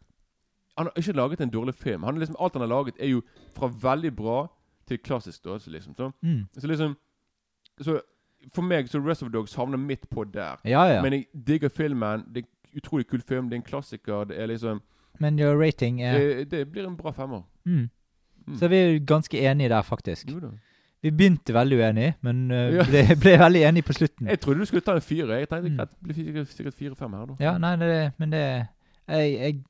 Han 0.77 0.85
har 0.85 0.91
ikke 0.97 1.13
laget 1.13 1.41
en 1.41 1.49
dårlig 1.49 1.73
film. 1.75 2.03
Han 2.03 2.15
liksom, 2.19 2.35
alt 2.39 2.53
han 2.53 2.61
har 2.61 2.67
laget, 2.69 2.93
er 2.99 3.07
jo 3.07 3.21
fra 3.55 3.67
veldig 3.67 4.15
bra 4.15 4.47
til 4.87 4.97
klassisk 4.97 5.37
størrelse. 5.37 5.69
Liksom. 5.71 5.95
Så, 5.95 6.11
Mm. 6.23 6.47
så 6.59 6.67
liksom 6.67 6.95
Så 7.81 8.01
for 8.53 8.61
meg 8.61 8.85
så 8.89 8.99
Reservoir 8.99 9.31
Dogs 9.31 9.53
havner 9.55 9.77
midt 9.77 10.09
på 10.09 10.23
der. 10.33 10.57
Ja. 10.65 11.01
Men 11.01 11.13
jeg 11.13 11.25
digger 11.47 11.69
filmen. 11.69 12.23
Det 12.33 12.43
er 12.43 12.47
en 12.73 12.77
utrolig 12.83 13.07
kul 13.07 13.21
film. 13.21 13.49
Det 13.49 13.53
er 13.53 13.61
en 13.61 13.63
klassiker. 13.71 14.23
Det 14.27 14.39
er 14.39 14.45
liksom 14.47 14.81
Men 15.19 15.39
your 15.39 15.57
rating 15.59 16.01
er 16.01 16.17
det, 16.19 16.49
det 16.51 16.71
blir 16.71 16.85
en 16.87 16.95
bra 16.97 17.11
femmer. 17.11 17.43
mm. 17.65 17.89
Mm. 18.47 18.57
Så 18.57 18.67
vi 18.67 18.75
er 18.75 18.87
jo 18.93 18.99
ganske 19.05 19.37
enige 19.37 19.69
der, 19.69 19.81
faktisk. 19.85 20.29
Jo 20.31 20.39
da. 20.39 20.47
Vi 21.03 21.11
begynte 21.11 21.53
veldig 21.53 21.77
uenige, 21.77 22.15
men 22.21 22.51
uh, 22.51 22.57
Ja. 22.73 22.83
ble, 22.83 23.15
ble 23.21 23.37
veldig 23.37 23.61
enige 23.67 23.83
på 23.85 23.93
slutten. 23.93 24.27
Jeg 24.27 24.39
trodde 24.41 24.59
du 24.59 24.65
skulle 24.65 24.81
ta 24.81 24.95
en 24.95 25.01
fire. 25.01 25.37
Jeg 25.39 25.49
tenkte 25.49 25.69
Mm. 25.69 25.77
det 25.77 26.15
blir 26.15 26.45
sikkert- 26.45 26.73
fire-fem 26.73 27.13
her, 27.13 27.25
da. 27.25 27.35
Ja, 27.39 27.57
nei, 27.57 27.75
det, 27.75 28.13
men 28.17 28.29
det 28.31 28.67
jeg, 29.07 29.33
jeg 29.39 29.63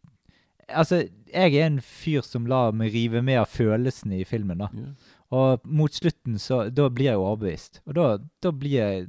Altså, 0.70 1.02
jeg 1.34 1.56
er 1.56 1.66
en 1.66 1.82
fyr 1.82 2.22
som 2.24 2.46
lar 2.46 2.72
meg 2.72 2.94
rive 2.94 3.22
med 3.22 3.38
av 3.42 3.48
følelsene 3.48 4.22
i 4.22 4.24
filmen, 4.24 4.58
da. 4.58 4.70
Ja. 4.74 4.94
Og 5.32 5.62
mot 5.66 5.92
slutten, 5.92 6.36
så 6.40 6.74
Da 6.74 6.88
blir 6.90 7.06
jeg 7.06 7.14
jo 7.16 7.26
overbevist. 7.26 7.82
Og 7.88 7.94
da, 7.96 8.18
da 8.42 8.52
blir 8.52 8.72
jeg 8.80 9.08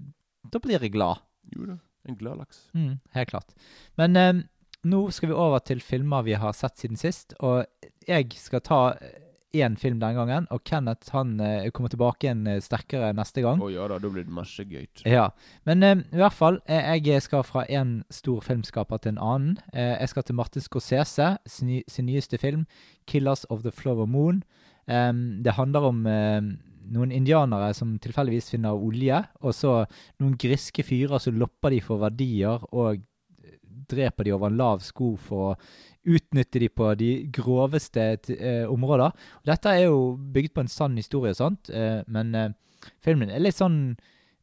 Da 0.52 0.58
blir 0.58 0.80
jeg 0.80 0.90
glad. 0.92 1.18
Jo 1.56 1.66
da. 1.66 1.76
En 2.08 2.16
glad 2.16 2.38
laks. 2.38 2.68
Mm, 2.74 2.98
helt 3.14 3.28
klart. 3.30 3.54
Men 3.96 4.16
eh, 4.16 4.42
nå 4.84 5.02
skal 5.14 5.30
vi 5.30 5.38
over 5.38 5.62
til 5.64 5.82
filmer 5.84 6.24
vi 6.26 6.38
har 6.38 6.54
sett 6.56 6.80
siden 6.80 6.98
sist. 7.00 7.36
Og 7.40 7.64
jeg 8.08 8.32
skal 8.38 8.64
ta 8.66 8.80
én 9.52 9.76
film 9.76 9.98
denne 10.00 10.16
gangen, 10.16 10.46
og 10.50 10.62
Kenneth 10.64 11.12
han 11.12 11.34
eh, 11.40 11.68
kommer 11.74 11.92
tilbake 11.92 12.26
igjen 12.26 12.46
eh, 12.48 12.60
sterkere 12.64 13.12
neste 13.16 13.44
gang. 13.44 13.60
Å 13.60 13.68
ja 13.72 13.86
da, 13.90 13.98
da 14.00 14.10
blir 14.12 14.24
det 14.24 14.32
masse 14.32 14.64
gøy. 14.64 14.86
Ja, 15.04 15.28
men 15.68 15.84
uh, 15.84 16.00
i 16.00 16.20
hvert 16.22 16.36
fall, 16.36 16.58
jeg 16.68 17.20
skal 17.24 17.44
fra 17.44 17.66
en 17.68 17.98
stor 18.12 18.40
filmskaper 18.44 19.02
til 19.02 19.14
en 19.14 19.22
annen. 19.22 19.60
Uh, 19.74 20.00
jeg 20.00 20.12
skal 20.14 20.26
til 20.26 20.38
Martin 20.40 20.64
Scorsese, 20.64 21.34
sin, 21.44 21.74
sin 21.84 22.08
nyeste 22.08 22.40
film, 22.40 22.66
'Killers 23.06 23.44
of 23.50 23.62
the 23.66 23.74
Flower 23.74 24.08
Moon'. 24.08 24.42
Um, 24.88 25.42
det 25.44 25.58
handler 25.60 25.90
om 25.92 26.06
uh, 26.08 26.40
noen 26.92 27.12
indianere 27.14 27.70
som 27.76 27.98
tilfeldigvis 28.02 28.50
finner 28.56 28.74
olje, 28.74 29.20
og 29.44 29.54
så 29.54 29.82
noen 30.20 30.36
griske 30.40 30.84
fyrer 30.86 31.20
som 31.22 31.36
lopper 31.38 31.76
de 31.76 31.82
for 31.84 32.02
verdier 32.02 32.64
og 32.72 33.04
dreper 33.92 34.26
de 34.26 34.34
over 34.36 34.50
en 34.50 34.60
lav 34.60 34.82
sko 34.84 35.14
for 35.20 35.52
å 35.52 35.56
utnytte 36.02 36.62
de 36.62 36.68
på 36.72 36.88
de 36.98 37.10
groveste 37.34 38.06
eh, 38.34 38.64
områder. 38.70 39.12
Og 39.42 39.52
dette 39.52 39.74
er 39.74 39.86
jo 39.86 40.14
bygd 40.34 40.54
på 40.54 40.64
en 40.64 40.72
sann 40.72 40.98
historie, 40.98 41.34
sant? 41.38 41.70
Eh, 41.70 42.00
men 42.10 42.34
eh, 42.34 42.54
filmen 43.04 43.30
er 43.30 43.42
litt 43.42 43.58
sånn 43.58 43.94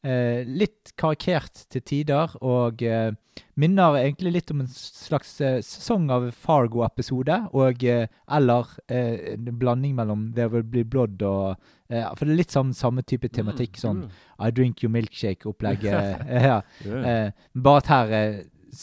eh, 0.07 0.45
Litt 0.47 0.93
karikert 0.99 1.65
til 1.71 1.83
tider, 1.83 2.35
og 2.39 2.83
eh, 2.85 3.11
minner 3.59 3.97
egentlig 3.99 4.33
litt 4.37 4.53
om 4.53 4.63
en 4.63 4.71
slags 4.71 5.35
eh, 5.43 5.59
sesong 5.65 6.07
av 6.15 6.29
Fargo-episode, 6.35 7.41
og 7.51 7.83
eller 7.83 8.71
en 8.87 9.51
blanding 9.59 9.97
mellom 9.99 10.29
There 10.37 10.53
Will 10.53 10.63
Be 10.63 10.85
Blood 10.87 11.21
og 11.23 11.59
For 11.89 12.21
det 12.21 12.33
er 12.35 12.37
litt 12.37 12.53
samme, 12.53 12.75
samme 12.77 13.01
type 13.01 13.31
tematikk, 13.33 13.79
sånn 13.81 14.03
I 14.37 14.51
Drink 14.53 14.83
Your 14.83 14.93
Milkshake-opplegget. 14.93 16.23
ja. 16.47 16.61
yeah. 16.85 17.31
Bare 17.57 17.81
at 17.81 17.89
her 17.89 18.13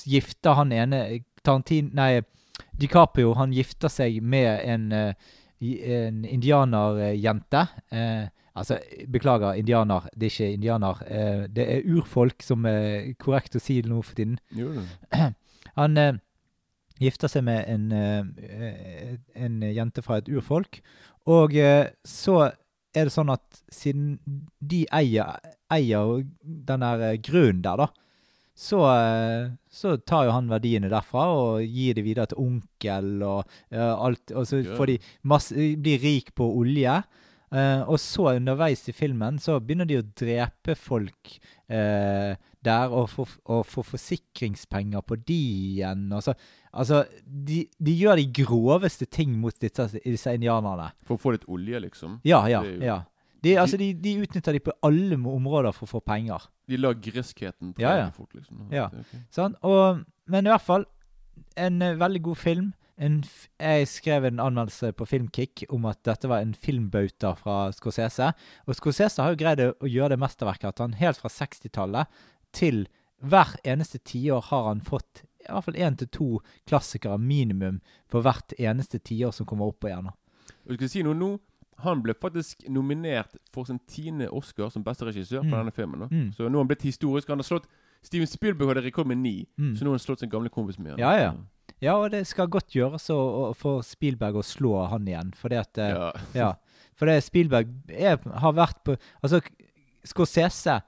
gifter 0.04 0.58
han 0.58 0.72
ene 0.72 1.02
Tarantin... 1.44 1.92
Nei, 1.96 2.22
DiCaprio 2.76 3.34
han 3.36 3.52
gifter 3.52 3.92
seg 3.92 4.20
med 4.24 4.60
en, 4.64 4.90
eh, 4.92 5.14
en 5.60 6.24
indianerjente. 6.24 7.66
Eh, 7.92 8.28
altså, 8.56 8.78
beklager, 9.12 9.56
indianer. 9.60 10.08
Det 10.12 10.28
er 10.28 10.34
ikke 10.34 10.52
indianer. 10.52 11.02
Eh, 11.06 11.42
det 11.56 11.66
er 11.72 11.88
urfolk, 11.88 12.42
som 12.44 12.66
er 12.68 13.12
korrekt 13.20 13.56
å 13.56 13.62
si 13.62 13.80
nå 13.84 14.02
for 14.02 14.18
tiden. 14.18 14.38
Jo. 14.56 14.72
Han 15.80 16.00
eh, 16.00 16.20
gifter 17.00 17.32
seg 17.32 17.44
med 17.48 17.64
en, 17.68 17.90
eh, 17.92 19.16
en 19.36 19.60
jente 19.68 20.04
fra 20.04 20.20
et 20.20 20.30
urfolk. 20.32 20.80
Og 21.26 21.56
eh, 21.56 21.92
så 22.06 22.50
er 22.96 23.08
det 23.08 23.12
sånn 23.12 23.32
at 23.32 23.62
siden 23.72 24.16
de 24.60 24.86
eier, 24.94 25.36
eier 25.72 26.24
den 26.40 26.84
der 26.84 27.18
grunnen 27.20 27.60
der, 27.64 27.84
da, 27.84 28.05
så, 28.56 28.78
eh, 28.88 29.50
så 29.68 29.96
tar 30.00 30.24
jo 30.26 30.32
han 30.32 30.48
verdiene 30.48 30.88
derfra 30.88 31.26
og 31.36 31.60
gir 31.68 31.98
det 31.98 32.04
videre 32.06 32.30
til 32.30 32.40
onkel, 32.40 33.10
og, 33.26 33.44
uh, 33.74 33.92
alt, 34.08 34.32
og 34.32 34.46
så 34.48 34.62
får 34.78 34.86
de 34.94 34.98
masse, 35.28 35.52
blir 35.76 36.00
rik 36.00 36.32
på 36.34 36.48
olje. 36.56 37.02
Uh, 37.52 37.84
og 37.86 38.00
så 38.02 38.32
underveis 38.34 38.80
i 38.90 38.94
filmen 38.96 39.36
så 39.38 39.60
begynner 39.62 39.86
de 39.86 40.00
å 40.00 40.06
drepe 40.18 40.74
folk 40.74 41.36
uh, 41.70 42.32
der, 42.66 42.90
og 42.90 43.06
få, 43.12 43.26
og 43.52 43.60
få 43.70 43.84
forsikringspenger 43.86 45.04
på 45.06 45.18
de 45.20 45.36
igjen. 45.76 46.08
Og 46.16 46.24
så, 46.26 46.34
altså, 46.72 47.04
de, 47.22 47.60
de 47.78 47.94
gjør 48.00 48.18
de 48.18 48.26
groveste 48.40 49.06
ting 49.06 49.36
mot 49.38 49.54
disse, 49.62 49.86
disse 50.02 50.34
indianerne. 50.34 50.90
For 51.06 51.14
å 51.16 51.22
få 51.22 51.36
litt 51.36 51.46
olje, 51.46 51.84
liksom. 51.86 52.18
Ja, 52.26 52.42
ja, 52.50 52.64
jo- 52.66 52.80
ja. 52.82 52.98
De, 53.46 53.54
altså, 53.62 53.78
de, 53.80 53.92
de 54.02 54.16
utnytter 54.24 54.56
de 54.56 54.62
på 54.66 54.74
alle 54.86 55.18
områder 55.30 55.74
for 55.76 55.86
å 55.86 55.92
få 55.96 56.02
penger. 56.04 56.48
De 56.66 56.78
lar 56.80 56.96
griskheten 56.98 57.76
Ja, 57.80 57.94
ja. 58.00 58.10
fort, 58.14 58.34
liksom. 58.34 58.66
Ja. 58.74 58.88
Er. 58.90 59.22
Sånn, 59.34 59.54
og, 59.66 60.02
men 60.30 60.48
i 60.48 60.52
hvert 60.52 60.66
fall 60.66 60.88
en 61.60 61.78
uh, 61.84 61.94
veldig 62.00 62.22
god 62.30 62.40
film. 62.42 62.74
Jeg 62.96 63.88
skrev 63.92 64.24
en 64.24 64.40
anmeldelse 64.40 64.94
på 64.96 65.04
Filmkick 65.04 65.66
om 65.68 65.84
at 65.84 66.00
dette 66.08 66.30
var 66.32 66.40
en 66.40 66.54
filmbauta 66.56 67.34
fra 67.36 67.66
Scorsese. 67.76 68.30
Og 68.64 68.78
Scorsese 68.78 69.20
har 69.20 69.34
jo 69.34 69.40
greid 69.42 69.60
å 69.68 69.90
gjøre 69.90 70.14
det 70.14 70.22
mesterverket 70.22 70.70
at 70.70 70.80
han 70.80 70.96
helt 70.96 71.20
fra 71.20 71.28
60-tallet 71.28 72.22
til 72.56 72.86
hver 73.20 73.52
eneste 73.68 74.00
tiår 74.00 74.48
har 74.48 74.70
han 74.70 74.80
fått 74.84 75.26
i 75.46 75.52
hvert 75.52 75.66
fall 75.68 75.78
én 75.78 75.96
til 75.98 76.08
to 76.10 76.28
klassikere 76.66 77.18
minimum 77.22 77.78
for 78.10 78.24
hvert 78.26 78.54
eneste 78.58 78.98
tiår 78.98 79.34
som 79.36 79.46
kommer 79.48 79.70
opp 79.70 79.86
igjen. 79.86 80.08
Og 80.66 80.78
skal 80.78 80.90
si 80.90 81.04
noe 81.06 81.16
nå. 81.16 81.36
Han 81.84 82.00
ble 82.02 82.14
faktisk 82.14 82.68
nominert 82.72 83.34
for 83.52 83.64
sin 83.68 83.78
tiende 83.86 84.28
Oscar 84.32 84.70
som 84.70 84.82
beste 84.84 85.04
regissør 85.04 85.42
på 85.42 85.50
Mm. 85.52 85.58
denne 85.58 85.72
filmen. 85.72 86.08
Mm. 86.08 86.32
Så 86.32 86.48
nå 86.48 86.52
har 86.56 86.64
han 86.64 86.68
blitt 86.68 86.82
historisk. 86.82 87.28
Han 87.28 87.38
har 87.38 87.44
slått 87.44 87.66
Steven 88.02 88.26
Spielberg 88.26 88.68
hadde 88.68 88.84
rekord 88.84 89.06
med 89.06 89.18
ni, 89.18 89.46
Mm. 89.58 89.74
så 89.76 89.82
nå 89.84 89.90
har 89.90 89.98
han 89.98 89.98
slått 89.98 90.20
sin 90.20 90.30
gamle 90.30 90.48
kompis 90.48 90.78
med 90.78 90.94
igjen. 90.94 90.98
Ja, 90.98 91.12
ja. 91.18 91.34
Ja, 91.82 91.96
og 91.98 92.10
det 92.12 92.26
skal 92.26 92.46
godt 92.48 92.70
gjøres 92.72 93.10
å, 93.10 93.16
å, 93.50 93.54
for 93.56 93.82
Spielberg 93.82 94.34
å 94.36 94.42
slå 94.44 94.88
han 94.88 95.04
igjen. 95.06 95.32
Fordi 95.34 95.56
at 95.58 95.78
eh, 95.78 95.88
Ja. 95.90 96.12
Ja. 96.34 96.54
For 96.94 97.06
det 97.06 97.22
Spielberg 97.24 97.68
er, 97.90 98.16
har 98.38 98.52
vært 98.52 98.82
på 98.84 98.96
Altså, 99.22 99.40
Scorsese 100.04 100.82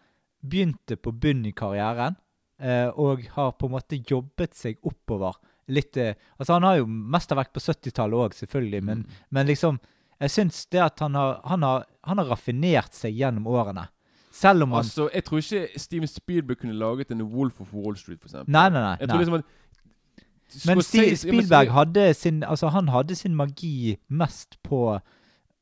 begynte 0.47 0.97
på 0.97 1.13
bunn 1.13 1.45
i 1.47 1.53
karrieren, 1.53 2.17
eh, 2.61 2.89
og 2.97 3.23
har 3.35 3.53
på 3.59 3.67
en 3.67 3.73
måte 3.75 3.99
jobbet 4.07 4.55
seg 4.55 4.79
oppover 4.87 5.35
litt 5.69 5.97
eh, 5.97 6.15
Altså, 6.39 6.55
han 6.55 6.63
har 6.63 6.79
jo 6.79 6.87
mesterverk 6.87 7.53
på 7.53 7.61
70-tallet 7.61 8.15
òg, 8.15 8.33
selvfølgelig, 8.39 8.83
men, 8.83 8.99
Mm. 8.99 9.07
men 9.31 9.47
liksom 9.47 9.81
Jeg 10.21 10.31
syns 10.35 10.67
det 10.73 10.81
at 10.83 10.99
han 11.01 11.15
har, 11.15 11.41
han, 11.45 11.63
har, 11.63 11.85
han 12.05 12.19
har 12.19 12.27
raffinert 12.33 12.95
seg 12.97 13.15
gjennom 13.15 13.47
årene. 13.47 13.87
Selv 14.35 14.63
om 14.63 14.73
han 14.77 14.85
Altså, 14.85 15.09
Jeg 15.15 15.25
tror 15.25 15.39
ikke 15.43 15.79
Steven 15.79 16.07
Spielberg 16.11 16.59
kunne 16.59 16.75
laget 16.79 17.11
en 17.15 17.23
Wolf 17.23 17.61
of 17.61 17.73
Wall 17.75 17.97
Street, 17.97 18.21
for 18.21 18.29
eksempel. 18.29 18.53
Nei, 18.53 18.69
nei, 18.71 18.83
nei. 18.83 18.97
Jeg 19.01 19.09
tror 19.09 19.19
nei. 19.19 19.25
liksom 19.25 19.39
at 19.39 20.67
Men 20.67 20.83
Sti- 20.83 21.17
Spielberg 21.17 21.71
hadde 21.75 22.15
sin 22.15 22.43
Altså, 22.43 22.69
han 22.73 22.89
hadde 22.89 23.15
sin 23.15 23.35
magi 23.37 23.97
mest 24.09 24.59
på 24.65 24.99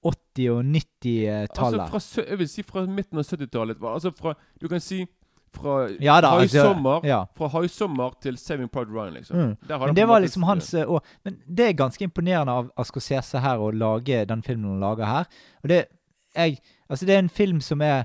80- 0.06 0.50
og 0.52 0.64
90-tallet. 0.64 1.80
Altså 1.92 2.14
fra, 2.14 2.24
jeg 2.28 2.38
vil 2.38 2.48
si 2.48 2.62
fra 2.62 2.84
midten 2.86 3.18
av 3.18 3.24
70-tallet. 3.24 3.80
Altså 3.82 4.12
fra 4.14 4.34
Du 4.60 4.68
kan 4.68 4.80
si 4.80 5.06
fra 5.56 5.76
Ja 6.02 6.20
da, 6.22 6.32
altså, 6.36 6.62
haisommer 6.62 7.06
ja. 7.08 7.20
Fra 7.36 7.48
haisommer 7.56 8.16
til 8.22 8.38
Saving 8.40 8.68
Pride 8.72 8.92
Ryan, 8.92 9.14
liksom. 9.18 9.36
Mm. 9.36 9.54
Men 9.86 9.96
det 9.96 10.06
var 10.08 10.22
liksom 10.24 10.46
hans 10.48 10.72
eh, 10.74 10.88
og, 10.88 11.04
Men 11.26 11.38
det 11.46 11.68
er 11.68 11.78
ganske 11.78 12.04
imponerende 12.04 12.52
av, 12.52 12.70
av 12.76 12.88
Scorsese 12.88 13.42
her 13.42 13.62
å 13.62 13.72
lage 13.74 14.24
den 14.28 14.44
filmen 14.46 14.76
han 14.76 14.84
lager 14.84 15.10
her. 15.10 15.30
Og 15.64 15.72
det 15.72 15.84
jeg, 16.36 16.58
Altså, 16.88 17.06
det 17.08 17.14
er 17.14 17.22
en 17.24 17.32
film 17.32 17.60
som 17.64 17.80
er 17.82 18.04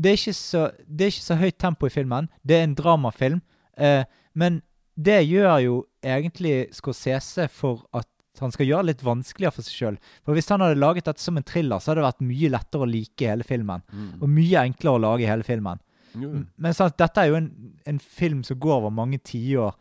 Det 0.00 0.12
er 0.12 0.32
så, 0.32 0.70
det 0.88 1.04
er 1.04 1.12
ikke 1.12 1.28
så 1.28 1.36
høyt 1.36 1.58
tempo 1.60 1.86
i 1.86 1.92
filmen. 1.92 2.30
Det 2.42 2.56
er 2.56 2.64
en 2.64 2.74
dramafilm. 2.74 3.42
Eh, 3.76 4.04
men 4.34 4.62
det 4.96 5.20
gjør 5.28 5.58
jo 5.60 5.74
egentlig 6.02 6.70
Scorsese 6.72 7.48
for 7.52 7.84
at 7.92 8.08
han 8.40 8.52
skal 8.54 8.68
gjøre 8.68 8.86
det 8.86 8.94
litt 8.94 9.04
vanskeligere 9.04 9.52
for 9.52 9.66
seg 9.66 9.76
sjøl. 9.76 9.98
For 10.24 10.36
hvis 10.36 10.48
han 10.52 10.62
hadde 10.64 10.80
laget 10.80 11.08
dette 11.08 11.20
som 11.20 11.36
en 11.36 11.46
thriller, 11.46 11.80
så 11.80 11.90
hadde 11.90 12.00
det 12.00 12.08
vært 12.08 12.26
mye 12.30 12.52
lettere 12.54 12.86
å 12.86 12.88
like 12.88 13.28
hele 13.32 13.46
filmen. 13.46 13.84
Mm. 13.92 14.10
Og 14.20 14.32
mye 14.38 14.64
enklere 14.64 14.96
å 14.96 15.02
lage 15.04 15.28
hele 15.28 15.46
filmen. 15.46 15.82
Men 16.14 16.76
sant, 16.76 16.96
dette 16.98 17.22
er 17.22 17.30
jo 17.30 17.38
en, 17.38 17.50
en 17.86 18.00
film 18.02 18.42
som 18.46 18.58
går 18.60 18.76
over 18.80 18.94
mange 18.94 19.20
tiår. 19.24 19.76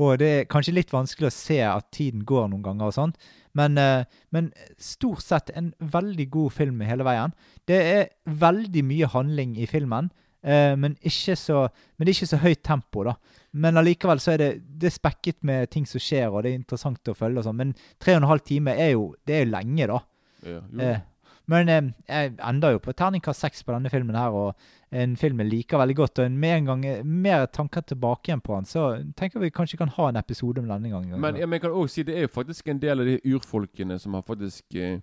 Og 0.00 0.16
det 0.20 0.28
er 0.32 0.48
kanskje 0.48 0.74
litt 0.74 0.92
vanskelig 0.94 1.28
å 1.28 1.34
se 1.34 1.58
at 1.66 1.90
tiden 1.92 2.22
går 2.28 2.48
noen 2.48 2.64
ganger 2.64 2.88
og 2.88 2.96
sånt. 2.96 3.20
Men, 3.56 3.76
eh, 3.78 4.06
men 4.32 4.52
stort 4.80 5.24
sett 5.24 5.50
en 5.56 5.72
veldig 5.80 6.28
god 6.30 6.54
film 6.56 6.80
hele 6.86 7.04
veien. 7.04 7.34
Det 7.68 7.80
er 7.90 8.08
veldig 8.24 8.84
mye 8.86 9.10
handling 9.10 9.56
i 9.58 9.68
filmen, 9.68 10.10
eh, 10.42 10.76
men, 10.76 10.96
ikke 11.02 11.36
så, 11.36 11.66
men 11.96 12.06
det 12.06 12.14
er 12.14 12.18
ikke 12.18 12.32
så 12.32 12.40
høyt 12.44 12.62
tempo, 12.64 13.04
da. 13.04 13.16
Men 13.52 13.80
allikevel 13.80 14.22
så 14.22 14.36
er 14.36 14.38
det, 14.44 14.50
det 14.80 14.88
er 14.88 14.96
spekket 14.96 15.40
med 15.44 15.70
ting 15.74 15.84
som 15.88 16.00
skjer, 16.00 16.30
og 16.30 16.44
det 16.44 16.52
er 16.52 16.60
interessant 16.60 17.10
å 17.10 17.16
følge 17.18 17.42
og 17.42 17.48
sånn. 17.48 17.60
Men 17.60 17.74
tre 17.98 18.14
og 18.14 18.22
en 18.22 18.30
halv 18.30 18.46
time 18.46 18.76
er 18.78 18.94
jo, 18.94 19.10
det 19.26 19.36
er 19.36 19.44
jo 19.44 19.52
lenge, 19.52 19.90
da. 19.90 20.00
ja, 20.46 20.60
jo. 20.62 20.84
Eh, 20.86 21.06
men 21.50 21.68
eh, 21.68 21.88
jeg 22.08 22.34
ender 22.46 22.76
jo 22.76 22.82
på 22.84 22.94
terningkast 22.94 23.42
seks 23.42 23.64
på 23.66 23.74
denne 23.74 23.90
filmen 23.90 24.16
her, 24.18 24.30
og 24.30 24.94
en 24.94 25.16
film 25.18 25.40
jeg 25.42 25.50
liker 25.50 25.80
veldig 25.80 25.96
godt. 25.98 26.22
Og 26.22 26.32
med 26.32 26.56
en 26.56 26.70
gang 26.70 26.84
eh, 26.86 27.04
mer 27.04 27.46
tanker 27.46 27.84
tilbake 27.86 28.30
igjen 28.30 28.42
på 28.44 28.56
den, 28.56 28.68
så 28.70 28.84
tenker 29.18 29.42
vi 29.42 29.50
kanskje 29.54 29.80
kan 29.80 29.92
ha 29.96 30.08
en 30.08 30.20
episode 30.20 30.62
om 30.62 30.68
denne 30.70 30.92
gangen. 30.92 31.20
Men, 31.20 31.38
ja, 31.38 31.46
men 31.46 31.58
jeg 31.58 31.66
kan 31.66 31.74
også 31.74 32.00
si 32.00 32.06
det 32.06 32.16
er 32.18 32.28
jo 32.28 32.34
faktisk 32.34 32.68
en 32.70 32.82
del 32.82 33.02
av 33.02 33.10
de 33.10 33.18
urfolkene 33.34 33.98
som 33.98 34.14
har 34.14 34.22
faktisk 34.26 34.78
eh, 34.78 35.00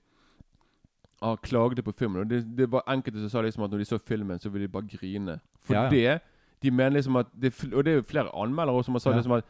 har 1.21 1.35
klagde 1.43 1.83
på 1.83 1.91
filmen. 1.91 2.21
Og 2.21 2.29
det, 2.29 2.43
det 2.57 2.71
var 2.71 2.87
enkelte 2.87 3.19
som 3.25 3.29
sa 3.29 3.41
liksom 3.41 3.63
at 3.67 3.71
når 3.71 3.83
de 3.83 3.91
så 3.91 3.99
filmen, 4.07 4.39
så 4.39 4.49
ville 4.49 4.67
de 4.67 4.71
bare 4.71 4.87
grine. 4.97 5.39
For 5.65 5.73
Ja, 5.73 5.83
ja. 5.83 5.89
det 5.89 6.19
De 6.61 6.71
mener 6.71 6.89
liksom 6.89 7.15
at 7.15 7.27
det, 7.41 7.53
Og 7.73 7.85
det 7.85 7.91
er 7.91 7.95
jo 7.95 8.01
flere 8.01 8.31
anmeldere 8.33 8.83
som 8.83 8.93
har 8.95 8.99
sagt 8.99 9.15
liksom 9.15 9.31
at 9.31 9.43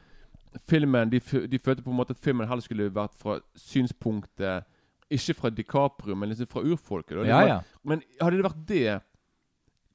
filmen 0.67 1.11
de, 1.11 1.19
de 1.47 1.59
følte 1.59 1.83
på 1.83 1.89
en 1.89 1.95
måte 1.95 2.11
at 2.11 2.19
filmen 2.23 2.47
heller 2.47 2.61
skulle 2.61 2.95
vært 2.95 3.13
fra 3.15 3.39
synspunktet 3.55 4.63
Ikke 5.09 5.33
fra 5.35 5.49
DiCaprio, 5.49 6.15
men 6.15 6.29
liksom 6.29 6.47
fra 6.51 6.61
urfolket. 6.67 7.15
da. 7.17 7.23
Ja, 7.27 7.45
ja. 7.47 7.59
Men 7.83 8.01
hadde 8.21 8.37
det 8.37 8.43
vært 8.43 8.65
det 8.67 9.01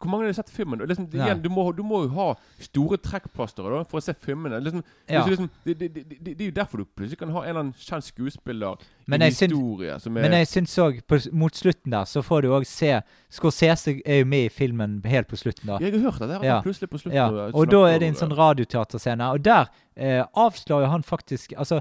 Hvor 0.03 0.11
mange 0.11 0.27
har 0.27 0.33
sett 0.35 0.51
filmen? 0.51 0.81
Liksom, 0.83 1.05
igjen, 1.15 1.39
du, 1.45 1.49
må, 1.49 1.69
du 1.77 1.85
må 1.87 2.01
jo 2.03 2.09
ha 2.17 2.25
store 2.59 2.97
trekkplastere 2.99 3.71
da, 3.71 3.85
for 3.87 4.01
å 4.01 4.03
se 4.03 4.11
filmene. 4.19 4.59
Liksom, 4.59 4.83
Ja. 5.09 5.21
liksom, 5.25 5.47
det, 5.65 5.77
det, 5.79 5.89
det, 5.95 6.17
det, 6.25 6.41
er 6.41 6.49
jo 6.49 6.55
derfor 6.57 6.79
du 6.79 6.85
plutselig 6.91 7.19
kan 7.21 7.31
ha 7.31 7.43
en 7.45 7.49
eller 7.53 7.61
annen 7.61 7.75
kjent 7.79 8.03
skuespiller 8.09 8.81
Men 9.07 9.23
i 9.23 9.29
jeg 9.29 9.37
syns- 9.39 10.01
som 10.03 10.17
er 10.17 10.23
Men 10.23 10.33
jeg 10.33 10.47
syns 10.51 10.75
òg 10.83 10.99
mot 11.33 11.55
slutten 11.55 11.91
der, 11.95 12.03
så 12.05 12.19
får 12.21 12.43
du 12.43 12.49
òg 12.51 12.67
se 12.67 13.01
Scorsese 13.31 14.01
er 14.05 14.19
jo 14.19 14.25
med 14.25 14.47
i 14.47 14.49
filmen 14.49 15.01
helt 15.05 15.29
på 15.29 15.37
slutten, 15.39 15.67
da. 15.71 15.79
Jeg 15.79 15.93
har 15.95 16.11
hørt 16.11 16.19
det. 16.19 16.29
der, 16.29 16.43
Ja. 16.45 16.61
plutselig 16.63 16.91
på 16.91 16.99
slutten 16.99 17.15
Ja, 17.15 17.29
og 17.31 17.55
og 17.55 17.71
da 17.71 17.85
er 17.95 17.99
det 18.01 18.09
en 18.09 18.15
sånn 18.19 18.35
radioteaterscene, 18.37 19.31
og 19.31 19.43
der 19.45 19.69
eh, 19.97 20.25
avslører 20.35 20.89
han 20.89 21.03
faktisk 21.03 21.53
altså, 21.57 21.81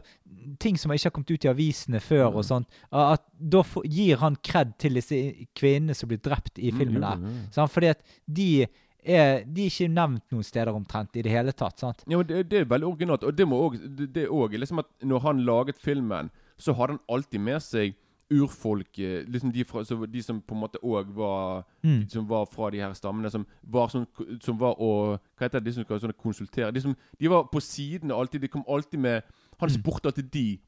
ting 0.59 0.77
som 0.77 0.91
ikke 0.91 1.05
har 1.09 1.11
kommet 1.15 1.31
ut 1.31 1.45
i 1.45 1.49
avisene 1.51 1.99
før, 1.99 2.29
Mm. 2.31 2.35
og 2.37 2.43
sånt. 2.45 2.67
At 2.91 3.23
da 3.39 3.63
gir 3.85 4.17
han 4.17 4.35
kred 4.43 4.77
til 4.77 4.93
disse 4.93 5.15
kvinnene 5.55 5.95
som 5.95 6.09
blir 6.09 6.17
drept 6.21 6.57
i 6.59 6.71
Mm, 6.71 6.77
filmen 6.77 7.01
der. 7.01 7.15
mm, 7.17 7.23
mm, 7.25 7.51
Sant? 7.51 7.71
Fordi 7.71 7.87
at 7.87 8.01
de 8.27 8.67
er, 9.03 9.43
de 9.45 9.61
er 9.65 9.69
ikke 9.69 9.87
nevnt 9.89 10.23
noen 10.31 10.43
steder 10.43 10.73
omtrent 10.75 11.15
i 11.15 11.21
det 11.23 11.31
hele 11.31 11.51
tatt. 11.51 11.79
sant? 11.79 12.03
Ja, 12.07 12.17
men 12.17 12.27
det, 12.27 12.49
det 12.49 12.59
er 12.61 12.65
veldig 12.65 12.87
originalt. 12.87 13.23
Og 13.23 13.35
det 13.35 13.47
må 13.47 13.57
også, 13.69 13.95
det, 13.97 14.13
det 14.13 14.27
også 14.29 14.59
liksom 14.59 14.79
at 14.79 14.85
når 15.03 15.19
han 15.21 15.39
laget 15.45 15.77
filmen, 15.79 16.29
så 16.57 16.73
hadde 16.73 16.93
han 16.97 16.99
alltid 17.09 17.39
med 17.41 17.59
seg 17.61 17.95
urfolk 18.31 18.99
eh, 18.99 19.25
liksom 19.27 19.51
de, 19.51 19.63
fra, 19.67 19.83
så, 19.83 20.05
de 20.05 20.21
som 20.23 20.41
på 20.41 20.55
en 20.55 20.61
måte 20.63 20.79
òg 20.83 21.11
var 21.15 21.65
Mm. 21.83 22.03
De 22.05 22.09
som 22.13 22.27
var 22.29 22.45
fra 22.45 22.69
de 22.69 22.77
her 22.77 22.93
stammene, 22.93 23.29
som 23.33 23.45
var 23.63 23.87
som, 23.89 24.05
Som 24.41 24.59
var 24.59 24.75
å 24.79 25.17
Hva 25.37 25.47
heter 25.47 25.59
det? 25.59 25.65
De 25.65 25.73
som 25.73 25.83
skal 25.83 25.99
sånn 25.99 26.13
konsultere? 26.13 26.71
De, 26.71 26.81
som, 26.81 26.95
de 27.19 27.27
var 27.27 27.43
på 27.49 27.59
siden 27.61 28.11
alltid. 28.11 28.41
De 28.41 28.47
kom 28.47 28.63
alltid 28.69 28.99
med 28.99 29.23
Han 29.59 29.69
Mm. 29.69 29.81
spurte 29.81 30.07
alltid 30.09 30.29
de. 30.33 30.59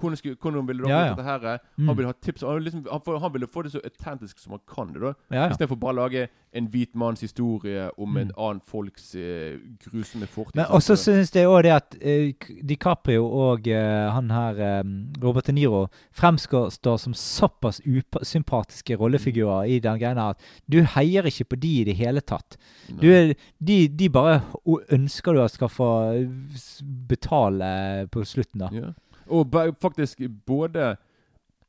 Hvordan, 0.00 0.16
skulle, 0.16 0.36
hvordan 0.42 0.66
ville 0.66 0.82
dere 0.82 0.90
Ja, 0.90 1.04
ja. 1.06 1.14
dette 1.14 1.22
her? 1.24 1.58
Mm. 1.78 1.86
Han 1.88 1.96
ville 1.96 2.08
ha 2.08 2.12
tips. 2.20 2.42
Han, 2.42 2.62
liksom, 2.64 2.86
han, 2.90 3.20
han 3.20 3.32
ville 3.32 3.46
få 3.46 3.62
det 3.62 3.72
så 3.72 3.80
autentisk 3.84 4.38
som 4.42 4.52
han 4.56 4.60
kan 4.74 4.92
det. 4.92 5.00
da 5.00 5.12
Ja. 5.36 5.50
Istedenfor 5.50 5.76
bare 5.78 5.92
å 5.94 6.00
lage 6.02 6.28
en 6.54 6.66
hvit 6.70 6.94
manns 6.94 7.20
historie 7.20 7.90
om 7.98 8.10
Mm. 8.14 8.16
en 8.20 8.32
annen 8.38 8.60
folks 8.66 9.14
eh, 9.14 9.56
grusomme 9.84 10.26
fortid. 10.26 10.54
Men 10.56 10.66
også 10.70 10.96
syns 10.96 11.30
jeg 11.34 11.46
òg 11.46 11.62
det 11.66 11.72
at 11.72 11.96
eh, 12.00 12.32
DiCaprio 12.62 13.24
og 13.26 13.66
eh, 13.68 14.10
han 14.14 14.30
her 14.30 14.58
eh, 14.58 14.82
Robert 15.22 15.46
De 15.46 15.52
Niro 15.52 15.86
fremstår 16.12 16.70
som 16.98 17.14
såpass 17.14 17.80
usympatiske 17.86 18.96
rollefigurer 18.98 19.66
i 19.66 19.78
den 19.80 19.98
greia 19.98 20.28
at 20.30 20.38
du 20.70 20.82
heier 20.82 21.26
ikke 21.26 21.44
på 21.44 21.56
de 21.60 21.72
i 21.80 21.84
det 21.84 21.94
hele 21.98 22.20
tatt. 22.20 22.56
Du 22.88 23.08
de, 23.58 23.88
de 23.88 24.08
bare 24.08 24.42
ønsker 24.92 25.32
du 25.34 25.42
at 25.42 25.50
skal 25.54 25.68
få 25.68 25.90
betale 27.08 28.06
på 28.12 28.24
slutten, 28.24 28.60
da. 28.64 28.68
Ja. 28.72 28.92
Og 29.28 29.50
faktisk 29.80 30.20
både 30.46 30.96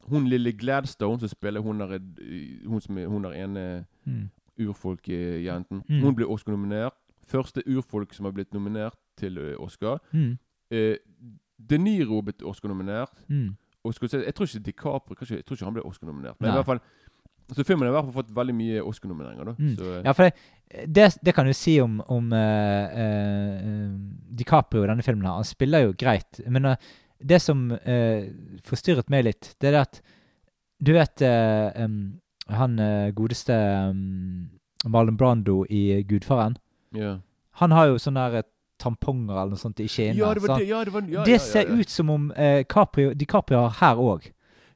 hun 0.10 0.28
lille 0.30 0.52
Gladstone 0.54 1.20
som 1.20 1.30
spiller 1.30 1.62
hun 1.62 1.80
der, 1.80 2.00
hun 2.68 2.82
som 2.82 2.98
er, 2.98 3.08
hun 3.08 3.26
er 3.26 3.32
ene 3.44 3.86
Mm. 4.06 4.30
urfolkjenten, 4.60 5.84
Mm. 5.90 6.02
hun 6.02 6.16
ble 6.16 6.26
Oscar-nominert. 6.26 6.94
Første 7.28 7.62
urfolk 7.68 8.14
som 8.14 8.26
har 8.26 8.32
blitt 8.32 8.54
nominert 8.54 8.96
til 9.18 9.38
Oscar. 9.60 10.00
Mm. 10.14 10.38
Eh, 10.72 10.96
De 11.70 11.78
Niro 11.78 12.22
ble 12.22 12.34
Oscar-nominert. 12.44 13.12
Mm. 13.30 13.56
Se, 13.94 14.18
jeg 14.18 14.34
tror 14.36 14.46
ikke 14.46 14.64
DiCaprio 14.66 15.16
kanskje, 15.16 15.36
Jeg 15.38 15.46
tror 15.46 15.56
ikke 15.56 15.66
han 15.66 15.74
ble 15.74 15.84
Oscar-nominert. 15.86 16.36
Men 16.40 16.50
Nei. 16.50 16.56
i 16.56 16.58
hvert 16.58 16.66
fall 16.66 16.80
Så 17.54 17.64
filmen 17.64 17.86
har 17.86 17.90
i 17.94 18.02
hvert 18.02 18.12
fall 18.14 18.24
fått 18.24 18.34
veldig 18.36 18.56
mye 18.56 18.82
Oscar-nomineringer. 18.84 19.46
da 19.46 19.52
Mm. 19.54 19.76
Så, 19.78 20.02
Ja, 20.04 20.12
for 20.14 20.24
det, 20.24 20.34
det, 20.94 21.18
det 21.24 21.34
kan 21.36 21.46
du 21.46 21.54
si 21.54 21.80
om, 21.80 22.02
om 22.08 22.32
uh, 22.34 22.38
uh, 22.40 23.92
DiCaprio 24.36 24.84
i 24.84 24.88
denne 24.88 25.04
filmen. 25.04 25.26
her. 25.26 25.34
Han 25.36 25.44
spiller 25.44 25.80
jo 25.86 25.94
greit. 25.94 26.42
Men 26.50 26.66
eh, 26.66 26.76
det 27.20 27.40
som 27.44 27.70
eh, 27.72 28.28
forstyrret 28.66 29.10
meg 29.10 29.26
litt, 29.30 29.54
det 29.62 29.72
er 29.72 29.82
at 29.86 30.02
Du 30.84 30.92
vet 30.92 31.22
eh, 31.24 31.72
um, 31.86 32.20
han 32.52 32.80
eh, 32.80 33.14
godeste 33.16 33.56
um, 33.90 34.50
Marlon 34.86 35.18
Brando 35.18 35.66
i 35.70 36.04
Gudfaren. 36.04 36.58
Yeah. 36.94 37.22
Han 37.62 37.72
har 37.72 37.88
jo 37.90 38.02
sånne 38.02 38.26
der, 38.30 38.44
eh, 38.44 38.50
tamponger 38.82 39.38
eller 39.38 39.56
noe 39.56 39.62
sånt 39.62 39.80
i 39.80 39.88
skinnene. 39.88 40.20
Ja, 40.20 40.34
det 40.36 40.44
var 40.44 40.60
det. 40.60 40.68
Ja, 40.68 40.84
det, 40.84 40.94
var, 40.94 41.08
ja, 41.10 41.24
det 41.26 41.38
ja, 41.38 41.42
ser 41.42 41.72
ut 41.72 41.90
som 41.90 42.12
om 42.12 42.32
eh, 42.36 42.66
Caprio, 42.70 43.14
DiCaprio 43.16 43.64
har 43.64 43.78
her 43.80 44.02
òg. 44.04 44.28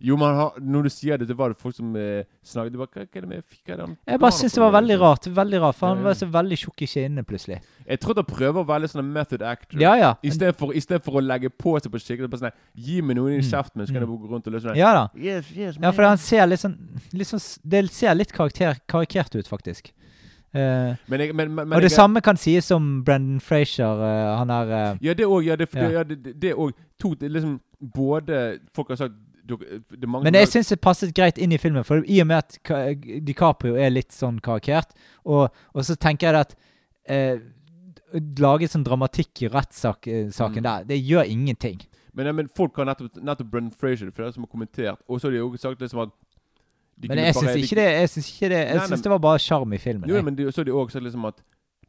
Jo, 0.02 0.16
men 0.16 0.32
har, 0.36 0.54
når 0.64 0.84
du 0.84 0.89
sier 0.89 1.18
det, 1.20 1.26
det 1.28 1.36
var 1.36 1.52
det 1.52 1.58
folk 1.60 1.76
som 1.76 1.95
eh, 2.00 2.24
snakket 2.47 2.72
det 2.72 2.80
var, 2.80 2.88
hva, 2.88 3.02
er 3.04 3.22
det 3.26 3.28
med 3.28 3.41
hva 3.43 3.74
er 3.76 3.95
Jeg 4.08 4.20
bare 4.24 4.32
syns 4.32 4.54
det 4.56 4.62
var 4.64 4.72
veldig 4.72 4.95
liksom? 4.95 5.04
rart. 5.10 5.28
Veldig 5.39 5.60
rart, 5.62 5.76
For 5.76 5.88
han 5.91 6.04
var 6.06 6.14
så 6.16 6.28
veldig 6.32 6.58
tjukk 6.62 6.84
i 6.86 6.88
kinnene 6.88 7.24
plutselig. 7.28 7.58
Jeg 7.89 8.00
tror 8.00 8.16
det 8.16 8.24
prøver 8.30 8.62
å 8.62 8.68
være 8.70 8.86
litt 8.86 8.93
sånn 8.93 9.12
method 9.12 9.43
actor. 9.43 9.82
Ja, 9.82 9.95
ja. 10.00 10.14
I 10.24 10.32
stedet 10.32 10.56
for, 10.56 10.72
i 10.72 10.80
stedet 10.80 11.04
for 11.04 11.20
å 11.20 11.24
legge 11.26 11.50
på 11.52 11.76
seg 11.84 11.91
på 11.91 12.00
skikkelig 12.00 12.32
bare 12.32 12.45
sånn, 12.45 12.58
Gi 12.80 13.02
meg 13.02 13.18
noen 13.20 13.34
i 13.34 13.41
Mm. 13.41 13.50
kjeften 13.52 13.84
så 13.84 13.91
kan 13.91 14.02
jeg 14.02 14.08
Mm. 14.08 14.18
gå 14.24 14.30
rundt 14.32 14.47
og 14.47 14.54
løse 14.54 14.68
det. 14.72 14.78
Ja 14.78 14.93
da. 14.93 15.10
Yes, 15.20 15.52
yes, 15.56 15.76
Ja, 15.82 15.91
for 15.91 16.04
han 16.04 16.18
ser 16.18 16.47
litt 16.47 16.60
sånn, 16.64 16.78
litt 17.12 17.28
sånn 17.28 17.60
Det 17.68 17.89
ser 17.91 18.16
litt 18.16 18.32
karakter, 18.32 18.80
karikert 18.88 19.36
ut, 19.36 19.47
faktisk. 19.47 19.91
Uh, 20.56 20.95
Men 21.08 21.20
jeg, 21.20 21.36
men, 21.36 21.54
men, 21.54 21.74
og 21.74 21.82
det 21.82 21.91
jeg, 21.91 21.97
samme 22.00 22.22
kan 22.22 22.36
sies 22.38 22.72
om 22.72 23.04
Brendan 23.04 23.39
Frazier. 23.39 23.86
Uh, 23.86 24.38
han 24.39 24.50
er 24.50 24.66
uh, 24.93 24.97
Ja, 25.02 25.14
det 25.14 25.26
òg. 25.28 25.43
Ja, 25.45 25.56
det, 25.56 25.68
Ja. 25.76 25.89
ja. 25.89 26.04
det, 26.04 26.24
det, 26.24 26.39
det 26.41 26.54
òg 26.56 26.72
to 26.97 27.14
det 27.16 27.30
liksom 27.32 27.60
Både 27.80 28.60
Folk 28.74 28.89
har 28.89 28.95
sagt 28.95 29.14
mange 29.50 30.24
Men 30.24 30.38
jeg 30.39 30.47
syns 30.54 30.70
det 30.74 30.80
passet 30.82 31.14
greit 31.16 31.38
inn 31.41 31.52
i 31.52 31.58
filmen, 31.62 31.84
for 31.88 32.04
i 32.06 32.20
og 32.22 32.28
med 32.28 32.38
at 32.38 32.60
DiCaprio 33.26 33.76
er 33.76 33.89
litt 33.93 34.12
sånn 34.16 34.39
karikert, 34.39 34.93
og, 35.26 35.50
og 35.74 35.86
så 35.86 35.95
tenker 36.00 36.30
jeg 36.30 36.45
at 36.47 36.56
eh, 37.10 37.39
Lage 38.39 38.66
sånn 38.66 38.82
dramatikk 38.82 39.43
i 39.45 39.50
rettssaken 39.54 40.32
Mm. 40.34 40.64
der, 40.64 40.86
det 40.89 40.97
gjør 40.97 41.28
ingenting. 41.30 41.78
Men, 42.14 42.26
ja, 42.26 42.32
men 42.34 42.47
folk 42.50 42.76
har 42.78 42.88
nettopp, 42.89 43.20
nettopp 43.22 43.52
Brennan 43.52 43.72
Frazier, 43.72 44.10
for 44.12 44.26
det 44.26 44.34
som 44.34 44.43
har 44.43 44.50
kommentert. 44.50 44.97
Og 45.08 45.22
så 45.22 45.28
har 45.28 45.36
de 45.36 45.43
også 45.43 45.62
sagt 45.70 45.82
liksom 45.82 46.02
at 46.08 46.10
Men 47.08 47.18
jeg 47.18 47.36
syns 47.36 47.54
de 47.54 47.62
ikke 47.64 47.78
det 47.80 47.86
Jeg 47.86 48.10
syns 48.10 49.00
det 49.00 49.04
det 49.04 49.12
var 49.12 49.22
bare 49.24 49.39
sjarm 49.39 49.74
i 49.74 49.78
filmen. 49.78 50.10
Jo, 50.10 50.16
jeg. 50.16 50.26
men 50.26 50.36
de, 50.36 50.52
så 50.52 50.62
har 50.62 50.66
de 50.66 50.74
også 50.74 50.97
sagt 50.97 51.06
liksom 51.06 51.26
at 51.30 51.38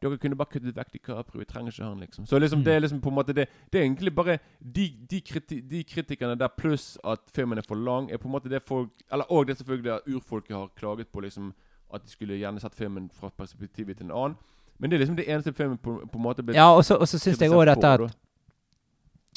dere 0.02 0.18
kunne 0.18 0.36
bare 0.36 0.48
kuttet 0.52 0.76
vekk 0.76 0.92
DiCaprio. 0.92 1.38
Vi 1.38 1.44
trenger 1.44 1.72
ikke 1.72 1.84
han, 1.84 2.00
liksom. 2.00 2.26
Så 2.26 2.38
liksom, 2.38 2.58
Mm. 2.60 2.64
det 2.64 2.74
er 2.74 2.80
liksom 2.80 3.00
på 3.00 3.08
en 3.08 3.14
måte 3.14 3.34
det, 3.34 3.48
det 3.72 3.78
er 3.80 3.84
egentlig 3.84 4.14
bare 4.14 4.38
de, 4.60 4.86
de, 5.10 5.20
kriti, 5.20 5.60
de 5.60 5.82
kritikerne 5.84 6.38
der 6.38 6.48
pluss 6.48 6.98
at 7.04 7.20
filmen 7.34 7.58
er 7.58 7.62
for 7.68 7.74
lang, 7.76 8.10
er 8.10 8.16
på 8.16 8.28
en 8.28 8.32
måte 8.32 8.48
det 8.48 8.62
folk 8.62 8.88
Eller 9.12 9.24
òg 9.30 9.46
det 9.46 9.56
selvfølgelig 9.58 9.92
at 9.92 10.00
urfolket 10.14 10.56
har 10.56 10.68
klaget 10.76 11.08
på, 11.08 11.20
liksom 11.20 11.52
at 11.94 12.02
de 12.04 12.10
skulle 12.10 12.34
gjerne 12.38 12.60
sett 12.60 12.74
filmen 12.74 13.10
fra 13.12 13.28
perspektivet 13.38 13.96
til 13.96 14.06
en 14.06 14.10
annen. 14.12 14.36
Men 14.78 14.90
det 14.90 14.96
er 14.96 14.98
liksom 15.00 15.16
det 15.16 15.28
eneste 15.28 15.52
filmen 15.52 15.78
på, 15.78 15.98
på 16.12 16.18
en 16.18 16.22
måte 16.22 16.42
ble 16.42 16.54
Ja, 16.54 16.70
og 16.76 16.84
så 16.84 16.96
syns 17.04 17.40
jeg 17.40 17.50
òg 17.50 17.66
dette 17.66 17.86
at. 17.86 18.00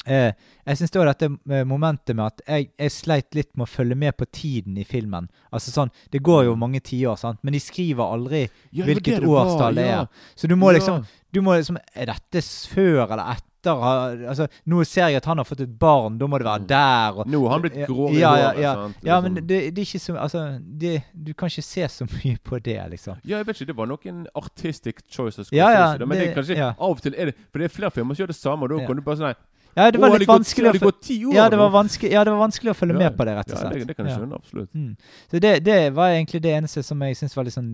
Eh, 0.06 0.32
jeg 0.66 0.76
syns 0.76 0.92
òg 1.00 1.06
dette 1.08 1.28
eh, 1.50 1.64
momentet 1.64 2.12
med 2.16 2.26
at 2.26 2.42
jeg, 2.46 2.66
jeg 2.78 2.92
sleit 2.92 3.34
litt 3.34 3.50
med 3.56 3.64
å 3.64 3.70
følge 3.72 3.96
med 3.96 4.16
på 4.16 4.26
tiden 4.28 4.76
i 4.76 4.84
filmen. 4.84 5.30
Altså 5.52 5.72
sånn, 5.72 5.90
Det 6.12 6.20
går 6.22 6.44
jo 6.50 6.56
mange 6.60 6.80
tiår, 6.84 7.16
sant, 7.16 7.38
men 7.42 7.52
de 7.56 7.60
skriver 7.60 8.04
aldri 8.04 8.42
Ja, 8.72 8.84
var 8.84 8.90
hvilket 8.92 9.20
det 9.22 9.28
årstall 9.32 9.74
det 9.80 9.86
ja. 9.88 10.02
er. 10.02 10.30
Så 10.36 10.46
du 10.50 10.56
må 10.56 10.72
liksom 10.76 11.04
Du 11.32 11.40
må 11.42 11.56
liksom 11.56 11.78
Er 11.96 12.06
dette 12.12 12.42
før 12.70 13.06
eller 13.10 13.32
etter? 13.32 13.50
Altså, 13.64 14.44
Nå 14.68 14.82
ser 14.84 15.08
jeg 15.08 15.16
at 15.22 15.24
han 15.24 15.38
har 15.40 15.46
fått 15.48 15.62
et 15.64 15.70
barn, 15.80 16.18
da 16.20 16.26
må 16.28 16.36
det 16.36 16.44
være 16.44 16.60
Mm. 16.60 16.66
der. 16.68 17.14
Og, 17.16 17.26
Nå 17.32 17.38
har 17.46 17.52
han 17.54 17.62
blitt 17.64 17.78
grå 17.88 18.10
i 18.12 18.18
ja, 18.20 18.34
ja, 18.36 18.50
håret, 18.50 18.60
ja. 18.60 18.72
Ja, 18.74 18.90
Liksom. 19.20 19.22
men 19.24 19.46
det, 19.48 19.60
det 19.72 19.80
er 19.80 19.86
ikke 19.88 20.00
så 20.04 20.16
Altså, 20.20 20.42
det, 20.60 20.92
du 21.16 21.32
kan 21.32 21.48
ikke 21.48 21.62
se 21.64 21.88
så 21.88 22.04
mye 22.18 22.36
på 22.44 22.58
det, 22.60 22.76
liksom. 22.92 23.16
Ja, 23.24 23.38
jeg 23.38 23.46
vet 23.48 23.56
ikke, 23.62 23.70
det 23.72 23.76
var 23.78 23.86
nok 23.88 24.04
en 24.06 24.26
artistic 24.36 25.00
choice. 25.08 25.48
Ja, 25.50 25.70
ja, 25.72 25.86
men 26.04 26.12
det, 26.18 26.34
kanskje 26.36 26.58
ja. 26.60 26.74
av 26.76 26.90
og 26.98 27.00
til 27.00 27.14
er 27.16 27.32
det 27.32 27.34
For 27.50 27.58
det 27.58 27.70
er 27.70 27.74
flere 27.78 27.90
filmer 27.96 28.14
som 28.14 28.26
gjør 28.26 28.34
det 28.34 28.36
samme, 28.36 28.68
og 28.68 28.74
da 28.74 28.82
Ja. 28.82 28.86
kan 28.86 28.96
du 28.96 29.02
bare 29.02 29.16
sånn 29.16 29.34
Ja, 29.74 29.90
det 29.90 30.00
var 30.00 30.14
«Å, 30.14 30.18
litt 30.22 30.28
vanskelig 30.30 30.72
gått, 30.76 30.82
å 30.82 30.90
det 30.92 31.06
ti 31.06 31.16
år 31.26 31.34
ja, 31.34 31.48
det 31.50 31.58
var 31.58 31.70
vanskelig, 31.74 32.12
ja, 32.14 32.22
det 32.26 32.30
var 32.34 32.42
vanskelig 32.44 32.70
å 32.70 32.76
følge 32.78 32.94
Ja, 32.94 33.00
med 33.04 33.16
på 33.18 33.26
det, 33.26 33.34
rett 33.38 33.50
og 33.50 33.56
Ja, 33.56 33.62
slett. 33.64 33.80
det, 33.80 33.88
det 33.90 33.96
kan 33.98 34.06
jeg 34.06 34.18
skjønne, 34.20 34.38
absolutt. 34.38 34.70
Mm. 34.74 34.92
Så 35.30 35.40
det, 35.42 35.54
det 35.66 35.78
var 35.96 36.14
egentlig 36.14 36.42
det 36.44 36.52
eneste 36.54 36.84
som 36.86 37.02
jeg 37.02 37.18
syns 37.18 37.34
var 37.36 37.48
litt 37.48 37.56
sånn 37.56 37.72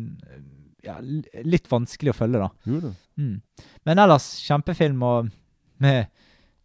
ja, 0.84 0.94
litt 1.44 1.66
vanskelig 1.70 2.14
å 2.14 2.16
følge, 2.16 2.40
da. 2.40 2.48
Jo 2.64 2.78
da. 2.86 2.92
Mm. 3.20 3.34
Men 3.88 4.00
ellers, 4.06 4.30
kjempefilm 4.46 5.02
og 5.04 5.28
med 5.80 6.08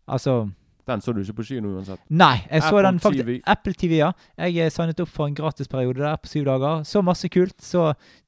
Altså 0.06 0.46
Den 0.86 1.02
så 1.02 1.14
du 1.16 1.22
ikke 1.24 1.40
på 1.40 1.46
kino 1.48 1.72
uansett. 1.74 2.00
Nei, 2.14 2.44
jeg 2.46 2.62
så 2.62 2.68
Apple 2.70 2.84
den 2.86 3.00
faktisk 3.02 3.26
TV. 3.26 3.38
Apple 3.50 3.74
TV, 3.74 3.96
ja. 3.98 4.12
Jeg 4.38 4.60
eh, 4.62 4.70
signet 4.70 5.00
opp 5.02 5.10
for 5.10 5.26
en 5.26 5.34
gratisperiode 5.34 6.04
der 6.04 6.20
på 6.22 6.30
syv 6.30 6.46
dager. 6.46 6.84
Så 6.86 7.02
masse 7.02 7.26
kult. 7.34 7.56
Så 7.58 7.88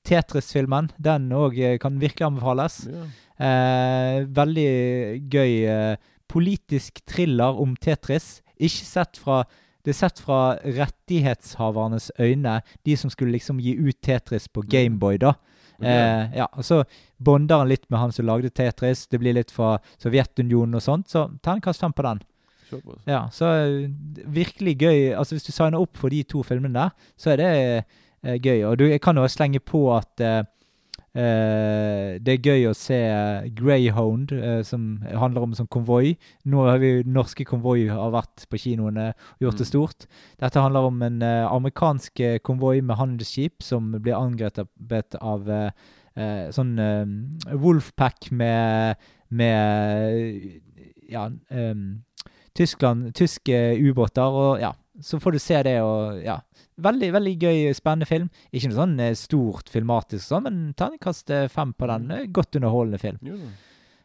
Tetris-filmen. 0.10 0.90
Den 0.98 1.28
òg 1.38 1.60
kan 1.84 2.00
virkelig 2.02 2.26
anbefales. 2.26 2.80
Ja. 2.90 3.04
Eh, 3.38 4.24
veldig 4.40 4.72
gøy 5.30 5.54
eh, 5.70 6.10
politisk 6.30 7.02
thriller 7.08 7.60
om 7.62 7.76
Tetris. 7.76 8.42
Ikke 8.58 8.86
sett 8.86 9.18
fra 9.22 9.46
Det 9.88 9.94
er 9.94 10.00
sett 10.02 10.18
fra 10.20 10.58
rettighetshavernes 10.60 12.10
øyne, 12.20 12.58
de 12.84 12.96
som 13.00 13.08
skulle 13.10 13.32
liksom 13.32 13.62
gi 13.64 13.72
ut 13.78 13.96
Tetris 14.04 14.50
på 14.52 14.66
Gameboy, 14.68 15.16
da. 15.18 15.32
Eh, 15.80 16.34
ja, 16.36 16.48
og 16.52 16.66
Så 16.66 16.84
bonder 17.18 17.62
han 17.62 17.70
litt 17.70 17.86
med 17.90 18.00
han 18.00 18.12
som 18.12 18.26
lagde 18.26 18.50
Tetris. 18.50 19.08
Det 19.08 19.20
blir 19.22 19.38
litt 19.38 19.52
fra 19.54 19.78
Sovjetunionen 20.02 20.76
og 20.76 20.84
sånt, 20.84 21.08
så 21.08 21.30
terningkast 21.40 21.80
fem 21.80 21.94
på 21.94 22.04
den. 22.04 22.20
Ja, 23.08 23.30
så 23.32 23.54
eh, 23.64 23.90
virkelig 24.26 24.76
gøy. 24.82 25.14
Altså 25.16 25.36
Hvis 25.36 25.48
du 25.48 25.52
signer 25.52 25.80
opp 25.80 25.98
for 25.98 26.12
de 26.12 26.24
to 26.28 26.44
filmene 26.44 26.76
der, 26.76 26.90
så 27.16 27.32
er 27.32 27.38
det 27.40 27.50
eh, 28.24 28.38
gøy. 28.44 28.66
Og 28.68 28.78
du 28.80 28.88
jeg 28.90 29.02
kan 29.02 29.18
jo 29.18 29.28
slenge 29.32 29.62
på 29.64 29.86
at 29.96 30.20
eh, 30.20 30.44
det 32.22 32.34
er 32.34 32.46
gøy 32.46 32.68
å 32.70 32.76
se 32.78 32.98
eh, 33.10 33.48
Greyhound, 33.58 34.32
eh, 34.38 34.62
som 34.68 35.00
handler 35.08 35.48
om 35.48 35.56
sånn 35.58 35.70
konvoi. 35.74 36.16
Nå 36.46 36.66
har 36.68 36.78
vi 36.84 37.04
norske 37.08 37.46
konvoi 37.48 37.88
har 37.90 38.12
vært 38.14 38.46
på 38.52 38.60
kinoene 38.62 39.10
og 39.16 39.46
gjort 39.48 39.58
det 39.58 39.66
Mm. 39.68 39.72
stort. 39.72 40.06
Dette 40.38 40.62
handler 40.62 40.86
om 40.90 41.02
en 41.02 41.22
eh, 41.22 41.48
amerikansk 41.50 42.20
eh, 42.20 42.38
konvoi 42.40 42.82
med 42.82 42.98
handelsskip 42.98 43.64
som 43.64 43.92
blir 43.98 44.14
angrepet 44.14 45.18
av 45.22 45.50
eh, 45.50 45.72
eh, 46.16 46.50
sånn 46.54 46.78
eh, 46.80 47.56
Wolfpack 47.56 48.32
med, 48.32 48.98
med 49.30 50.62
ja, 51.10 51.30
um, 51.50 52.04
Tyskland, 52.54 53.14
tyske 53.14 53.78
ubåter, 53.80 54.24
og 54.26 54.60
ja. 54.62 54.74
Så 55.00 55.20
får 55.22 55.32
du 55.32 55.38
se 55.38 55.64
det, 55.64 55.76
og 55.86 56.24
ja. 56.26 56.40
Veldig 56.78 57.08
veldig 57.16 57.32
gøy, 57.42 57.62
spennende 57.74 58.06
film. 58.06 58.28
Ikke 58.54 58.70
noe 58.70 58.78
sånn 58.78 59.00
eh, 59.02 59.16
stort 59.18 59.72
filmatisk, 59.74 60.28
sånn, 60.28 60.44
men 60.46 60.60
terningkast 60.78 61.32
eh, 61.34 61.48
fem 61.50 61.72
på 61.74 61.88
den. 61.90 62.12
Eh, 62.14 62.28
Godt 62.30 62.60
underholdende 62.60 63.00
film. 63.02 63.18
Jo. 63.26 63.38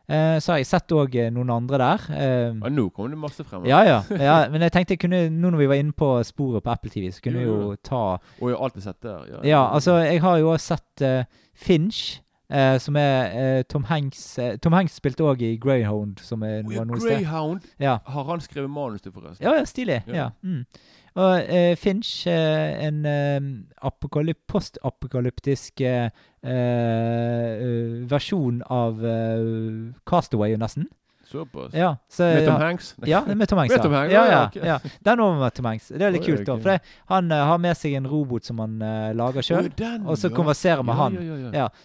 Eh, 0.08 0.38
så 0.42 0.54
har 0.54 0.58
jeg 0.62 0.68
sett 0.70 0.92
òg 0.96 1.14
noen 1.36 1.52
andre 1.52 1.78
der. 1.82 2.06
Uh, 2.10 2.64
nå 2.72 2.88
kommer 2.90 3.12
det 3.12 3.20
masse 3.22 3.44
frem. 3.46 3.66
ja, 3.68 3.82
ja, 3.86 4.00
ja. 4.28 4.38
Men 4.50 4.64
jeg 4.66 4.72
tenkte 4.74 4.96
jeg 4.96 5.02
kunne, 5.04 5.20
nå 5.30 5.52
når 5.52 5.62
vi 5.62 5.68
var 5.70 5.80
inne 5.82 5.94
på 5.96 6.08
sporet 6.26 6.64
på 6.64 6.72
Apple 6.72 6.90
TV, 6.92 7.10
så 7.12 7.22
kunne 7.24 7.44
vi 7.44 7.46
Jo, 7.46 7.76
ta 7.84 8.00
Og 8.40 8.48
jeg 8.50 8.56
har 8.56 8.64
alltid 8.66 8.88
sett 8.88 9.00
det. 9.04 9.14
Ja, 9.30 9.44
Ja, 9.52 9.62
altså, 9.76 9.98
jeg 10.02 10.20
har 10.24 10.40
jo 10.40 10.50
også 10.52 10.74
sett 10.74 11.06
uh, 11.06 11.40
Finch. 11.54 12.20
Uh, 12.52 12.76
som 12.76 12.98
er 13.00 13.62
Tom 13.64 13.86
Hanks 13.88 14.34
Tom 14.60 14.74
Hanks 14.76 14.98
spilte 15.00 15.24
òg 15.24 15.40
i 15.40 15.54
Greyhound, 15.56 16.18
som 16.20 16.42
er 16.44 16.58
oh, 16.60 16.74
ja. 16.74 16.82
Greyhound 16.84 17.62
Ja. 17.80 17.94
har 18.04 18.26
han 18.28 18.42
skrevet 18.44 18.68
manus 18.68 19.00
til, 19.00 19.12
forresten. 19.14 19.40
Ja, 19.46 19.54
ja, 19.56 19.64
stilig. 19.64 20.02
Ja. 20.04 20.14
Ja. 20.18 20.26
Mm. 20.42 20.66
Og 21.14 21.42
eh, 21.44 21.76
Finch, 21.76 22.26
eh, 22.26 22.86
en 22.86 23.04
eh, 23.04 23.40
apokalyp 23.84 24.38
postapokalyptisk 24.48 25.80
eh, 25.84 26.08
eh, 26.40 28.08
versjon 28.08 28.62
av 28.72 29.04
eh, 29.04 29.92
Castaway, 30.08 30.56
nesten. 30.56 30.88
Såpass. 31.32 31.74
Ja, 31.76 31.94
så, 32.08 32.28
Med 32.28 32.46
Tom 32.46 32.54
ja. 32.60 32.66
Hanks? 32.66 32.94
Ja, 33.02 33.22
det 33.26 33.34
er 33.34 33.40
med 33.40 33.50
Tom 33.50 33.62
Hanks. 33.62 33.74
Med. 33.74 33.82
Tom 33.86 33.96
Hanks, 33.96 34.14
ja, 34.14 34.24
ja, 34.30 34.42
ja, 34.54 34.66
ja. 34.74 34.94
Den 35.08 35.24
var 35.24 35.38
med 35.40 35.56
Tom 35.56 35.70
Hanks. 35.70 35.88
Det 35.88 36.06
er 36.06 36.14
litt 36.14 36.26
kult, 36.26 36.44
da. 36.46 36.56
For 36.60 36.74
det, 36.74 36.94
han 37.12 37.32
uh, 37.32 37.42
har 37.52 37.62
med 37.62 37.78
seg 37.78 37.96
en 37.98 38.08
robot 38.10 38.48
som 38.48 38.60
han 38.62 38.78
uh, 38.82 39.10
lager 39.16 39.46
sjøl, 39.46 39.70
og 40.04 40.18
så 40.20 40.32
konverserer 40.34 40.84
med 40.86 40.98
han. 40.98 41.18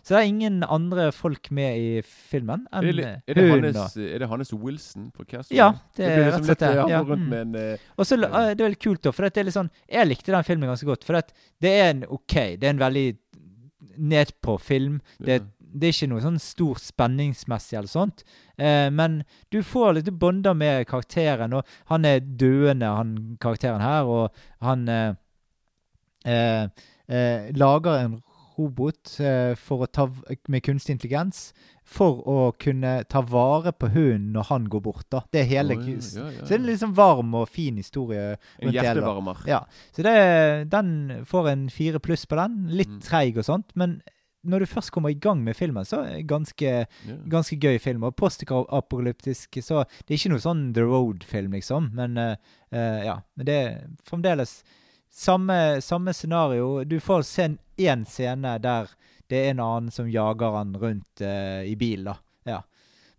så 0.01 0.15
det 0.15 0.21
er 0.21 0.29
ingen 0.29 0.61
andre 0.67 1.09
folk 1.15 1.51
med 1.51 1.77
i 1.77 2.01
filmen 2.05 2.65
Er 2.71 2.87
enn 2.87 2.97
det, 2.97 3.05
eh, 3.05 3.19
er, 3.27 3.37
det 3.37 3.45
hun. 3.49 3.67
Da. 3.75 3.85
er 4.03 4.23
det 4.23 4.29
Hannes 4.31 4.53
Wilson 4.53 5.11
fra 5.15 5.25
casting? 5.25 5.57
Ja, 5.57 5.71
det 5.97 6.07
blir 6.07 6.23
er 6.23 6.31
liksom 6.31 6.33
rett 6.33 6.41
og 6.41 6.49
slett 6.51 6.63
det. 6.63 6.71
Ja, 6.91 7.01
mm. 7.03 7.55
eh, 7.61 7.85
Og 7.95 8.07
så 8.09 8.17
eh, 8.19 8.49
Det 8.53 8.57
er 8.57 8.65
veldig 8.67 8.81
kult, 8.83 9.03
da, 9.05 9.13
for 9.15 9.27
det 9.27 9.41
er 9.41 9.49
litt 9.49 9.57
sånn 9.57 9.71
Jeg 9.85 10.09
likte 10.09 10.33
den 10.35 10.47
filmen 10.47 10.71
ganske 10.71 10.89
godt. 10.89 11.05
For 11.07 11.19
det 11.63 11.73
er 11.73 11.93
en 11.93 12.03
OK, 12.07 12.35
det 12.59 12.67
er 12.67 12.73
en 12.75 12.83
veldig 12.83 13.07
nedpå 13.97 14.57
film. 14.61 14.99
Det, 15.17 15.39
Ja. 15.41 15.45
Det 15.73 15.87
er 15.89 15.95
ikke 15.95 16.09
noe 16.13 16.23
sånn 16.23 16.39
stort 16.41 16.81
spenningsmessig 16.85 17.77
eller 17.77 17.91
sånt. 17.91 18.23
Eh, 18.57 18.89
men 18.93 19.23
du 19.53 19.59
får 19.63 19.97
litt 19.99 20.11
bonder 20.19 20.53
med 20.57 20.87
karakteren, 20.89 21.53
og 21.53 21.65
han 21.91 22.05
er 22.05 22.19
døende, 22.19 22.85
han 22.97 23.15
karakteren 23.43 23.81
her, 23.83 24.05
og 24.05 24.31
han 24.65 24.87
eh, 24.89 25.13
eh, 26.25 26.63
eh, 27.07 27.51
lager 27.55 27.99
en 28.05 28.17
robot 28.57 29.19
eh, 29.21 29.53
for 29.61 29.85
å 29.85 29.87
ta, 29.93 30.07
med 30.49 30.63
kunstig 30.65 30.95
intelligens 30.95 31.51
for 31.87 32.23
å 32.27 32.37
kunne 32.59 33.03
ta 33.07 33.21
vare 33.21 33.69
på 33.71 33.87
hunden 33.93 34.31
når 34.33 34.47
han 34.49 34.65
går 34.73 34.81
bort. 34.83 35.05
da. 35.13 35.21
Det 35.31 35.43
er 35.43 35.51
hele 35.51 35.77
oh, 35.77 35.85
ja, 35.85 35.93
ja, 35.93 36.25
ja, 36.33 36.41
Så 36.41 36.49
det 36.49 36.55
er 36.57 36.59
en 36.63 36.65
liksom 36.71 36.95
varm 36.97 37.35
og 37.37 37.45
fin 37.53 37.77
historie. 37.79 38.33
En 38.59 38.73
hjertevarmer. 38.73 39.43
Ja, 39.47 39.61
så 39.95 40.03
det, 40.03 40.15
den 40.73 40.89
får 41.29 41.51
en 41.53 41.67
fire 41.71 42.01
pluss 42.03 42.25
på 42.25 42.35
den. 42.41 42.65
Litt 42.73 42.89
Mm. 42.97 42.99
treig 43.05 43.37
og 43.37 43.45
sånt, 43.45 43.71
men 43.75 44.01
når 44.41 44.63
du 44.63 44.69
først 44.69 44.91
kommer 44.91 45.09
i 45.09 45.19
gang 45.19 45.43
med 45.43 45.55
filmen, 45.57 45.85
så 45.85 46.01
er 46.03 46.17
det 46.17 46.27
ganske, 46.29 46.73
yeah. 46.87 47.21
ganske 47.29 47.57
gøy 47.59 47.79
film. 47.81 48.05
Og 48.07 48.15
postapokalyptisk, 48.15 49.59
så 49.65 49.83
det 50.05 50.13
er 50.13 50.19
ikke 50.19 50.33
noe 50.35 50.43
sånn 50.43 50.67
The 50.77 50.85
Road-film, 50.87 51.55
liksom. 51.57 51.91
Men 51.97 52.19
uh, 52.21 52.35
ja. 52.71 53.17
Men 53.35 53.49
det 53.49 53.57
er 53.57 53.73
fremdeles 54.07 54.61
samme, 55.11 55.81
samme 55.81 56.13
scenario. 56.13 56.83
Du 56.83 56.99
får 57.03 57.27
se 57.27 57.49
én 57.77 58.05
scene 58.07 58.57
der 58.63 58.93
det 59.27 59.41
er 59.43 59.51
en 59.51 59.59
annen 59.59 59.91
som 59.91 60.07
jager 60.07 60.55
han 60.55 60.75
rundt 60.79 61.21
uh, 61.21 61.63
i 61.67 61.75
bil, 61.75 62.05
da. 62.07 62.15
Ja. 62.47 62.61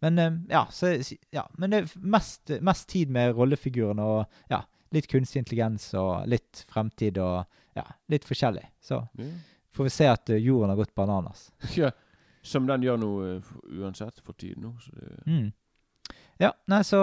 Men 0.00 0.18
uh, 0.18 0.38
ja, 0.48 0.64
så, 0.72 0.94
ja, 1.34 1.44
men 1.60 1.74
det 1.74 1.82
er 1.82 1.92
mest, 2.00 2.54
mest 2.64 2.88
tid 2.88 3.12
med 3.12 3.34
rollefigurene 3.36 4.04
og 4.04 4.40
ja, 4.48 4.62
litt 4.94 5.10
kunstig 5.10 5.42
intelligens 5.42 5.90
og 5.98 6.24
litt 6.30 6.64
fremtid 6.70 7.20
og 7.20 7.44
ja, 7.76 7.84
litt 8.08 8.24
forskjellig. 8.28 8.64
Så 8.80 9.04
Ja. 9.18 9.30
Får 9.78 9.86
vi 9.88 9.94
se 9.94 10.10
at 10.10 10.30
eh, 10.34 10.42
jorden 10.42 10.72
har 10.74 10.80
gått 10.80 10.94
bananas. 10.98 11.48
Ja, 11.78 11.92
som 12.42 12.66
den 12.68 12.82
gjør 12.86 12.98
nå 13.00 13.08
eh, 13.26 13.54
uansett 13.80 14.20
for 14.24 14.36
tiden 14.38 14.66
nå. 14.66 14.74
Så 14.82 14.92
det, 14.98 15.14
Mm. 15.28 15.48
Ja, 16.38 16.52
nei, 16.70 16.84
så 16.86 16.98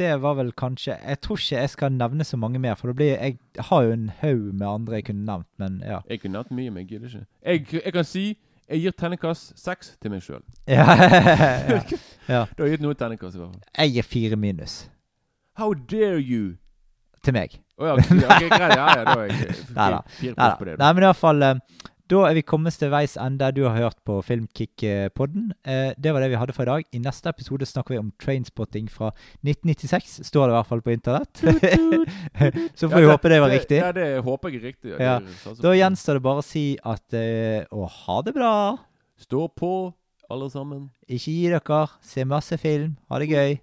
det 0.00 0.14
var 0.22 0.38
vel 0.38 0.48
kanskje 0.56 0.94
Jeg 0.96 1.18
tror 1.20 1.36
ikke 1.36 1.58
jeg 1.58 1.70
skal 1.74 1.92
nevne 1.92 2.24
så 2.24 2.38
mange 2.40 2.58
mer, 2.58 2.72
for 2.74 2.88
det 2.88 2.96
blir 2.96 3.10
Jeg 3.20 3.36
har 3.68 3.82
jo 3.84 3.90
en 3.92 4.06
haug 4.22 4.46
med 4.54 4.64
andre 4.66 4.94
jeg 4.96 5.04
kunne 5.10 5.26
nevnt, 5.28 5.48
men 5.60 5.82
ja. 5.84 5.98
jeg 6.08 6.22
kunne 6.22 6.38
nevnt 6.38 6.54
mye, 6.56 6.70
men 6.70 6.80
jeg 6.80 6.88
gidder 6.88 7.12
ikke. 7.12 7.26
Jeg, 7.44 7.82
jeg 7.84 7.92
kan 7.92 8.08
si 8.08 8.24
jeg 8.70 8.80
gir 8.84 8.94
terningkast 8.96 9.52
seks 9.58 9.96
til 10.00 10.12
meg 10.12 10.22
sjøl. 10.22 10.40
ja. 10.70 10.84
ja. 12.30 12.44
Du 12.56 12.62
har 12.62 12.70
gitt 12.70 12.84
noe 12.84 12.94
terningkast, 12.94 13.36
i 13.36 13.42
hvert 13.42 13.52
fall. 13.52 13.64
Jeg 13.76 13.94
gir 13.96 14.08
fire 14.08 14.36
minus 14.40 14.76
How 15.58 15.74
dare 15.74 16.20
you? 16.22 16.54
til 17.20 17.36
meg. 17.36 17.58
Å 17.80 17.86
ja, 17.88 17.94
ok, 17.96 18.10
ok, 18.12 18.48
greit. 18.52 18.74
Ja, 18.76 18.88
ja, 18.92 19.04
da 19.06 19.14
er 19.16 19.30
jeg 19.30 19.46
eh, 19.48 19.62
Neida. 19.78 20.02
fire 20.18 20.34
pluss 20.36 20.58
på 20.60 20.68
det. 20.68 20.74
Nei, 20.82 20.90
men 20.92 21.02
i 21.04 21.08
hvert 21.08 21.20
fall 21.20 21.46
eh, 21.46 21.60
Da 22.10 22.18
er 22.26 22.34
vi 22.34 22.42
kommet 22.42 22.74
til 22.74 22.90
veis 22.90 23.12
ende. 23.22 23.48
Du 23.54 23.60
har 23.64 23.76
hørt 23.78 23.96
på 24.04 24.16
Filmkick-podden. 24.26 25.52
Eh, 25.62 25.92
det 25.96 26.10
var 26.12 26.24
det 26.24 26.30
vi 26.32 26.40
hadde 26.40 26.52
for 26.56 26.66
i 26.66 26.70
dag. 26.72 26.84
I 26.92 27.00
neste 27.04 27.30
episode 27.30 27.68
snakker 27.70 27.94
vi 27.94 28.00
om 28.02 28.08
Trainspotting 28.20 28.88
fra 28.90 29.12
1996. 29.46 30.16
Står 30.26 30.48
det 30.50 30.52
i 30.52 30.56
hvert 30.58 30.70
fall 30.72 30.82
på 30.82 30.92
internett. 30.96 31.44
Så 32.78 32.90
får 32.90 32.96
vi 32.98 33.04
Ja, 33.06 33.12
håpe 33.14 33.30
det 33.30 33.38
var 33.44 33.54
riktig. 33.54 33.78
Ja, 33.78 33.92
det 33.94 34.08
håper 34.26 34.50
jeg 34.50 34.60
er 34.60 34.66
riktig. 34.72 34.92
Ja. 34.98 35.16
Det 35.22 35.56
Da 35.62 35.72
gjenstår 35.78 36.18
det 36.18 36.24
bare 36.26 36.42
å 36.42 36.46
si 36.50 36.66
at 36.82 37.14
eh, 37.16 37.62
Å, 37.70 37.86
ha 38.02 38.18
det 38.26 38.34
bra. 38.36 38.52
Stå 39.22 39.46
på, 39.54 39.72
alle 40.30 40.50
sammen. 40.50 40.88
Ikke 41.06 41.30
gi 41.30 41.46
dere. 41.54 41.82
Se 42.02 42.26
masse 42.26 42.58
film. 42.58 42.96
Ha 43.08 43.22
det 43.22 43.30
gøy. 43.30 43.58